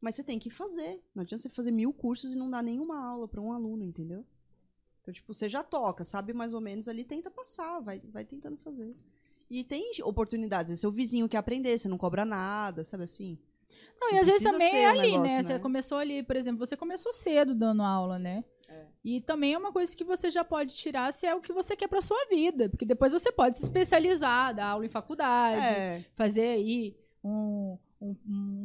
[0.01, 1.03] Mas você tem que fazer.
[1.13, 4.25] Não adianta você fazer mil cursos e não dar nenhuma aula pra um aluno, entendeu?
[5.09, 8.57] Então, tipo, você já toca, sabe mais ou menos ali, tenta passar, vai, vai tentando
[8.57, 8.95] fazer.
[9.49, 10.65] E tem oportunidades.
[10.65, 13.37] Às vezes seu vizinho quer aprender, você não cobra nada, sabe assim?
[13.99, 15.37] Não, e Não às vezes também é ali, negócio, né?
[15.37, 15.43] né?
[15.43, 18.43] Você começou ali, por exemplo, você começou cedo dando aula, né?
[18.67, 18.85] É.
[19.03, 21.75] E também é uma coisa que você já pode tirar se é o que você
[21.75, 22.69] quer pra sua vida.
[22.69, 28.15] Porque depois você pode se especializar, dar aula em faculdade, É, fazer aí um, um-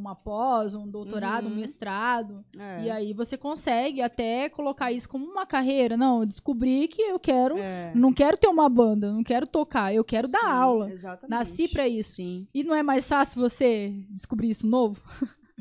[0.01, 1.57] uma pós, um doutorado, um Uhum.
[1.57, 2.45] mestrado.
[2.59, 2.85] é.
[2.85, 5.97] E aí você consegue até colocar isso como uma carreira.
[5.97, 7.59] Não, eu descobri que eu quero.
[7.59, 7.93] é.
[7.95, 10.91] Não quero ter uma banda, não quero tocar, eu quero dar Sim, aula.
[10.91, 11.31] Exatamente.
[11.31, 12.17] Nasci pra isso.
[12.17, 12.47] Sim.
[12.55, 15.01] E não é mais fácil você descobrir isso novo?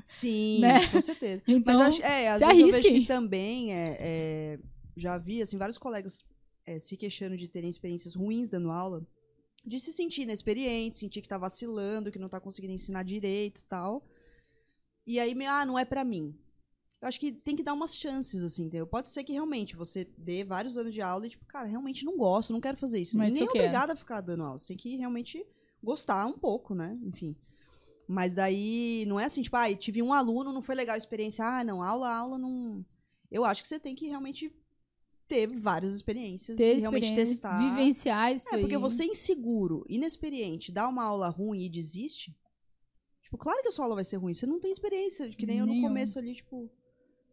[0.06, 0.88] Sim, Né?
[0.88, 1.42] com certeza.
[1.48, 3.02] Então, Mas acho, é, às vezes eu vejo arrisque.
[3.02, 4.60] que também é, é,
[4.98, 6.24] já vi assim vários colegas
[6.66, 9.02] é, se queixando de terem experiências ruins dando aula,
[9.66, 13.64] de se sentir inexperiente, sentir que tá vacilando, que não tá conseguindo ensinar direito, e
[13.64, 14.06] tal.
[15.06, 16.38] E aí, ah, não é pra mim.
[17.02, 18.88] Eu acho que tem que dar umas chances, assim, entendeu?
[18.88, 22.18] Pode ser que realmente você dê vários anos de aula e, tipo, cara, realmente não
[22.18, 23.18] gosto, não quero fazer isso.
[23.18, 23.60] Mas Nem quero.
[23.60, 24.58] obrigada a ficar dando aula.
[24.58, 25.46] Você tem que realmente
[25.84, 26.98] gostar um pouco, né?
[27.04, 27.36] Enfim.
[28.08, 31.46] Mas daí não é assim, tipo, ah, tive um aluno, não foi legal a experiência.
[31.46, 32.86] Ah, não, aula, aula, não.
[33.30, 34.50] Eu acho que você tem que realmente
[35.34, 37.58] ter várias experiências ter e realmente experiência, testar.
[37.58, 38.82] vivenciar isso É, porque aí.
[38.82, 42.36] você inseguro, inexperiente, dá uma aula ruim e desiste.
[43.24, 44.34] Tipo, claro que a sua aula vai ser ruim.
[44.34, 46.70] Você não tem experiência, que nem eu no começo ali, tipo.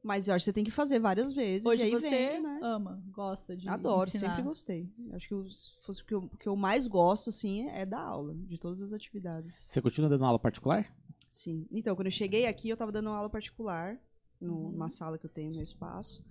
[0.03, 1.67] Mas eu acho que você tem que fazer várias vezes.
[1.67, 2.59] e Hoje aí você vem, né?
[2.63, 4.31] ama, gosta de Adoro, ensinar.
[4.31, 4.91] sempre gostei.
[5.13, 8.01] Acho que o, se fosse o que eu, que eu mais gosto, assim, é dar
[8.01, 9.57] aula, de todas as atividades.
[9.69, 10.91] Você continua dando aula particular?
[11.29, 11.67] Sim.
[11.71, 14.01] Então, quando eu cheguei aqui, eu tava dando aula particular,
[14.41, 14.71] no- Uhum.
[14.73, 16.25] numa sala que eu tenho no meu espaço.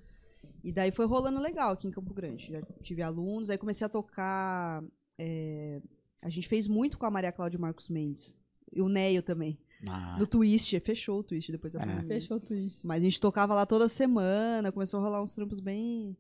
[0.64, 2.48] E daí foi rolando legal aqui em Campo Grande.
[2.52, 4.84] Já tive alunos, aí comecei a tocar.
[5.18, 5.82] é,
[6.22, 8.36] a gente fez muito com a Maria Cláudia Marcos Mendes.
[8.74, 9.58] E o Neio também.
[9.88, 11.86] Ah, No Twist, fechou o Twist depois da É.
[11.86, 12.08] pandemia.
[12.08, 12.86] Fechou o twist.
[12.86, 16.16] Mas a gente tocava lá toda semana, começou a rolar uns trampos bem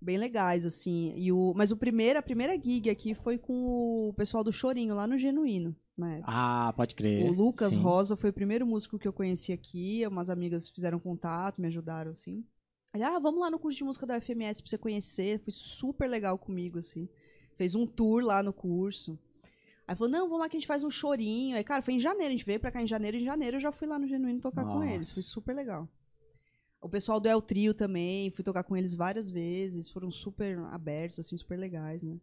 [0.00, 1.14] bem legais assim.
[1.16, 4.94] E o mas o primeiro, a primeira gig aqui foi com o pessoal do Chorinho
[4.94, 6.20] lá no Genuíno, né?
[6.24, 7.24] Ah, pode crer.
[7.28, 7.78] O Lucas Sim.
[7.80, 10.04] Rosa foi o primeiro músico que eu conheci aqui.
[10.06, 12.44] Umas amigas fizeram contato, me ajudaram, assim.
[12.94, 15.40] Ele, ah, vamos lá no curso de música da FMS pra você conhecer.
[15.40, 17.08] Foi super legal comigo, assim.
[17.56, 19.18] Fez um tour lá no curso.
[19.86, 21.56] Aí falou, não, vamos lá que a gente faz um chorinho.
[21.56, 23.16] Aí, cara, foi em janeiro, a gente veio pra cá em janeiro.
[23.16, 25.10] Em janeiro eu já fui lá no Genuíno tocar com eles.
[25.10, 25.30] Foi Nossa.
[25.30, 25.88] super legal.
[26.80, 29.90] O pessoal do El Trio também, fui tocar com eles várias vezes.
[29.90, 32.18] Foram super abertos, assim, super legais, né?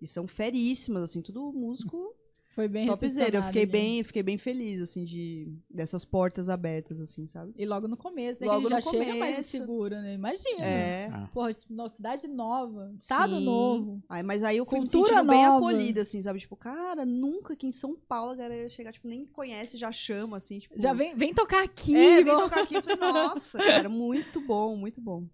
[0.00, 2.11] E são feríssimas, assim, tudo músico
[2.52, 3.38] Foi bem topzera.
[3.38, 3.70] Eu fiquei gente.
[3.72, 7.54] bem, fiquei bem feliz, assim, de dessas portas abertas, assim, sabe?
[7.56, 8.46] E logo no começo, né?
[8.46, 9.50] Logo gente no já chega mais começo.
[9.50, 10.12] seguro, né?
[10.12, 10.62] Imagina.
[10.62, 11.08] É.
[11.10, 11.30] Ah.
[11.32, 11.50] Porra,
[11.88, 13.44] cidade nova, estado Sim.
[13.44, 14.02] novo.
[14.06, 15.56] Aí, mas aí eu fui me sentindo bem nova.
[15.56, 16.40] acolhida, assim, sabe?
[16.40, 20.36] Tipo, cara, nunca aqui em São Paulo a galera chegar, tipo, nem conhece, já chama,
[20.36, 20.78] assim, tipo.
[20.78, 21.96] Já vem, vem tocar aqui.
[21.96, 22.74] É, vem tocar aqui.
[22.74, 25.26] Eu falei, nossa, cara, muito bom, muito bom.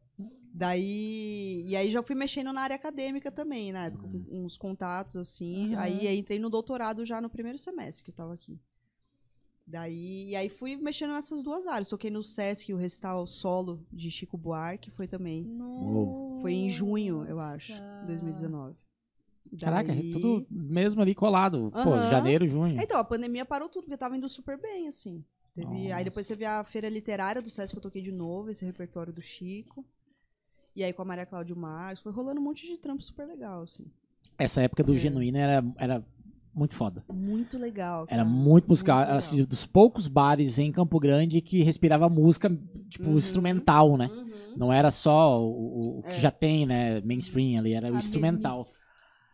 [0.53, 1.63] Daí.
[1.67, 5.75] E aí já fui mexendo na área acadêmica também, na época, com uns contatos, assim.
[5.75, 5.83] Aham.
[5.83, 8.59] Aí, aí entrei no doutorado já no primeiro semestre que eu tava aqui.
[9.67, 11.89] Daí, e aí fui mexendo nessas duas áreas.
[11.91, 15.47] Toquei no Sesc, o recital solo de Chico Buarque, foi também.
[16.41, 18.07] Foi em junho, eu acho, Nossa.
[18.07, 18.77] 2019.
[19.61, 21.71] Caraca, é Daí- tudo mesmo ali colado.
[21.73, 22.11] Pô, Aham.
[22.11, 22.81] janeiro, junho.
[22.81, 25.23] Então, a pandemia parou tudo, porque tava indo super bem, assim.
[25.55, 25.95] Teve- Nossa.
[25.97, 29.13] Aí depois teve a feira literária do Sesc que eu toquei de novo, esse repertório
[29.13, 29.85] do Chico.
[30.79, 33.63] E aí com a Maria Cláudia Marques, foi rolando um monte de trampo super legal,
[33.63, 33.85] assim.
[34.39, 34.99] Essa época do É.
[34.99, 36.05] Genuíno era, era
[36.55, 37.05] muito foda.
[37.13, 38.03] Muito legal.
[38.09, 38.25] Era cara.
[38.25, 38.99] muito musical.
[38.99, 42.49] Muito assim, dos poucos bares em Campo Grande que respirava música,
[42.89, 43.17] tipo, Uhum.
[43.17, 44.07] instrumental, né?
[44.07, 44.29] Uhum.
[44.57, 46.21] Não era só o, o que É.
[46.21, 47.01] já tem, né?
[47.01, 48.59] Mainstream ali, era o A instrumental.
[48.59, 48.79] mesmice.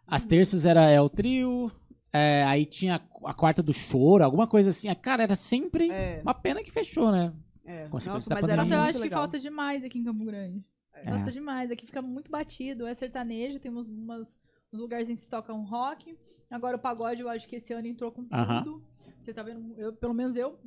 [0.07, 1.71] As terças era é, o trio,
[2.11, 4.89] é, aí tinha a quarta do choro, alguma coisa assim.
[4.89, 7.35] Ah, Cara, era sempre É, uma pena que fechou, né?
[7.66, 7.87] é.
[7.89, 9.21] Nossa, da mas era Nossa, eu acho que legal.
[9.21, 10.65] falta demais aqui em Campo Grande.
[10.95, 11.05] É.
[11.05, 11.71] Falta demais.
[11.71, 12.87] Aqui fica muito batido.
[12.87, 14.35] É sertanejo, tem uns, umas,
[14.73, 16.16] uns lugarzinhos que se tocam rock.
[16.51, 18.83] Agora o pagode, eu acho que esse ano entrou com tudo.
[19.21, 20.59] Você tá vendo, eu, pelo menos eu,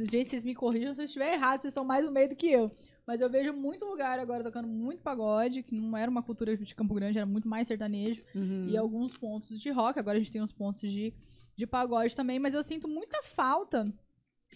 [0.00, 2.48] gente, vocês me corrijam se eu estiver errado, vocês estão mais no meio do que
[2.50, 2.70] eu.
[3.06, 6.74] Mas eu vejo muito lugar agora tocando muito pagode, que não era uma cultura de
[6.74, 8.22] Campo Grande, era muito mais sertanejo.
[8.34, 8.66] Uhum.
[8.68, 9.98] E alguns pontos de rock.
[9.98, 11.14] Agora a gente tem uns pontos de,
[11.56, 13.92] de pagode também, mas eu sinto muita falta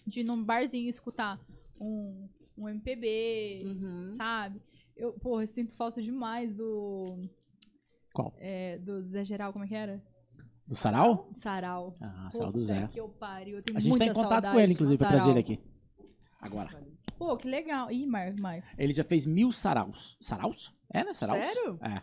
[0.05, 1.39] de ir num barzinho escutar
[1.79, 2.27] um,
[2.57, 4.09] um MPB, Uhum.
[4.11, 4.61] sabe?
[4.95, 7.27] Eu, porra, eu sinto falta demais do.
[8.13, 8.33] Qual?
[8.37, 10.01] É, do Zé Geral, como é que era?
[10.67, 11.29] Do Sarau?
[11.35, 11.95] Sarau.
[12.01, 12.87] Ah, Sarau do Zé.
[12.87, 13.57] Que eu pariu.
[13.57, 15.59] Eu tenho A gente tá em contato saudade com ele, inclusive, pra trazer ele aqui.
[16.41, 16.69] Agora.
[17.17, 17.91] Pô, que legal.
[17.91, 18.63] Ih, Mar, Mar.
[18.77, 20.17] Ele já fez mil saraus.
[20.21, 20.73] Saraus?
[20.91, 21.13] É, né?
[21.13, 21.43] Saraus?
[21.43, 21.77] Sério?
[21.81, 22.01] É.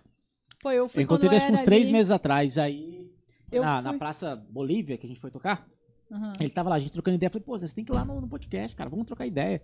[0.60, 3.10] Pô, eu fui Eu encontrei ele uns era três ali- meses atrás, aí.
[3.50, 5.66] Eu na, fui- na Praça Bolívia, que a gente foi tocar.
[6.10, 6.32] Aham.
[6.38, 7.30] Ele tava lá, a gente trocando ideia.
[7.30, 9.60] Falei, pô, você tem que ir lá no, no podcast, cara, vamos trocar ideia.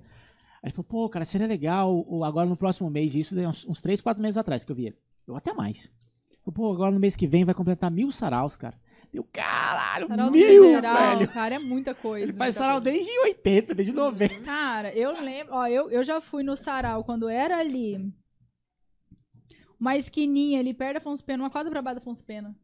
[0.62, 3.66] Aí ele falou, pô, cara, seria legal o- agora no próximo mês, isso é uns,
[3.66, 4.96] uns 3, 4 meses atrás que eu vi ele.
[5.26, 5.92] Eu até mais.
[6.42, 8.78] Falou, pô, agora no mês que vem vai completar mil saraus, cara.
[9.12, 11.28] Eu, caralho, Sarau mil, Geral, velho.
[11.32, 12.24] cara, é muita coisa.
[12.24, 12.90] Ele faz sarau coisa.
[12.90, 14.40] desde 80, desde 90.
[14.40, 18.12] Cara, eu lembro, ó, eu, eu já fui no sarau quando era ali.
[19.80, 22.54] Uma esquininha ali perto da Afonso Pena, uma quadra pra baixo da Afonso Pena.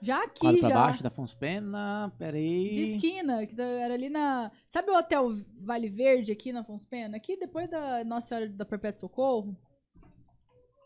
[0.00, 0.74] Já aqui, Quadro pra já.
[0.74, 2.70] baixo da Afonso Pena, peraí.
[2.72, 4.50] De esquina, que tá- era ali na.
[4.66, 7.16] Sabe o Hotel Vale Verde aqui na Afonso Pena?
[7.16, 9.56] Aqui depois da Nossa Senhora da Perpétuo Socorro.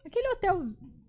[0.04, 0.66] Aquele hotel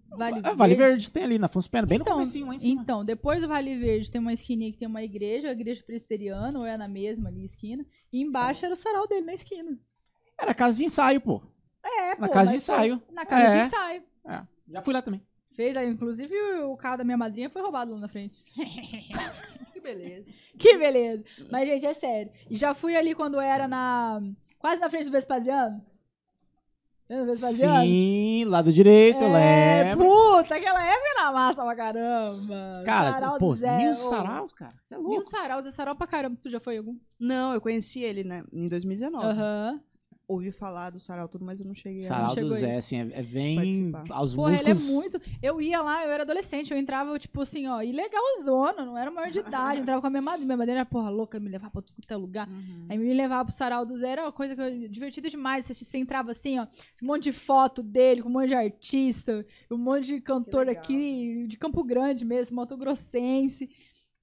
[0.10, 2.60] Vale Ah, Vale Verde tem ali na Afonso Pena, bem Então, no comecinho lá em
[2.60, 2.82] cima.
[2.82, 6.60] Então, depois do Vale Verde tem uma esquininha que tem uma igreja, a igreja presbiteriana,
[6.60, 7.84] ou é na mesma ali, esquina.
[8.12, 9.76] E embaixo era o sarau dele na esquina.
[10.38, 11.42] Era casa de ensaio, pô.
[11.84, 13.02] É, Na pô, casa de mas foi- ensaio.
[13.12, 13.60] Na casa É.
[13.62, 14.04] de ensaio.
[14.26, 15.22] É, já fui lá também.
[15.56, 18.36] Fez aí, inclusive o carro da minha madrinha foi roubado lá na frente.
[19.74, 20.32] Que beleza.
[20.58, 21.24] que beleza.
[21.52, 22.32] Mas, gente, é sério.
[22.50, 24.22] E já fui ali quando era na.
[24.58, 25.84] Quase na frente do Vespasiano.
[27.10, 27.84] Lembra do Vespasiano?
[27.84, 30.06] Sim, lado direito, eu É, lembro.
[30.08, 32.82] puta, aquela época era massa pra caramba.
[32.86, 34.72] Cara, Sarau pô, Zé, mil saraus, cara.
[34.88, 35.12] Você é louco.
[35.12, 36.38] Mil saraus, é sarau pra caramba.
[36.42, 36.96] Tu já foi algum?
[37.20, 39.26] Não, eu conheci ele, né, em 2019.
[39.26, 39.82] Aham.
[40.28, 42.08] Ouvi falar do Sarau tudo, mas eu não cheguei a...
[42.08, 42.62] Sarau chegou do aí.
[42.62, 44.06] Zé, assim, é, é vem Participar.
[44.10, 44.70] aos Porra, músicos...
[44.70, 45.22] ele é muito.
[45.42, 49.30] Eu ia lá, eu era adolescente, eu entrava, tipo assim, ó, ilegalzona, não era maior
[49.30, 49.78] de idade.
[49.78, 52.18] Eu entrava com a minha madrinha, minha madrinha era, porra, louca, me levar pra outro
[52.18, 52.48] lugar.
[52.48, 52.86] Uhum.
[52.90, 55.66] Aí me levava pro sarau do Zé, era uma coisa que eu, divertida demais.
[55.66, 56.68] Você, você entrava assim, ó,
[57.02, 61.46] um monte de foto dele, com um monte de artista, um monte de cantor aqui,
[61.48, 63.70] de Campo Grande mesmo, Mato Grossense.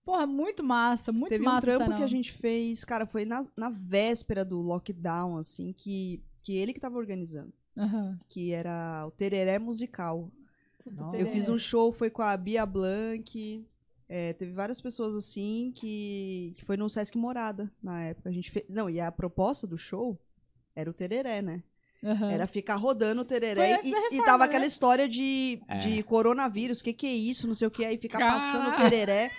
[0.05, 1.98] Porra, muito massa, muito Teve um massa o trampo sarau.
[1.98, 6.72] que a gente fez, cara, foi na, na véspera do lockdown, assim, que, que ele
[6.72, 7.52] que tava organizando.
[7.77, 8.18] Aham.
[8.28, 10.31] Que era o Tereré Musical.
[10.90, 11.16] Nossa.
[11.16, 13.64] Eu fiz um show, foi com a Bia Blanc.
[14.09, 18.28] é, teve várias pessoas assim que, que foi no Sesc Morada na época.
[18.28, 20.18] A gente fez, não, e a proposta do show
[20.74, 21.62] era o tereré, né?
[22.02, 22.31] Aham.
[22.31, 24.44] Era ficar rodando o tereré e, da e reforma, tava né?
[24.47, 25.77] aquela história de, É.
[25.78, 28.32] de coronavírus, o que que é isso, não sei o que, aí ficar Cara!
[28.32, 29.31] passando o tereré.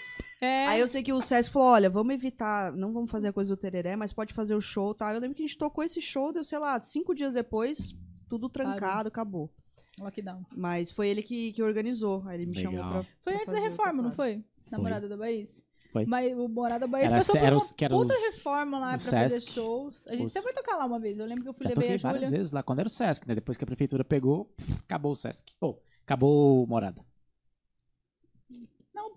[0.42, 3.34] É, Aí eu sei que o Sesc falou, olha, vamos evitar, não vamos fazer a
[3.34, 5.14] coisa do tereré, mas pode fazer o show, tá?
[5.14, 7.94] Eu lembro que a gente tocou esse show, deu, sei lá, cinco dias depois,
[8.28, 9.54] tudo trancado, acabou.
[10.00, 10.44] lockdown.
[10.58, 12.72] Mas foi ele que, que organizou, aí ele me Legal.
[12.74, 14.44] chamou pra Foi pra antes da fazer reforma, não foi?
[14.72, 15.62] Namorada da Baís?
[15.92, 16.06] Foi.
[16.06, 18.22] Mas o Morada da Baís Era- passou por era uma os- que era puta os-
[18.22, 19.52] reforma lá pra fazer Sesc.
[19.52, 20.08] shows.
[20.08, 21.20] A gente Os- sempre foi tocar lá uma vez.
[21.20, 22.38] Eu lembro que eu fui toquei a várias Júlia.
[22.38, 23.36] vezes lá, quando era o Sesc, né?
[23.36, 25.54] Depois que a prefeitura pegou, pff, acabou o Sesc.
[25.60, 27.04] Pô, acabou o Morada.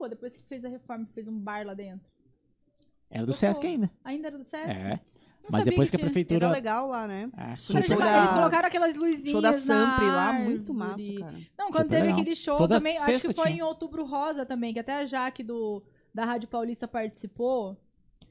[0.08, 2.06] Depois que fez a reforma, fez um bar lá dentro.
[3.10, 3.38] Era do Tocou.
[3.40, 3.90] Sesc ainda.
[4.04, 4.68] Ainda era do Sesc?
[4.70, 5.00] É.
[5.42, 6.46] Não Mas depois que a prefeitura...
[6.46, 7.30] Era legal lá, né?
[7.36, 7.82] É, Eles super...
[7.82, 11.36] show colocaram- da- Eles colocaram aquelas luzinhas Show da Sampre lá, muito massa, cara.
[11.58, 12.18] Não, quando Super teve legal.
[12.20, 13.58] aquele show Toda também, acho que foi tinha.
[13.58, 15.82] em Outubro Rosa também, que até a Jaque do,
[16.14, 17.76] da Rádio Paulista participou.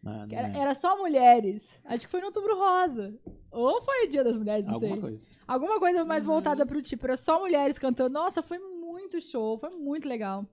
[0.01, 0.59] Mano, que era, né?
[0.59, 1.79] era só mulheres.
[1.85, 3.13] Acho que foi no Outubro Rosa.
[3.51, 5.01] Ou foi o Dia das Mulheres, não Alguma sei.
[5.01, 5.27] coisa.
[5.47, 6.31] Alguma coisa mais Uhum.
[6.33, 8.09] voltada pro tipo, era só mulheres cantando.
[8.09, 10.45] Nossa, foi muito show, foi muito legal.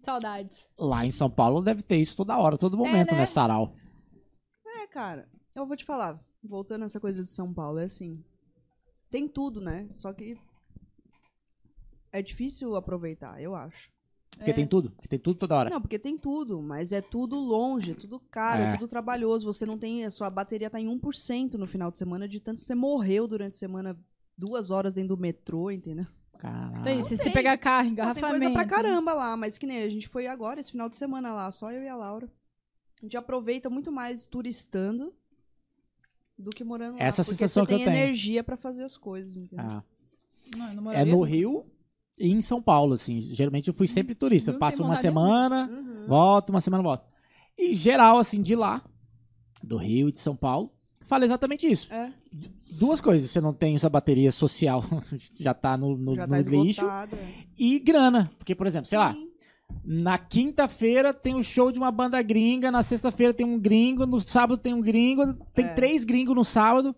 [0.00, 0.66] Saudades.
[0.78, 3.18] Lá em São Paulo deve ter isso toda hora, todo momento, né?
[3.20, 3.74] né, Sarau?
[4.66, 8.22] É, cara, eu vou te falar, voltando a essa coisa de São Paulo, é assim,
[9.10, 9.86] tem tudo, né?
[9.90, 10.38] Só que
[12.12, 13.90] é difícil aproveitar, eu acho.
[14.36, 14.54] Porque É.
[14.54, 15.70] tem tudo, tem tudo toda hora.
[15.70, 18.72] Não, porque tem tudo, mas é tudo longe, é tudo caro, é, É.
[18.72, 19.44] tudo trabalhoso.
[19.52, 20.04] Você não tem.
[20.04, 23.26] A sua bateria tá em 1% no final de semana, de tanto que você morreu
[23.28, 23.98] durante a semana
[24.38, 26.06] duas horas dentro do metrô, entendeu?
[26.80, 27.32] Então, isso, se você tem.
[27.32, 28.40] pegar carro, Pô, tem engarrafamento.
[28.40, 31.32] coisa pra caramba lá, mas que nem a gente foi agora, esse final de semana
[31.34, 32.30] lá, só eu e a Laura.
[33.00, 35.12] A gente aproveita muito mais turistando
[36.38, 37.04] do que morando lá.
[37.04, 37.96] Essa porque sensação você que eu tem tenho.
[38.04, 39.66] energia pra fazer as coisas, entendeu?
[39.66, 39.82] Ah,
[40.56, 41.66] Não, eu não é no Rio
[42.18, 43.20] e em São Paulo, assim.
[43.20, 44.52] Geralmente eu fui sempre turista.
[44.52, 46.06] Não Passo tem uma semana, Uhum.
[46.06, 47.04] volto, uma semana, volto.
[47.58, 48.82] E geral, assim, de lá,
[49.62, 50.72] do Rio e de São Paulo,
[51.10, 51.92] fala exatamente isso.
[51.92, 52.10] É,
[52.78, 54.82] Duas coisas, você não tem sua bateria social,
[55.38, 57.08] já tá no, no, já no tá lixo, é.
[57.58, 58.30] e grana.
[58.38, 59.28] Porque, por exemplo, sei lá, Sim.
[59.84, 64.20] Na quinta-feira tem o show de uma banda gringa, na sexta-feira tem um gringo, no
[64.20, 65.74] sábado tem um gringo, tem É.
[65.74, 66.94] três gringos no sábado.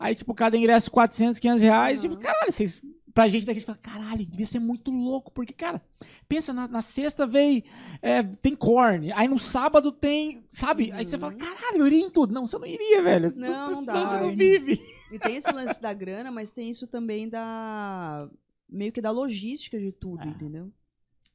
[0.00, 2.02] Aí, tipo, cada ingresso 400, 500 reais.
[2.02, 2.10] Uhum.
[2.10, 2.80] Tipo, caralho, vocês,
[3.14, 5.30] pra gente daqui, você fala, caralho, devia ser muito louco.
[5.32, 5.80] Porque, cara,
[6.28, 7.62] pensa, na, na sexta veio,
[8.02, 10.90] é, tem corne, aí no sábado tem, sabe?
[10.92, 11.20] Aí você Uhum.
[11.20, 12.34] fala, caralho, eu iria em tudo.
[12.34, 13.30] Não, você não iria, velho.
[13.36, 14.06] Não, não Senão dá.
[14.06, 14.82] você não vive.
[15.12, 18.28] E tem esse lance da grana, mas tem isso também da.
[18.68, 20.26] meio que da logística de tudo, É.
[20.26, 20.72] entendeu?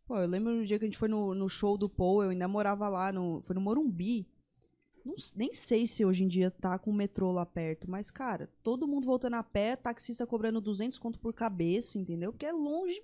[0.06, 2.32] Pô, eu lembro no dia que a gente foi no, no show do Paul, eu
[2.32, 4.28] ainda morava lá, no, foi no Morumbi.
[5.06, 8.50] Não nem sei se hoje em dia tá com o metrô lá perto, mas, cara,
[8.64, 12.32] todo mundo voltando a pé, taxista cobrando 200 conto por cabeça, entendeu?
[12.32, 13.02] Porque é longe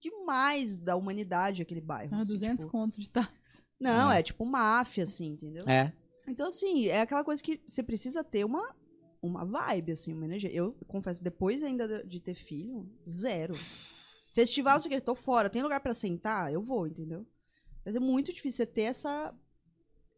[0.00, 2.14] demais da humanidade aquele bairro.
[2.14, 2.72] Ah, assim, 200 tipo.
[2.72, 3.62] conto de táxi.
[3.80, 4.20] Não, É.
[4.20, 5.64] é tipo máfia, assim, entendeu?
[5.68, 5.92] É.
[6.28, 8.74] Então, assim, é aquela coisa que você precisa ter uma,
[9.22, 10.50] uma vibe, assim, uma energia.
[10.52, 13.54] Eu confesso, depois ainda de- ter filho, zero.
[13.54, 15.48] Festival, não sei o que, tô fora.
[15.48, 16.52] Tem lugar pra sentar?
[16.52, 17.26] Eu vou, entendeu?
[17.84, 19.32] Mas é muito difícil você ter essa,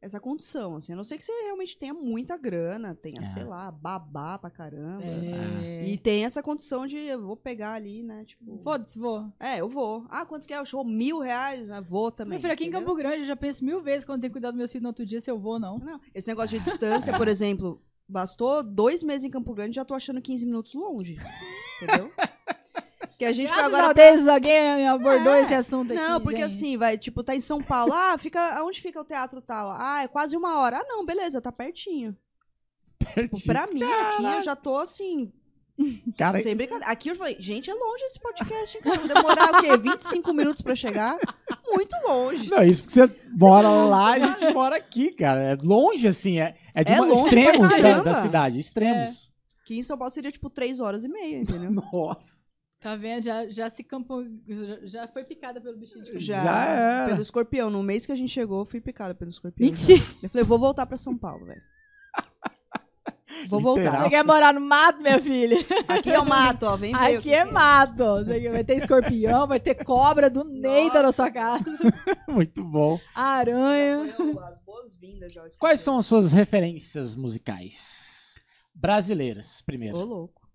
[0.01, 0.93] essa condição, assim.
[0.93, 3.25] A não ser que você realmente tenha muita grana, tenha, É.
[3.25, 5.03] sei lá, babá pra caramba.
[5.05, 5.89] É.
[5.89, 8.25] E tem essa condição de eu vou pegar ali, né?
[8.25, 8.59] Tipo.
[8.63, 9.33] Foda-se, vou.
[9.41, 10.07] É, eu vou.
[10.09, 10.85] Ah, quanto que é o show?
[10.85, 11.67] Mil reais?
[11.67, 11.81] Né?
[11.81, 12.33] Vou também.
[12.33, 12.87] Meu filho, aqui em entendeu?
[12.87, 14.89] Campo Grande eu já penso mil vezes quando tenho que cuidar dos meus filhos no
[14.89, 15.79] outro dia se eu vou ou não.
[15.79, 19.95] Não, esse negócio de distância, por exemplo, bastou dois meses em Campo Grande já tô
[19.95, 21.17] achando 15 minutos longe.
[21.83, 22.11] Entendeu?
[23.19, 23.91] Que a gente foi Graças agora.
[23.91, 25.41] a Deus alguém abordou É.
[25.41, 26.47] esse assunto aqui, Não, porque gente.
[26.55, 27.93] assim, vai, tipo, tá em São Paulo.
[27.93, 28.41] Ah, fica.
[28.59, 29.75] Aonde fica o teatro tal?
[29.77, 30.79] Ah, é quase uma hora.
[30.79, 32.17] Ah, não, beleza, tá pertinho.
[33.15, 35.33] Tipo, pra mim, aqui eu já tô assim.
[36.17, 36.91] Cara, sem brincadeira.
[36.93, 38.99] Aqui eu falei, gente, é longe esse podcast, hein, cara?
[38.99, 39.77] Vou demorar o quê?
[39.77, 41.17] 25 minutos pra chegar?
[41.67, 42.49] Muito longe.
[42.51, 45.41] Não, isso porque você mora lá e a gente mora aqui, cara.
[45.41, 49.33] É longe, assim, é, é de É uma- extremos da, da cidade, extremos.
[49.63, 51.71] Aqui em São Paulo seria tipo 3 horas e meia, entendeu?
[51.93, 52.48] Nossa.
[52.81, 53.23] Tá vendo?
[53.25, 54.25] Já, já se campo...
[54.85, 56.21] já- foi picada pelo bichinho de campo.
[56.23, 57.09] Já, Já era.
[57.09, 57.71] pelo escorpião.
[57.71, 59.69] No mês que a gente chegou, eu fui picada pelo escorpião.
[59.69, 60.03] Mentira.
[60.23, 61.61] Eu falei, vou voltar pra São Paulo, velho.
[63.49, 63.77] Vou Literal.
[63.77, 64.03] voltar.
[64.05, 65.59] Você quer morar no mato, minha filha?
[65.87, 66.77] Aqui eu mato, ó.
[66.77, 67.17] Vem ver.
[67.17, 68.25] o Aqui é mato.
[68.25, 71.65] Vai ter escorpião, vai ter cobra do Neida na sua casa.
[72.27, 72.99] Muito bom.
[73.15, 74.13] Aranha.
[75.59, 78.41] Quais são as suas referências musicais?
[78.75, 79.97] Brasileiras, primeiro.
[79.99, 80.48] Ô, louco.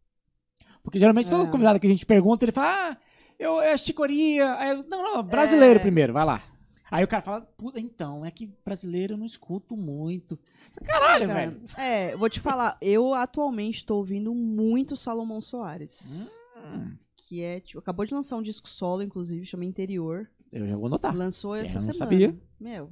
[0.84, 1.50] Porque geralmente todo É.
[1.52, 2.98] convidado que a gente pergunta, ele fala, ah,
[3.40, 4.56] eu é Chicoria.
[4.60, 5.82] Aí eu, não, não, brasileiro É.
[5.82, 6.44] primeiro, vai lá.
[6.92, 10.38] Aí o cara fala, puta, então, é que brasileiro eu não escuto muito.
[10.86, 11.62] Caralho, Cara, velho.
[11.76, 16.38] É, vou te falar, eu atualmente tô ouvindo muito Salomão Soares.
[16.56, 20.30] Hum, Que é, tipo, acabou de lançar um disco solo, inclusive, chama Interior.
[20.52, 21.16] eu já vou anotar.
[21.16, 21.98] Lançou essa eu semana.
[21.98, 22.38] sabia.
[22.60, 22.92] Meu,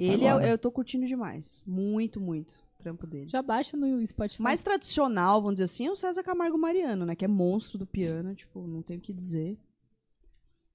[0.00, 0.48] ele é, agora.
[0.48, 1.62] eu tô curtindo demais.
[1.66, 2.63] Muito, muito.
[2.84, 3.30] Trampo dele.
[3.30, 4.42] Já baixa no Spotify.
[4.42, 7.16] Mais tradicional, vamos dizer assim, é o César Camargo Mariano, né?
[7.16, 9.58] Que é monstro do piano, tipo, não tenho o que dizer.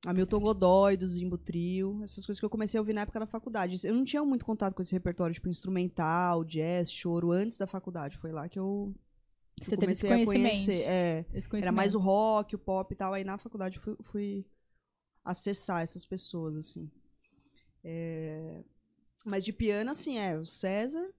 [0.06, 3.28] Hamilton Godoy, do Zimbo Trio, essas coisas que eu comecei a ouvir na época da
[3.28, 3.76] faculdade.
[3.84, 8.18] Eu não tinha muito contato com esse repertório, tipo, instrumental, jazz, choro, antes da faculdade.
[8.18, 8.92] Foi lá que eu,
[9.56, 10.82] que Você eu teve esse comecei a conhecer.
[10.88, 11.26] É,
[11.62, 13.14] era mais o rock, o pop e tal.
[13.14, 14.46] Aí na faculdade fui, fui
[15.24, 16.90] acessar essas pessoas, assim.
[17.84, 18.64] É,
[19.26, 21.14] Mas de piano, assim, é o César.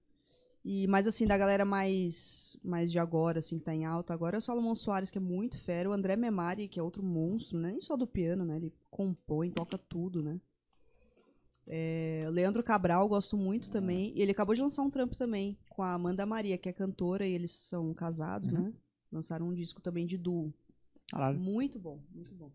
[0.63, 4.37] E mais assim, da galera mais, mais de agora, assim, que tá em alta agora,
[4.37, 5.89] é o Salomão Soares, que é muito fera.
[5.89, 7.71] O André Memari, que é outro monstro, né?
[7.71, 8.57] Nem só do piano, né?
[8.57, 10.39] Ele compõe, toca tudo, né?
[11.65, 14.13] É, Leandro Cabral, gosto muito também.
[14.15, 17.25] E ele acabou de lançar um trampo também com a Amanda Maria, que é cantora,
[17.25, 18.71] e eles são casados, né?
[19.11, 20.53] Lançaram um disco também de duo.
[21.09, 21.39] Caralho.
[21.39, 22.51] Muito bom, muito bom.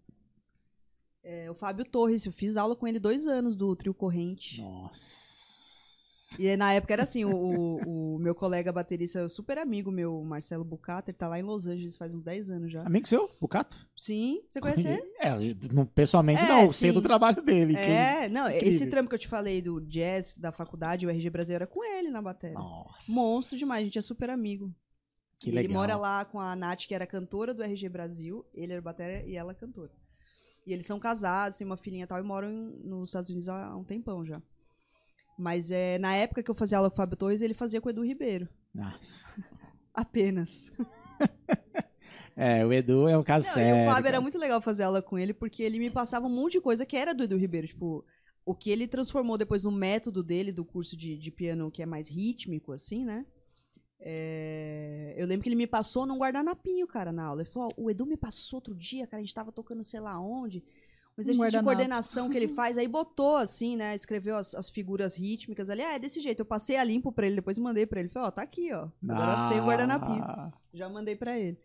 [1.23, 4.63] É, o Fábio Torres, eu fiz aula com ele dois anos do Trio Corrente.
[4.63, 5.36] Nossa.
[6.39, 10.65] E aí, na época era assim, o, o- meu colega baterista, super amigo meu, Marcelo
[10.65, 12.81] Bucata, ele tá lá em Los Angeles faz uns 10 anos já.
[12.83, 13.77] Amigo seu, Bucato?
[13.97, 15.03] Sim, você conhece ele?
[15.21, 15.33] É,
[15.73, 16.95] não- pessoalmente É, não, sei sim.
[16.95, 17.75] do trabalho dele.
[17.75, 18.91] que ele- É, não, esse incrível.
[18.91, 22.11] trampo que eu te falei do jazz da faculdade, o RG Brasileiro, era com ele
[22.11, 22.59] na bateria.
[22.59, 23.11] Nossa.
[23.13, 24.75] Monstro demais, a gente é super amigo.
[25.39, 25.75] Que ele legal.
[25.75, 29.37] mora lá com a Nath, que era cantora do RG Brasil, ele era bateria e
[29.37, 29.93] ela cantora.
[30.67, 33.49] E eles são casados, têm uma filhinha e tal, e moram em- nos Estados Unidos
[33.49, 34.43] há um tempão já.
[35.39, 37.89] Mas é, na época que eu fazia aula com o Fábio Torres, ele fazia com
[37.89, 38.49] o Edu Ribeiro.
[38.75, 39.27] Nossa.
[39.93, 40.73] Apenas.
[42.39, 43.81] É, o Edu é um caso Não, sério.
[43.85, 46.29] e o Fábio era muito legal fazer aula com ele, porque ele me passava um
[46.29, 47.67] monte de coisa que era do Edu Ribeiro.
[47.67, 48.05] Tipo,
[48.45, 51.87] o que ele transformou depois no método dele, do curso de, de piano, que é
[51.87, 53.25] mais rítmico, assim, né?
[53.99, 57.41] É, Eu lembro que ele me passou num guardanapinho, cara, na aula.
[57.41, 60.01] Ele falou: "Ó, o Edu me passou outro dia, cara, a gente tava tocando sei
[60.01, 60.63] lá onde.
[61.19, 63.95] Um exercício de coordenação que ele faz, aí botou assim, né?
[63.95, 65.83] Escreveu as, as figuras rítmicas ali.
[65.83, 66.41] Ah, é desse jeito.
[66.41, 68.09] Eu passei a limpo pra ele, depois mandei pra ele.
[68.11, 68.89] Falei, ó, tá aqui, ó.
[69.09, 70.23] Agora sem o guardanapinho.
[70.23, 71.59] Ah, Já mandei pra ele.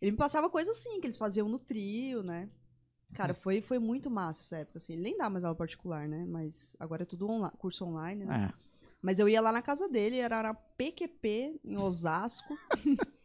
[0.00, 2.48] Ele me passava coisa assim, que eles faziam no trio, né?
[3.14, 4.92] Cara, foi, foi muito massa essa época, assim.
[4.92, 6.26] Ele nem dá mais aula particular, né?
[6.28, 8.52] Mas agora é tudo onla- curso online, né?
[8.54, 8.68] é.
[9.00, 12.54] Mas eu ia lá na casa dele, era na PQP, em Osasco.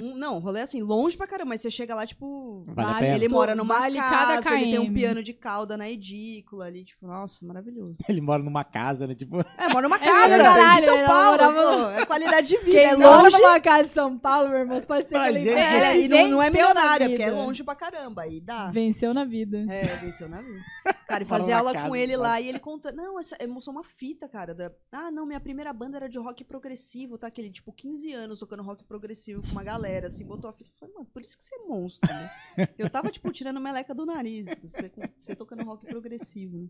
[0.00, 2.64] Um- não, rolê assim, longe pra caramba, mas você chega lá, tipo.
[2.68, 3.06] Vale.
[3.08, 6.84] Ele mora numa Vale cada casa, ele tem um piano de cauda na edícula ali,
[6.84, 7.98] tipo, nossa, maravilhoso.
[8.08, 9.14] Ele mora numa casa, né?
[9.14, 12.46] Tipo, É, mora numa É casa, pra caralho, em São Paulo, morava- pô, é qualidade
[12.48, 13.36] de vida, Quem é mora longe.
[13.38, 15.48] numa casa em São Paulo, meu irmão, você pode ter Pra gente.
[15.48, 17.36] É, ele e não, não é venceu na milionária, porque é vida.
[17.42, 18.66] longe pra caramba, aí dá.
[18.70, 19.64] Venceu na vida.
[19.68, 20.60] É, venceu na vida.
[21.08, 22.20] Cara, e Mora fazia aula casa, com ele só.
[22.22, 22.96] lá e ele contando.
[22.96, 24.54] Não, essa eu mostrou uma fita, cara.
[24.54, 24.70] Da...
[24.92, 27.26] Ah, não, minha primeira banda era de rock progressivo, tá?
[27.28, 30.70] Aquele, tipo, 15 anos tocando rock progressivo com uma galera, assim, botou a fita.
[30.70, 32.30] Eu Falei, mano, por isso que você é monstro, né?
[32.78, 36.68] Eu tava, tipo, tirando meleca do nariz, você, você tocando rock progressivo, né?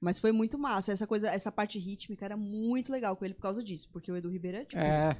[0.00, 0.92] Mas foi muito massa.
[0.92, 3.90] Essa coisa, essa parte rítmica era muito legal com ele por causa disso.
[3.92, 5.14] Porque o Edu Ribeiro é, tipo, é.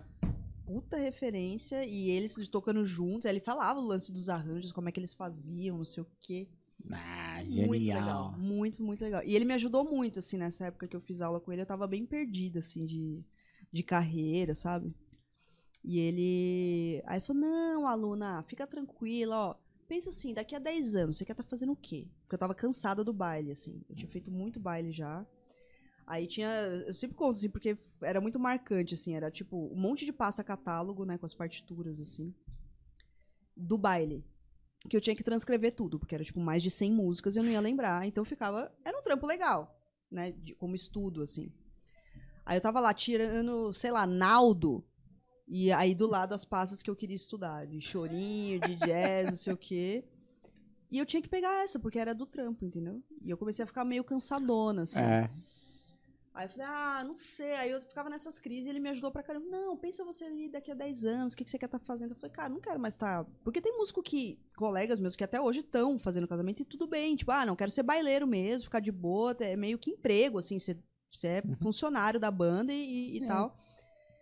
[0.65, 1.85] puta referência.
[1.85, 3.27] E eles tocando juntos.
[3.27, 6.07] Aí ele falava o lance dos arranjos, como é que eles faziam, não sei o
[6.19, 6.49] quê.
[6.91, 8.01] Ah, Muito genial.
[8.01, 8.39] legal.
[8.39, 9.23] Muito, muito legal.
[9.23, 11.61] E ele me ajudou muito, assim, nessa época que eu fiz aula com ele.
[11.61, 13.23] Eu tava bem perdida, assim, de,
[13.71, 14.95] de carreira, sabe?
[15.85, 17.03] E ele.
[17.07, 19.55] Aí falou: Não, aluna, fica tranquila, ó.
[19.89, 22.07] Pensa assim, daqui a 10 anos, você quer estar fazendo o quê?
[22.23, 23.83] Porque eu tava cansada do baile, assim.
[23.89, 25.27] Eu tinha feito muito baile já.
[26.07, 26.49] Aí tinha.
[26.87, 29.15] Eu sempre conto, assim, porque era muito marcante, assim.
[29.17, 31.19] Era tipo um monte de passa-catálogo, né?
[31.19, 32.33] Com as partituras, assim.
[33.57, 34.25] Do baile
[34.89, 37.43] que eu tinha que transcrever tudo, porque era tipo mais de 100 músicas e eu
[37.43, 39.79] não ia lembrar, então ficava, era um trampo legal,
[40.11, 41.53] né, de- como estudo assim.
[42.47, 44.83] Aí eu tava lá tirando, sei lá, Naldo,
[45.51, 49.37] e aí do lado as passas que eu queria estudar, de chorinho, de jazz, não
[49.37, 50.05] sei o quê.
[50.91, 53.03] E eu tinha que pegar essa, porque era do trampo, entendeu?
[53.23, 55.01] E eu comecei a ficar meio cansadona, assim.
[55.03, 55.31] É.
[56.33, 57.53] Aí eu falei, ah, não sei.
[57.55, 59.47] Aí eu ficava nessas crises e ele me ajudou pra caramba.
[59.51, 62.13] Não, pensa você ali daqui a 10 anos, o que, que você quer estar fazendo?
[62.13, 63.25] Eu falei, cara, não quero mais estar.
[63.45, 67.17] Porque tem músico que, colegas meus, que até hoje estão fazendo casamento e tudo bem.
[67.17, 69.37] Tipo, ah, não, quero ser baileiro mesmo, ficar de boa.
[69.41, 70.79] É meio que emprego, assim, você,
[71.13, 73.27] você é funcionário da banda e, e É.
[73.27, 73.57] tal.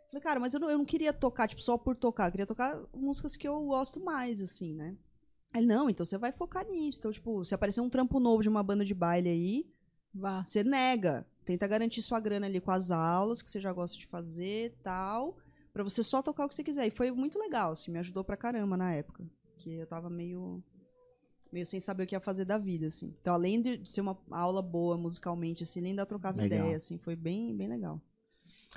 [0.08, 2.26] Falei, cara, mas eu não, eu não queria tocar, tipo, só por tocar.
[2.26, 4.96] Eu queria tocar músicas que eu gosto mais, assim, né?
[5.54, 6.98] Ele, não, então você vai focar nisso.
[6.98, 9.66] Então, tipo, se aparecer um trampo novo de uma banda de baile aí,
[10.14, 10.42] Vá.
[10.42, 11.26] você nega.
[11.44, 15.36] Tenta garantir sua grana ali com as aulas que você já gosta de fazer tal.
[15.72, 16.86] Pra você só tocar o que você quiser.
[16.86, 19.26] E foi muito legal, assim, me ajudou pra caramba na época.
[19.58, 20.62] Que eu tava meio.
[21.52, 23.14] meio sem saber o que ia fazer da vida, assim.
[23.20, 26.60] Então, além de ser uma aula boa musicalmente, assim, ele ainda trocava Legal.
[26.60, 28.00] ideia, assim, foi bem, bem legal.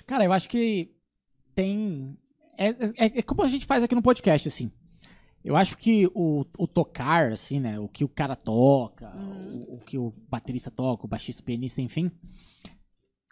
[0.06, 0.94] Cara, eu acho que
[1.56, 2.18] tem.
[2.58, 4.72] É, é- é como a gente faz aqui no podcast, assim.
[5.44, 7.80] Eu acho que o, o tocar, assim, né?
[7.80, 9.66] O que o cara toca, Uhum.
[9.70, 12.12] o, o que o baterista toca, o baixista, o pianista, enfim.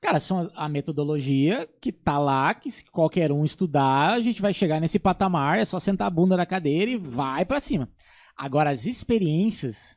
[0.01, 4.41] Cara, são a, a metodologia que tá lá, que se qualquer um estudar, a gente
[4.41, 7.87] vai chegar nesse patamar, é só sentar a bunda na cadeira e vai pra cima.
[8.35, 9.95] Agora, as experiências,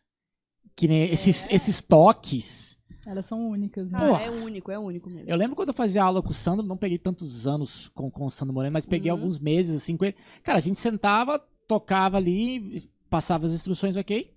[0.76, 2.76] que nem esses, esses toques.
[3.06, 3.98] Elas são únicas, né?
[4.00, 5.28] Ah, é único, é único mesmo.
[5.28, 8.26] Eu lembro quando eu fazia aula com o Sandro, não peguei tantos anos com, com
[8.26, 9.18] o Sandro Moreno, mas peguei Uhum.
[9.18, 10.14] alguns meses assim com ele.
[10.42, 14.32] Cara, a gente sentava, tocava ali, passava as instruções, ok?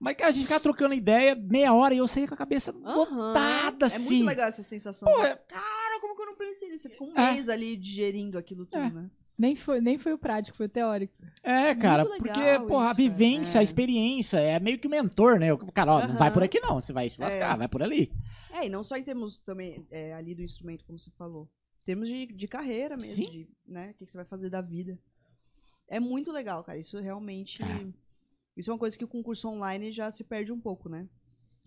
[0.00, 2.74] Mas, cara, a gente ficava trocando ideia meia hora e eu saía com a cabeça
[2.84, 2.94] Aham.
[2.96, 4.04] lotada, É assim.
[4.04, 5.06] muito legal essa sensação.
[5.12, 6.84] Pô, é- Cara, como que eu não pensei nisso?
[6.84, 7.34] Você ficou um É.
[7.34, 8.90] mês ali digerindo aquilo tudo, É.
[8.90, 9.10] né?
[9.38, 11.14] Nem, foi, nem foi o prático, foi o teórico.
[11.42, 13.64] É, cara, Muito porque, legal porra, a vivência, a É.
[13.64, 15.52] experiência, é meio que o mentor, né?
[15.52, 17.58] O cara, ó, não vai por aqui não, você vai se lascar, É.
[17.58, 18.12] vai por ali.
[18.52, 21.48] É, e não só em termos também é, ali do instrumento, como você falou.
[21.82, 23.30] Em termos de, de carreira mesmo, Sim.
[23.30, 23.90] de, né?
[23.90, 24.96] O que, que você vai fazer da vida.
[25.88, 26.78] É muito legal, cara.
[26.78, 27.62] Isso realmente.
[27.62, 27.86] É.
[28.56, 31.08] Isso é uma coisa que o concurso online já se perde um pouco, né?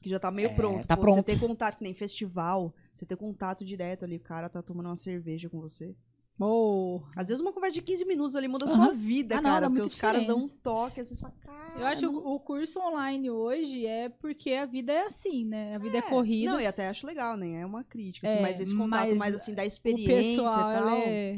[0.02, 0.88] Que já tá meio É, pronto.
[0.88, 1.16] tá Pô, pronto.
[1.18, 4.86] Você ter contato, que nem festival, você ter contato direto ali, o cara tá tomando
[4.88, 5.96] uma cerveja com você.
[6.38, 9.50] Oh, Às vezes uma conversa de 15 minutos ali muda a sua vida, Ah, não,
[9.52, 9.62] cara.
[9.62, 10.60] dá porque os caras dão um diferença.
[10.62, 11.80] toque, às vezes você fala, cara.
[11.80, 15.46] eu acho que não- o, o curso online hoje é porque a vida é assim,
[15.46, 15.76] né?
[15.76, 16.52] A vida é, corrida.
[16.52, 17.62] Não, e até acho legal, né?
[17.62, 20.54] É uma crítica, assim, É, mas esse contato mas mais assim da o experiência pessoal,
[20.54, 20.74] e tal.
[20.74, 21.36] ela é,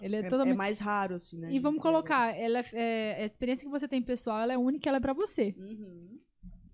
[0.00, 0.54] ele é É, totalmente...
[0.54, 1.52] é mais raro, assim, né?
[1.52, 4.58] E vamos É- colocar, ela é- é- a experiência que você tem pessoal, ela é
[4.58, 5.54] única, ela é pra você.
[5.58, 6.18] Uhum.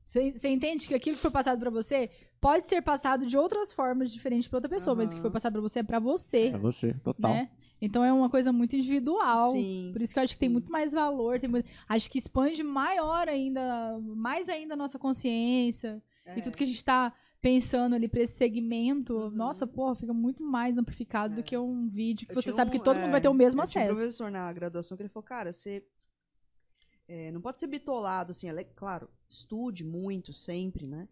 [0.07, 2.09] Você entende que aquilo que foi passado pra você
[2.41, 5.55] pode ser passado de outras formas diferentes pra outra pessoa, mas o que foi passado
[5.55, 7.33] pra você é pra você, É você, total.
[7.33, 7.51] né?
[7.85, 9.51] Então é uma coisa muito individual.
[9.52, 9.90] Sim.
[9.93, 10.52] Por isso que eu acho que tem sim.
[10.52, 16.02] muito mais valor, tem muito- acho que expande maior ainda, mais ainda a nossa consciência
[16.24, 16.39] É.
[16.39, 19.15] e tudo que a gente tá pensando ali pra esse segmento.
[19.15, 19.31] Uhum.
[19.31, 21.36] Nossa, porra, fica muito mais amplificado É.
[21.36, 23.28] do que um vídeo que Eu você sabe que um- todo mundo é, vai ter
[23.28, 24.01] o mesmo eu tinha um acesso.
[24.01, 25.85] professor na graduação que ele falou, cara, você
[27.06, 31.06] é, não pode ser bitolado, assim, é claro, estude muito, sempre, né?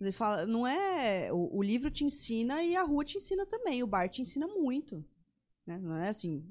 [0.00, 3.82] Ele fala, não é, o, o livro te ensina e a rua te ensina também,
[3.82, 5.02] o bar te ensina muito,
[5.68, 5.78] né?
[5.82, 6.44] Não é assim,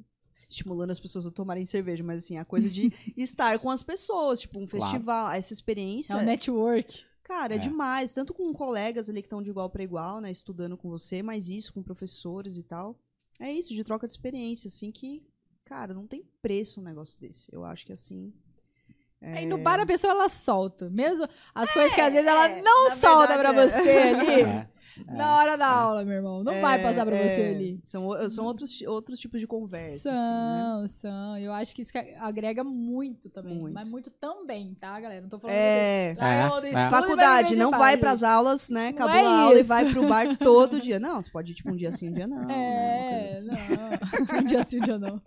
[0.48, 4.40] estimulando as pessoas a tomarem cerveja, mas assim, a coisa de estar com as pessoas,
[4.42, 4.86] tipo, um Claro.
[4.92, 6.14] festival, essa experiência...
[6.14, 7.04] É o network.
[7.24, 7.60] Cara, é, É.
[7.60, 8.14] demais.
[8.14, 10.32] Tanto com colegas ali que estão de igual para igual, né?
[10.32, 12.98] Estudando com você, mas isso com professores e tal.
[13.40, 15.22] É isso, de troca de experiência, assim, que,
[15.66, 17.54] cara, não tem preço um negócio desse.
[17.54, 18.34] Eu acho que assim.
[19.22, 20.90] Aí no bar a pessoa ela solta.
[20.90, 23.68] Mesmo as coisas que às vezes é, ela não na solta verdade, pra é.
[23.68, 24.68] você ali.
[25.08, 26.44] É, Na hora da aula, meu irmão.
[26.44, 27.80] Não vai É, passar pra você é, ali.
[27.84, 30.88] São, são outros, outros tipos de conversa, assim, São, né?
[30.88, 31.38] são.
[31.38, 33.58] Eu acho que isso agrega muito também.
[33.60, 33.74] Muito.
[33.74, 35.22] Mas muito também, tá, galera?
[35.22, 36.14] Não tô falando É.
[36.16, 36.20] vocês.
[36.20, 36.72] É, é.
[36.88, 38.90] e Faculdade, não vai pras aulas, né?
[38.90, 39.68] Acabou é a aula e isso.
[39.68, 41.00] vai pro bar todo dia.
[41.00, 42.46] Não, você pode ir, tipo, um dia sim, um dia não.
[42.46, 42.54] né?
[42.54, 43.48] É, assim.
[43.48, 43.58] não.
[44.40, 45.22] Um dia sim, um dia não.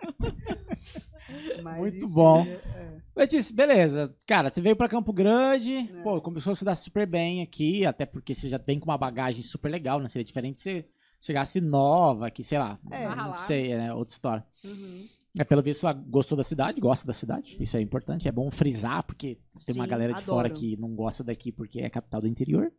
[1.63, 2.45] Mas, Muito bom.
[2.75, 3.00] é.
[3.17, 4.15] Letícia, beleza.
[4.27, 6.03] Cara, você veio pra Campo Grande, É.
[6.03, 8.97] pô, começou a se dar super bem aqui, até porque você já vem com uma
[8.99, 10.09] bagagem super legal, né?
[10.09, 10.89] Seria diferente se você
[11.21, 12.79] chegasse nova aqui, sei lá.
[12.91, 13.09] É.
[13.09, 13.39] não Ralar.
[13.39, 14.47] sei, é outra história.
[14.65, 15.07] Uhum.
[15.39, 17.57] É, pelo visto, gostou da cidade, gosta da cidade.
[17.61, 20.61] Isso é importante, é bom frisar, porque tem uma Sim, galera de fora adoro.
[20.61, 22.73] que não gosta daqui porque é capital do interior.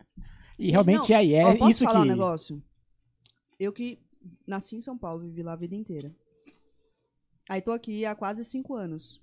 [0.60, 2.06] E realmente Não, é, e é Ó, posso isso falar que...
[2.06, 2.64] um negócio?
[3.60, 4.00] Eu que
[4.46, 6.14] nasci em São Paulo, vivi lá a vida inteira.
[7.50, 9.22] Aí tô aqui há quase cinco anos.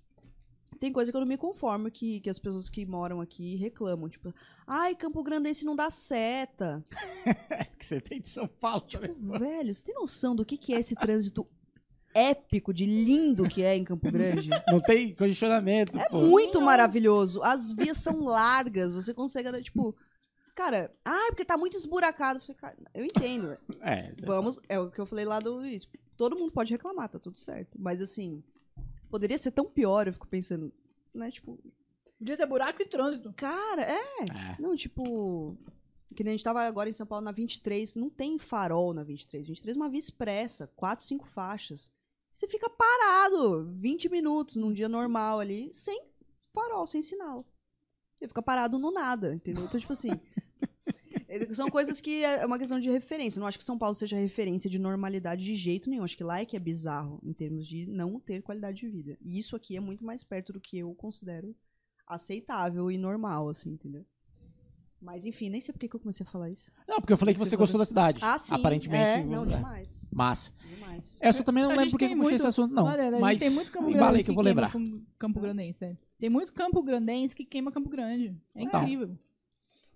[0.79, 4.09] Tem coisa que eu não me conformo que, que as pessoas que moram aqui reclamam.
[4.09, 4.33] Tipo,
[4.67, 6.85] ai, Campo Grandense não dá seta.
[7.79, 8.85] que você vem de São Paulo.
[8.87, 9.39] Tipo, né?
[9.39, 11.47] Velho, você tem noção do que, que é esse trânsito
[12.15, 14.49] épico, de lindo que é em Campo Grande?
[14.69, 16.21] Não tem condicionamento, É pô.
[16.21, 17.43] muito maravilhoso.
[17.43, 19.95] As vias são largas, você consegue, andar, tipo...
[20.55, 22.41] Cara, ai, porque tá muito esburacado.
[22.93, 23.57] Eu entendo.
[23.81, 25.89] É, Vamos, é o que eu falei lá do Luiz.
[26.17, 27.79] Todo mundo pode reclamar, tá tudo certo.
[27.79, 28.43] Mas assim,
[29.11, 30.73] poderia ser tão pior, eu fico pensando,
[31.15, 31.31] né?
[31.31, 31.59] Tipo,
[32.19, 33.33] Podia ter buraco e trânsito.
[33.35, 34.23] cara, é.
[34.25, 34.57] é.
[34.59, 35.57] Não, tipo.
[36.15, 39.05] Que nem a gente tava agora em São Paulo na 23, não tem farol na
[39.05, 39.47] 23.
[39.47, 41.91] 23 é uma via expressa, quatro, cinco faixas.
[42.33, 46.03] Você fica parado 20 minutos num dia normal ali, sem
[46.53, 47.45] farol, sem sinal.
[48.17, 49.65] Você fica parado no nada, entendeu?
[49.65, 50.11] Então, tipo assim.
[51.29, 53.39] É, São coisas que é uma questão de referência.
[53.39, 56.03] Não acho que São Paulo seja referência de normalidade de jeito nenhum.
[56.05, 59.19] Acho que lá é que é bizarro em termos de não ter qualidade de vida.
[59.21, 61.55] E isso aqui é muito mais perto do que eu considero
[62.07, 64.05] aceitável e normal, assim, entendeu?
[65.01, 66.73] Mas enfim, nem sei por que que eu comecei a falar isso.
[66.89, 68.19] Não, porque eu falei que você gostou da cidade.
[68.23, 68.55] Ah, sim.
[68.55, 69.21] Aparentemente.
[69.21, 69.57] É, não, é.
[69.57, 70.09] demais.
[70.11, 70.53] Massa.
[70.75, 71.19] Demais.
[71.23, 72.85] Eu só também não A lembro por que tem eu puxei esse muito- assunto, não.
[72.87, 74.73] Olha, a Mas gente tem muito Campo Grandense que eu que vou queima lembrar.
[74.73, 75.97] com Campo Grandense, é.
[76.19, 78.35] Tem muito Campo Grandense que queima Campo Grande.
[78.57, 78.83] É Então.
[78.83, 79.17] incrível.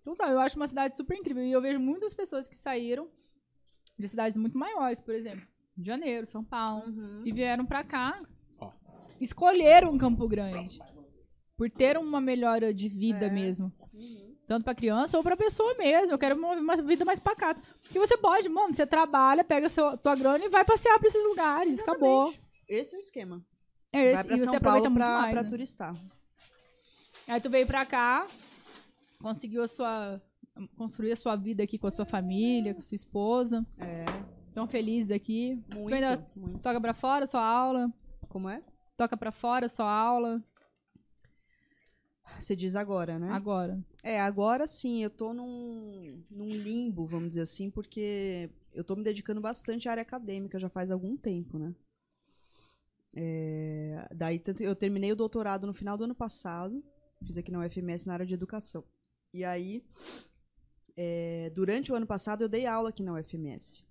[0.03, 1.43] Então tá, eu acho uma cidade super incrível.
[1.43, 3.09] E eu vejo muitas pessoas que saíram
[3.99, 5.41] de cidades muito maiores, por exemplo,
[5.77, 7.23] Rio de Janeiro, São Paulo, Uhum.
[7.25, 8.19] e vieram pra cá,
[8.61, 8.71] Ó.
[9.21, 10.79] escolheram Campo Grande.
[11.57, 13.31] Por ter uma melhora de vida É.
[13.31, 13.73] mesmo.
[13.95, 14.37] Uhum.
[14.49, 16.13] Tanto pra criança ou pra pessoa mesmo.
[16.15, 17.63] Eu quero uma, uma vida mais pacata.
[17.85, 21.25] Porque você pode, mano, você trabalha, pega seu, tua grana e vai passear pra esses
[21.25, 21.79] lugares.
[21.79, 22.35] Acabou.
[22.69, 23.45] Esse é o esquema.
[23.93, 25.33] É, Vai pra e São você aproveita Paulo muito pra, mais.
[25.35, 25.49] pra né?
[25.49, 25.95] turistar.
[27.29, 28.27] Aí tu veio pra cá,
[29.23, 30.21] conseguiu a sua.
[30.77, 33.65] construir a sua vida aqui com a sua família, com a sua esposa.
[33.79, 34.05] É,
[34.53, 35.55] Tão felizes aqui.
[35.73, 36.59] muito, Tu ainda muito.
[36.59, 37.91] toca pra fora sua aula.
[38.29, 38.63] Como é?
[38.97, 40.43] Toca pra fora sua aula.
[42.39, 43.31] Você diz agora, né?
[43.31, 43.83] Agora.
[44.03, 49.03] É, agora sim, eu tô num, num limbo, vamos dizer assim, porque eu tô me
[49.03, 51.75] dedicando bastante à área acadêmica já faz algum tempo, né?
[53.15, 56.83] É, daí, tanto, eu terminei o doutorado no final do ano passado,
[57.25, 58.83] fiz aqui na UFMS na área de educação.
[59.33, 59.85] E aí,
[60.97, 63.85] é, durante o ano passado, eu dei aula aqui na UFMS,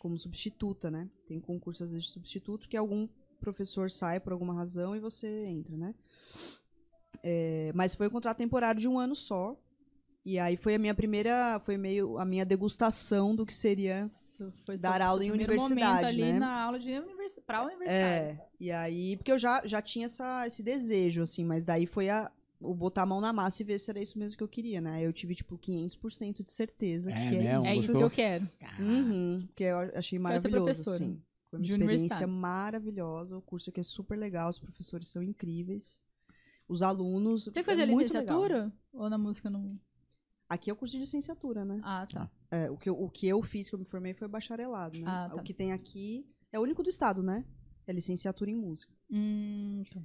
[0.00, 1.10] como substituta, né?
[1.26, 3.08] Tem concurso às vezes de substituto, que algum
[3.40, 5.94] professor sai por alguma razão e você entra, né?
[7.22, 9.58] É, mas foi um contrato temporário de um ano só.
[10.24, 14.08] E aí foi a minha primeira, foi meio a minha degustação do que seria
[14.64, 16.38] foi Dar aula em universidade, ali né?
[16.38, 18.40] na aula de universi pra universidade.
[18.40, 22.08] É, e aí, porque eu já, já tinha essa, esse desejo, assim, mas daí foi
[22.08, 22.30] a,
[22.72, 25.04] botar a mão na massa e ver se era isso mesmo que eu queria, né?
[25.04, 27.66] Eu tive, tipo, 500% de certeza É que é mesmo?
[27.66, 27.92] É isso.
[27.92, 28.48] que eu quero.
[28.78, 31.20] Uhum, que eu achei maravilhoso, assim.
[31.50, 36.00] Foi uma de experiência maravilhosa, o curso aqui é super legal, os professores são incríveis.
[36.66, 37.44] Os alunos.
[37.44, 38.22] Tem que é fazer muito legal.
[38.22, 38.72] licenciatura?
[38.92, 39.78] Ou na música não?
[40.48, 41.80] Aqui é o curso de licenciatura, né?
[41.82, 42.30] Ah, tá.
[42.50, 45.04] É, o, que eu, o que eu fiz, que eu me formei, foi bacharelado, né?
[45.06, 45.34] Ah, tá.
[45.36, 47.44] O que tem aqui é o único do estado, né?
[47.86, 48.92] É licenciatura em música.
[49.10, 50.00] Hum, tá.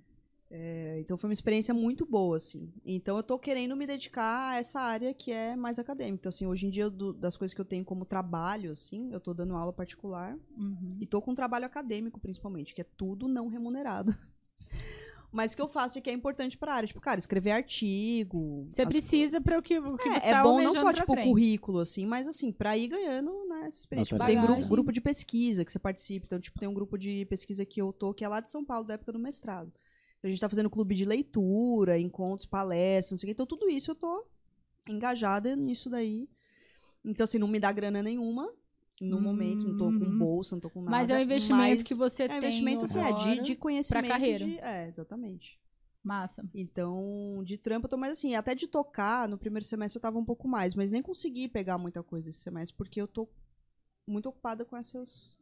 [0.51, 2.73] É, então foi uma experiência muito boa, assim.
[2.83, 6.21] Então eu tô querendo me dedicar a essa área que é mais acadêmica.
[6.21, 9.19] Então, assim, hoje em dia, do- das coisas que eu tenho como trabalho, assim, eu
[9.19, 10.97] tô dando aula particular Uhum.
[10.99, 14.11] e tô com trabalho acadêmico, principalmente, que é tudo não remunerado.
[15.31, 16.87] Mas que eu faço e que é importante pra área.
[16.87, 18.67] Tipo, cara, escrever artigo.
[18.71, 20.91] Você as- precisa para o que, o que É, você é tá bom não só,
[20.91, 21.27] tipo, o frente.
[21.29, 24.15] currículo, assim, mas assim, pra ir ganhando, né, essa experiência.
[24.17, 26.25] Tipo, tem grupo, grupo de pesquisa que você participa.
[26.25, 28.65] Então, tipo, tem um grupo de pesquisa que eu tô, que é lá de São
[28.65, 29.71] Paulo, da época do mestrado.
[30.19, 33.31] Então, a gente tá fazendo clube de leitura, encontros, palestras, não sei o quê.
[33.33, 34.25] Então, tudo isso eu tô
[34.87, 36.27] engajada nisso daí.
[37.05, 38.51] Então, assim, não me dá grana nenhuma
[39.01, 40.97] no Hum, momento, não tô com bolsa, não tô com nada.
[40.97, 44.07] Mas é um investimento que você é tem um investimento, assim, é, de, de conhecimento.
[44.07, 44.45] carreira.
[44.45, 45.57] de- é, exatamente.
[46.03, 46.43] Massa.
[46.53, 50.17] Então, de trampo eu tô mais assim, até de tocar, no primeiro semestre eu tava
[50.17, 53.27] um pouco mais, mas nem consegui pegar muita coisa esse semestre, porque eu tô
[54.07, 55.37] muito ocupada com essas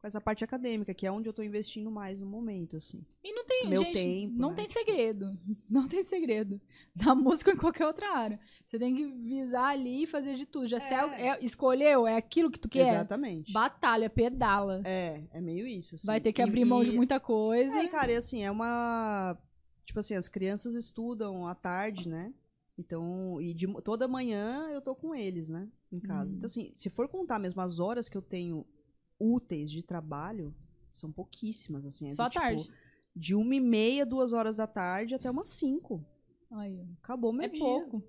[0.00, 3.04] com essa parte acadêmica, que é onde eu tô investindo mais no momento, assim.
[3.22, 4.54] E não tem, Meu gente, tempo, não né?
[4.56, 5.38] tem segredo.
[5.68, 6.60] Não tem segredo.
[6.96, 8.40] Da música ou em qualquer outra área.
[8.66, 10.66] Você tem que visar ali e fazer de tudo.
[10.66, 12.88] Já se é- é- escolheu, é aquilo que tu quer.
[12.88, 13.52] Exatamente.
[13.52, 14.80] Batalha, pedala.
[14.84, 16.06] É, é meio isso, assim.
[16.06, 17.78] Vai ter que E- abrir mão de e- muita coisa.
[17.78, 19.38] É, e, cara, e assim, é uma.
[19.84, 22.32] Tipo assim, as crianças estudam à tarde, né?
[22.78, 25.68] Então, e de, toda manhã eu tô com eles, né?
[25.92, 26.30] Em casa.
[26.32, 26.36] Hum.
[26.36, 28.64] Então, assim, se for contar mesmo as horas que eu tenho
[29.20, 30.54] úteis de trabalho,
[30.92, 32.08] são pouquíssimas, assim.
[32.08, 32.72] é Só do, à tipo, tarde.
[33.14, 36.04] De uma e meia, duas horas da tarde até umas cinco.
[37.02, 37.60] Acabou meu é dia.
[37.60, 38.02] pouco.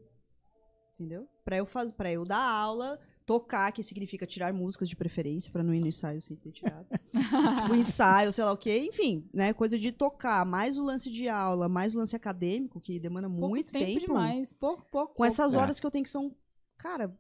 [0.94, 1.28] Entendeu?
[1.44, 5.64] Pra eu, faz, pra eu dar aula, tocar, que significa tirar músicas de preferência, pra
[5.64, 6.86] não ir no ensaio sem ter tirado.
[7.10, 8.78] tipo, ensaio, sei lá o quê.
[8.80, 9.54] Enfim, né?
[9.54, 13.48] Coisa de tocar, mais o lance de aula, mais o lance acadêmico, que demanda Pouco
[13.50, 14.00] muito tempo, tempo.
[14.02, 14.54] demais.
[14.54, 15.16] Pouco, pouco.
[15.16, 15.58] Com essas É.
[15.58, 16.36] horas que eu tenho que são,
[16.78, 17.16] cara,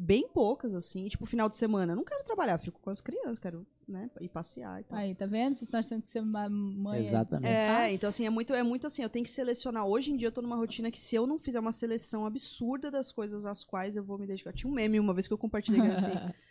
[0.00, 1.06] bem poucas, assim.
[1.08, 1.92] Tipo, final de semana.
[1.92, 4.98] Eu não quero trabalhar, fico com as crianças, quero, né, ir passear e tal.
[4.98, 5.56] Aí, tá vendo?
[5.56, 7.00] Você tá achando que ser uma mãe.
[7.00, 7.50] é- Exatamente.
[7.52, 7.94] É, fácil.
[7.94, 9.84] então assim, é muito, é muito assim, eu tenho que selecionar.
[9.86, 12.90] Hoje em dia eu tô numa rotina que se eu não fizer uma seleção absurda
[12.90, 14.52] das coisas às quais eu vou me dedicar.
[14.52, 16.10] Tinha um meme uma vez que eu compartilhei que era assim.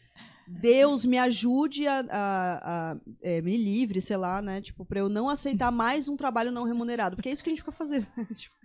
[0.52, 4.62] Deus me ajude a, a- a- é, me livre, sei lá, né?
[4.62, 7.16] Tipo, pra eu não aceitar mais um trabalho não remunerado.
[7.16, 8.08] Porque é isso que a gente fica fazendo.
[8.18, 8.28] né?
[8.36, 8.56] Tipo,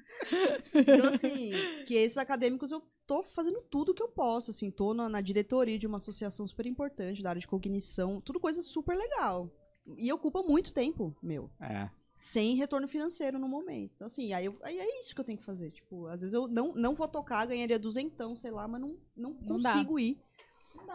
[0.74, 1.52] então, assim,
[1.86, 5.78] que esses acadêmicos eu tô fazendo tudo que eu posso, assim, tô na, na diretoria
[5.78, 9.50] de uma associação super importante da área de cognição, tudo coisa super legal.
[9.98, 11.50] E ocupa muito tempo, meu.
[11.60, 11.88] É.
[12.16, 13.92] sem retorno financeiro no momento.
[13.96, 15.70] Então, assim, aí, eu- aí é isso que eu tenho que fazer.
[15.72, 19.36] Tipo, às vezes eu não, não vou tocar, ganharia duzentão, sei lá, mas não, não,
[19.42, 19.72] Não dá.
[19.72, 20.18] consigo ir.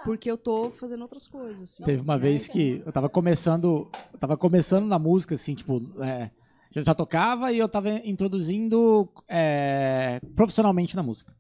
[0.04, 1.62] Porque eu tô fazendo outras coisas.
[1.62, 3.90] assim, Teve uma vez que eu tava começando.
[4.14, 5.82] Eu tava começando na música, assim, tipo.
[6.02, 6.32] é,
[6.74, 11.34] eu já tocava e eu tava introduzindo é, profissionalmente na música.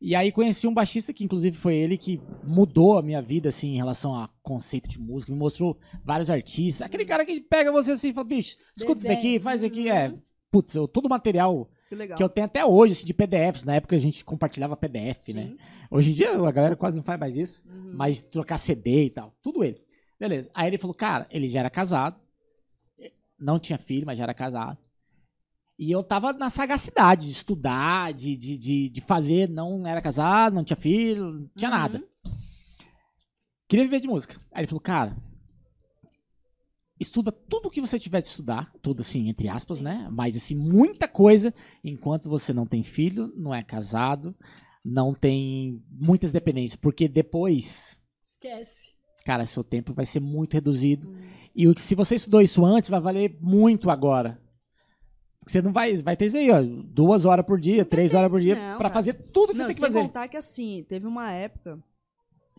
[0.00, 3.74] E aí conheci um baixista que, inclusive, foi ele que mudou a minha vida, assim,
[3.74, 5.30] em relação a conceito de música.
[5.30, 6.86] Me mostrou vários artistas.
[6.86, 9.40] Aquele cara que pega você assim e fala, bicho, escuta isso daqui, Desenho.
[9.42, 9.90] faz isso aqui.
[9.90, 10.14] É,
[10.50, 12.16] putz, eu, todo o material Que legal.
[12.16, 13.64] que eu tenho até hoje, assim, de PDFs.
[13.64, 15.42] Na época a gente compartilhava PDF, né?
[15.48, 15.56] Sim.
[15.90, 17.62] Hoje em dia a galera quase não faz mais isso.
[17.68, 17.92] Uhum.
[17.96, 19.34] Mas trocar CD e tal.
[19.42, 19.82] Tudo ele.
[20.18, 20.48] Beleza.
[20.54, 22.16] Aí ele falou, cara, ele já era casado.
[23.38, 24.78] Não tinha filho, mas já era casado.
[25.78, 29.48] E eu tava na sagacidade de estudar, de, de, de, de fazer.
[29.48, 31.76] Não era casado, não tinha filho, não tinha Uhum.
[31.76, 32.04] nada.
[33.68, 34.36] Queria viver de música.
[34.52, 35.16] Aí ele falou, cara,
[37.00, 38.72] estuda tudo o que você tiver de estudar.
[38.82, 40.08] Tudo assim, entre aspas, né?
[40.12, 41.52] Mas assim, muita coisa.
[41.82, 44.34] Enquanto você não tem filho, não é casado,
[44.84, 46.76] não tem muitas dependências.
[46.76, 47.96] Porque depois
[48.28, 48.90] Esquece.
[49.24, 51.08] cara, seu tempo vai ser muito reduzido.
[51.08, 51.74] Uhum.
[51.74, 54.40] E se você estudou isso antes, vai valer muito agora.
[55.46, 58.40] Você não vai, vai ter isso aí, ó, duas horas por dia, três horas por
[58.40, 58.90] dia, Não, pra cara.
[58.94, 60.00] fazer tudo que Não, você tem que sem fazer.
[60.06, 61.82] contar que assim, teve uma época,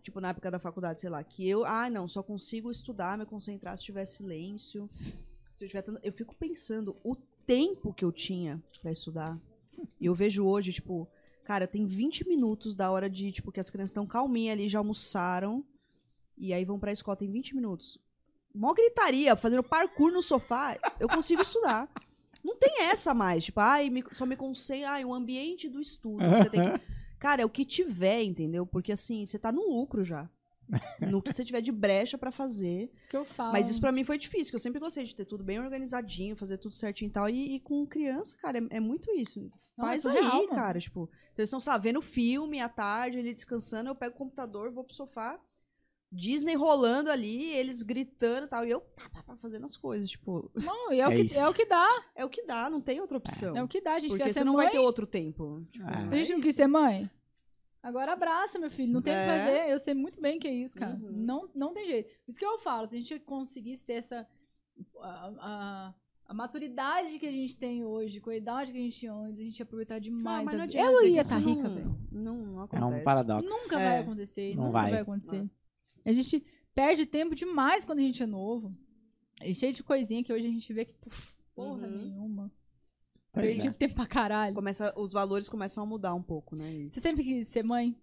[0.03, 3.25] tipo na época da faculdade, sei lá, que eu, ah, não, só consigo estudar, me
[3.25, 4.89] concentrar se tiver silêncio.
[5.53, 7.15] Se eu tiver tanto- eu fico pensando o
[7.45, 9.37] tempo que eu tinha pra estudar.
[9.99, 11.07] E eu vejo hoje, tipo,
[11.43, 14.79] cara, tem 20 minutos da hora de, tipo, que as crianças estão calminhas ali, já
[14.79, 15.63] almoçaram,
[16.37, 17.97] e aí vão pra escola, tem 20 minutos.
[18.53, 21.89] Mó gritaria, fazendo parkour no sofá, eu consigo estudar.
[22.43, 26.23] Não tem essa mais, tipo, ai, me- só me concentra, ai, o ambiente do estudo.
[26.37, 26.81] Você tem que
[27.21, 28.65] Cara, é o que tiver, entendeu?
[28.65, 30.27] Porque assim, você tá no lucro já.
[30.99, 32.89] No que você tiver de brecha pra fazer.
[32.95, 33.51] Isso que eu falo.
[33.51, 36.35] Mas isso pra mim foi difícil, que eu sempre gostei de ter tudo bem organizadinho,
[36.35, 37.29] fazer tudo certinho e tal.
[37.29, 39.51] E, e com criança, cara, é, é muito isso.
[39.75, 40.79] Faz Nossa, aí, real, cara.
[40.79, 44.71] Tipo, então eles estão, sabe, vendo filme à tarde, ele descansando, eu pego o computador,
[44.71, 45.39] vou pro sofá,
[46.11, 48.65] Disney rolando ali, eles gritando e tal.
[48.65, 50.09] E eu pá, pá, pá, fazendo as coisas.
[50.09, 51.39] Tipo, Não, e é, o É que, isso.
[51.39, 51.87] é o que dá.
[52.15, 53.55] é o que dá, não tem outra opção.
[53.55, 53.93] É o que dá.
[53.93, 54.65] A gente Porque quer você ser não mãe.
[54.65, 55.65] vai ter outro tempo.
[55.71, 56.07] Tipo, É.
[56.09, 57.09] A gente não quis ser mãe?
[57.81, 58.93] Agora abraça, meu filho.
[58.93, 59.37] Não tem o que É.
[59.39, 59.71] fazer.
[59.71, 60.93] Eu sei muito bem que é isso, cara.
[60.95, 61.11] Uhum.
[61.13, 62.09] Não, não tem jeito.
[62.25, 64.27] Por isso que eu falo, se a gente conseguisse ter essa.
[65.01, 65.93] A, a-
[66.27, 69.37] a maturidade que a gente tem hoje, com a idade que a gente tinha antes,
[69.39, 70.45] a gente ia aproveitar demais.
[70.45, 70.79] mas a não vida.
[70.81, 71.97] adianta, eu ia estar rica, não- velho.
[72.11, 73.01] Não, não É acontece.
[73.01, 73.49] um paradoxo.
[73.49, 73.89] Nunca É.
[73.89, 74.55] vai acontecer.
[74.55, 74.91] Não nunca vai.
[74.91, 75.01] vai.
[75.01, 75.49] acontecer.
[76.05, 78.75] A gente perde tempo demais quando a gente é novo.
[79.39, 81.97] É cheio de coisinha que hoje a gente vê que, puf, porra Uhum.
[81.97, 82.51] nenhuma.
[83.33, 83.71] Pois Perdi é.
[83.73, 84.53] tempo pra caralho.
[84.53, 86.87] Começa, os valores começam a mudar um pouco, né?
[86.89, 87.95] Você sempre quis ser mãe?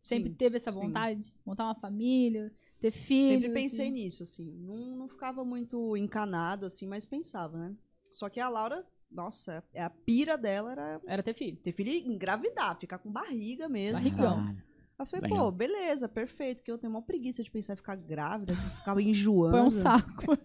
[0.00, 0.78] Sempre Sim, teve essa sim.
[0.78, 1.32] vontade?
[1.44, 2.52] Montar uma família?
[2.80, 3.42] Ter filhos?
[3.42, 3.90] Sempre pensei assim?
[3.92, 4.44] nisso, assim.
[4.60, 7.76] Não, não ficava muito encanada, assim, mas pensava, né?
[8.10, 11.56] Só que a Laura, nossa, é a pira dela era Era ter filho.
[11.58, 13.98] ter filho e engravidar, ficar com barriga mesmo.
[13.98, 14.36] Barrigão.
[14.38, 14.62] Caralho.
[15.02, 15.44] Aí eu falei, Legal.
[15.46, 19.50] pô, beleza, perfeito, que eu tenho uma preguiça de pensar em ficar grávida, ficava enjoando.
[19.58, 20.38] Foi um saco.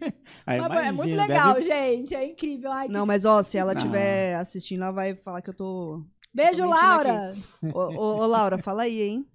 [0.45, 2.15] Aí, Mas, é muito imagina, legal, deve- gente.
[2.15, 2.71] É incrível.
[2.71, 6.03] Ai, que Não, mas ó, se ela estiver assistindo, ela vai falar que eu tô.
[6.33, 7.33] Beijo, tô Laura.
[7.73, 9.27] Ô, ô, ô, Laura, fala aí, hein?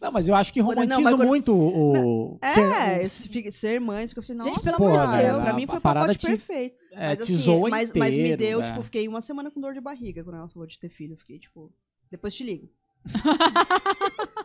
[0.00, 2.32] Não, mas eu acho que romantiza muito o.
[2.32, 5.06] o- É, ser- esse fica- ser mãe, isso que eu falei, nossa, Gente, pelo amor
[5.08, 5.42] de Deus.
[5.42, 6.76] pra mim foi o parada pacote te- perfeito.
[6.92, 8.64] é, mas te assim, mas, mas me inteiro, deu, é.
[8.64, 11.12] tipo, fiquei uma semana com dor de barriga quando ela falou de ter filho.
[11.12, 11.70] Eu fiquei, tipo,
[12.10, 12.70] depois te ligo.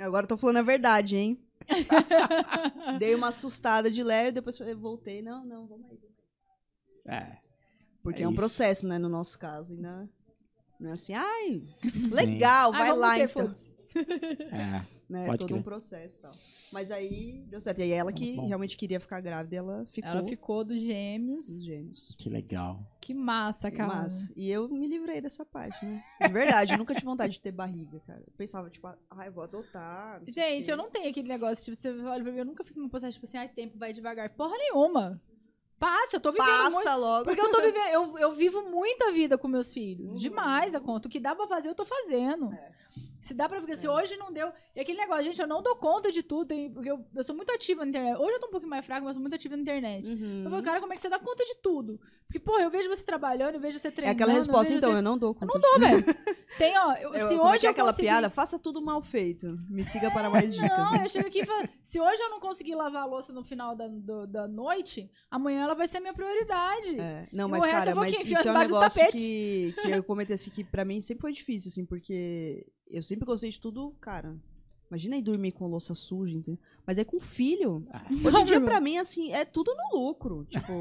[0.00, 1.38] Agora eu tô falando a verdade, hein?
[2.98, 5.22] Dei uma assustada de leve, depois voltei.
[5.22, 5.98] Não, não, vamos aí.
[7.06, 7.38] É,
[8.02, 8.40] Porque É é, um isso.
[8.40, 9.74] processo, né, no nosso caso.
[9.74, 10.08] Ainda
[10.78, 11.90] não é assim, ai, sim.
[12.10, 13.52] legal, Ai, vai vamos lá ter, então.
[14.52, 15.00] É.
[15.08, 15.58] Né, Pode todo crer.
[15.58, 16.32] um processo e tal.
[16.72, 17.80] Mas aí deu certo.
[17.80, 18.46] E aí ela que Bom.
[18.46, 21.46] realmente queria ficar grávida, ela ficou Ela ficou dos gêmeos.
[21.48, 22.14] dos gêmeos.
[22.16, 22.80] Que legal.
[23.00, 23.88] Que massa, cara.
[24.02, 24.32] Massa.
[24.36, 26.02] E eu me livrei dessa parte, né?
[26.20, 28.20] De verdade, eu nunca tive vontade de ter barriga, cara.
[28.24, 30.22] Eu pensava, tipo, ai, vou adotar.
[30.28, 32.88] Gente, eu não tenho aquele negócio, tipo, você olha pra mim, eu nunca fiz uma
[32.88, 34.30] postagem, tipo assim, ai, tempo vai devagar.
[34.30, 35.20] Porra nenhuma.
[35.78, 36.84] Passa, eu tô vivendo muito.
[36.84, 37.24] Passa logo.
[37.24, 40.12] Porque eu tô vivendo, eu, eu vivo muita vida com meus filhos.
[40.12, 40.18] Uhum.
[40.18, 41.08] Demais a conta.
[41.08, 42.52] O que dá pra fazer, eu tô fazendo.
[42.52, 42.79] É.
[43.20, 44.50] Se dá pra ficar, se hoje não deu.
[44.74, 47.52] E aquele negócio, gente, eu não dou conta de tudo, porque eu, eu sou muito
[47.52, 48.16] ativa na internet.
[48.18, 50.08] Hoje eu tô um pouquinho mais fraca, mas eu sou muito ativa na internet.
[50.10, 50.44] Uhum.
[50.44, 52.00] Eu falo, cara, como é que você dá conta de tudo?
[52.26, 54.16] Porque, porra, eu vejo você trabalhando, eu vejo você É treinando.
[54.16, 54.98] aquela eu resposta, vejo então, você...
[54.98, 55.46] eu não dou conta.
[55.52, 56.04] não dou, velho.
[56.58, 58.08] Tem, ó, eu- Eu, se é hoje é eu aquela conseguir...
[58.08, 59.46] piada, faça tudo mal feito.
[59.68, 60.68] Me siga para mais dicas.
[60.76, 63.44] Não, eu chego aqui e falo, se hoje eu não conseguir lavar a louça no
[63.44, 66.98] final da, do- da noite, amanhã ela vai ser minha prioridade.
[66.98, 70.02] É, não, E mas, resto cara, eu mas isso é um negócio que, que eu
[70.02, 73.94] comentei assim, que pra mim sempre foi difícil, assim, porque eu sempre gostei de tudo,
[74.00, 74.36] cara,
[74.90, 76.58] Imagina aí dormir com louça suja, entendeu?
[76.90, 77.86] Mas é com filho.
[77.92, 78.02] Ah.
[78.24, 80.44] Hoje em dia, pra mim, assim, é tudo no lucro.
[80.50, 80.72] Tipo,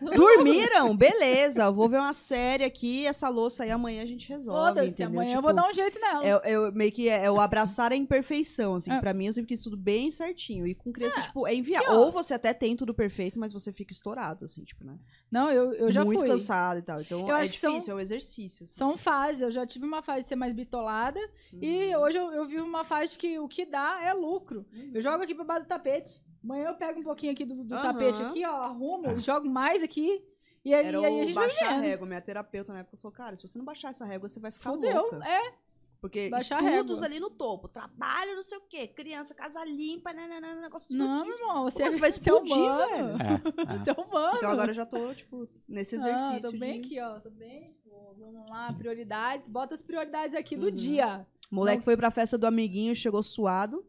[0.00, 1.64] dormiram, beleza.
[1.64, 4.58] Eu vou ver uma série aqui, essa louça aí amanhã a gente resolve.
[4.80, 6.24] Foda-se, amanhã eu Tipo, vou dar um jeito nela.
[6.26, 8.90] é, é meio que é, é o abraçar a imperfeição, assim.
[8.90, 8.98] É.
[9.00, 10.66] Pra mim, eu sempre quis tudo bem certinho.
[10.66, 11.82] E com criança, tipo, é enviar.
[11.90, 14.94] Ou você até tem tudo perfeito, mas você fica estourado, assim, tipo, né?
[15.30, 16.28] Não, eu, eu já Muito fui.
[16.28, 17.00] cansado e tal.
[17.00, 18.64] Então Eu é acho que são- difícil, é um exercício.
[18.64, 18.74] assim.
[18.74, 19.42] São fases.
[19.42, 21.20] Eu já tive uma fase de ser mais bitolada.
[21.60, 22.02] E Uhum.
[22.02, 24.64] hoje eu, eu vivo uma fase que o que dá é lucro.
[24.94, 26.20] Eu jogo aqui pra baixo do tapete.
[26.42, 27.82] Amanhã eu pego um pouquinho aqui do, do Aham.
[27.82, 30.24] tapete aqui, ó, arrumo, e jogo mais aqui.
[30.64, 31.82] E aí, Era e aí a gente vai baixar a vendo.
[31.82, 32.06] régua.
[32.06, 34.70] Minha terapeuta na época falou, cara, se você não baixar essa régua, você vai ficar
[34.72, 34.94] Fudeu.
[35.02, 35.16] louca.
[35.28, 35.54] É,
[36.00, 40.12] Porque Baixar a estudos ali no topo, trabalho, não sei o quê, criança, casa limpa,
[40.12, 41.28] nananana, negócio tudo não, aqui.
[41.28, 42.88] meu irmão, você, Pô, você vai você é explodir, humano.
[42.88, 43.22] velho.
[43.22, 43.78] É, é.
[43.78, 44.36] Você é humano.
[44.36, 46.50] Então agora eu já tô, tipo, nesse Ah, exercício.
[46.52, 46.86] tô bem de...
[46.86, 47.20] aqui, ó.
[47.20, 49.48] Tô bem, tipo, vamos lá, prioridades.
[49.48, 50.72] Bota as prioridades aqui do Uhum.
[50.74, 51.24] dia.
[51.50, 53.84] Moleque foi pra festa do amiguinho, chegou suado.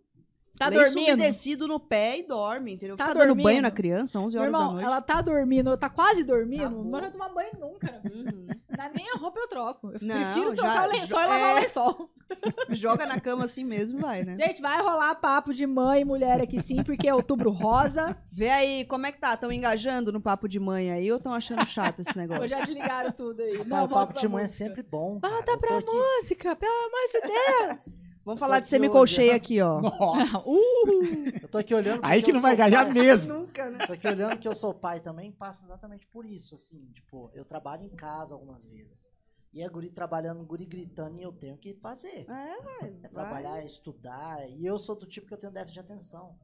[0.58, 1.14] Tá lenço dormindo?
[1.16, 2.96] umedecido no pé e dorme, entendeu?
[2.96, 3.44] Tá Fica dando dormindo?
[3.46, 4.86] banho na criança, 11 Meu horas da irmão, noite.
[4.86, 7.92] ela tá dormindo, tá quase dormindo, mas não vai tomar banho nunca.
[7.92, 8.02] né?
[8.14, 8.48] Uhum.
[8.96, 9.88] Nem a roupa eu troco.
[9.92, 11.54] Eu Não, prefiro já- trocar o lençol já- e lavar é.
[11.54, 12.10] o lençol.
[12.70, 14.36] Joga na cama assim mesmo, vai, né?
[14.36, 18.16] Gente, vai rolar papo de mãe e mulher aqui sim, porque é outubro rosa.
[18.32, 19.34] Vê aí, como é que tá?
[19.36, 22.42] Estão engajando no papo de mãe aí ou estão achando chato esse negócio?
[22.44, 23.64] Ou já desligaram tudo aí.
[23.66, 24.66] Não, o papo de mãe é música.
[24.66, 25.20] sempre bom.
[25.20, 25.58] Volta cara.
[25.58, 27.98] Pra aqui- música, pelo amor de Deus.
[28.26, 29.80] Vamos falar de semicolcheia aqui, ó.
[29.82, 30.44] Nossa.
[30.48, 32.02] Uh, Eu tô aqui olhando.
[32.04, 32.94] Aí que eu não vai engajar pai.
[32.94, 33.34] mesmo.
[33.40, 33.86] Nunca, né?
[33.86, 37.46] Tô aqui olhando que eu sou pai também, passa exatamente por isso, assim, tipo, eu
[37.46, 39.10] trabalho em casa algumas vezes.
[39.54, 42.26] E a guri trabalhando, guri gritando, e eu tenho que fazer.
[42.30, 43.00] É, velho.
[43.04, 44.50] É trabalhar, é estudar.
[44.50, 46.36] E eu sou do tipo que eu tenho déficit de atenção.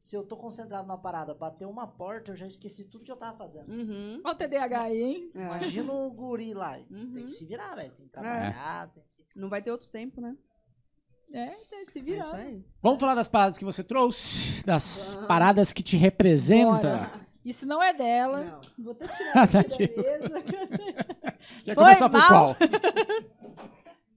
[0.00, 3.16] Se eu tô concentrado numa parada, bateu uma porta, eu já esqueci tudo que eu
[3.16, 3.70] tava fazendo.
[3.70, 4.20] Uhum.
[4.24, 5.30] Olha o TDAH aí, hein?
[5.34, 5.44] É.
[5.44, 6.78] Imagina o guri lá.
[6.90, 7.12] Uhum.
[7.14, 7.92] Tem que se virar, velho.
[7.92, 9.20] Tem que trabalhar, tem que.
[9.38, 10.36] Não vai ter outro tempo, né?
[11.32, 12.34] É, tá se É isso virando.
[12.34, 12.64] aí.
[12.82, 14.64] Vamos falar das paradas que você trouxe?
[14.64, 16.80] Das paradas que te representam?
[16.80, 17.10] Bora.
[17.44, 18.42] Isso não é dela.
[18.44, 18.84] Não.
[18.84, 20.28] Vou até tirar Tá aqui da mesa.
[21.64, 22.56] Já Foi começar por qual?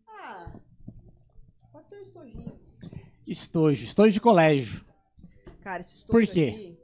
[0.07, 0.51] Ah,
[1.71, 2.59] pode ser um estojinho.
[3.25, 3.83] Estojo.
[3.83, 4.83] Estojo de colégio.
[5.61, 6.49] Cara, esse estojo Por quê?
[6.49, 6.77] aqui...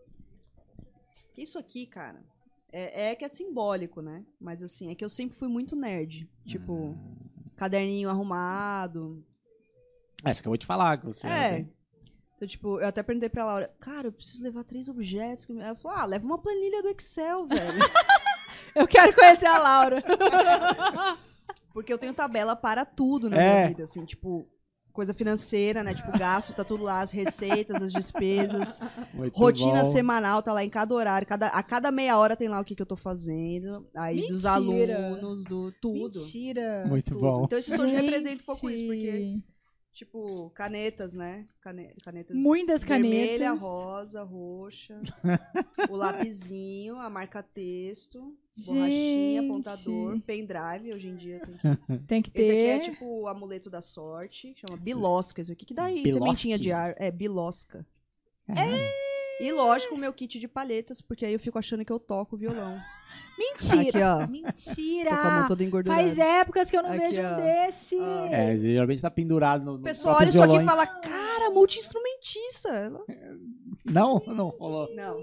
[1.41, 2.21] Isso aqui, cara,
[2.71, 4.25] é, é que é simbólico, né?
[4.39, 6.29] Mas assim, é que eu sempre fui muito nerd.
[6.45, 6.97] Tipo,
[7.55, 9.23] caderninho arrumado.
[10.25, 11.27] É, você acabou de falar que você...
[11.27, 11.65] É.
[12.35, 15.45] Então, tipo, eu até perguntei pra Laura, cara, eu preciso levar três objetos.
[15.49, 17.59] Ela falou, ah, leva uma planilha do Excel, velho.
[18.75, 20.03] Eu quero conhecer a Laura.
[21.73, 23.53] Porque eu tenho tabela para tudo na É.
[23.55, 24.47] minha vida, assim, tipo,
[24.91, 25.93] coisa financeira, né?
[25.93, 28.79] Tipo, gasto, tá tudo lá, as receitas, as despesas.
[29.13, 29.91] Muito Rotina bom.
[29.91, 31.27] semanal, tá lá em cada horário.
[31.27, 33.87] Cada, a cada meia hora tem lá o que, que eu tô fazendo.
[33.95, 34.53] Aí dos Mentira.
[34.53, 36.19] alunos, do tudo.
[36.19, 36.85] Mentira.
[36.87, 37.21] Muito tudo.
[37.21, 37.43] bom.
[37.45, 39.39] Então esse sonho representa um pouco isso, porque.
[39.93, 41.45] Tipo, canetas, né?
[41.61, 43.61] Cane- canetas Muitas vermelha, canetas.
[43.61, 45.01] rosa, roxa.
[45.89, 48.19] o lapisinho, a marca-texto,
[48.65, 49.45] borrachinha, Gente.
[49.45, 52.71] apontador, pendrive, hoje em dia tem Tem que esse ter.
[52.73, 55.41] aqui é tipo o amuleto da sorte, chama bilosca.
[55.41, 56.23] Isso aqui que daí Bilosque?
[56.23, 56.93] sementinha de ar.
[56.97, 57.85] É, bilosca.
[58.47, 59.43] É.
[59.43, 62.35] E lógico, o meu kit de palhetas, porque aí eu fico achando que eu toco
[62.35, 62.79] violão.
[63.37, 63.81] Mentira.
[63.89, 64.27] Aqui, ó.
[64.27, 65.09] Mentira.
[65.11, 66.01] Tô com a mão toda engordurada.
[66.01, 67.35] Faz épocas que eu não Aqui, vejo um ó.
[67.35, 67.97] desse.
[67.99, 68.27] Ah.
[68.31, 72.91] É, geralmente tá pendurado no, O pessoal olha isso aqui e fala, cara, multi-instrumentista.
[73.85, 74.93] Não, não rolou.
[74.93, 75.17] Não.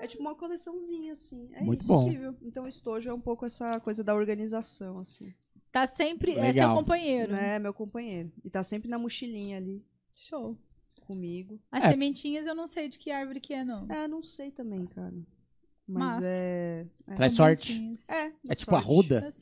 [0.00, 1.48] É tipo uma coleçãozinha, assim.
[1.52, 2.10] É Muito bom.
[2.42, 5.32] Então o estojo é um pouco essa coisa da organização, assim.
[5.70, 6.32] Tá sempre.
[6.32, 6.52] É Legal.
[6.52, 7.30] seu companheiro.
[7.32, 8.32] Né, meu companheiro.
[8.44, 10.58] E tá sempre na mochilinha ali, Show.
[11.06, 11.60] comigo.
[11.70, 11.90] As É.
[11.90, 13.86] sementinhas eu não sei de que árvore que é, não.
[13.90, 15.14] É, não sei também, cara.
[15.86, 16.26] Mas Massa.
[16.26, 16.86] é...
[17.08, 17.14] é.
[17.14, 17.98] Traz sorte.
[18.08, 19.32] É, É tipo a ruda?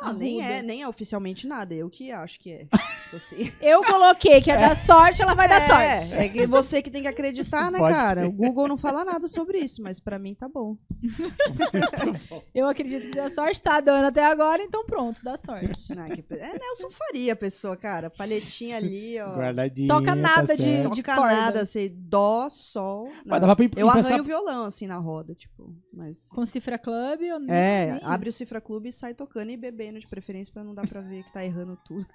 [0.00, 1.74] Não, nem é, nem é oficialmente nada.
[1.74, 2.66] Eu que acho que é.
[3.16, 3.52] Assim.
[3.60, 6.14] Eu coloquei que é da sorte, ela vai dar sorte.
[6.14, 8.26] É, é que você que tem que acreditar, né, Pode cara?
[8.26, 10.76] O Google não fala nada sobre isso, mas pra mim tá bom.
[12.54, 15.94] Eu acredito que dá sorte, tá dando até agora, então pronto, dá sorte.
[15.94, 18.10] Não, é, que- é Nelson Faria a pessoa, cara.
[18.10, 19.34] Palhetinha ali, ó.
[19.36, 19.88] Guardadinha.
[19.88, 20.84] Toca tá nada de- certo.
[20.84, 21.34] Não toca corda.
[21.36, 23.10] nada, assim, dó, sol.
[23.24, 26.28] Mas dava pra Eu arranho o violão, assim, na roda, tipo, mas...
[26.28, 28.38] Com Cifra Club ou nem, É, abre o isso.
[28.38, 31.32] Cifra Clube e sai tocando e bebendo, de preferência, pra não dar pra ver que
[31.32, 32.06] tá errando tudo.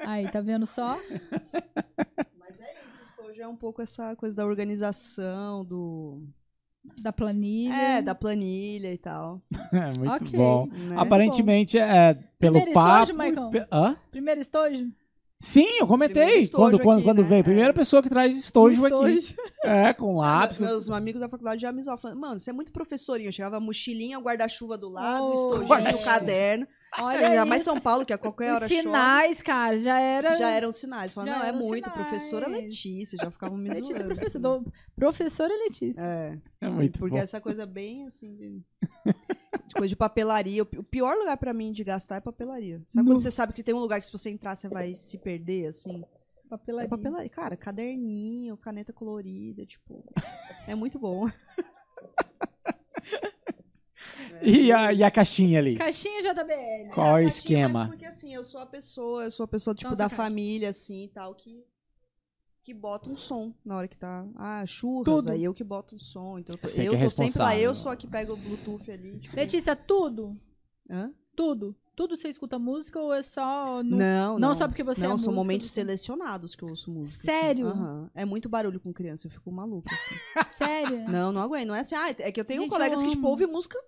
[0.00, 0.98] Aí, tá vendo só?
[2.38, 6.22] Mas é isso, hoje é um pouco essa coisa da organização, do...
[7.02, 7.74] Da planilha.
[7.74, 9.42] É, da planilha e tal.
[9.72, 10.38] É, muito Ok.
[10.38, 10.66] bom.
[10.66, 10.94] Né?
[10.96, 13.10] Aparentemente, é, pelo Primeiro papo...
[13.12, 13.96] estojo, pe- Hã?
[14.12, 14.88] Primeiro estojo?
[15.40, 16.48] Sim, eu comentei.
[16.48, 17.28] Quando, quando, aqui, quando né?
[17.28, 17.44] veio.
[17.44, 17.72] Primeira É.
[17.72, 19.10] pessoa que traz estojo, aqui.
[19.18, 19.34] Estojo.
[19.64, 20.56] É, com lápis.
[20.58, 23.28] com- Meus amigos da faculdade já me zoavam, falando, mano, você é muito professorinho.
[23.28, 26.66] Eu chegava a mochilinha, o guarda-chuva do lado, o Oh, estojinho, o caderno.
[26.98, 27.62] Olha Ainda mais.
[27.62, 30.34] São Paulo, que a qualquer hora Os sinais, cara, já era.
[30.34, 31.12] Já eram sinais.
[31.12, 31.84] Falava, Já não, é muito.
[31.90, 32.08] sinais.
[32.08, 34.14] Professora Letícia, já ficavam me Letícia, zoando.
[34.14, 34.72] professor, assim.
[34.94, 36.00] professora Letícia.
[36.00, 37.22] É, É muito porque bom.
[37.22, 38.62] essa coisa bem assim de,
[39.66, 40.62] de coisa de papelaria.
[40.62, 42.80] O pi- o pior lugar pra mim de gastar é papelaria.
[42.88, 45.18] Sabe quando você sabe que tem um lugar que se você entrar você vai se
[45.18, 46.02] perder, assim?
[46.02, 46.88] É Papelaria.
[46.88, 47.28] papelaria.
[47.28, 50.02] Cara, caderninho, caneta colorida, tipo.
[50.66, 51.28] É muito bom.
[54.42, 55.76] E a, e a caixinha ali?
[55.76, 56.90] Caixinha JBL.
[56.94, 57.78] Qual é o caixinha, esquema?
[57.80, 60.16] Mas porque assim, eu sou a pessoa, eu sou a pessoa, tipo, Nossa, da caixa.
[60.22, 61.64] família, assim, e tal, que,
[62.64, 64.26] que bota um som na hora que tá.
[64.36, 65.30] Ah, churras, Tudo.
[65.30, 66.38] aí eu que boto um som.
[66.38, 68.90] Então eu tô, eu é tô sempre lá, eu sou a que pega o Bluetooth
[68.90, 69.20] ali.
[69.20, 70.36] Tipo, Letícia, tudo?
[70.90, 71.12] hã?
[71.34, 71.76] Tudo?
[71.94, 73.82] Tudo você escuta música ou é só.
[73.82, 73.96] No...
[73.96, 74.54] Não, não não.
[74.54, 77.16] só porque você é Não, são música, momentos você- selecionados que eu ouço música.
[77.16, 77.26] assim.
[77.26, 77.66] Sério?
[77.68, 78.10] Aham.
[78.14, 80.14] É muito barulho com criança, eu fico maluca, assim.
[80.58, 81.08] Sério?
[81.08, 81.68] não, não aguento.
[81.68, 83.78] Não é assim, ah, é que eu tenho Gente, colegas eu que, tipo, ouvem música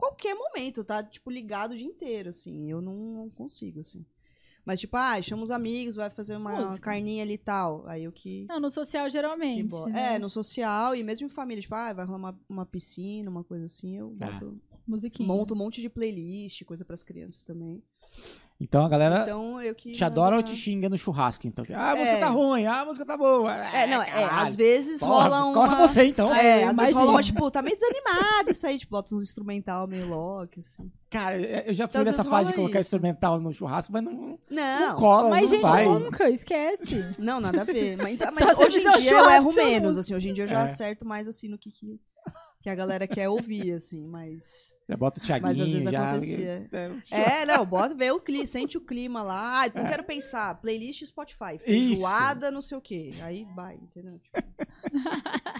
[0.00, 1.02] qualquer momento, tá?
[1.02, 2.70] Tipo, ligado o dia inteiro, assim.
[2.70, 4.04] Eu não, não consigo, assim.
[4.64, 6.84] Mas, tipo, ah, chama os amigos, vai fazer uma Música.
[6.90, 7.86] carninha ali e tal.
[7.86, 8.44] Aí eu que.
[8.48, 9.68] Não, no social geralmente.
[9.68, 10.14] bo- né?
[10.14, 13.42] É, no social e mesmo em família, tipo, ah, vai rolar uma, uma piscina, uma
[13.44, 14.30] coisa assim, eu Ah.
[14.30, 15.26] boto, Musiquinha.
[15.26, 17.82] monto um monte de playlist, coisa pras crianças também.
[18.62, 19.92] Então a galera Então eu que.
[19.92, 21.64] te adora ou te xinga no churrasco, então.
[21.74, 22.20] Ah, a música É.
[22.20, 23.50] tá ruim, ah, a música tá boa.
[23.54, 25.54] É, não, é, às vezes Porra, rola uma.
[25.54, 26.28] Corta você, então.
[26.34, 26.98] É, Ah, às vezes imagina.
[27.00, 30.92] rola uma, tipo, tá meio desanimado isso aí, tipo, bota uns instrumental meio lock, assim.
[31.08, 32.88] Cara, eu já fui Então, nessa fase de colocar isso.
[32.88, 35.84] instrumental no churrasco, mas não, não Não, cola, Mas, não gente, vai.
[35.86, 37.04] nunca, esquece.
[37.18, 37.96] não, nada a ver.
[37.96, 40.48] Mas, então- mas hoje em um dia eu erro menos, assim, hoje em dia eu
[40.48, 40.64] já É.
[40.64, 41.98] acerto mais, assim, no que, que,
[42.62, 44.76] que a galera quer ouvir, assim, mas...
[44.88, 46.10] Já bota o Thiaguinho, Mas às vezes já...
[46.10, 46.68] acontecia.
[47.10, 49.62] É, É, não, bota, vê o clima, sente o clima lá.
[49.64, 51.72] Ah, não quero pensar, playlist Spotify, É.
[51.72, 52.02] Isso.
[52.02, 53.08] feijoada, não sei o quê.
[53.22, 54.18] Aí vai, entendeu?
[54.18, 54.42] Tipo,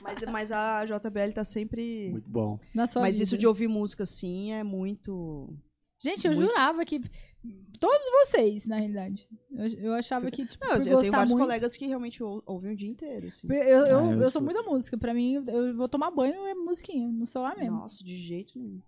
[0.02, 2.10] mas, mas a JBL tá sempre...
[2.10, 2.58] Muito bom.
[2.74, 3.24] Na sua Mas vida.
[3.24, 5.48] isso de ouvir música, assim, é muito...
[6.02, 6.98] Gente, eu muito- jurava que.
[7.78, 9.26] Todos vocês, na realidade.
[9.50, 12.42] Eu, eu achava que, tipo, Não, por eu tenho vários muito- colegas que realmente ou-
[12.44, 13.46] ouvem o dia inteiro, assim.
[13.50, 13.54] Eu,
[13.86, 14.98] eu, Ah, eu eu sou muito da música.
[14.98, 17.78] Pra mim, eu vou tomar banho é musiquinha, no celular mesmo.
[17.78, 18.80] Nossa, de jeito nenhum.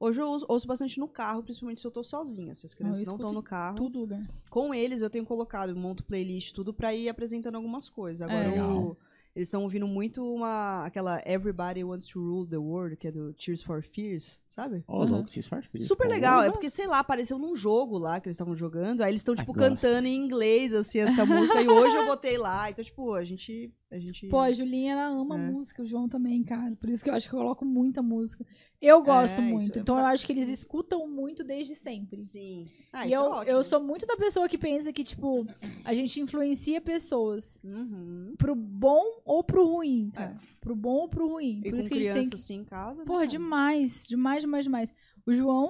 [0.00, 2.54] Hoje eu ouço, bastante no carro, principalmente se eu tô sozinha.
[2.54, 3.74] Se as crianças eu não estão no carro.
[3.76, 4.24] Tudo lugar.
[4.48, 8.22] Com eles eu tenho colocado, monto playlist, tudo pra ir apresentando algumas coisas.
[8.22, 8.50] Agora É.
[8.50, 8.96] Legal.
[9.38, 13.32] Eles estão ouvindo muito uma aquela Everybody Wants to Rule the World, que é do
[13.34, 14.82] Tears for Fears, sabe?
[14.88, 15.10] Ô, Uhum.
[15.10, 15.86] louco, vocês fazem isso.
[15.86, 19.12] Super legal, é porque, sei lá, apareceu num jogo lá que eles estavam jogando, aí
[19.12, 19.68] eles estão, tipo, gosto.
[19.68, 23.72] cantando em inglês, assim, essa música, e hoje eu botei lá, então, tipo, a gente...
[23.90, 24.26] A gente...
[24.28, 25.50] Pô, a Julinha, ela ama É.
[25.50, 26.76] música, o João também, cara.
[26.76, 28.44] Por isso que eu acho que eu coloco muita música.
[28.82, 29.78] Eu gosto É, muito.
[29.78, 32.20] é então eu acho que eles escutam muito desde sempre.
[32.20, 32.66] Sim.
[32.92, 33.50] Ah, e eu, é ótimo.
[33.50, 35.46] eu sou muito da pessoa que pensa que, tipo,
[35.84, 38.34] a gente influencia pessoas Uhum.
[38.36, 40.38] pro bom ou pro ruim, cara.
[40.60, 41.62] Pro bom ou pro ruim.
[41.64, 41.68] É.
[41.68, 42.34] E Por com isso que a gente criança, tem que.
[42.34, 43.04] assim, em casa...
[43.04, 43.26] Porra, né?
[43.26, 44.06] demais.
[44.06, 44.94] Demais, demais, demais.
[45.28, 45.68] O João,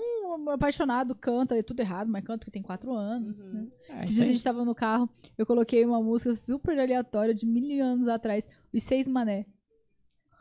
[0.51, 3.43] apaixonado, canta, é tudo errado, mas canta porque tem quatro anos.
[3.43, 3.53] Uhum.
[3.53, 3.69] né?
[3.89, 7.45] É, Esses dias a gente tava no carro, eu coloquei uma música super aleatória de
[7.45, 9.47] mil anos atrás, Os Seis Mané.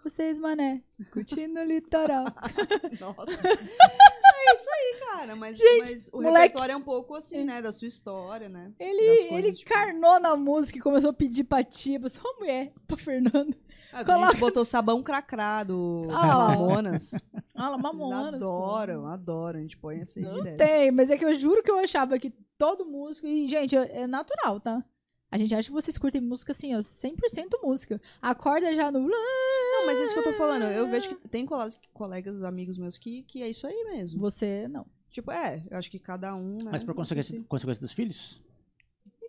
[0.06, 2.26] Os Seis Mané, curtindo o litoral.
[3.02, 3.31] Nossa.
[3.41, 5.35] é isso aí, cara.
[5.35, 7.61] Mas, mas o moleque- repertório é um pouco assim, né?
[7.61, 8.72] Da sua história, né?
[8.80, 12.31] Ele, coisas, ele tipo- carnou na música e começou a pedir pra tia, pra sua
[12.39, 13.57] mulher, pra Fernanda.
[13.91, 16.49] Ah, A Coloca- gente botou sabão cracrá do Ah.
[16.49, 17.11] Mamonas.
[17.55, 18.27] Olha, Eles mamona.
[18.35, 19.59] adoram, adoram.
[19.59, 20.57] A gente põe essa aí Não direto.
[20.57, 23.26] tem, mas é que eu juro que eu achava que todo músico.
[23.27, 24.84] E, gente, é natural, tá?
[25.31, 27.99] A gente acha que vocês curtem música assim, ó, 100% música.
[28.22, 28.99] Acorda já no.
[28.99, 30.64] Não, mas é isso que eu tô falando.
[30.64, 34.19] Eu vejo que tem colegas, colegas amigos meus que, que é isso aí mesmo.
[34.22, 34.85] Você não.
[35.11, 36.53] Tipo, é, eu acho que cada um.
[36.64, 38.41] Né, Mas por consequência, se- consequência dos filhos?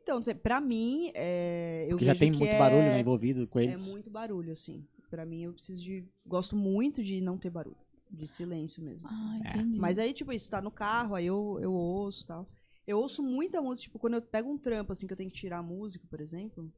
[0.09, 3.59] Então, pra mim, é, eu Porque já tem que muito é, barulho né, envolvido com
[3.59, 3.87] É eles.
[3.87, 4.83] muito barulho, assim.
[5.11, 6.03] Pra mim, eu preciso de.
[6.27, 7.77] Gosto muito de não ter barulho.
[8.11, 9.07] De silêncio mesmo.
[9.07, 9.23] assim.
[9.23, 9.59] Ah, É.
[9.59, 9.79] entendi.
[9.79, 12.47] Mas aí, tipo, isso tá no carro, aí eu, eu ouço e tal.
[12.87, 15.37] Eu ouço muita música, tipo, quando eu pego um trampo, assim, que eu tenho que
[15.37, 16.73] tirar a música, por exemplo,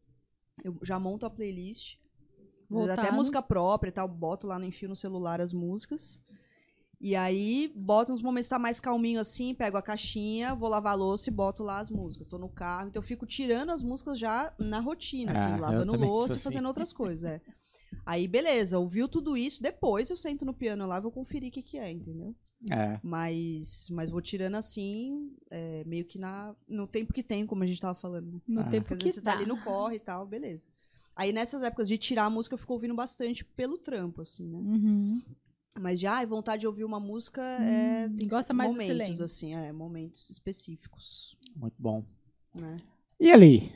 [0.65, 1.98] eu já monto a playlist.
[2.93, 6.20] Até música própria e tal, boto lá no enfio no celular as músicas.
[7.01, 10.93] E aí, boto uns momentos que tá mais calminho assim, pego a caixinha, vou lavar
[10.93, 12.29] a louça e boto lá as músicas.
[12.29, 15.61] Tô no carro, então eu fico tirando as músicas já na rotina, Ah, assim, eu
[15.61, 16.45] lavando louça e assim.
[16.45, 17.41] fazendo outras coisas, é.
[18.05, 21.53] Aí, beleza, ouviu tudo isso, depois eu sento no piano lá e vou conferir o
[21.53, 22.35] que que é, entendeu?
[22.71, 23.01] É.
[23.03, 27.67] Mas, mas vou tirando assim, é, meio que na, no tempo que tem, como a
[27.67, 28.31] gente tava falando.
[28.31, 28.41] né?
[28.47, 28.65] No Ah.
[28.65, 30.67] tempo Porque às que vezes você tá ali no corre e tal, beleza.
[31.17, 34.59] Aí nessas épocas de tirar a música, eu fico ouvindo bastante pelo trampo, assim, né?
[34.59, 35.23] Uhum.
[35.81, 38.07] Mas de, ai, vontade de ouvir uma música é.
[38.07, 39.24] Hum, Tem gosta mais do momentos, silêncio.
[39.24, 42.05] assim, é, momentos específicos, Muito bom.
[42.55, 42.77] né?
[43.19, 43.73] E ali?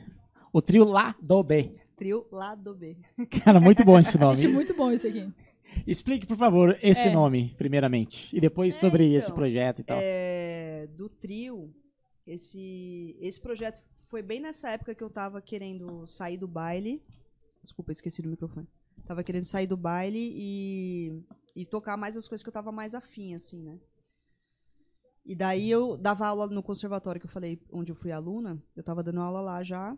[0.53, 1.71] O trio Lá do B.
[1.97, 2.97] Trio Lado B.
[3.43, 4.33] Cara, muito bom esse nome.
[4.33, 5.31] Achei muito bom isso aqui.
[5.87, 7.11] Explique, por favor, esse É.
[7.13, 8.35] nome, primeiramente.
[8.35, 9.97] E depois É, sobre esse então, projeto e tal.
[10.01, 11.73] É, do trio,
[12.27, 17.01] esse, esse projeto foi bem nessa época que eu tava querendo sair do baile.
[17.61, 18.67] Desculpa, esqueci do microfone.
[19.05, 21.23] Tava querendo sair do baile e,
[21.55, 23.79] e tocar mais as coisas que eu tava mais afim, assim, né?
[25.25, 28.61] E daí eu dava aula no conservatório que eu falei, onde eu fui aluna.
[28.75, 29.97] Eu tava dando aula lá já.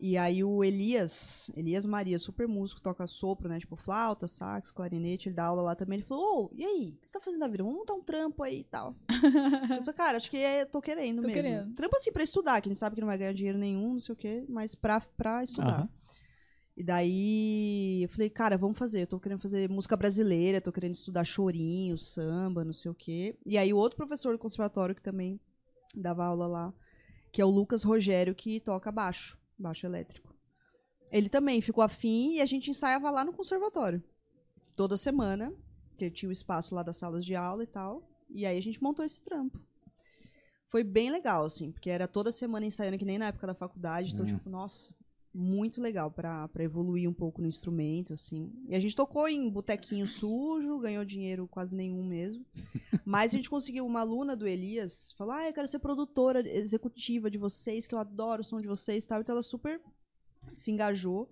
[0.00, 3.58] E aí o Elias, Elias Maria, super músico, toca sopro, né?
[3.58, 5.98] Tipo flauta, sax, clarinete, ele dá aula lá também.
[5.98, 6.94] Ele falou, ô, e aí?
[6.96, 7.62] O que você tá fazendo da vida?
[7.62, 8.94] Vamos montar um trampo aí e tal.
[9.78, 11.42] eu falei, cara, acho que é, tô querendo Tô mesmo.
[11.42, 11.74] querendo.
[11.74, 14.00] Trampo assim pra estudar, que a gente sabe que não vai ganhar dinheiro nenhum, não
[14.00, 15.88] sei o quê, mas pra, pra estudar.
[16.78, 19.02] E daí eu falei, cara, vamos fazer.
[19.02, 23.36] Eu tô querendo fazer música brasileira, tô querendo estudar chorinho, samba, não sei o quê.
[23.44, 25.40] E aí o outro professor do conservatório que também
[25.92, 26.74] dava aula lá,
[27.32, 30.32] que é o Lucas Rogério, que toca baixo, baixo elétrico.
[31.10, 34.00] Ele também ficou afim e a gente ensaiava lá no conservatório.
[34.76, 35.52] Toda semana,
[35.98, 38.08] que tinha o espaço lá das salas de aula e tal.
[38.30, 39.60] E aí a gente montou esse trampo.
[40.70, 44.12] Foi bem legal, assim, porque era toda semana ensaiando, que nem na época da faculdade.
[44.12, 44.28] Então, Hum.
[44.28, 44.94] tipo, nossa,
[45.34, 48.52] muito legal pra pra evoluir um pouco no instrumento, assim.
[48.68, 52.44] E a gente tocou em botequinho sujo, ganhou dinheiro quase nenhum mesmo.
[53.04, 57.30] Mas a gente conseguiu uma aluna do Elias, falou: "Ah, eu quero ser produtora executiva
[57.30, 59.20] de vocês, que eu adoro o som de vocês", tal.
[59.20, 59.80] Então ela super
[60.56, 61.30] se engajou.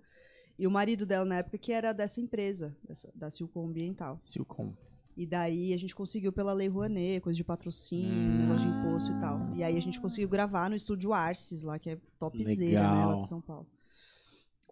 [0.59, 4.17] E o marido dela na época que era dessa empresa, dessa, da Silco Ambiental.
[4.19, 4.73] Silcom.
[5.15, 8.37] E daí a gente conseguiu pela Lei Rouanet, coisa de patrocínio, Hum.
[8.47, 9.55] negócio de imposto e tal.
[9.55, 13.15] E aí a gente conseguiu gravar no estúdio Arces lá, que é topzera, né, lá
[13.17, 13.67] de São Paulo.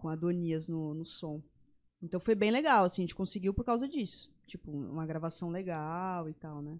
[0.06, 1.42] Com Adonias no, no som.
[2.00, 4.32] Então foi bem legal, assim, a gente conseguiu por causa disso.
[4.46, 6.78] Tipo, uma gravação legal e tal, né?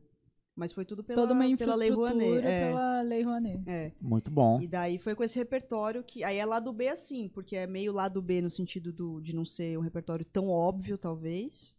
[0.56, 2.46] Mas foi tudo pela, Toda uma pela Lei Rouanet.
[2.46, 3.64] É, pela Lei Rouanet.
[3.68, 3.92] é.
[4.00, 4.62] Muito bom.
[4.62, 6.24] E daí foi com esse repertório que.
[6.24, 9.44] Aí é lado B assim, porque é meio lado B no sentido do, de não
[9.44, 11.76] ser um repertório tão óbvio, talvez.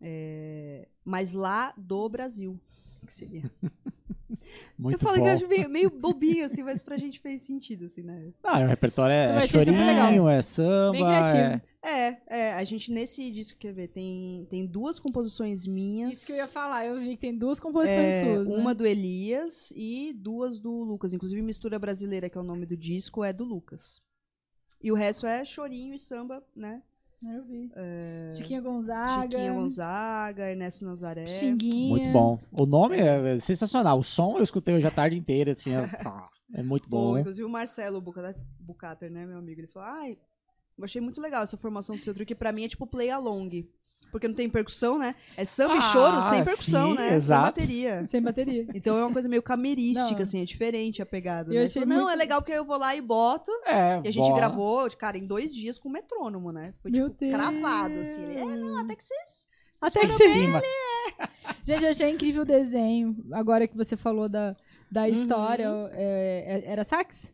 [0.00, 2.58] É, mas lá do Brasil.
[3.06, 3.50] Que seria.
[4.78, 5.24] Muito eu falei bom.
[5.24, 8.32] que eu acho meio, meio bobinho, assim, mas pra gente fez sentido, assim, né?
[8.42, 11.60] Ah, o repertório é, Então é chorinho, é samba, é...
[11.88, 16.16] É, é, a gente nesse disco, quer ver, tem, tem duas composições minhas.
[16.16, 16.84] Isso que eu ia falar.
[16.84, 18.48] Eu vi que tem duas composições É, suas.
[18.48, 18.56] né?
[18.56, 21.12] uma do Elias e duas do Lucas.
[21.12, 24.02] Inclusive, Mistura Brasileira, que é o nome do disco, é do Lucas.
[24.82, 26.82] E o resto é chorinho e samba, né?
[27.34, 27.70] Eu vi.
[28.36, 29.22] Chiquinha Gonzaga.
[29.22, 31.26] Chiquinha Gonzaga, Ernesto Nazaré.
[31.26, 31.88] Xinguinha.
[31.88, 32.38] Muito bom.
[32.52, 33.98] O nome é sensacional.
[33.98, 35.80] O som eu escutei hoje a tarde inteira, assim, é,
[36.54, 37.18] é muito Bom, bom.
[37.18, 40.18] inclusive o Marcelo Bucata- Bucater, né, meu amigo, ele falou, ai,
[40.78, 43.10] eu achei muito legal essa formação do seu trio, que pra mim é tipo play
[43.10, 43.66] along.
[44.10, 45.14] Porque não tem percussão, né?
[45.36, 47.14] É samba e Ah, choro sem percussão, sim, né?
[47.14, 47.44] exato.
[47.60, 48.06] Sem bateria.
[48.06, 48.66] Sem bateria.
[48.74, 50.22] Então é uma coisa meio camerística, Não.
[50.22, 51.52] assim, é diferente a pegada.
[51.52, 51.68] Eu né?
[51.68, 53.50] Falou, não, muito- é legal porque eu vou lá e boto.
[53.66, 54.34] É, E a gente bom.
[54.36, 56.72] gravou, cara, em dois dias com metrônomo, né?
[56.80, 58.22] Foi, Meu tipo, cravado, assim.
[58.24, 58.58] É, Deus.
[58.58, 59.46] não, até que vocês...
[59.82, 60.62] Até que Pra você cima.
[61.62, 63.16] Gente, eu achei incrível o desenho.
[63.32, 64.56] Agora que você falou da,
[64.90, 65.08] da Uhum.
[65.08, 67.30] história, é, é- era sax?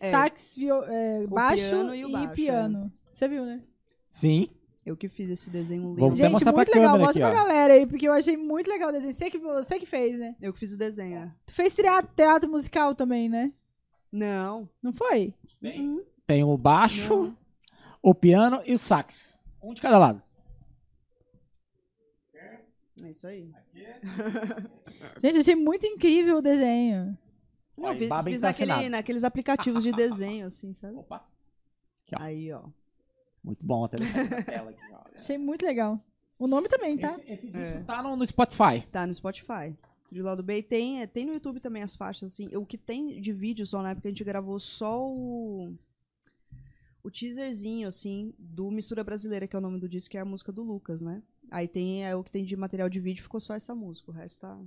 [0.00, 0.10] É.
[0.10, 2.90] Sax, vio- é, O baixo piano e o baixo, piano.
[3.12, 3.60] Você viu, né?
[4.10, 4.48] Sim.
[4.84, 6.00] Eu que fiz esse desenho lindo.
[6.00, 6.98] Vamos até Gente, mostrar muito pra legal.
[6.98, 7.46] Mostra aqui, pra ó.
[7.46, 9.12] galera aí, porque eu achei muito legal o desenho.
[9.12, 10.34] Você que, você que fez, né?
[10.40, 11.34] Eu que fiz o desenho, é.
[11.46, 13.52] Tu fez teatro, teatro musical também, né?
[14.10, 14.68] Não.
[14.82, 15.34] Não foi?
[15.62, 16.02] Uhum.
[16.26, 17.36] Tem o baixo, Não.
[18.02, 19.36] o piano e o sax.
[19.62, 20.22] Um de cada lado.
[23.02, 23.50] É isso aí.
[25.20, 27.16] Gente, eu achei muito incrível o desenho.
[27.76, 30.96] Não, fiz, fiz tá naquele, naqueles aplicativos de desenho, assim, sabe?
[30.96, 31.24] Opa.
[32.06, 32.22] Aqui, ó.
[32.22, 32.62] Aí, ó.
[33.42, 33.84] Muito bom.
[33.84, 33.98] Até
[34.44, 35.00] tela aqui, ó.
[35.14, 35.98] Achei muito legal.
[36.38, 37.12] O nome também, tá?
[37.12, 37.82] Esse, esse disco É.
[37.82, 38.86] tá no, no Spotify.
[38.90, 39.76] Tá no Spotify.
[40.08, 40.62] Trio Lado B.
[40.62, 42.54] Tem, tem no YouTube também as faixas, assim.
[42.56, 45.74] O que tem de vídeo só na época a gente gravou só o.
[47.02, 50.24] O teaserzinho, assim, do Mistura Brasileira, que é o nome do disco, que é a
[50.24, 51.22] música do Lucas, né?
[51.50, 54.10] Aí tem é, o que tem de material de vídeo, ficou só essa música.
[54.10, 54.58] O resto tá.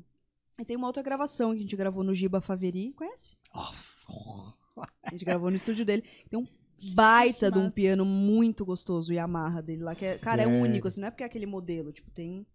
[0.57, 2.91] Aí tem uma outra gravação que a gente gravou no Giba Faveri.
[2.93, 3.35] Conhece?
[5.03, 6.03] A gente gravou no estúdio dele.
[6.29, 6.47] Tem um
[6.93, 9.95] baita de um piano muito gostoso, o Yamaha dele lá.
[9.95, 11.91] Que é, cara, é único, assim, não é porque é aquele modelo.
[11.91, 12.45] Tipo, tem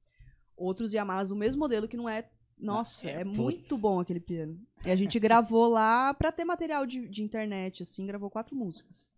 [0.57, 2.29] outros Yamahas, o mesmo modelo que não é.
[2.59, 4.59] Nossa, É, é, muito bom aquele piano.
[4.85, 9.11] E a gente gravou lá pra ter material de, de internet, assim, gravou quatro músicas.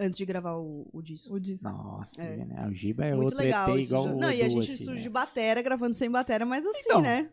[0.00, 1.34] Antes de gravar o, o disco.
[1.34, 1.68] O disco.
[1.68, 2.36] Nossa, É.
[2.44, 2.66] né?
[2.68, 3.90] O Giba é muito outro legal ET isso.
[3.92, 5.02] igual já- o Não, e a gente assim, surge né?
[5.02, 7.30] de batera, gravando sem batera, mas assim, Então, né?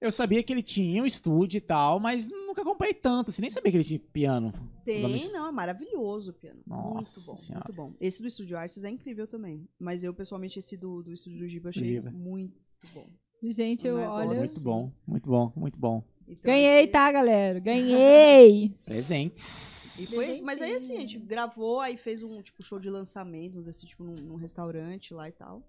[0.00, 2.28] Eu sabia que ele tinha um estúdio e tal, mas
[2.66, 4.52] acompanhei tanto, assim, nem sabia que ele tinha piano.
[4.84, 6.60] Tem, não, é maravilhoso o piano.
[6.66, 7.64] muito Nossa bom, Senhora.
[7.66, 7.94] muito bom.
[8.00, 9.68] Esse do Estúdio Arts é incrível também.
[9.78, 12.10] Mas eu, pessoalmente, esse do, do Estúdio do Giba, achei Giba.
[12.10, 12.54] muito
[12.94, 13.06] bom.
[13.42, 14.28] Gente, eu Um negócio.
[14.30, 14.38] olha.
[14.40, 16.04] Muito bom, muito bom, muito bom.
[16.28, 17.60] Então, Ganhei, esse- tá, galera?
[17.60, 18.70] Ganhei!
[18.84, 19.98] Presentes.
[19.98, 23.58] E foi, mas aí assim, a gente gravou, aí fez um tipo show de lançamento,
[23.60, 25.62] assim, tipo num, num restaurante lá e tal.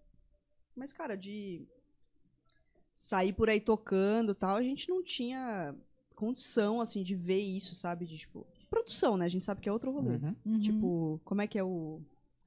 [0.76, 1.66] Mas, cara, de
[2.96, 5.76] sair por aí tocando e tal, a gente não tinha
[6.18, 8.06] condição, assim, de ver isso, sabe?
[8.06, 9.26] De, tipo, produção, né?
[9.26, 10.16] A gente sabe que é outro rolê.
[10.16, 10.36] Uhum.
[10.46, 10.60] Uhum.
[10.60, 12.02] Tipo, como é que é o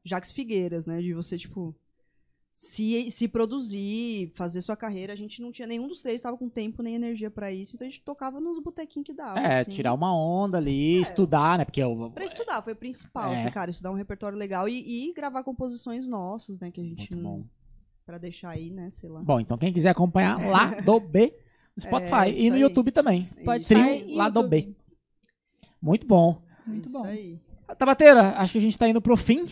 [0.05, 1.01] Jax Figueiras, né?
[1.01, 1.75] De você, tipo,
[2.53, 5.13] se, se produzir, fazer sua carreira.
[5.13, 7.87] A gente não tinha, nenhum dos três estava com tempo nem energia pra isso, então
[7.87, 9.39] a gente tocava nos botequinhos que dava.
[9.39, 9.71] É, assim.
[9.71, 11.65] tirar uma onda ali, estudar, né?
[11.65, 12.11] Porque eu.
[12.13, 13.35] Pra estudar, foi o principal, É.
[13.35, 17.11] assim, cara, estudar um repertório legal e, e gravar composições nossas, né, que a gente
[17.13, 17.39] Muito não...
[17.39, 17.45] bom.
[18.05, 19.23] Pra deixar aí, né, sei lá.
[19.23, 21.33] Bom, então quem quiser acompanhar lá do B
[21.79, 22.63] Spotify É, e no aí.
[22.63, 23.23] YouTube também.
[23.25, 24.75] Spotify Trio e lá do B.
[25.81, 26.43] Muito bom.
[26.67, 27.05] Muito Isso bom.
[27.05, 27.39] aí.
[27.79, 29.47] Tabateira, acho que a gente tá indo pro fim.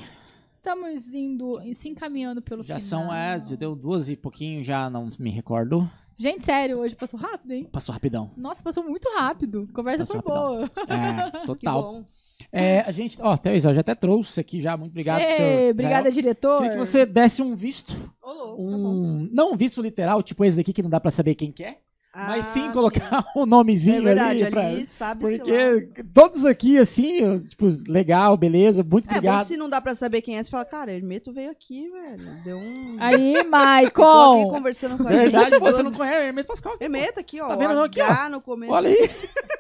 [0.53, 3.05] Estamos indo, se encaminhando pelo Já final.
[3.05, 5.89] são, é, já deu duas e pouquinho, já não me recordo.
[6.17, 7.65] Gente, sério, hoje passou rápido, hein?
[7.71, 8.33] Passou rapidão.
[8.37, 9.69] Nossa, passou muito rápido.
[9.71, 10.65] A conversa Passou foi boa.
[10.89, 11.83] É, Que total.
[11.83, 12.05] bom.
[12.51, 15.71] É, a gente, ó, Thaís, eu já até trouxe aqui já, muito obrigado, Ei, senhor.
[15.71, 16.13] obrigada, Israel.
[16.13, 16.57] diretor.
[16.59, 18.79] Queria que você desse um visto, Ô, louco, tá bom.
[18.79, 21.63] um, não um visto literal, tipo esse daqui que não dá pra saber quem que
[21.63, 21.79] é,
[22.27, 24.51] mas sim Ah, colocar o nomezinho É verdade, ali.
[24.51, 25.45] pra- ali sabe-se lá.
[25.45, 29.41] porque todos aqui, assim, tipo, legal, beleza, muito É bom obrigado.
[29.41, 32.43] que se não dá pra saber quem é, você fala, cara, Hermeto veio aqui, velho.
[32.45, 32.97] Deu um.
[33.01, 34.49] Aí, Ficou aqui Michael.
[34.51, 36.77] conversando com a Verdade, você não conhece Hermeto Pascoal.
[36.81, 37.49] Hermeto aqui, ó.
[37.49, 38.73] Tá vendo o não aqui, H no começo.
[38.73, 39.11] Olha aí.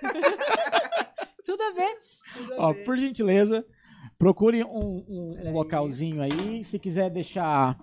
[1.44, 1.96] Tudo a ver.
[2.36, 2.84] Tudo a Ó, ver.
[2.84, 3.64] por gentileza,
[4.18, 6.62] procure um, um- um localzinho aí.
[6.64, 7.76] Se quiser deixar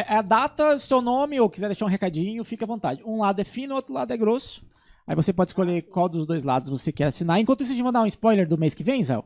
[0.00, 3.02] é, a data, seu nome, ou quiser deixar um recadinho, fique à vontade.
[3.04, 4.64] Um lado é fino, outro lado é grosso.
[5.06, 7.38] Aí você pode escolher qual dos dois lados você quer assinar.
[7.40, 9.22] Enquanto isso, a gente vai dar um spoiler do mês que vem, Zé.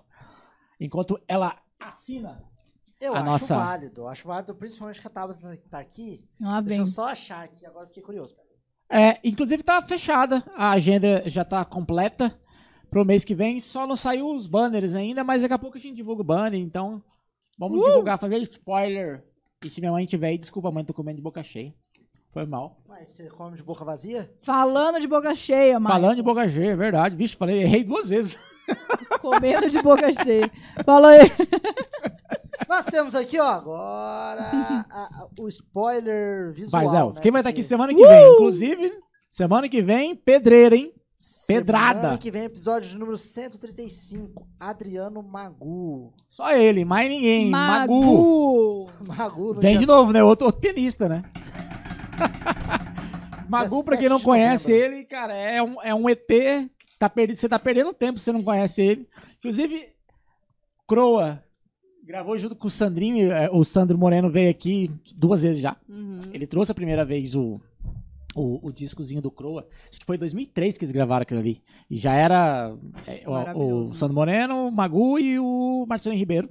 [0.80, 2.42] Enquanto ela assina.
[3.00, 4.00] Eu A acho nossa- válido.
[4.00, 6.24] Eu acho válido, principalmente que a Tabata tá aqui.
[6.40, 8.34] Lá Deixa eu só achar aqui, agora fiquei curioso.
[8.90, 10.42] É, inclusive tá fechada.
[10.56, 12.34] A agenda já tá completa
[12.90, 13.60] pro mês que vem.
[13.60, 16.58] Só não saiu os banners ainda, mas daqui a pouco a gente divulga o banner.
[16.58, 17.02] Então,
[17.58, 19.22] vamos divulgar, fazer spoiler.
[19.64, 21.74] E se minha mãe tiver aí, desculpa, mãe, tô comendo de boca cheia.
[22.30, 22.76] Foi mal.
[22.86, 24.30] Mas você come de boca vazia?
[24.42, 26.00] Falando de boca cheia, Michael.
[26.02, 27.16] Falando de boca cheia, é verdade.
[27.16, 28.36] Vixe, falei, errei duas vezes.
[29.22, 30.50] Comendo de boca cheia.
[30.84, 31.20] Falou aí.
[32.68, 34.86] Nós temos aqui, ó, agora a-
[35.22, 36.82] a- o spoiler visual.
[36.88, 37.06] Vai, Zé.
[37.14, 37.20] né?
[37.22, 38.32] Quem vai estar Porque aqui semana que vem?
[38.34, 38.92] Inclusive,
[39.30, 40.92] semana que vem, pedreira, hein?
[41.46, 42.00] pedrada.
[42.00, 44.46] Semana que vem, episódio de número 135.
[44.60, 46.12] Adriano Magu.
[46.28, 47.48] Só ele, mais ninguém.
[47.50, 47.94] Magu.
[48.00, 48.45] Magu.
[49.16, 50.22] Magu no Vem dia de novo, né?
[50.22, 51.24] Outro, outro pianista, né?
[53.48, 56.28] Magu, pra quem não 7 de conhece ele, cara, é um, é um ET.
[56.98, 59.08] Tá perdi, você tá perdendo tempo se você não conhece ele.
[59.38, 59.88] Inclusive,
[60.86, 61.42] Croa
[62.06, 63.32] gravou junto com o Sandrinho.
[63.32, 65.76] é, O Sandro Moreno veio aqui duas vezes já.
[65.88, 66.20] Uhum.
[66.32, 67.60] Ele trouxe a primeira vez o,
[68.34, 69.66] o, o discozinho do Croa.
[69.90, 71.62] Acho que foi em 2003 que eles gravaram aquilo ali.
[71.90, 72.74] E já era
[73.06, 73.94] é, o, o.
[73.94, 76.48] Sandro Moreno, o Magu e o Marcelinho Ribeiro.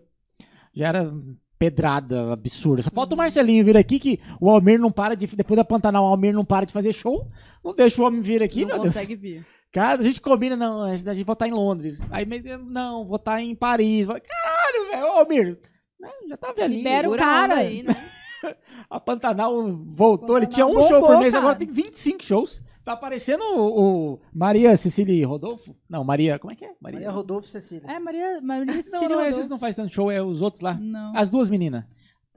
[0.74, 1.14] Já era
[1.58, 2.82] pedrada absurda.
[2.82, 5.28] Só falta o Marcelinho vir aqui que o Almir não para de...
[5.28, 7.28] Depois da Pantanal, o Almir não para de fazer show.
[7.64, 8.94] Não deixa o homem vir aqui, não meu Deus.
[8.94, 9.46] consegue vir.
[9.72, 12.00] Cara, a gente combina, não, a gente vai estar em Londres.
[12.10, 14.06] Aí, mas, não, vou estar em Paris.
[14.06, 15.60] Caralho, velho, ô, Almir.
[16.00, 16.78] né, Já tá velhinho.
[16.78, 17.56] Libera o cara.
[17.56, 17.96] aí, né?
[18.90, 19.52] A Pantanal
[19.86, 21.44] voltou, ele Pantanal tinha um bombou, show por mês, cara.
[21.44, 22.62] agora tem 25 shows.
[22.86, 25.76] Tá aparecendo o, o Maria Cecília Rodolfo?
[25.90, 26.70] Não, Maria, como é que é?
[26.80, 27.00] Maria.
[27.00, 27.90] Maria Rodolfo Cecília.
[27.90, 29.30] É, Maria, Maria não, Cecília não, Rodolfo.
[29.32, 30.76] esses não faz tanto show, é os outros lá.
[30.76, 31.12] Não.
[31.18, 31.84] As duas meninas.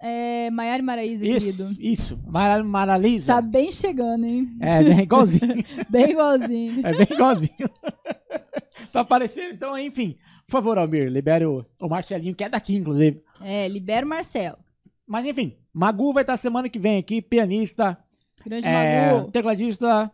[0.01, 1.83] É Maiara e Maraísa, Isso, querido.
[1.83, 2.19] isso.
[2.27, 3.35] Mara, Maralisa.
[3.35, 4.49] Tá bem chegando, hein?
[4.61, 5.65] É, bem igualzinho.
[5.91, 6.87] Bem igualzinho.
[6.87, 7.71] é bem igualzinho.
[8.93, 10.17] tá aparecendo, então, enfim.
[10.47, 13.23] Por favor, Almir, libere o, o Marcelinho, que é daqui, inclusive.
[13.43, 14.57] É, libera o Marcelo.
[15.07, 17.99] Mas, enfim, Magu vai estar semana que vem aqui, pianista,
[18.47, 19.31] Grande é, Magu.
[19.33, 20.11] tecladista,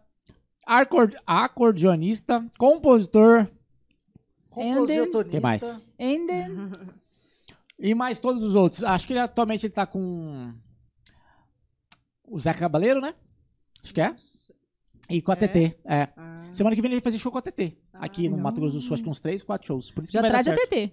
[0.67, 3.49] acorde- acordeonista, compositor
[4.51, 5.25] Compositorista.
[5.25, 5.81] Que mais?
[5.99, 6.49] Ender.
[7.79, 8.85] e mais todos os outros.
[8.85, 10.53] Acho que ele, atualmente ele tá com
[12.27, 13.15] o Zé Cabaleiro, né?
[13.83, 14.15] Acho que é.
[15.11, 15.37] E com a É?
[15.37, 15.77] TT.
[15.85, 16.09] É.
[16.17, 17.77] Ah, Semana que vem ele vai fazer show com a TT.
[17.93, 18.45] Ah, Aqui no não.
[18.45, 19.91] Mato Grosso do Sul, acho que uns 3, 4 shows.
[19.91, 20.61] Por isso Já que vai traz a.
[20.67, 20.93] TT.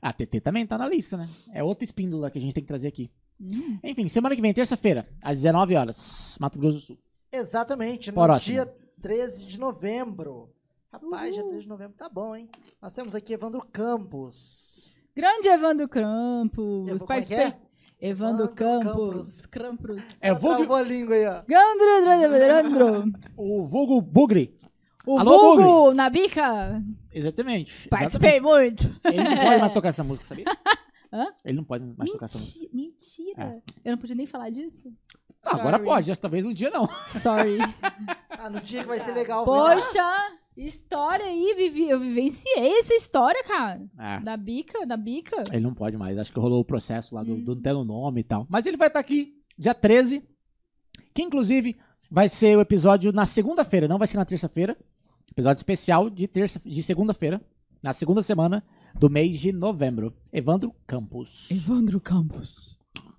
[0.00, 1.28] A TT também tá na lista, né?
[1.52, 3.10] É outra espíndola que a gente tem que trazer aqui.
[3.40, 3.78] Hum.
[3.82, 6.98] Enfim, semana que vem, terça-feira, às 19 horas, Mato Grosso do Sul.
[7.32, 8.54] Exatamente, no Próximo.
[8.54, 10.48] dia 13 de novembro.
[10.92, 12.48] Rapaz, dia 13 de novembro tá bom, hein?
[12.80, 14.96] Nós temos aqui Evandro Campos.
[15.16, 16.88] Grande Evandro Campos.
[16.88, 17.56] Evo- como é que é?
[18.00, 19.46] Evandro Campos.
[19.46, 20.02] Campos.
[20.20, 21.42] É, vulgo- a língua aí, ó.
[21.46, 23.12] Gandro.
[23.36, 24.54] O vulgo Bugre.
[25.04, 26.80] O Alô, vulgo na bica.
[27.12, 27.88] Exatamente.
[27.88, 28.86] Participei exatamente.
[28.86, 29.00] muito.
[29.04, 30.44] Ele não pode mais tocar essa música, sabia?
[31.12, 31.26] Hã?
[31.44, 32.68] Ele não pode mais tocar essa música.
[32.72, 32.92] Menti-
[33.26, 33.62] Mentira.
[33.84, 34.92] Eu não podia nem falar disso.
[35.44, 35.84] Não, agora Sorry.
[35.84, 36.88] pode, esta vez um dia não.
[37.20, 37.58] Sorry.
[38.30, 39.44] Ah, no dia que vai ser legal.
[39.44, 41.54] Poxa, história aí.
[41.56, 43.82] Vivi, eu vivenciei essa história, cara.
[43.98, 44.20] É.
[44.20, 45.42] Da bica, da bica.
[45.50, 46.16] Ele não pode mais.
[46.18, 48.46] Acho que rolou o processo lá do, do não tendo nome e tal.
[48.48, 50.22] Mas ele vai estar aqui dia 13.
[51.14, 51.76] que inclusive
[52.10, 54.76] vai ser o episódio na segunda-feira, não vai ser na terça-feira.
[55.30, 57.40] Episódio especial de terça, de segunda-feira,
[57.82, 58.62] na segunda semana
[58.94, 60.14] do mês de novembro.
[60.30, 61.50] Evandro Campos.
[61.50, 62.71] Evandro Campos.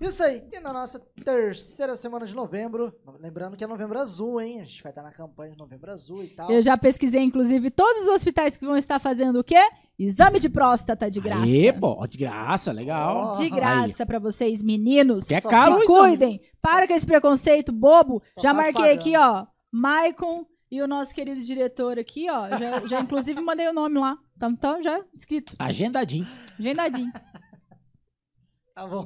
[0.08, 0.44] Isso aí.
[0.52, 4.62] E na nossa terceira semana de novembro, lembrando que é novembro azul, hein?
[4.62, 6.52] A gente vai estar na campanha de novembro azul e tal.
[6.52, 9.60] Eu já pesquisei, inclusive, todos os hospitais que vão estar fazendo o quê?
[9.98, 11.44] Exame de próstata de graça.
[11.44, 13.34] Aê, pô, de graça, legal.
[13.34, 15.26] De graça pra vocês, meninos.
[15.26, 16.42] Que é caro Se cuidem.
[16.62, 18.22] Para com esse preconceito bobo.
[18.30, 19.00] Só já marquei pagando.
[19.00, 19.46] aqui, ó.
[19.72, 22.50] Maicon e o nosso querido diretor aqui, ó.
[22.50, 24.18] Já, já inclusive mandei o nome lá.
[24.40, 25.54] Tá, tá já escrito.
[25.60, 26.28] Agendadinho.
[26.60, 27.12] Agendadinho.
[28.76, 29.06] Tá bom.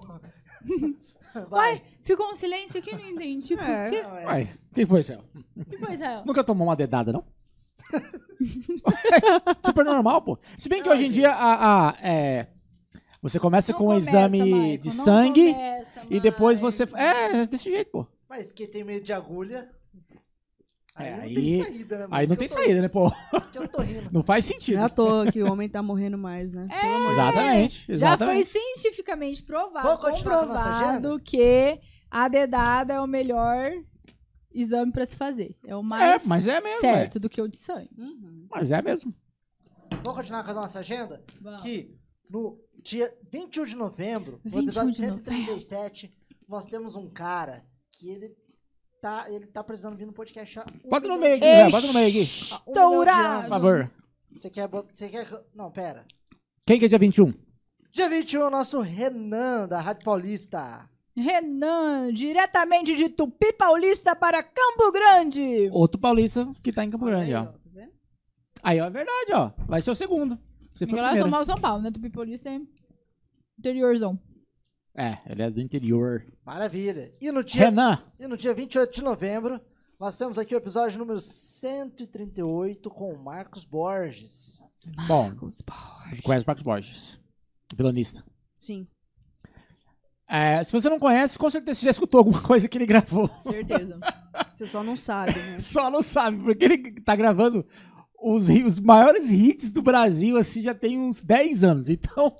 [1.52, 3.56] Uai, ficou um silêncio aqui, não entendi.
[3.56, 3.90] Por É.
[3.90, 4.02] quê?
[4.02, 4.26] Não, é.
[4.26, 5.24] Ué, quem foi, Céu?
[5.70, 6.24] Que foi, Israel?
[6.26, 7.24] Nunca tomou uma dedada, não?
[9.66, 10.38] Super normal, pô.
[10.58, 12.48] Se bem que hoje em dia a, a- é,
[13.22, 16.84] você começa Não com um começa, exame Maicon, de sangue começa, e depois você.
[16.96, 18.08] É, desse jeito, pô.
[18.30, 19.70] Mas quem tem medo de agulha.
[20.98, 22.08] Aí É, não aí- tem saída, né?
[22.12, 23.08] Aí não tem tô- saída, né, pô?
[23.40, 24.10] Isso que eu tô rindo.
[24.12, 24.78] Não faz Não sentido.
[24.80, 26.68] é à toa que o homem tá morrendo mais, né?
[26.72, 26.86] É.
[26.88, 28.46] De Exatamente, Já foi exatamente.
[28.50, 33.72] cientificamente provado, comprovado que a dedada é o melhor
[34.54, 35.56] exame pra se fazer.
[35.66, 37.90] É o É, mais mas é mesmo, certo do que o de sangue.
[37.98, 38.48] Uhum.
[38.52, 38.58] é.
[38.60, 39.14] Mas é mesmo.
[40.04, 41.24] Vamos continuar com a nossa agenda?
[41.42, 41.62] Vamos.
[41.62, 41.96] Que
[42.30, 45.24] no dia 21 de novembro, no 21 episódio de novembro.
[45.26, 46.14] 137,
[46.48, 48.36] nós temos um cara que ele
[49.02, 51.46] tá, ele tá precisando vir no podcast um Bota no meio aqui.
[51.46, 52.20] Zé, bota no meio aqui.
[52.20, 53.42] Estourado.
[53.44, 53.92] Por favor.
[54.32, 55.28] Você quer, você quer...
[55.54, 56.06] Não, pera.
[56.66, 57.34] Quem que é dia 21?
[57.92, 60.90] Dia 21 é o nosso Renan, da Rádio Paulista.
[61.16, 65.70] Renan, diretamente de Tupi Paulista para Campo Grande.
[65.72, 67.46] Outro paulista que tá em Campo Grande, ó.
[67.46, 67.54] Tá?
[68.62, 69.52] Aí, ó, é verdade, ó.
[69.66, 70.38] Vai ser o segundo.
[70.76, 71.90] Você Em foi relação ao São Paulo, né?
[71.90, 72.60] Tupi Paulista é
[73.58, 74.20] interiorzão.
[74.98, 76.26] É, ele é do interior.
[76.44, 77.14] Maravilha.
[77.22, 79.62] E no dia Renan, E no dia 28 de novembro,
[80.00, 84.60] nós temos aqui o episódio número 138 com o Marcos Borges.
[85.08, 85.32] bom,
[86.24, 87.20] conhece o Marcos Borges.
[87.76, 88.24] Vilanista.
[88.56, 88.88] Sim,
[90.28, 93.30] É, se você não conhece, com certeza você já escutou alguma coisa que ele gravou.
[93.40, 94.00] Certeza.
[94.54, 95.60] você só não sabe, né?
[95.60, 97.64] Só não sabe, porque ele tá gravando
[98.20, 101.90] os, os maiores hits do Brasil, assim, já tem uns 10 anos.
[101.90, 102.36] Então,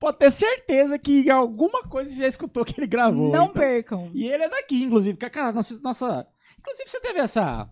[0.00, 3.30] pode ter certeza que alguma coisa você já escutou que ele gravou.
[3.30, 4.10] Não Então- percam.
[4.14, 5.16] E ele é daqui, inclusive.
[5.16, 6.26] porque, Cara, nossa, nossa.
[6.58, 7.70] Inclusive, você teve essa.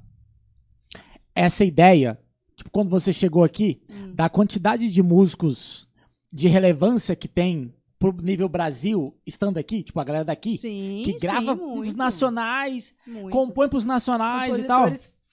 [1.34, 2.18] Essa ideia,
[2.57, 4.12] tipo, quando você chegou aqui, Hum.
[4.15, 5.89] da quantidade de músicos
[6.32, 11.15] de relevância que tem pro nível Brasil estando aqui, tipo, a galera daqui, Sim, que
[11.18, 13.31] grava sim, os nacionais, muito.
[13.31, 14.89] compõe pros nacionais e tal.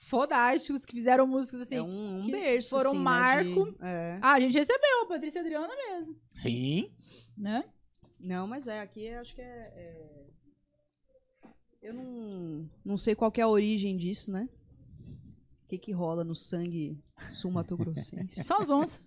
[0.05, 1.75] Fodásticos que fizeram músicos assim.
[1.77, 3.71] é um, um que berço, foram assim, né, marco.
[3.71, 4.19] de- é.
[4.21, 6.91] Ah, a gente recebeu a Patrícia Adriana mesmo, Sim.
[7.37, 7.63] né?
[8.19, 9.45] Não, mas é, aqui eu acho que é...
[9.45, 10.25] é-
[11.81, 14.47] Eu não, não sei qual que é a origem disso, né?
[15.63, 16.97] O que que rola no sangue
[17.31, 18.41] sul-mato-grossense.
[18.45, 19.03] Só as onças.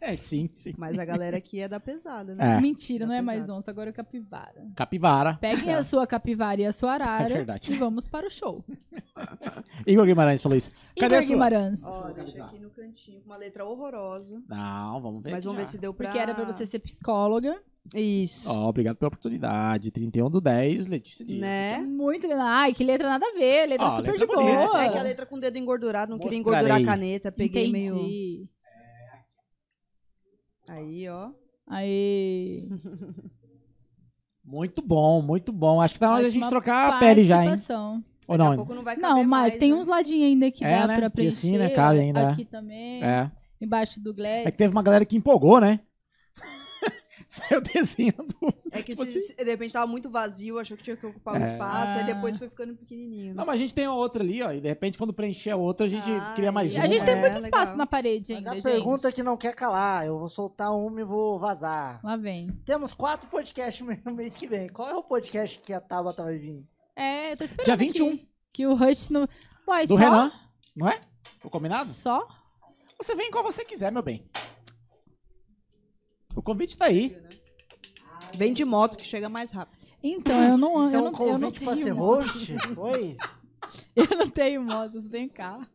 [0.00, 0.74] É, sim, sim.
[0.76, 2.56] Mas a galera aqui é da pesada, né?
[2.56, 2.60] É.
[2.60, 3.32] Mentira, não é Apesar.
[3.36, 4.66] mais onça, agora é capivara.
[4.74, 5.38] Capivara.
[5.40, 7.72] Peguem a sua capivara e a sua arara É verdade.
[7.72, 8.64] e vamos para o show.
[9.86, 10.70] Igor Guimarães falou isso.
[10.98, 11.34] Cadê a Igor sua?
[11.34, 11.84] Guimarães.
[11.84, 14.42] Ó, deixa aqui no cantinho, com uma letra horrorosa.
[14.48, 15.30] Não, vamos ver.
[15.32, 15.70] Mas vamos ver já.
[15.70, 16.08] se deu pra...
[16.08, 17.60] Porque era pra você ser psicóloga.
[17.94, 18.50] Isso.
[18.52, 19.90] Ó, obrigado pela oportunidade.
[19.90, 21.40] 31 do 10, Letícia Dias.
[21.40, 21.78] Né?
[21.78, 22.26] Muito.
[22.30, 23.66] Ai, que letra nada a ver.
[23.66, 24.66] Letra Ó, super letra de bonita.
[24.66, 24.84] boa.
[24.84, 26.66] É que a letra com o dedo engordurado, não queria Mostrarei.
[26.68, 27.32] engordurar a caneta.
[27.32, 27.90] Peguei Entendi.
[27.90, 28.48] meio.
[30.70, 31.30] Aí, ó.
[31.66, 32.68] Aí.
[34.44, 35.80] Muito bom, muito bom.
[35.80, 37.52] Acho que tá na hora da gente Ótima trocar a pele já, hein?
[38.26, 38.52] Ou Daqui não?
[38.52, 39.76] a pouco não vai caber Não, mas mais, tem né?
[39.76, 40.96] uns ladinhos ainda que É, dá né?
[40.98, 41.36] pra Que preencher.
[41.36, 42.26] assim, né, cabe ainda, é.
[42.30, 43.02] Aqui também.
[43.04, 43.30] É.
[43.60, 44.46] Embaixo do Glass.
[44.46, 45.78] É que teve uma galera que empolgou, né?
[47.30, 48.34] Saiu desenhando.
[48.72, 49.20] É que Tipo se, assim.
[49.20, 51.42] se de repente tava muito vazio, achou que tinha que ocupar o É.
[51.42, 53.34] espaço, aí depois foi ficando pequenininho.
[53.36, 54.50] Não, mas a gente tem outra ali, ó.
[54.50, 56.82] E de repente, quando preencher a outra, a gente Ah, cria mais uma.
[56.82, 57.44] A gente tem É, muito legal.
[57.62, 58.64] espaço na parede Mas ainda, a gente.
[58.64, 62.00] pergunta que não quer calar, eu vou soltar uma e vou vazar.
[62.02, 62.50] Lá vem.
[62.64, 64.68] Temos quatro podcasts no mês que vem.
[64.68, 66.66] Qual é o podcast que a Tabata vai vir?
[66.96, 68.08] É, eu tô esperando Dia 21.
[68.08, 69.28] aqui que o Rush no...
[69.68, 70.00] Uai, Do só?
[70.00, 70.32] Renan,
[70.74, 71.00] não é?
[71.44, 71.90] O combinado?
[71.90, 72.26] Só?
[73.00, 74.28] Você vem qual você quiser, meu bem.
[76.34, 77.16] O convite tá aí.
[78.36, 79.78] Vem de moto que chega mais rápido.
[80.02, 82.22] Então, eu não, Isso eu é um não, eu não convite pra tenho ser moto.
[82.22, 82.56] host?
[82.78, 83.16] Oi?
[83.94, 85.66] Eu não tenho moto, eu só tenho carro.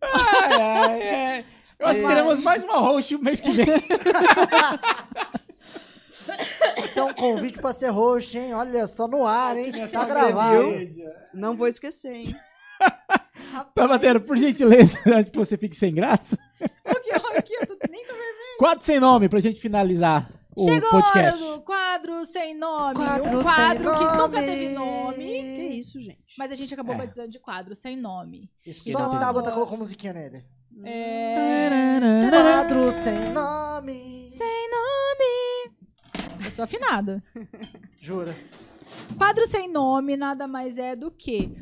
[0.00, 1.44] Ai, ai, ai.
[1.78, 3.66] Eu acho que teremos mais uma host o mês que vem.
[6.84, 8.54] Isso é um convite pra ser host, hein?
[8.54, 9.72] Olha só no ar, hein?
[9.90, 10.62] Tá gravado.
[11.34, 12.24] Não vou esquecer, hein?
[13.74, 16.38] Tabateiro, por gentileza, antes que você fique sem graça.
[18.62, 21.40] Quatro sem nome pra gente finalizar o Chegou podcast.
[21.42, 22.94] do quadro quadro sem nome.
[22.96, 24.36] Quadro um quadro sem que nunca nome.
[24.38, 25.16] teve nome.
[25.16, 26.34] Que isso, gente?
[26.38, 26.98] Mas a gente acabou É.
[26.98, 28.50] batizando de quadro sem nome.
[28.66, 30.44] E Então, só a tem- Tabata colocou musiquinha nele.
[30.84, 32.28] É...
[32.30, 34.28] Quadro sem nome.
[34.30, 35.74] Sem nome.
[36.44, 37.22] Eu sou afinada.
[38.00, 38.34] Jura?
[39.16, 41.54] Quadro sem nome nada mais é do que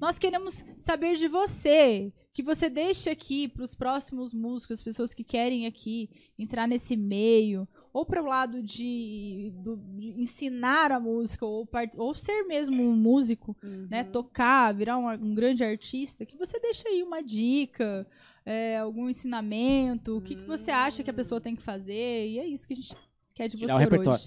[0.00, 5.14] nós queremos saber de você, que você deixe aqui para os próximos músicos, as pessoas
[5.14, 11.00] que querem aqui entrar nesse meio, ou para o lado de, do- de ensinar a
[11.00, 13.56] música, ou, part- ou ser mesmo um músico,
[13.88, 18.06] né, tocar, virar um, um grande artista, que você deixa aí uma dica,
[18.44, 22.38] é, algum ensinamento, o que, que você acha que a pessoa tem que fazer, e
[22.38, 22.94] é isso que a gente
[23.34, 24.20] quer de você Tirar repertório.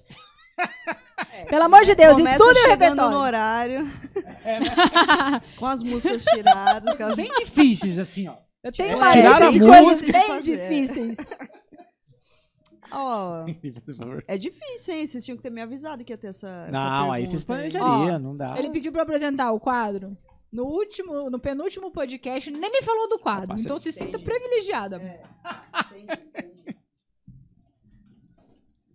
[0.60, 1.46] Hoje.
[1.48, 3.20] Pelo amor de Deus, Começa estude o chegando no repertório.
[3.20, 3.92] horário.
[5.58, 6.94] com as músicas tiradas.
[6.94, 8.36] aquelas- Bem difíceis, assim, ó.
[8.64, 10.70] Eu tenho É, uma tirar lista a de música coisas bem fazer, é.
[10.70, 11.18] difíceis.
[12.90, 14.24] Favor.
[14.28, 15.06] é difícil, hein?
[15.06, 16.48] Vocês tinham que ter me avisado que ia ter essa.
[16.68, 17.72] essa Não, aí vocês pergunta aí.
[17.82, 18.58] planejariam, não dá.
[18.58, 20.18] Ele pediu pra eu apresentar o quadro.
[20.52, 23.52] No último, no penúltimo podcast, nem me falou do quadro.
[23.52, 24.98] Opa, então se sinta privilegiada.
[24.98, 25.22] É.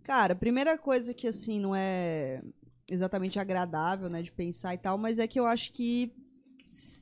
[0.05, 2.43] Cara, primeira coisa que, assim, não é
[2.91, 6.13] exatamente agradável, né, de pensar e tal, mas é que eu acho que,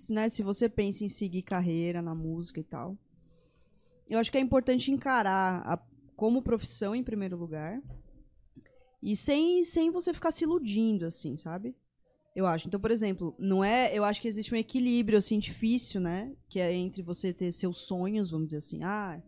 [0.08, 2.96] né, se você pensa em seguir carreira na música e tal,
[4.08, 7.82] eu acho que é importante encarar a- como profissão em primeiro lugar
[9.02, 11.74] e sem, sem você ficar se iludindo, assim, sabe?
[12.36, 12.68] Eu acho.
[12.68, 13.92] Então, por exemplo, não é.
[13.92, 16.32] Eu acho que existe um equilíbrio, assim, difícil, né?
[16.48, 19.20] Que é entre você ter seus sonhos, vamos dizer assim, ah,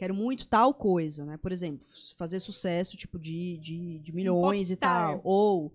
[0.00, 1.36] quero muito tal coisa, né?
[1.36, 5.20] Por exemplo, fazer sucesso, tipo, de, de, de milhões e tal.
[5.22, 5.72] Ou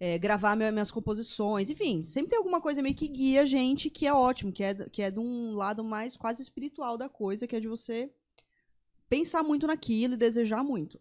[0.00, 1.70] é, gravar minha- minhas composições.
[1.70, 4.74] Enfim, sempre tem alguma coisa meio que guia a gente que é ótimo, que é,
[4.74, 8.10] que é de um lado mais quase espiritual da coisa, que é de você
[9.08, 11.00] pensar muito naquilo e desejar muito.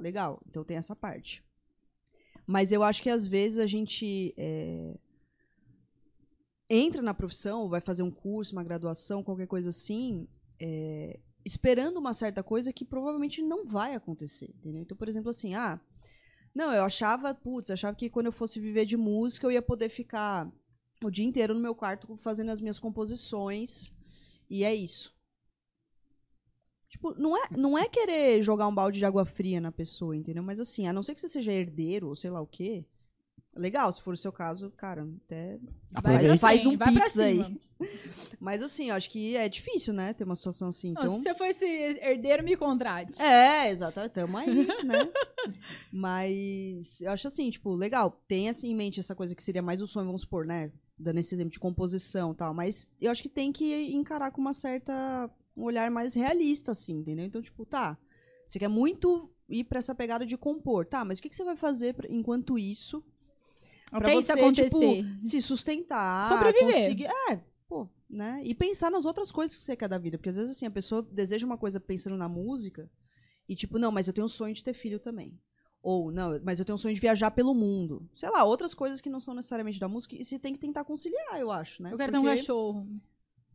[0.00, 1.44] Legal, então tem essa parte.
[2.44, 4.98] Mas eu acho que às vezes a gente é,
[6.68, 10.26] entra na profissão, vai fazer um curso, uma graduação, qualquer coisa assim,
[10.58, 14.82] é, esperando uma certa coisa que provavelmente não vai acontecer, entendeu?
[14.82, 15.80] Então, por exemplo, assim, ah,
[16.52, 19.88] não, eu achava, putz, achava que quando eu fosse viver de música eu ia poder
[19.88, 20.50] ficar
[21.04, 23.92] o dia inteiro no meu quarto fazendo as minhas composições
[24.50, 25.14] e é isso.
[26.88, 30.42] Tipo, não é, não é querer jogar um balde de água fria na pessoa, entendeu?
[30.42, 32.84] Mas assim, a não ser que você seja herdeiro ou sei lá o quê,
[33.56, 35.58] legal, se for o seu caso, cara, até
[36.02, 37.42] Vai Faz um vai pra pix aí.
[37.42, 37.58] cima.
[38.40, 40.12] Mas assim, eu acho que é difícil, né?
[40.14, 40.92] Ter uma situação assim.
[40.92, 41.16] Não, Então.
[41.18, 43.20] se você for esse herdeiro, me contrate.
[43.20, 44.12] É, exatamente.
[44.12, 45.10] Tamo aí, né?
[45.92, 48.22] Mas eu acho assim, tipo, legal.
[48.28, 50.72] Tem assim em mente essa coisa que seria mais o sonho, vamos supor, né?
[50.98, 52.54] Dando esse exemplo de composição e tal.
[52.54, 55.30] Mas eu acho que tem que encarar com uma certa.
[55.56, 57.26] um olhar mais realista, assim, entendeu?
[57.26, 57.96] Então, tipo, tá.
[58.46, 60.86] Você quer muito ir pra essa pegada de compor.
[60.86, 63.02] Tá, mas o que, que você vai fazer pra- enquanto isso?
[63.98, 65.02] Pra Até isso você, acontecer.
[65.02, 66.74] tipo, se sustentar, Sobreviver.
[66.74, 67.06] conseguir.
[67.06, 68.40] É, pô, né?
[68.44, 70.18] E pensar nas outras coisas que você quer da vida.
[70.18, 72.90] Porque às vezes, assim, a pessoa deseja uma coisa pensando na música
[73.48, 75.38] e, tipo, não, mas eu tenho um sonho de ter filho também.
[75.82, 78.08] Ou, não, mas eu tenho um sonho de viajar pelo mundo.
[78.14, 80.82] Sei lá, outras coisas que não são necessariamente da música e você tem que tentar
[80.84, 81.92] conciliar, eu acho, né?
[81.92, 82.86] Eu quero ter um Porque- cachorro.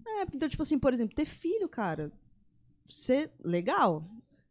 [0.08, 2.12] É, então, tipo assim, por exemplo, ter filho, cara,
[2.88, 4.04] ser legal.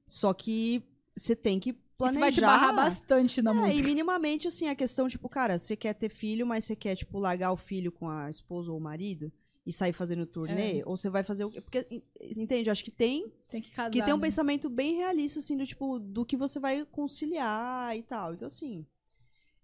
[0.06, 0.82] Só que
[1.16, 2.10] você tem que planejar.
[2.10, 3.86] Isso vai te barrar bastante na É, e música.
[3.88, 7.52] minimamente, assim, a questão, tipo, cara, você quer ter filho, mas você quer, tipo, largar
[7.52, 9.32] o filho com a esposa ou o marido
[9.66, 10.82] e sair fazendo turnê?
[10.84, 11.60] Ou você vai fazer o quê?
[11.60, 12.02] Porque, en-
[12.36, 12.70] entende?
[12.70, 13.90] Acho que tem Tem que casar.
[13.90, 14.22] que tem um né?
[14.26, 18.34] pensamento bem realista, assim, do tipo, do que você vai conciliar e tal.
[18.34, 18.84] Então, assim,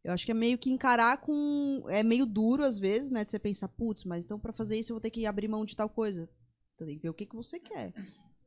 [0.05, 1.85] eu acho que é meio que encarar com.
[1.89, 3.25] É meio duro, às vezes, né?
[3.25, 5.65] De você pensar, putz, mas então pra fazer isso eu vou ter que abrir mão
[5.65, 6.29] de tal coisa.
[6.75, 7.93] Então, tem que ver o que, que você quer.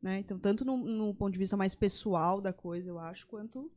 [0.01, 0.19] Né?
[0.19, 3.69] Então, tanto no, no ponto de vista mais pessoal da coisa, eu acho, quanto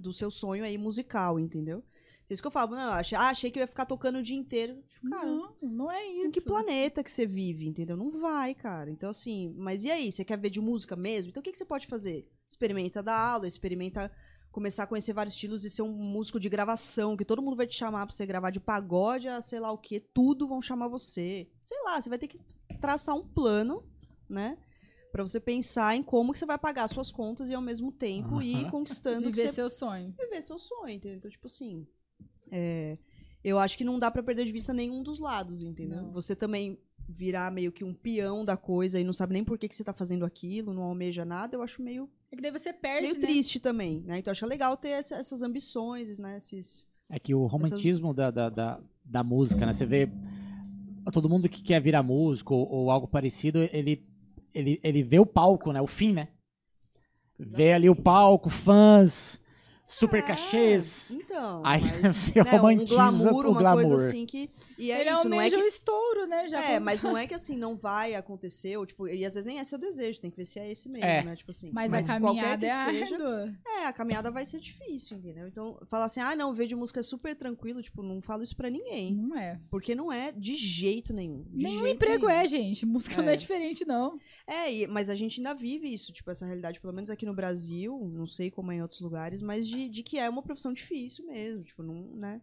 [0.00, 1.82] do seu sonho aí musical, entendeu?
[2.28, 4.22] Isso que eu falo, não, eu achei, ah, achei que eu ia ficar tocando o
[4.22, 4.82] dia inteiro.
[4.88, 6.26] Tipo, cara, Não, não é isso.
[6.28, 7.96] em que planeta que você vive, entendeu?
[7.98, 8.90] Não vai, cara.
[8.90, 10.10] Então, assim, mas e aí?
[10.10, 11.30] Você quer ver de música mesmo?
[11.30, 12.26] Então, o que, que você pode fazer?
[12.48, 14.10] Experimenta dar aula, experimenta
[14.50, 17.66] começar a conhecer vários estilos e ser um músico de gravação, que todo mundo vai
[17.66, 20.88] te chamar pra você gravar de pagode a sei lá o que, tudo vão chamar
[20.88, 21.50] você.
[21.60, 22.40] Sei lá, você vai ter que
[22.80, 23.84] traçar um plano,
[24.28, 24.56] né?
[25.14, 28.42] Pra você pensar em como que você vai pagar suas contas e ao mesmo tempo
[28.42, 28.70] ir Aham.
[28.72, 30.12] conquistando Viver você seu sonho.
[30.18, 31.18] viver seu sonho, entendeu?
[31.18, 31.86] Então, tipo assim,
[32.50, 32.98] é,
[33.44, 36.02] eu acho que não dá pra perder de vista nenhum dos lados, entendeu?
[36.02, 36.10] Não.
[36.10, 36.76] Você também
[37.08, 39.84] virar meio que um peão da coisa e não sabe nem por que, que você
[39.84, 43.14] tá fazendo aquilo, não almeja nada, eu acho meio, É que daí você perde, meio
[43.14, 43.20] né?
[43.20, 44.18] triste também, né?
[44.18, 46.38] Então, eu acho legal ter essa- essas ambições, né?
[46.38, 46.88] Esses...
[47.08, 49.72] É que o romantismo da, da, da, da música, né?
[49.72, 50.08] Você vê
[51.12, 54.04] todo mundo que quer virar músico ou, ou algo parecido, ele,
[54.54, 55.80] ele, ele vê o palco, né?
[55.80, 56.28] O fim, né?
[57.38, 59.40] Vê ali o palco, fãs,
[59.86, 61.10] super É, cachês.
[61.10, 61.62] Então.
[61.64, 63.82] Aí mas, você né, romantiza um glamour, o uma glamour.
[63.88, 64.50] coisa assim que.
[64.78, 66.48] E é Ele isso, não é que o estouro, né?
[66.48, 69.34] Já É, como- mas não é que assim, não vai acontecer, ou, tipo, e às
[69.34, 71.22] vezes nem é seu desejo, tem que ver se é esse mesmo, É.
[71.22, 71.36] né?
[71.36, 71.70] Tipo assim.
[71.72, 73.54] Mas, a qualquer caminhada é seja, árdua.
[73.66, 75.46] É, a caminhada vai ser difícil, entendeu?
[75.46, 78.70] Então, falar assim, ah, não, de música é super tranquilo, tipo, não falo isso pra
[78.70, 79.14] ninguém.
[79.14, 79.60] Não é.
[79.70, 81.42] Porque não é de jeito nenhum.
[81.50, 82.40] De Nenhum jeito emprego nenhum.
[82.40, 82.86] é, gente.
[82.86, 83.36] Música não é É.
[83.36, 84.18] diferente, não.
[84.46, 87.34] É, e- mas a gente ainda vive isso, tipo, essa realidade, pelo menos aqui no
[87.34, 90.72] Brasil, não sei como é em outros lugares, mas de, de que é uma profissão
[90.72, 92.40] difícil mesmo, tipo, não, né?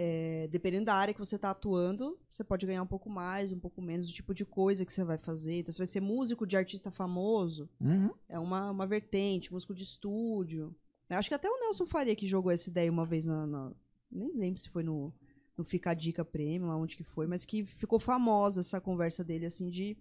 [0.00, 3.58] É, dependendo da área que você tá atuando, você pode ganhar um pouco mais, um
[3.58, 5.58] pouco menos, do tipo de coisa que você vai fazer.
[5.58, 8.10] Então, você vai ser músico de artista famoso, Uhum.
[8.28, 10.72] é uma, uma vertente, músico de estúdio.
[11.10, 13.44] Eu acho que até o Nelson Faria que jogou essa ideia uma vez na.
[13.46, 13.72] na-
[14.10, 15.12] nem lembro se foi no,
[15.56, 19.24] no Fica a Dica Prêmio, lá onde que foi, mas que ficou famosa essa conversa
[19.24, 19.96] dele, assim, de,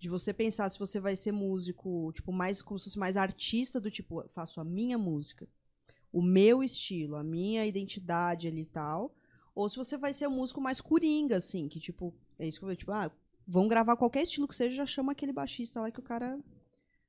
[0.00, 3.78] de você pensar se você vai ser músico, tipo, mais como se fosse mais artista
[3.78, 5.46] do tipo, faço a minha música,
[6.10, 9.14] o meu estilo, a minha identidade ali e tal.
[9.54, 12.64] Ou se você vai ser um músico mais coringa, assim, que tipo, é isso que
[12.64, 13.12] eu falei, tipo, ah,
[13.46, 16.40] vão gravar qualquer estilo que seja, já chama aquele baixista lá que o cara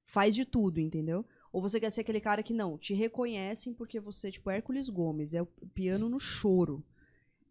[0.05, 1.25] faz de tudo, entendeu?
[1.53, 5.33] Ou você quer ser aquele cara que não, te reconhecem porque você, tipo, Hércules Gomes,
[5.33, 6.83] é o piano no choro.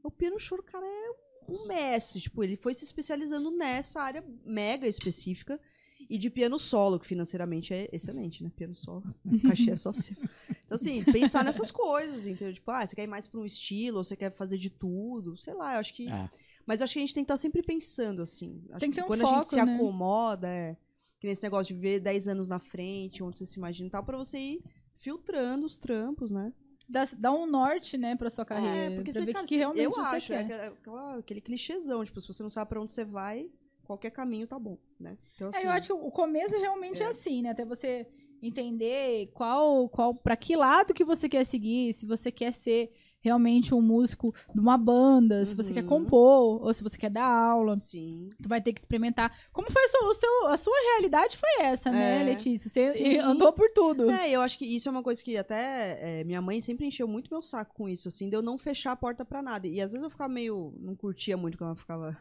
[0.03, 4.25] O piano no choro, cara, é um mestre, tipo, ele foi se especializando nessa área
[4.45, 5.61] mega específica
[6.09, 8.51] e de piano solo, que financeiramente é excelente, né?
[8.55, 9.03] Piano solo,
[9.43, 10.17] cachê é só seu.
[10.49, 12.55] Então, assim, pensar nessas coisas, entendeu?
[12.55, 15.37] Tipo, ah, você quer ir mais pra um estilo, ou você quer fazer de tudo,
[15.37, 16.11] sei lá, eu acho que...
[16.11, 16.31] É.
[16.67, 18.63] Mas eu acho que a gente tem que estar sempre pensando, assim.
[18.71, 19.75] Acho Tem que ter um quando a gente foco, se né?
[19.75, 20.77] acomoda, é,
[21.19, 24.05] que nesse negócio de ver 10 anos na frente, onde você se imagina e tal,
[24.05, 24.65] pra você ir
[24.99, 26.53] filtrando os trampos, né?
[26.91, 28.93] Dá, dá um norte, né, pra sua carreira.
[28.93, 30.45] É, porque você, ver cara, que se- realmente eu você acho, é quer.
[30.55, 33.49] aquela- aquela- aquele clichêzão, tipo, se você não sabe pra onde você vai,
[33.85, 35.15] qualquer caminho tá bom, né?
[35.37, 37.07] Então, É, assim, eu acho que o começo realmente é.
[37.07, 37.09] É.
[37.09, 37.51] assim, né?
[37.51, 38.07] Até você
[38.43, 43.75] entender qual, qual, para que lado que você quer seguir, se você quer ser realmente
[43.75, 45.89] um músico de uma banda, se você quer Uhum.
[45.89, 47.77] compor, ou se você quer dar aula.
[47.77, 48.29] Sim.
[48.43, 49.31] Tu vai ter que experimentar.
[49.53, 52.71] Como foi o seu, a sua realidade foi essa, né, É, Letícia?
[52.71, 53.19] Você sim.
[53.19, 54.11] andou por tudo.
[54.11, 57.07] É, eu acho que isso é uma coisa que até é, minha mãe sempre encheu
[57.07, 59.67] muito meu saco com isso, assim, de eu não fechar a porta pra nada.
[59.67, 60.75] E às vezes eu ficava meio.
[60.81, 62.17] Não curtia muito quando ela ficava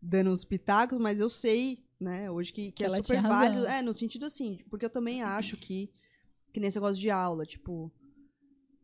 [0.00, 3.66] dando uns pitacos, mas eu sei, né, hoje que, que é super válido.
[3.66, 5.90] É, no sentido assim, porque eu também acho que.
[6.52, 7.90] Que nesse negócio de aula, tipo.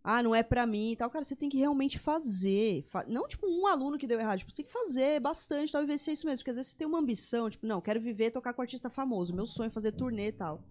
[0.02, 1.10] Ah, não é pra mim e tal.
[1.10, 2.82] Cara, você tem que realmente fazer.
[2.86, 4.38] Fa- Não, tipo, um aluno que deu errado.
[4.38, 6.38] Tipo, você tem que fazer bastante tal, ver se é isso mesmo.
[6.40, 9.34] Porque às vezes você tem uma ambição, tipo, não, quero viver tocar com artista famoso.
[9.34, 10.62] Meu sonho é fazer turnê e tal.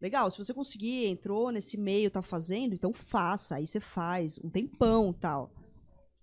[0.00, 3.56] Legal, se você conseguir, entrou nesse meio, tá fazendo, então faça.
[3.56, 5.52] Aí você faz, um tempão tal.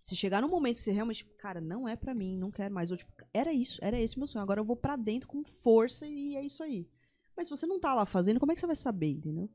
[0.01, 2.89] Se chegar num momento que você realmente, cara, não é pra mim, não quero mais.
[2.89, 4.41] Ou tipo, era isso, era esse meu sonho.
[4.43, 6.87] Agora eu vou pra dentro com força e é isso aí.
[7.35, 9.49] Mas se você não tá lá fazendo, como é que você vai saber, entendeu?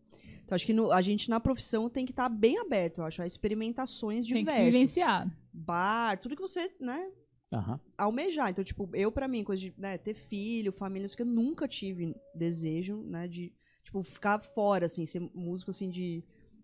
[0.45, 3.23] Então acho que no- a gente na profissão tem que estar bem aberto, eu acho,
[3.23, 4.65] a experimentações Tem que diversas.
[4.75, 5.37] vivenciar.
[5.53, 7.11] Bar, tudo que você, né,
[7.53, 7.81] Aham.
[7.99, 8.51] almejar.
[8.51, 11.67] Então, tipo, eu, pra mim, coisa de né, ter filho, família, isso que eu nunca
[11.67, 13.53] tive desejo, né, de,
[13.83, 16.23] tipo, ficar fora, assim, ser músico, assim, de,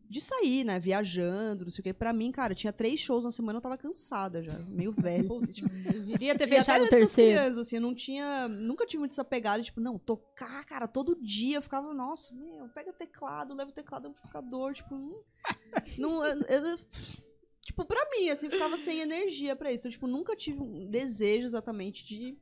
[0.08, 1.92] de sair, né, viajando, não sei o quê.
[1.92, 5.52] Pra mim, cara, tinha três shows na semana, eu tava cansada já, meio velha, assim,
[5.52, 7.32] tipo, Deveria ter fechado o terceiro.
[7.32, 11.16] crianças, assim, eu não tinha, nunca tive muito essa pegada, tipo, não, tocar, cara, todo
[11.20, 15.24] dia, eu ficava, nossa, meu, pega teclado, leva o teclado amplificador, tipo, não,
[15.98, 16.78] não eu- eu-
[17.60, 21.44] tipo, pra mim, assim, ficava sem energia pra isso, eu, tipo, nunca tive um desejo
[21.46, 22.38] exatamente de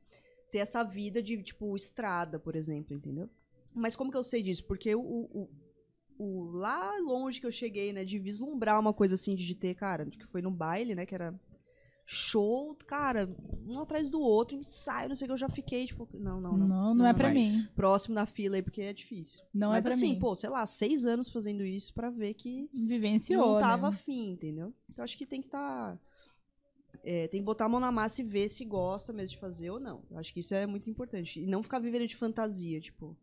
[0.52, 3.28] ter essa vida de, tipo, estrada, por exemplo, entendeu?
[3.74, 4.64] Mas como que eu sei disso?
[4.66, 5.50] Porque o, o,
[6.18, 10.06] o- lá longe que eu cheguei, né, de vislumbrar uma coisa assim, de, ter, cara,
[10.06, 11.38] que foi no baile, né, que era
[12.06, 13.34] show, cara,
[13.66, 16.56] um atrás do outro, ensaio, não sei o que, eu já fiquei, tipo, não, não,
[16.56, 16.68] não.
[16.68, 17.68] Não, não, é pra Mas- mim.
[17.74, 19.42] Próximo na fila aí, porque é difícil.
[19.54, 20.18] Não Mas é pra assim, mim.
[20.18, 23.96] pô, sei lá, seis anos fazendo isso pra ver que Vivenciou, não tava né?
[23.96, 24.74] afim, entendeu?
[24.90, 25.98] Então acho que tem que estar.
[27.02, 29.80] tem que botar a mão na massa e ver se gosta mesmo de fazer ou
[29.80, 30.02] não.
[30.10, 31.40] Eu acho que isso é muito importante.
[31.40, 33.16] E não ficar vivendo de fantasia, tipo,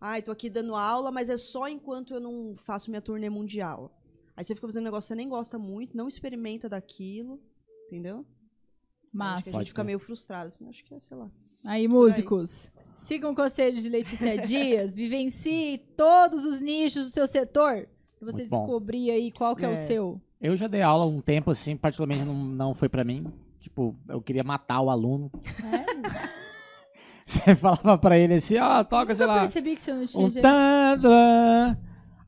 [0.00, 3.92] ai, tô aqui dando aula, mas é só enquanto eu não faço minha turnê mundial.
[4.36, 7.38] Aí você fica fazendo um negócio que você nem gosta muito, não experimenta daquilo,
[7.86, 8.18] entendeu?
[8.18, 9.50] Acho que Massa.
[9.50, 11.28] a gente fica meio frustrado, assim, acho que é, sei lá.
[11.64, 17.86] Aí, músicos, sigam o conselho de Letícia Dias, vivencie todos os nichos do seu setor,
[18.18, 19.76] pra você descobrir aí qual que é, o É.
[19.76, 20.20] seu.
[20.40, 23.26] Eu já dei aula um tempo, assim, particularmente não, não foi pra mim.
[23.58, 25.30] Tipo, eu queria matar o aluno.
[27.44, 30.26] Você falava pra ele assim, ó, toca, sei Eu lá, percebi que você não tinha
[30.26, 30.42] um jeito.
[30.42, 31.76] tandran.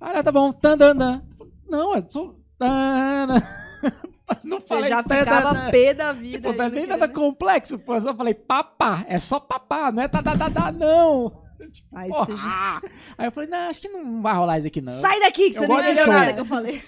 [0.01, 1.27] Ah, tá bom, tandana.
[1.69, 3.43] Não, é só tana.
[4.45, 5.25] Não Você falei já tandana.
[5.25, 6.39] ficava pé da vida.
[6.39, 7.95] Tipo, não é nem nada complexo, pô.
[7.97, 9.05] Eu só falei papá.
[9.09, 11.43] É só papá, não é tadadadá, não.
[11.95, 12.37] Aí Porra!
[12.37, 12.81] já...
[13.19, 14.93] Aí eu falei, não, acho que não vai rolar isso aqui, não.
[14.93, 16.83] Sai daqui, que Eu você não entendeu nada que eu falei.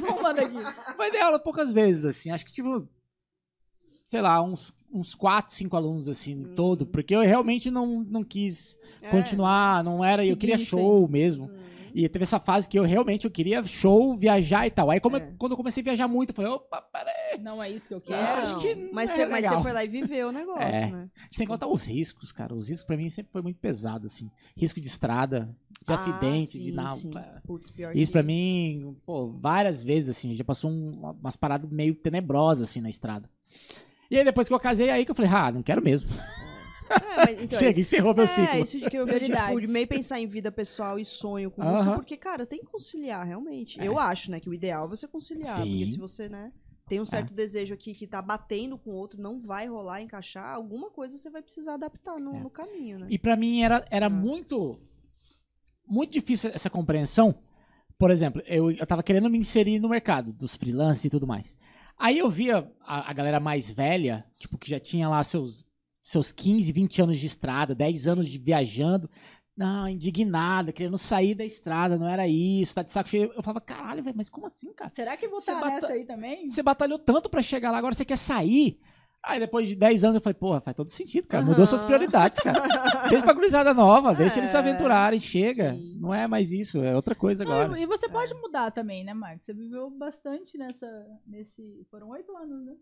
[0.00, 0.54] Suma daqui.
[0.96, 2.30] Mas dei aula poucas vezes, assim.
[2.30, 2.88] Acho que, tipo,
[4.06, 6.54] sei lá, uns, uns quatro, cinco alunos, assim, Hum.
[6.54, 6.86] todo.
[6.86, 8.78] Porque eu realmente não, não quis
[9.10, 10.24] continuar, não era...
[10.24, 11.46] Eu queria show mesmo.
[11.46, 11.64] Hum.
[11.96, 14.90] E teve essa fase que eu realmente eu queria show, viajar e tal.
[14.90, 15.32] Aí como eu- É.
[15.38, 17.38] quando eu comecei a viajar muito, eu falei, opa, peraí.
[17.40, 18.42] Não é isso que eu Eu quero.
[18.42, 20.90] acho que não mas, é você, mas você foi lá e viveu o negócio, É.
[20.90, 21.08] né?
[21.30, 22.52] Sem contar os riscos, cara.
[22.52, 24.28] Os riscos pra mim sempre foi muito pesado, assim.
[24.56, 25.54] Risco de estrada,
[25.86, 26.96] de Ah, acidente, de sim, não.
[26.96, 27.10] sim.
[27.10, 27.40] pá.
[27.46, 31.70] Putz, pior Isso que- pra mim, pô, várias vezes, assim, já passou um- umas paradas
[31.70, 33.30] meio tenebrosas, assim, na estrada.
[34.14, 36.08] E aí, depois que eu casei, aí que eu falei, ah, não quero mesmo.
[36.88, 38.60] É, mas, então, Chega, isso- encerrou meu é, ciclo.
[38.62, 41.70] isso de que eu, tipo, de meio pensar em vida pessoal e sonho com Aham.
[41.72, 43.78] música, porque, cara, tem que conciliar, realmente.
[43.84, 45.82] Eu acho, né, que o ideal é você conciliar, porque Sim.
[45.82, 45.86] É.
[45.86, 46.52] se você, né,
[46.86, 50.54] tem um certo desejo aqui que tá batendo com o outro, não vai rolar, encaixar,
[50.54, 52.40] alguma coisa você vai precisar adaptar no, É.
[52.40, 53.06] no caminho, né?
[53.08, 54.10] E pra mim era, era Ah.
[54.10, 54.78] muito
[55.86, 57.34] muito difícil essa compreensão.
[57.98, 61.56] Por exemplo, eu, eu tava querendo me inserir no mercado dos freelancers e tudo mais.
[61.98, 65.64] Aí eu via a, a galera mais velha, tipo, que já tinha lá seus,
[66.02, 69.08] seus 15, 20 anos de estrada, 10 anos de viajando,
[69.56, 73.32] não, indignada, querendo sair da estrada, não era isso, tá de saco cheio.
[73.36, 74.90] Eu falava, caralho, velho, mas como assim, cara?
[74.94, 76.48] Será que vou Você estar bata- nessa aí também?
[76.48, 78.80] Você batalhou tanto pra chegar lá, agora você quer sair?
[79.26, 81.42] Aí depois de 10 anos eu falei, porra, faz todo sentido, cara.
[81.42, 81.66] Mudou Aham.
[81.66, 82.60] suas prioridades, cara.
[83.08, 85.72] Deixa pra gurizada nova, deixa eles se É, aventurarem, chega.
[85.74, 85.98] sim.
[85.98, 87.78] Não é mais isso, é outra coisa Não, agora.
[87.80, 89.46] e você pode mudar também, né, Marcos?
[89.46, 90.86] Você viveu bastante nessa.
[91.26, 91.86] Nesse.
[91.90, 92.74] Foram oito anos, né?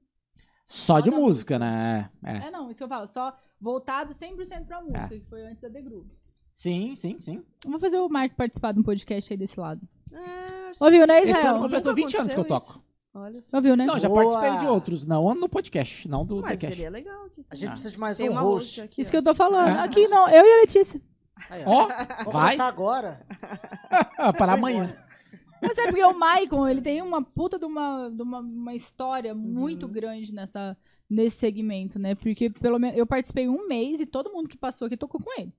[0.66, 2.10] Só de da música, né?
[2.24, 2.36] É.
[2.48, 3.06] É, não, isso que eu falo.
[3.06, 6.10] Só voltado 100% pra música, que foi antes da The Groove.
[6.54, 7.42] Sim, sim, sim.
[7.64, 9.80] Vamos fazer o Marco participar de um podcast aí desse lado.
[10.12, 11.54] É, Ouviu, né, Esse Israel?
[11.54, 12.66] ano completou Nunca 20 anos que eu toco.
[12.70, 12.84] isso.
[13.14, 13.58] Olha só.
[13.58, 13.84] Ouviu, né?
[13.84, 14.24] Não, já Boa!
[14.24, 17.26] participei de outros, não no podcast, não do Mas seria legal.
[17.26, 17.44] Aqui.
[17.50, 17.70] A gente Ah.
[17.72, 18.80] precisa de mais Tem um uma host.
[18.80, 19.00] host aqui.
[19.00, 19.12] Isso ó.
[19.12, 19.68] que eu tô falando.
[19.68, 19.80] É.
[19.80, 21.00] Aqui não, eu e a Letícia.
[21.50, 23.26] Aí, Ó, vai começar agora.
[24.38, 24.96] para amanhã.
[25.60, 29.34] Mas é porque o Maicon, ele tem uma puta de uma, de uma, uma história
[29.34, 29.92] muito Uhum.
[29.92, 30.76] grande nessa,
[31.08, 32.14] nesse segmento, né?
[32.14, 35.40] Porque pelo menos eu participei um mês e todo mundo que passou aqui tocou com
[35.40, 35.52] ele.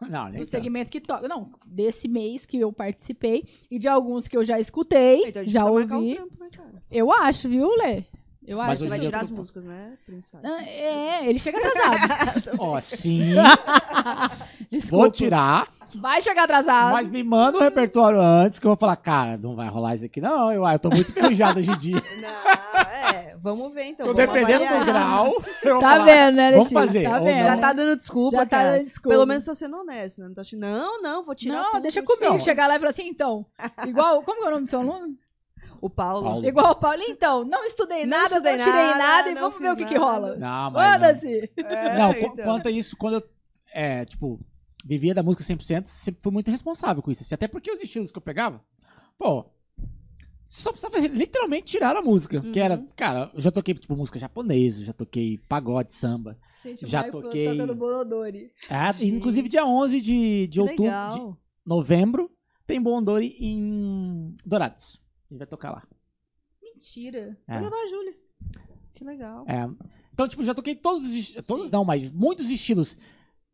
[0.08, 1.28] Não, nem Do segmento que toca.
[1.28, 5.44] Não, desse mês que eu participei e de alguns que eu já escutei, Então a
[5.44, 6.14] gente já um ouvi.
[6.14, 6.82] trampo, né, cara?
[6.90, 8.02] Eu acho, viu, Lê?
[8.46, 8.82] Eu Mas acho.
[8.84, 9.96] Você vai tirar as músicas, né?
[10.42, 12.50] Ah, É, ele chega atrasado.
[12.58, 13.20] Ó, sim,
[14.70, 15.04] Desculpa.
[15.04, 16.92] vou tirar, Vai chegar atrasado.
[16.92, 20.04] mas me manda o repertório antes que eu vou falar, cara, não vai rolar isso
[20.04, 22.02] aqui não, eu, eu tô muito enferrujado hoje em dia.
[22.20, 24.06] Não, é, vamos ver então.
[24.06, 25.42] Tô vamos dependendo avaliar do grau.
[25.80, 26.80] Tá falar, vendo, né, vamos Letícia?
[26.80, 27.44] fazer, Tá vendo?
[27.44, 28.72] Já tá dando desculpa, Já tá cara.
[28.72, 29.08] dando desculpa.
[29.10, 30.26] Pelo menos tá sendo honesto, né?
[30.28, 31.82] Não, tá achando, não, não, vou tirar Não, tudo.
[31.82, 32.40] deixa comigo Não.
[32.40, 33.44] chegar lá e falar assim, então.
[33.86, 35.14] Igual, como é o nome do seu aluno?
[35.80, 36.22] O Paulo.
[36.22, 36.46] Paulo.
[36.46, 37.44] Igual o Paulo, então.
[37.44, 39.96] Não estudei Não nada, estudei não tirei nada, nada, e vamos ver o que, que
[39.96, 40.36] rola.
[40.36, 40.92] Não, mas não.
[40.92, 41.50] Foda-se.
[41.56, 42.44] É, Não, então.
[42.44, 43.22] quanto a isso, quando eu,
[43.72, 44.38] é, tipo,
[44.84, 47.22] vivia da música 100%, sempre fui muito responsável com isso.
[47.22, 48.64] assim, Até porque os estilos que eu pegava,
[49.18, 49.44] pô,
[50.46, 52.40] só precisava literalmente tirar a música.
[52.40, 52.88] Que era, Uhum.
[52.96, 56.36] cara, eu já toquei, tipo, música japonesa, já toquei pagode, samba.
[56.62, 57.46] Gente, Já Michael toquei.
[57.46, 58.52] tá dando Bolodori.
[58.68, 59.14] Ah, Gente.
[59.14, 62.30] inclusive, dia 11 de, de outubro, de novembro,
[62.66, 65.02] tem Bondori em Dourados.
[65.28, 65.82] A gente vai tocar lá.
[66.62, 67.38] Mentira.
[67.48, 67.54] É.
[67.54, 68.14] Vou levar a Júlia.
[68.92, 69.44] Que legal.
[69.48, 69.68] É,
[70.12, 71.46] então, tipo, já toquei todos os.
[71.46, 72.98] Todos não, mas muitos estilos.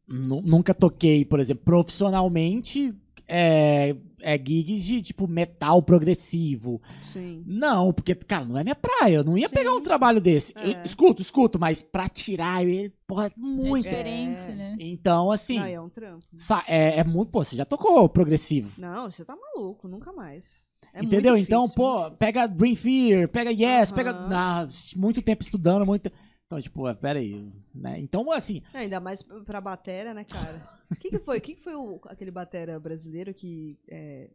[0.09, 2.95] Nu- nunca toquei, por exemplo, profissionalmente
[3.29, 6.81] é, é, gigs de tipo metal progressivo.
[7.13, 7.43] Sim.
[7.45, 9.17] Não, porque, cara, não é minha praia.
[9.17, 9.55] Eu não ia Sim.
[9.55, 10.53] pegar um trabalho desse.
[10.55, 10.83] Eu É.
[10.85, 13.83] escuto, escuto, mas pra tirar ele, porra, é É muito.
[13.83, 14.55] diferente, É.
[14.55, 14.77] né?
[14.79, 16.25] Então, assim, Não, é um trampo.
[16.69, 17.31] é, é muito.
[17.33, 18.71] Pô, você já tocou progressivo.
[18.79, 20.69] Não, você tá maluco, nunca mais.
[20.95, 21.33] É entendeu?
[21.33, 24.13] muito então, pô, pega Dream Fear, pega Yes, pega.
[24.13, 24.29] Aham.
[24.33, 26.11] Ah, muito tempo estudando, muito.
[26.47, 27.45] Então, tipo, pera aí.
[27.75, 27.99] Né?
[27.99, 30.63] Então, assim, É, Ainda mais pra batera, né, cara?
[30.91, 31.39] O que, que foi?
[31.39, 34.31] O que, foi o- aquele batera brasileiro que é,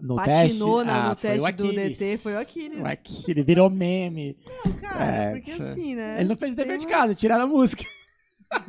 [0.00, 1.72] no patinou teste, na- no ah, foi o teste do.
[1.72, 2.16] DT?
[2.18, 2.80] Foi o Aquiles.
[2.80, 4.36] O Aquiles virou meme.
[4.64, 6.16] Não, cara, É, porque assim, né?
[6.18, 7.84] Ele não fez o dever de casa, tiraram a música.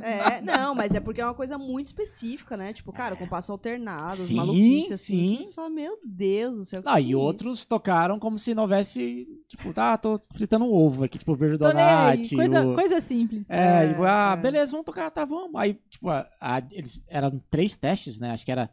[0.02, 2.74] É, não, mas é porque é uma coisa muito específica, né?
[2.74, 5.28] Tipo, cara, com passo alternado, Sim, maluquices assim.
[5.28, 5.36] sim.
[5.38, 6.82] Que você fala, meu Deus do céu.
[6.84, 11.04] que e é outros tocaram como se não houvesse, tipo, tá, tô fritando um ovo
[11.04, 11.74] aqui, tipo, Virgil aí.
[11.74, 12.36] Donati.
[12.36, 13.50] Coisa, o- coisa simples.
[13.50, 14.42] É, É, tipo, ah, é.
[14.42, 15.52] beleza, vamos tocar, tá, vamos.
[15.56, 18.32] Aí, tipo, a- a- eles eram três testes, né?
[18.32, 18.70] Acho que era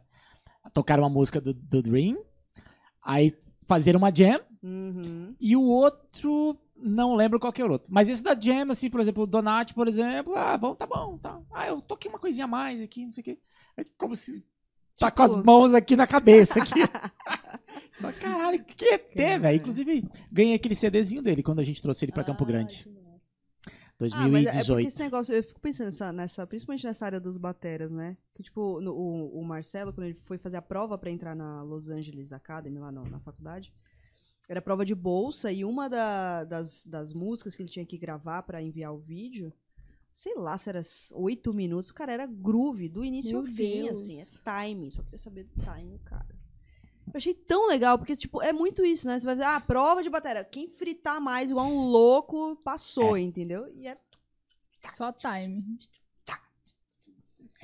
[0.73, 2.17] tocar uma música do, do Dream,
[3.03, 3.33] aí
[3.67, 4.43] fazer uma jam, isso?
[4.63, 5.35] Uhum.
[5.39, 7.87] e o outro, não lembro qual que era o outro.
[7.91, 11.17] Mas esse da jam, assim, por exemplo, o Donati, por exemplo, ah, vamos, tá bom,
[11.17, 11.41] tá.
[11.51, 13.39] Ah, eu toquei uma coisinha a mais aqui, não sei o quê.
[13.77, 14.45] É como se
[14.99, 16.73] tá com as Tipo- mãos aqui na cabeça, aqui.
[17.99, 19.57] Só, caralho, que que é velho?
[19.57, 22.83] Inclusive, ganhei aquele CDzinho dele quando a gente trouxe ele pra Campo Ah, Grande.
[22.83, 24.17] que massa.
[24.17, 24.87] Ah, mas é porque 2018.
[24.87, 28.17] esse negócio, eu fico pensando nessa, nessa- principalmente nessa área dos bateras, né?
[28.35, 31.61] Que, tipo, no- o, o Marcelo, quando ele foi fazer a prova pra entrar na
[31.61, 33.71] Los Angeles Academy, lá no- na faculdade,
[34.53, 38.43] era prova de bolsa e uma da- das, das músicas que ele tinha que gravar
[38.43, 39.51] pra enviar o vídeo,
[40.13, 40.81] sei lá se era
[41.15, 43.99] oito minutos, o cara era groove, do início Meu ao fim, Deus.
[44.01, 46.27] assim, é timing, só queria saber do timing, cara.
[47.07, 49.19] Eu achei tão legal, porque, tipo, é muito isso, né?
[49.19, 50.43] Você vai dizer, ah, prova de bateria.
[50.43, 53.71] Quem fritar mais igual um louco passou, entendeu?
[53.75, 53.97] E é
[54.93, 55.77] Só time.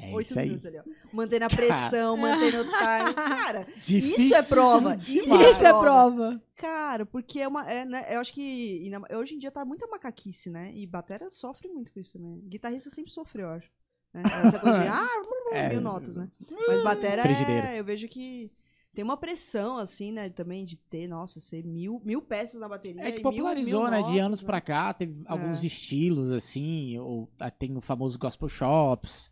[0.01, 0.45] É oito isso aí.
[0.47, 0.83] minutos ali, ó.
[1.13, 3.13] Mantendo a pressão, mantendo o time.
[3.13, 4.95] Cara, Difícil isso é prova.
[4.95, 5.47] Isso demais.
[5.57, 6.41] Isso é prova.
[6.55, 7.69] Cara, porque é uma.
[7.69, 10.71] É, né, eu acho que na- hoje em dia tá muita macaquice, né?
[10.73, 12.39] E batera sofre muito com isso também.
[12.47, 13.69] Guitarrista sempre sofreu, eu acho.
[14.13, 14.23] Né?
[14.45, 15.07] Essa coisa de, ah,
[15.53, 15.69] É.
[15.69, 16.29] mil notas, né?
[16.67, 17.67] Mas batera Frigideira.
[17.67, 17.79] é.
[17.79, 18.51] Eu vejo que
[18.93, 20.29] tem uma pressão, assim, né?
[20.29, 23.01] Também de ter, nossa, ser mil, mil peças na bateria.
[23.03, 23.97] É que e mil- popularizou, mil né?
[23.97, 24.45] De notas, anos né?
[24.47, 25.67] pra cá, teve alguns É.
[25.67, 29.31] estilos, assim, ou, ah, tem o famoso gospel shops.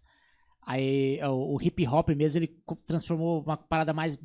[0.70, 2.54] Aí o, o hip hop mesmo, ele
[2.86, 4.20] transformou uma parada mais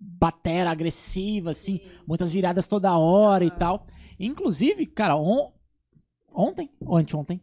[0.00, 3.50] batera, agressiva, assim, muitas viradas toda hora e Ah.
[3.50, 3.86] tal.
[4.18, 5.52] Inclusive, cara, on-
[6.32, 7.38] ontem ou anteontem,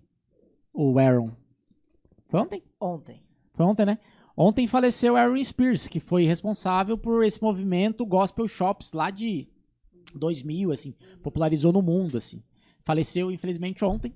[0.74, 1.30] o Aaron.
[2.30, 2.64] Foi ontem?
[2.80, 3.22] Ontem.
[3.53, 4.00] Foi ontem, né?
[4.36, 9.48] Ontem faleceu Aaron Spears, que foi responsável por esse movimento Gospel Shops lá de
[10.16, 12.42] 2000, assim, popularizou no mundo, assim.
[12.84, 14.14] Faleceu, infelizmente, ontem.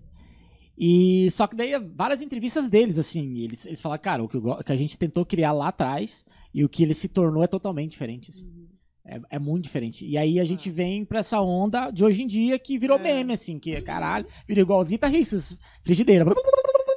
[0.78, 4.64] E só que daí várias entrevistas deles, assim, eles, eles falaram, cara, o que, o
[4.64, 7.92] que a gente tentou criar lá atrás e o que ele se tornou é totalmente
[7.92, 8.46] diferente, assim.
[8.46, 8.68] Uhum.
[9.08, 10.06] É, é muito diferente.
[10.06, 13.02] E aí a gente vem pra essa onda de hoje em dia que virou É.
[13.04, 16.26] meme, assim, que, caralho, virou igual os guitarristas, frigideira.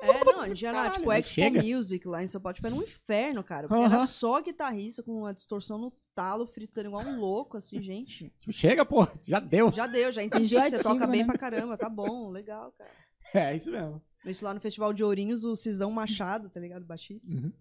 [0.00, 1.62] É, não, já na, Caralho, tipo, Expo chega.
[1.62, 3.68] Music lá em São Paulo, tipo, era um inferno, cara.
[3.68, 8.32] Porque era só guitarrista com a distorção no talo, fritando igual um louco, assim, gente.
[8.40, 9.70] Tipo, chega, pô, já deu.
[9.70, 11.26] Já deu, já entendi que você toca bem né?
[11.26, 12.90] pra caramba, tá bom, legal, cara.
[13.34, 14.00] É, isso mesmo.
[14.24, 16.84] Isso lá no Festival de Ourinhos, o Cisão Machado, tá ligado?
[16.84, 17.32] Baixista.
[17.32, 17.52] Uhum.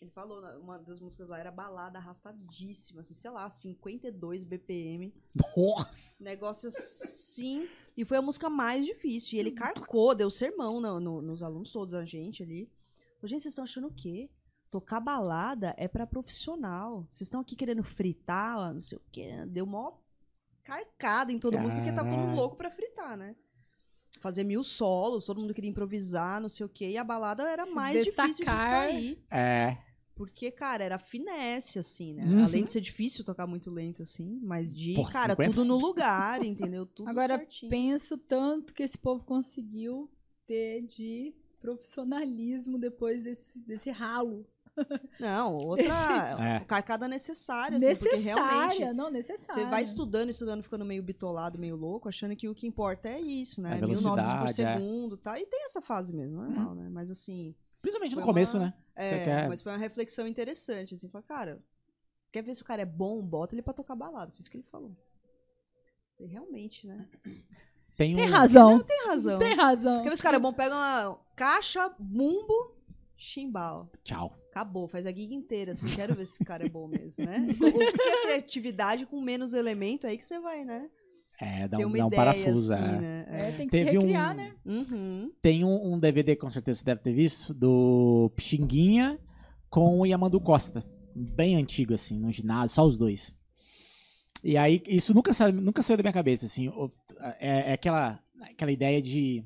[0.00, 5.12] Ele falou, né, uma das músicas lá era balada arrastadíssima, assim, sei lá, 52 BPM.
[5.56, 6.24] Nossa!
[6.24, 7.68] Negócio assim.
[7.96, 9.36] E foi a música mais difícil.
[9.36, 12.70] E ele carcou, deu sermão no- no- nos alunos todos, a gente ali.
[13.18, 14.30] Falou, gente, vocês estão achando o quê?
[14.70, 17.02] Tocar balada é pra profissional.
[17.10, 19.44] Vocês estão aqui querendo fritar, não sei o quê.
[19.48, 19.98] Deu mó
[20.64, 23.34] carcada em todo mundo, porque tava todo louco pra fritar, né?
[24.20, 26.90] Fazer mil solos, todo mundo queria improvisar, não sei o quê.
[26.90, 28.68] E a balada era Se mais difícil de destacar.
[28.68, 29.18] sair.
[29.30, 29.78] É.
[30.14, 32.24] Porque, cara, era finesse, assim, né?
[32.26, 32.44] Uhum.
[32.44, 35.52] Além de ser difícil tocar muito lento, assim, mas de, Porra, cara, 50?
[35.52, 36.84] tudo no lugar, entendeu?
[36.84, 37.70] Tudo Agora, certinho.
[37.70, 40.10] Penso tanto que esse povo conseguiu
[40.46, 44.46] ter de profissionalismo depois desse, desse ralo.
[45.18, 45.84] Não, outra
[46.40, 46.60] É.
[46.60, 49.62] carcada necessária, assim, porque necessária, realmente não, necessária.
[49.62, 53.20] você vai estudando, estudando, ficando meio bitolado, meio louco, achando que o que importa é
[53.20, 53.74] isso, né?
[53.82, 54.52] A Mil notas por é.
[54.52, 55.38] segundo, tá?
[55.38, 56.88] E tem essa fase mesmo, normal, né?
[56.90, 58.74] Mas assim, Principalmente no começo, uma- né?
[58.94, 61.62] é, quer- mas foi uma reflexão interessante, assim, falar, cara,
[62.32, 64.56] quer ver se o cara é bom, bota ele pra tocar balada, foi isso que
[64.56, 64.96] ele falou.
[66.18, 67.08] E realmente, né?
[67.96, 68.30] Tem, Tem um...
[68.30, 68.78] razão.
[68.82, 69.38] Tem razão.
[69.38, 70.02] Tem razão.
[70.02, 72.76] Quer ver se o cara é bom, pega uma caixa, bumbo,
[73.16, 73.90] chimbal.
[74.02, 74.36] Tchau.
[74.50, 77.46] Acabou, faz a gig inteira, assim, quero ver se esse cara é bom mesmo, né?
[77.60, 80.88] O que é criatividade com menos elemento, aí que você vai, né?
[81.40, 82.74] É, dá um, uma dá um ideia, parafuso.
[82.74, 83.00] assim, é.
[83.00, 83.26] né?
[83.30, 83.52] É, É.
[83.52, 84.52] tem que Teve se um- recriar, né?
[84.66, 85.30] Uhum.
[85.40, 89.18] Tem um, um DVD, com certeza você deve ter visto, do Pixinguinha
[89.70, 90.84] com o Yamandu Costa.
[91.14, 93.34] Bem antigo, assim, no ginásio, só os dois.
[94.44, 96.70] E aí, isso nunca saiu, nunca saiu da minha cabeça, assim.
[97.38, 99.44] é, é aquela, aquela ideia de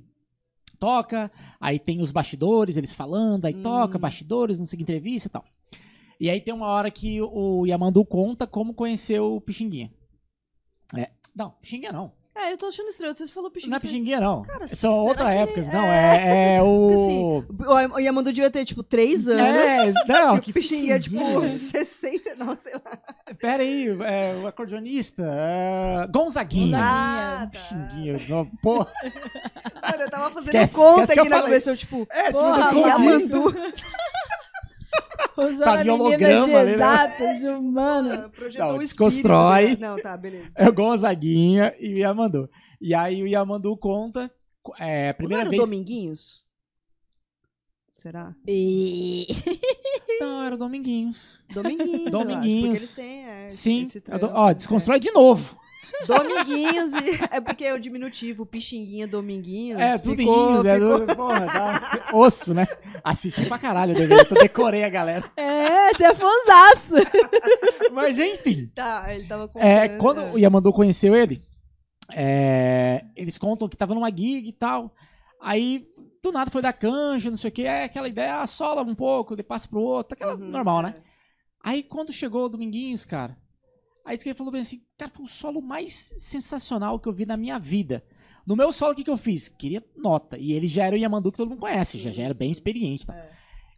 [0.84, 3.62] toca, aí tem os bastidores, eles falando, aí Hum.
[3.62, 5.44] toca, bastidores, não sei que entrevista e tal.
[6.20, 9.90] E aí tem uma hora que o Yamandu conta como conheceu o Pixinguinha.
[10.94, 12.12] É, não, Pixinguinha não.
[12.36, 13.70] É, eu tô achando estranho, você falou pixinguinha.
[13.70, 14.42] Não é Pixinguinha, não.
[14.42, 15.68] Cara, São será outra que ele- épocas.
[15.68, 17.44] Não, é, é o...
[17.94, 19.40] O Yamandu devia ter, tipo, três anos.
[19.40, 21.48] É, não, e que o pixinguinha, tipo, Pixinguinha.
[21.48, 22.98] 60, não, sei lá.
[23.38, 26.76] Pera aí, é, o acordeonista, é, Gonzaguinha.
[26.82, 27.58] Ah, tá.
[27.58, 28.84] Pixinguinha, não, pô.
[28.84, 32.68] Cara, eu tava fazendo Esquece, conta esquece que aqui na cabeça, eu, tipo, É, Porra,
[32.70, 33.54] time do Yamandu.
[35.36, 36.74] Usando Tá a de menina de holograma ali, né?
[36.74, 38.12] exatas, de humano.
[38.12, 39.68] ah, projetou Não, desconstrói.
[39.70, 39.76] né?
[39.80, 40.50] Não, tá, beleza.
[40.54, 42.48] É o Gonzaguinha e o Yamandu.
[42.80, 44.30] E aí o Yamandu conta,
[44.78, 45.62] é, Não primeira era o vez...
[45.62, 46.44] Dominguinhos?
[47.96, 48.34] Será?
[48.46, 49.26] E...
[50.20, 51.42] Não, era o Dominguinhos.
[51.52, 51.90] Dominguinhos.
[51.90, 52.78] eu acho, Dominguinhos.
[52.78, 53.84] porque eles têm, é, Sim,
[54.32, 54.54] ó, é.
[54.54, 55.56] desconstrói de novo.
[56.06, 56.92] Dominguinhos.
[57.30, 59.80] É porque é o diminutivo, Pixinguinha, Dominguinhos.
[59.80, 62.66] É, tudo ficou, inhos, é ficou- tudo, porra, tá, osso, né?
[63.02, 65.24] Assisti pra caralho o DVD, eu decorei a galera.
[65.36, 66.94] É, você é fãzaço.
[67.92, 69.68] Mas enfim, Tá, ele tava contando.
[69.68, 70.32] É, quando é.
[70.32, 71.42] o Yamandu conheceu ele,
[72.12, 74.94] é, eles contam que tava numa gig e tal.
[75.40, 75.86] Aí,
[76.22, 79.36] do nada foi dar canja, não sei o que, é aquela ideia, sola um pouco,
[79.36, 80.94] depois passa pro outro, aquela Uhum, normal, né?
[80.98, 81.02] é.
[81.62, 83.36] Aí quando chegou o Dominguinhos, cara,
[84.04, 87.36] aí ele falou bem assim, cara, foi o solo mais sensacional que eu vi na
[87.36, 88.04] minha vida.
[88.46, 89.48] No meu solo, o que, que eu fiz?
[89.48, 90.36] Queria nota.
[90.38, 93.06] E ele já era o Yamandu que todo mundo conhece, já, já era bem experiente,
[93.06, 93.14] tá?
[93.14, 93.30] É.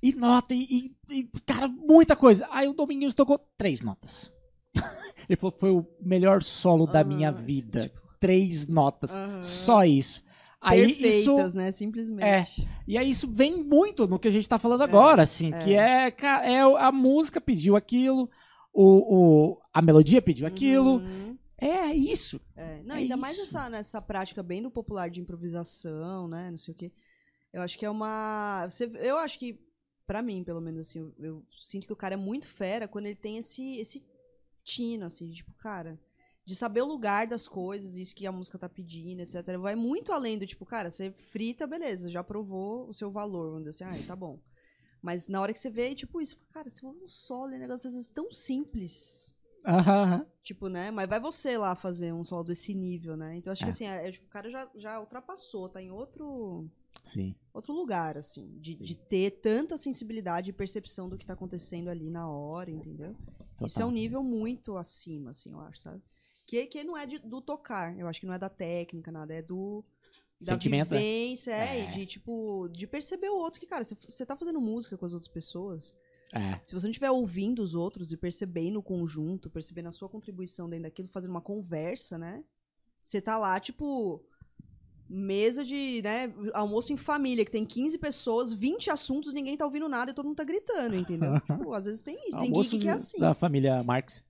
[0.03, 2.47] E nota, e, e- cara, muita coisa.
[2.51, 4.33] Aí o Dominguinhos tocou três notas.
[5.29, 7.93] ele falou foi o melhor solo da Aham, minha assim, vida.
[8.21, 9.15] Três notas.
[9.15, 9.43] Aham.
[9.43, 10.23] Só isso.
[10.61, 11.57] Aí Perfeitas, isso.
[11.57, 11.71] né?
[11.71, 12.25] Simplesmente.
[12.25, 12.47] É.
[12.89, 15.63] E aí isso vem muito no que a gente tá falando agora, assim, é.
[15.63, 16.13] que é,
[16.57, 18.29] é o- a música pediu aquilo,
[18.83, 20.97] o, o- a melodia pediu aquilo.
[20.97, 21.39] Uhum.
[21.59, 22.41] É isso.
[22.55, 23.45] É, Não, É ainda mais isso.
[23.45, 26.51] nessa, nessa prática bem do popular de improvisação, né?
[26.51, 26.93] Não sei o quê.
[27.53, 28.67] Eu acho que é uma.
[28.69, 29.59] Você, eu acho que,
[30.07, 33.07] pra mim, pelo menos, assim, eu, eu sinto que o cara é muito fera quando
[33.07, 34.05] ele tem esse, esse
[34.63, 35.99] tino, assim, tipo, cara,
[36.45, 39.57] de saber o lugar das coisas, isso que a música tá pedindo, etc.
[39.59, 43.67] Vai muito além do tipo, cara, você frita, beleza, já provou o seu valor, vamos
[43.67, 44.39] dizer assim, ah, tá bom.
[45.03, 47.61] Mas na hora que você vê, tipo, isso, cara, você ouve um solo, é um
[47.61, 49.35] negócio às vezes tão simples.
[49.65, 50.27] Aham.
[50.43, 50.91] Tipo, né?
[50.91, 53.37] Mas vai você lá fazer um solo desse nível, né?
[53.37, 53.67] Então acho É.
[53.67, 56.69] que assim, é, é, tipo, o cara já, já ultrapassou, tá em outro,
[57.03, 57.35] Sim.
[57.53, 62.09] outro lugar, assim, de, de ter tanta sensibilidade e percepção do que tá acontecendo ali
[62.11, 63.17] na hora, entendeu?
[63.65, 63.89] Isso é Total.
[63.89, 66.03] um nível muito acima, assim, eu acho, sabe?
[66.47, 69.35] Que, que não é de- do tocar, eu acho que não é da técnica, nada,
[69.35, 69.85] é do.
[70.41, 70.99] Da Sentimento, né?
[71.01, 71.85] vivência, é, É.
[71.85, 75.07] e de, tipo, de perceber o outro, que, cara, você- você tá fazendo música com
[75.07, 75.97] as outras pessoas,
[76.35, 76.61] É.
[76.65, 80.69] se você não estiver ouvindo os outros e percebendo o conjunto, percebendo a sua contribuição
[80.69, 82.45] dentro daquilo, fazendo uma conversa, né?
[83.01, 84.23] Você tá lá, tipo,
[85.09, 89.89] mesa de, né, almoço em família, que tem 15 pessoas, 20 assuntos, ninguém tá ouvindo
[89.89, 91.31] nada e todo mundo tá gritando, entendeu?
[91.71, 93.19] tipo, às vezes tem isso, tem Almoço gig que é assim.
[93.19, 94.25] Da família Marx.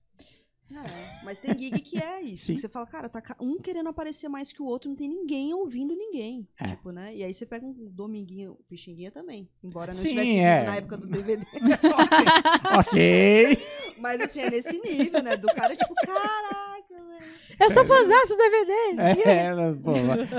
[0.69, 2.53] É, mas tem gig que é isso.
[2.53, 5.53] Que você fala, cara, tá um querendo aparecer mais que o outro, não tem ninguém
[5.53, 6.45] ouvindo ninguém.
[6.59, 6.67] É.
[6.67, 7.15] Tipo, né?
[7.15, 9.47] E aí você pega um dominguinho, pixinguinha também.
[9.63, 10.63] Embora não Sim, estivesse é.
[10.65, 11.45] na época do DVD.
[12.79, 13.57] ok.
[13.99, 15.37] Mas assim, é nesse nível, né?
[15.37, 17.37] Do cara, tipo, caraca, velho.
[17.59, 19.21] Eu sou fãzaço do DVD.
[19.29, 19.91] É, mas, pô,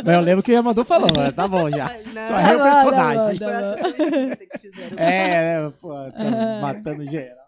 [0.05, 1.89] mas eu lembro que o Yamandu falou, mas tá bom já.
[2.15, 3.39] Não, Só é o Tá bom, personagem.
[3.39, 4.99] foi a que fizeram.
[4.99, 6.61] É, né, pô, tá Ah.
[6.63, 7.48] matando geral.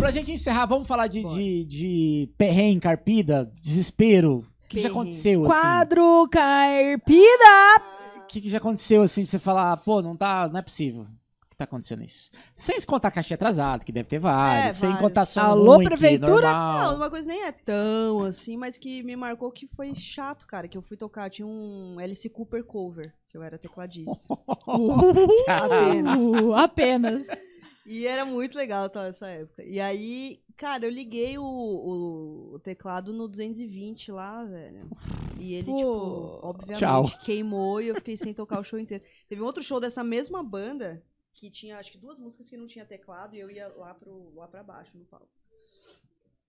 [0.00, 1.34] Pra gente encerrar, vamos falar de, Bora.
[1.34, 4.46] de, de perrengue, carpida, desespero.
[4.64, 5.50] O que já aconteceu, assim?
[5.50, 7.82] Quadro carpida.
[8.16, 11.02] O que, que já aconteceu, assim, você falar, pô, não tá, não é possível.
[11.02, 12.30] O que tá acontecendo isso?
[12.56, 14.66] Sem se contar caixa atrasado, que deve ter vários.
[14.68, 15.06] É, sem vários.
[15.06, 16.50] contar som Alô, ruim, que prefeitura?
[16.50, 20.66] Não, uma coisa nem é tão assim, mas que me marcou que foi chato, cara.
[20.66, 24.34] Que eu fui tocar, tinha um Alice Cooper cover, que eu era tecladista.
[25.46, 26.22] Apenas.
[26.22, 27.26] Uh, apenas.
[27.86, 29.64] E era muito legal tá, essa época.
[29.64, 34.88] E aí, cara, eu liguei o, o- o teclado no 220 lá, velho.
[35.38, 35.76] E ele, Pô.
[35.76, 37.04] tipo, obviamente, Tchau.
[37.24, 39.02] queimou e eu fiquei sem tocar o show inteiro.
[39.28, 41.02] Teve um outro show dessa mesma banda
[41.32, 44.30] que tinha, acho que duas músicas que não tinha teclado e eu ia lá, pro,
[44.34, 45.28] lá pra baixo no palco.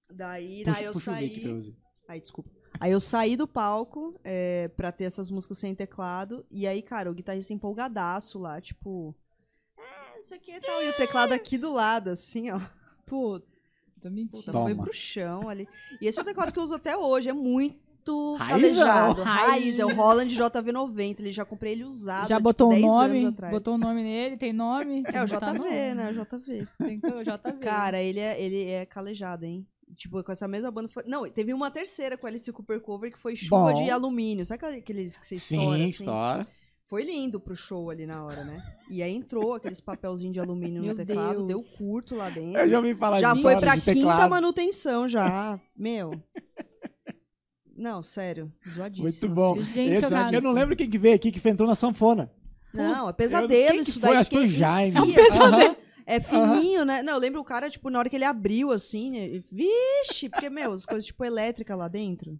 [0.09, 1.75] Daí, Puxa, aí eu saí.
[2.07, 2.49] Aí, desculpa.
[2.79, 6.45] Aí eu saí do palco é, pra ter essas músicas sem teclado.
[6.51, 9.15] E aí, cara, o guitarrista empolgadaço lá, tipo.
[10.21, 10.81] Isso aqui e tal.
[10.83, 12.59] E o teclado aqui do lado, assim, ó.
[13.05, 13.45] Puta,
[13.95, 14.51] Puta, mentira.
[14.51, 14.65] Toma.
[14.65, 15.67] foi pro chão ali.
[16.01, 17.29] E esse é o teclado que eu uso até hoje.
[17.29, 18.47] É muito Raizão,
[18.85, 19.21] calejado.
[19.23, 19.47] raiz.
[19.49, 19.79] Raiz.
[19.79, 21.19] É o Holland JV90.
[21.19, 22.27] Ele já comprei ele usado.
[22.27, 23.17] Já tipo, botou o 10 nome?
[23.19, 23.53] anos atrás.
[23.53, 24.37] Botou o nome nele?
[24.37, 25.03] Tem nome?
[25.03, 25.69] Tem É o JV, nome.
[25.95, 26.09] né?
[26.09, 26.67] O JV.
[26.77, 27.59] Tem que ter o JV.
[27.59, 29.67] Cara, ele é, ele é calejado, hein?
[29.95, 30.87] Tipo, com essa mesma banda.
[30.89, 31.03] Foi...
[31.05, 33.83] Não, teve uma terceira com a Alice Cooper Cover que foi chuva Bom.
[33.83, 34.45] de alumínio.
[34.45, 35.91] Sabe aquele- aqueles que você estoura, Sim, assim?
[35.91, 36.47] história.
[36.91, 38.61] Foi lindo pro show ali na hora, né?
[38.89, 41.47] E aí entrou aqueles papelzinhos de alumínio Meu no teclado, Deus.
[41.47, 42.59] deu curto lá dentro.
[42.59, 44.29] Eu já ouvi falar Já foi pra quinta teclado.
[44.29, 45.57] manutenção já.
[45.73, 46.21] Meu.
[47.77, 48.51] Não, sério.
[48.69, 49.03] Zoadíssimo.
[49.07, 49.61] Muito bom.
[49.63, 52.29] Gente, Esse- eu não lembro quem que veio aqui que entrou na sanfona.
[52.73, 54.09] Não, é Eu- pesadelo quem que isso foi?
[54.09, 54.17] daí.
[54.17, 54.97] Acho que foi o porque Jaime.
[54.97, 55.51] É um pesadelo.
[55.63, 55.77] sabe?
[56.05, 57.01] É fininho, né?
[57.01, 59.41] Não, eu lembro o cara, tipo, na hora que ele abriu, assim, né?
[59.49, 60.27] Vixe!
[60.29, 62.37] Porque, meu, as coisas, tipo, elétrica lá dentro.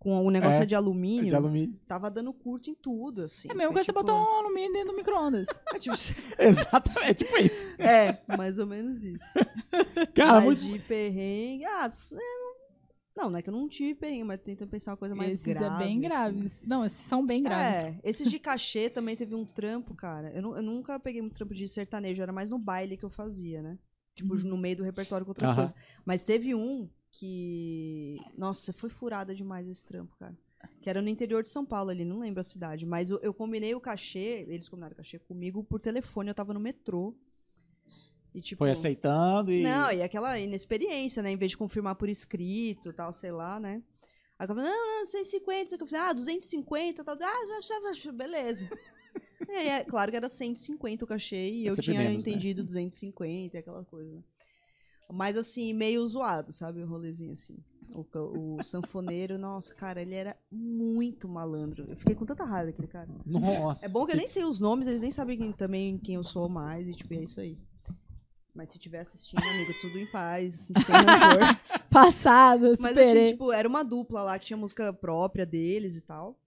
[0.00, 1.28] Com o negócio É, de alumínio.
[1.28, 1.78] De alumínio.
[1.86, 3.48] Tava dando curto em tudo, assim.
[3.50, 5.46] É mesmo que você tipo, botou um alumínio dentro do micro-ondas.
[5.74, 5.94] é, tipo,
[6.40, 7.66] Exatamente, é tipo isso.
[7.78, 9.24] é, mais ou menos isso.
[10.14, 10.78] Cara, mas muito...
[10.78, 11.64] de perrengue.
[11.66, 12.60] Ah, é,
[13.14, 15.52] não, não é que eu não tive perrengue, mas tentando pensar uma coisa mais esses
[15.54, 15.74] grave.
[15.74, 16.00] é bem assim.
[16.00, 16.52] graves.
[16.66, 17.94] Não, esses são bem graves.
[17.94, 20.32] É, esses de cachê também teve um trampo, cara.
[20.32, 23.60] Eu, eu nunca peguei muito trampo de sertanejo, era mais no baile que eu fazia,
[23.60, 23.78] né?
[24.14, 24.48] Tipo, Uhum.
[24.48, 25.74] no meio do repertório com outras coisas.
[26.06, 26.88] Mas teve um
[27.20, 28.16] que.
[28.36, 30.34] Nossa, foi furada demais esse trampo, cara.
[30.80, 32.86] Que era no interior de São Paulo ali, não lembro a cidade.
[32.86, 36.54] Mas eu, eu combinei o cachê, eles combinaram o cachê comigo por telefone, eu tava
[36.54, 37.14] no metrô.
[38.34, 39.62] E, tipo, Foi aceitando e...
[39.62, 41.32] não, e aquela inexperiência, né?
[41.32, 43.82] Em vez de confirmar por escrito tal, sei lá, né?
[44.38, 48.68] Aí eu falei, não, não, 150, eu falei, ah, 250, tal, ah, beleza.
[49.48, 52.30] E aí, é claro que era 150 o cachê e É eu tinha menos, né?
[52.30, 54.22] entendido 250 e aquela coisa.
[55.12, 56.82] Mas assim, meio zoado, sabe?
[56.82, 57.56] O rolezinho assim.
[57.96, 61.84] O, o sanfoneiro, nossa, cara, ele era muito malandro.
[61.88, 63.08] Eu fiquei com tanta raiva daquele cara.
[63.26, 63.84] Nossa.
[63.84, 66.22] É bom que eu nem sei os nomes, eles nem sabem quem- também quem eu
[66.22, 67.56] sou mais, e tipo, é isso aí.
[68.54, 71.84] Mas se estiver assistindo, amigo, tudo em paz, sem rancor.
[71.90, 76.38] Passado, Mas assim, tipo, era uma dupla lá que tinha música própria deles e tal.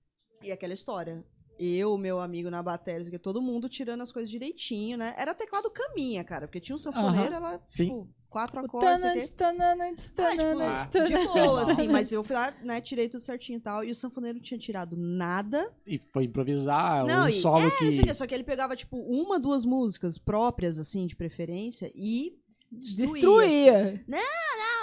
[0.41, 1.25] E aquela história.
[1.59, 5.13] Eu, meu amigo na bateria, que todo mundo tirando as coisas direitinho, né?
[5.17, 8.07] Era teclado caminha, cara, porque tinha um sanfoneiro, ela, Sim.
[8.33, 9.27] Tipo, quatro acordes, sei o quê.
[9.35, 13.57] Tanantes, tanantes, Ah, tanantes, De boa, assim, mas eu fui lá, né, tirei tudo certinho
[13.57, 13.83] e tal.
[13.83, 15.71] E o sanfoneiro não tinha tirado nada.
[15.85, 17.85] E foi improvisar Não, um e- solo É, que.
[17.85, 22.37] não sei só que ele pegava, tipo, uma, duas músicas próprias, assim, de preferência, e
[22.71, 23.77] destruía.
[23.79, 23.93] assim.
[23.95, 24.05] Destruía.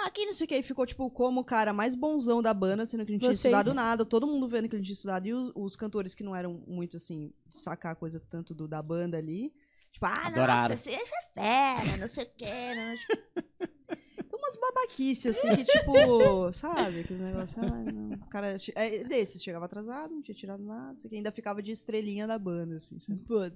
[0.03, 0.55] Ah, aqui não sei o que.
[0.55, 3.45] Aí ficou, tipo, como o cara mais bonzão da banda, sendo que não tinha Vocês-
[3.53, 4.03] estudado nada.
[4.05, 5.27] Todo mundo vendo que ele não tinha estudado.
[5.27, 8.81] E os, os cantores que não eram muito, assim, de sacar coisa tanto do, da
[8.81, 9.53] banda ali.
[9.91, 10.61] Tipo, ah, Adoraram.
[10.69, 12.45] nossa, esse esse é fera, não sei o que.
[12.75, 12.95] Né?
[14.17, 17.01] Então, umas babaquices, assim, que, tipo, sabe?
[17.01, 18.13] Aqueles negócios, ai, não.
[18.15, 21.15] O cara, che- é, desses, chegava atrasado, não tinha tirado nada, não sei o que,
[21.17, 23.19] ainda ficava de estrelinha da banda, assim, sabe?
[23.19, 23.55] Putz.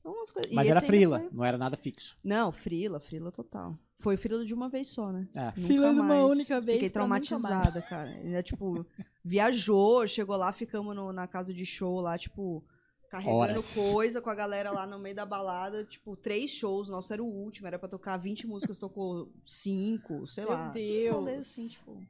[0.00, 2.16] Então, umas coisas- e Mas era frila, foi- não era nada fixo.
[2.22, 3.76] Não, frila, frila total.
[3.98, 5.26] Foi frila de uma vez só, né?
[5.34, 5.44] É.
[5.46, 6.24] Nunca Frila de uma mais.
[6.24, 6.92] única vez Fiquei mais.
[6.92, 8.10] traumatizada, cara.
[8.10, 8.86] Ainda, tipo,
[9.24, 12.64] viajou, chegou lá, ficamos no- na casa de show lá, tipo,
[13.10, 13.74] carregando Horas.
[13.74, 15.84] coisa com a galera lá no meio da balada.
[15.84, 16.88] Tipo, três shows.
[16.88, 20.68] Nosso era o último, era pra tocar 20 músicas, tocou cinco, sei Meu lá.
[20.68, 21.28] Uns Deus.
[21.38, 22.02] assim, tipo.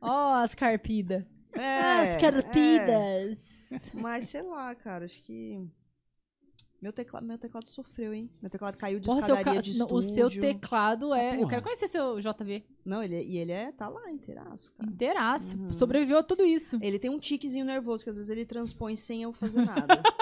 [0.00, 1.24] Ó, as carpidas.
[1.54, 3.38] É, as carpidas.
[3.70, 3.78] é.
[3.94, 5.66] Mas sei lá, cara, acho que.
[6.82, 8.28] Meu teclado, meu teclado sofreu, hein?
[8.42, 9.94] Meu teclado caiu de Porra, seu escadaria ca- de estúdio.
[9.96, 11.30] O seu teclado é.
[11.30, 11.50] Ah, eu porra.
[11.50, 12.64] quero conhecer seu JV.
[12.84, 14.90] Não, ele, é- e ele é, tá lá inteiraço, cara.
[14.90, 15.56] Inteiraço.
[15.56, 15.70] Uhum.
[15.70, 16.80] Sobreviveu a tudo isso.
[16.82, 20.02] Ele tem um tiquezinho nervoso, que às vezes ele transpõe sem eu fazer nada.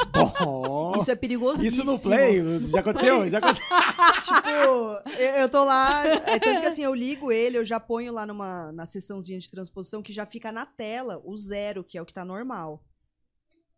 [0.47, 1.67] Oh, Isso é perigosíssimo.
[1.69, 3.31] isso no play, já aconteceu?
[3.31, 3.65] Já aconteceu.
[4.25, 6.05] Tipo, eu, eu tô lá.
[6.07, 9.51] É tanto que assim, eu ligo ele, eu já ponho lá numa na sessãozinha de
[9.51, 12.83] transposição que já fica na tela o zero, que é o que tá normal.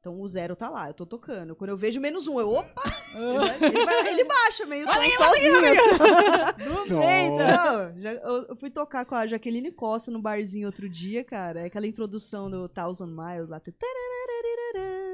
[0.02, 1.54] Então o zero tá lá, eu tô tocando.
[1.54, 2.82] Quando eu vejo menos um, eu, opa!
[3.14, 5.54] Ele, vai- ele baixa meio tom sozinho.
[5.60, 6.90] assim.
[7.38, 11.60] Não, já- eu, eu fui tocar com a Jaqueline Costa no barzinho outro dia, cara.
[11.60, 13.60] É aquela introdução do Thousand Miles lá.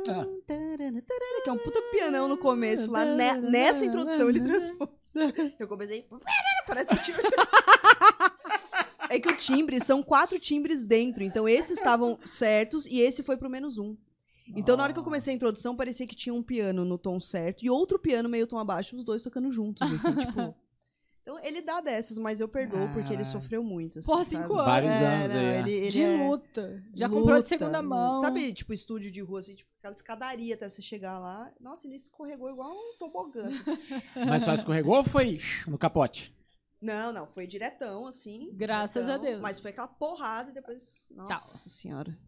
[0.08, 0.24] Ah.
[1.44, 2.90] Que é um puta pianão no começo.
[2.90, 4.88] Lá ne- nessa introdução ele transpôs.
[5.58, 6.06] Eu comecei.
[6.66, 7.22] Parece que o timbre.
[9.10, 11.22] É que o timbre são quatro timbres dentro.
[11.22, 13.96] Então esses estavam certos e esse foi pro menos um.
[14.56, 17.20] Então na hora que eu comecei a introdução, parecia que tinha um piano no tom
[17.20, 20.54] certo e outro piano meio tom abaixo, os dois tocando juntos, assim, tipo.
[21.22, 23.26] Então ele dá dessas, mas eu perdoo porque ele Caralho.
[23.26, 23.98] sofreu muito.
[23.98, 24.42] Assim, Porra, sabe?
[24.42, 24.64] cinco anos.
[24.64, 25.58] Vários É, anos não, aí.
[25.58, 26.82] ele, ele de é luta.
[26.94, 27.82] Já comprou de luta, segunda luta.
[27.82, 28.20] mão.
[28.22, 31.52] Sabe, tipo, estúdio de rua, assim, tipo, aquela escadaria até você chegar lá.
[31.60, 33.42] Nossa, ele escorregou igual um tobogã.
[34.26, 36.34] Mas só escorregou ou foi no capote?
[36.80, 38.50] Não, não, foi diretão, assim.
[38.54, 39.42] Graças diretão, a Deus.
[39.42, 41.08] Mas foi aquela porrada e depois.
[41.10, 41.40] Nossa Tal.
[41.40, 42.18] senhora.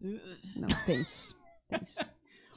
[0.55, 1.35] Não, tenso.
[1.79, 2.05] Tenso.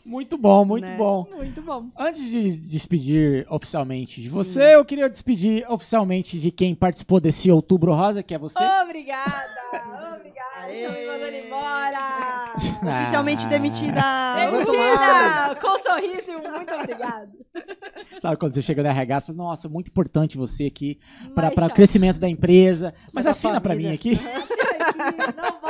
[0.06, 0.96] Muito bom, muito Né?
[0.98, 1.26] bom.
[1.34, 1.86] Muito bom.
[1.98, 7.94] Antes de despedir oficialmente de você, eu queria despedir oficialmente de quem participou desse Outubro
[7.94, 8.62] Rosa, que é você.
[8.82, 9.48] Obrigada!
[10.14, 10.70] Obrigada!
[10.70, 12.52] Estão me mandando embora!
[13.00, 13.48] Oficialmente Ah.
[13.48, 14.02] demitida!
[14.50, 15.54] Demitida!
[15.62, 17.30] Com sorriso muito obrigado.
[18.20, 20.98] Sabe quando você chega no RH, você fala, nossa, muito importante você aqui
[21.34, 22.92] para o crescimento da empresa.
[23.08, 24.12] Você Mas da assina pra mim aqui.
[24.20, 25.63] Assina aqui, não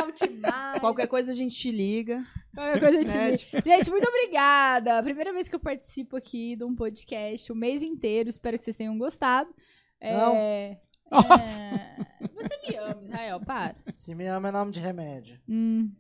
[0.81, 2.25] Qualquer coisa a gente te liga.
[2.55, 3.31] Qualquer coisa eu te né?
[3.31, 3.43] ligo.
[3.67, 5.03] Gente, muito obrigada.
[5.03, 8.29] Primeira vez que eu participo aqui de um podcast o mês inteiro.
[8.29, 9.53] Espero que vocês tenham gostado.
[10.01, 10.35] Não.
[10.37, 10.81] É...
[11.11, 11.97] é,
[12.35, 13.77] Você me ama, Israel, para.
[13.95, 15.41] Se me ama é nome de remédio.
[15.49, 15.91] Hum.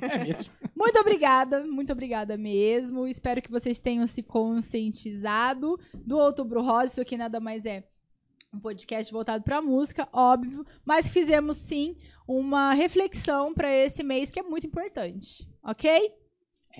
[0.00, 0.52] É mesmo.
[0.74, 3.06] Muito obrigada, muito obrigada mesmo.
[3.06, 6.86] Espero que vocês tenham se conscientizado do Outubro Rosa.
[6.86, 7.86] Isso aqui nada mais é
[8.52, 11.96] um podcast voltado para música, óbvio, mas fizemos sim
[12.38, 16.12] uma reflexão para esse mês que é muito importante, ok?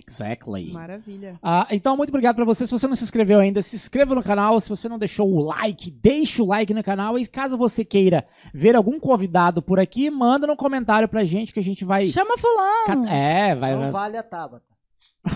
[0.07, 0.73] Exactly.
[0.73, 1.39] Maravilha.
[1.43, 2.65] Ah, então, muito obrigado pra você.
[2.65, 4.61] Se você não se inscreveu ainda, se inscreva no canal.
[4.61, 7.19] Se você não deixou o like, deixa o like no canal.
[7.19, 11.59] E caso você queira ver algum convidado por aqui, manda no comentário pra gente que
[11.59, 12.07] a gente vai.
[12.07, 13.05] Chama fulano.
[13.05, 13.73] Cat- É, vai.
[13.73, 14.63] Não vai- vale a Tabata.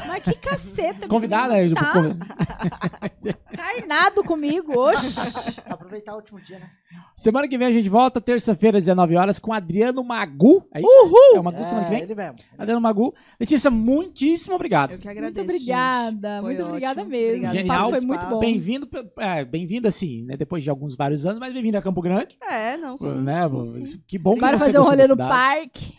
[0.07, 1.07] Mas que caceta.
[1.09, 1.53] Convidada?
[1.61, 5.15] você tipo, Tá convi- carnado comigo, oxe.
[5.85, 6.71] Aproveitar o último dia, né?
[7.15, 10.67] Semana que vem a gente volta, terça-feira, às 19 horas, com Adriano Magu.
[10.73, 10.89] É isso?
[10.89, 11.37] Uhul.
[11.37, 12.03] É o Magu semana que É, vem?
[12.05, 12.37] ele mesmo.
[12.57, 13.15] Adriano Magu.
[13.39, 14.93] Letícia, muitíssimo obrigado.
[14.93, 15.41] Eu que Muito agradeço.
[15.43, 16.41] obrigada, gente.
[16.43, 17.11] Foi muito obrigada ótimo.
[17.11, 17.47] mesmo.
[17.47, 17.77] Obrigada Genial.
[17.77, 18.41] O papo pelo foi muito bom.
[18.41, 18.89] Bem-vindo,
[19.19, 20.37] é, bem-vindo assim, né?
[20.39, 22.39] Depois de alguns vários anos, mas bem-vindo a Campo Grande.
[22.43, 23.15] É, não, sim.
[23.21, 23.47] né?
[23.47, 24.03] sim, sim.
[24.07, 25.95] Que bom que Bora você fazer um rolê no parque,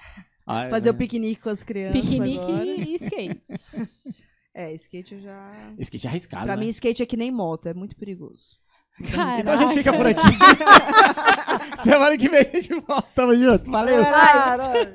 [0.47, 0.91] Ah, Fazer é.
[0.91, 2.65] o piquenique com as crianças piquenique agora.
[2.65, 3.41] e skate.
[4.57, 5.51] É, skate eu já.
[5.79, 6.63] Skate é arriscado, pra né?
[6.63, 8.57] mim, skate é que nem moto, é muito perigoso.
[9.01, 10.21] Então a gente fica por aqui.
[11.83, 13.07] Semana que vem a gente volta.
[13.13, 13.69] Tamo junto.
[13.69, 14.03] Valeu.
[14.03, 14.93] Caralho.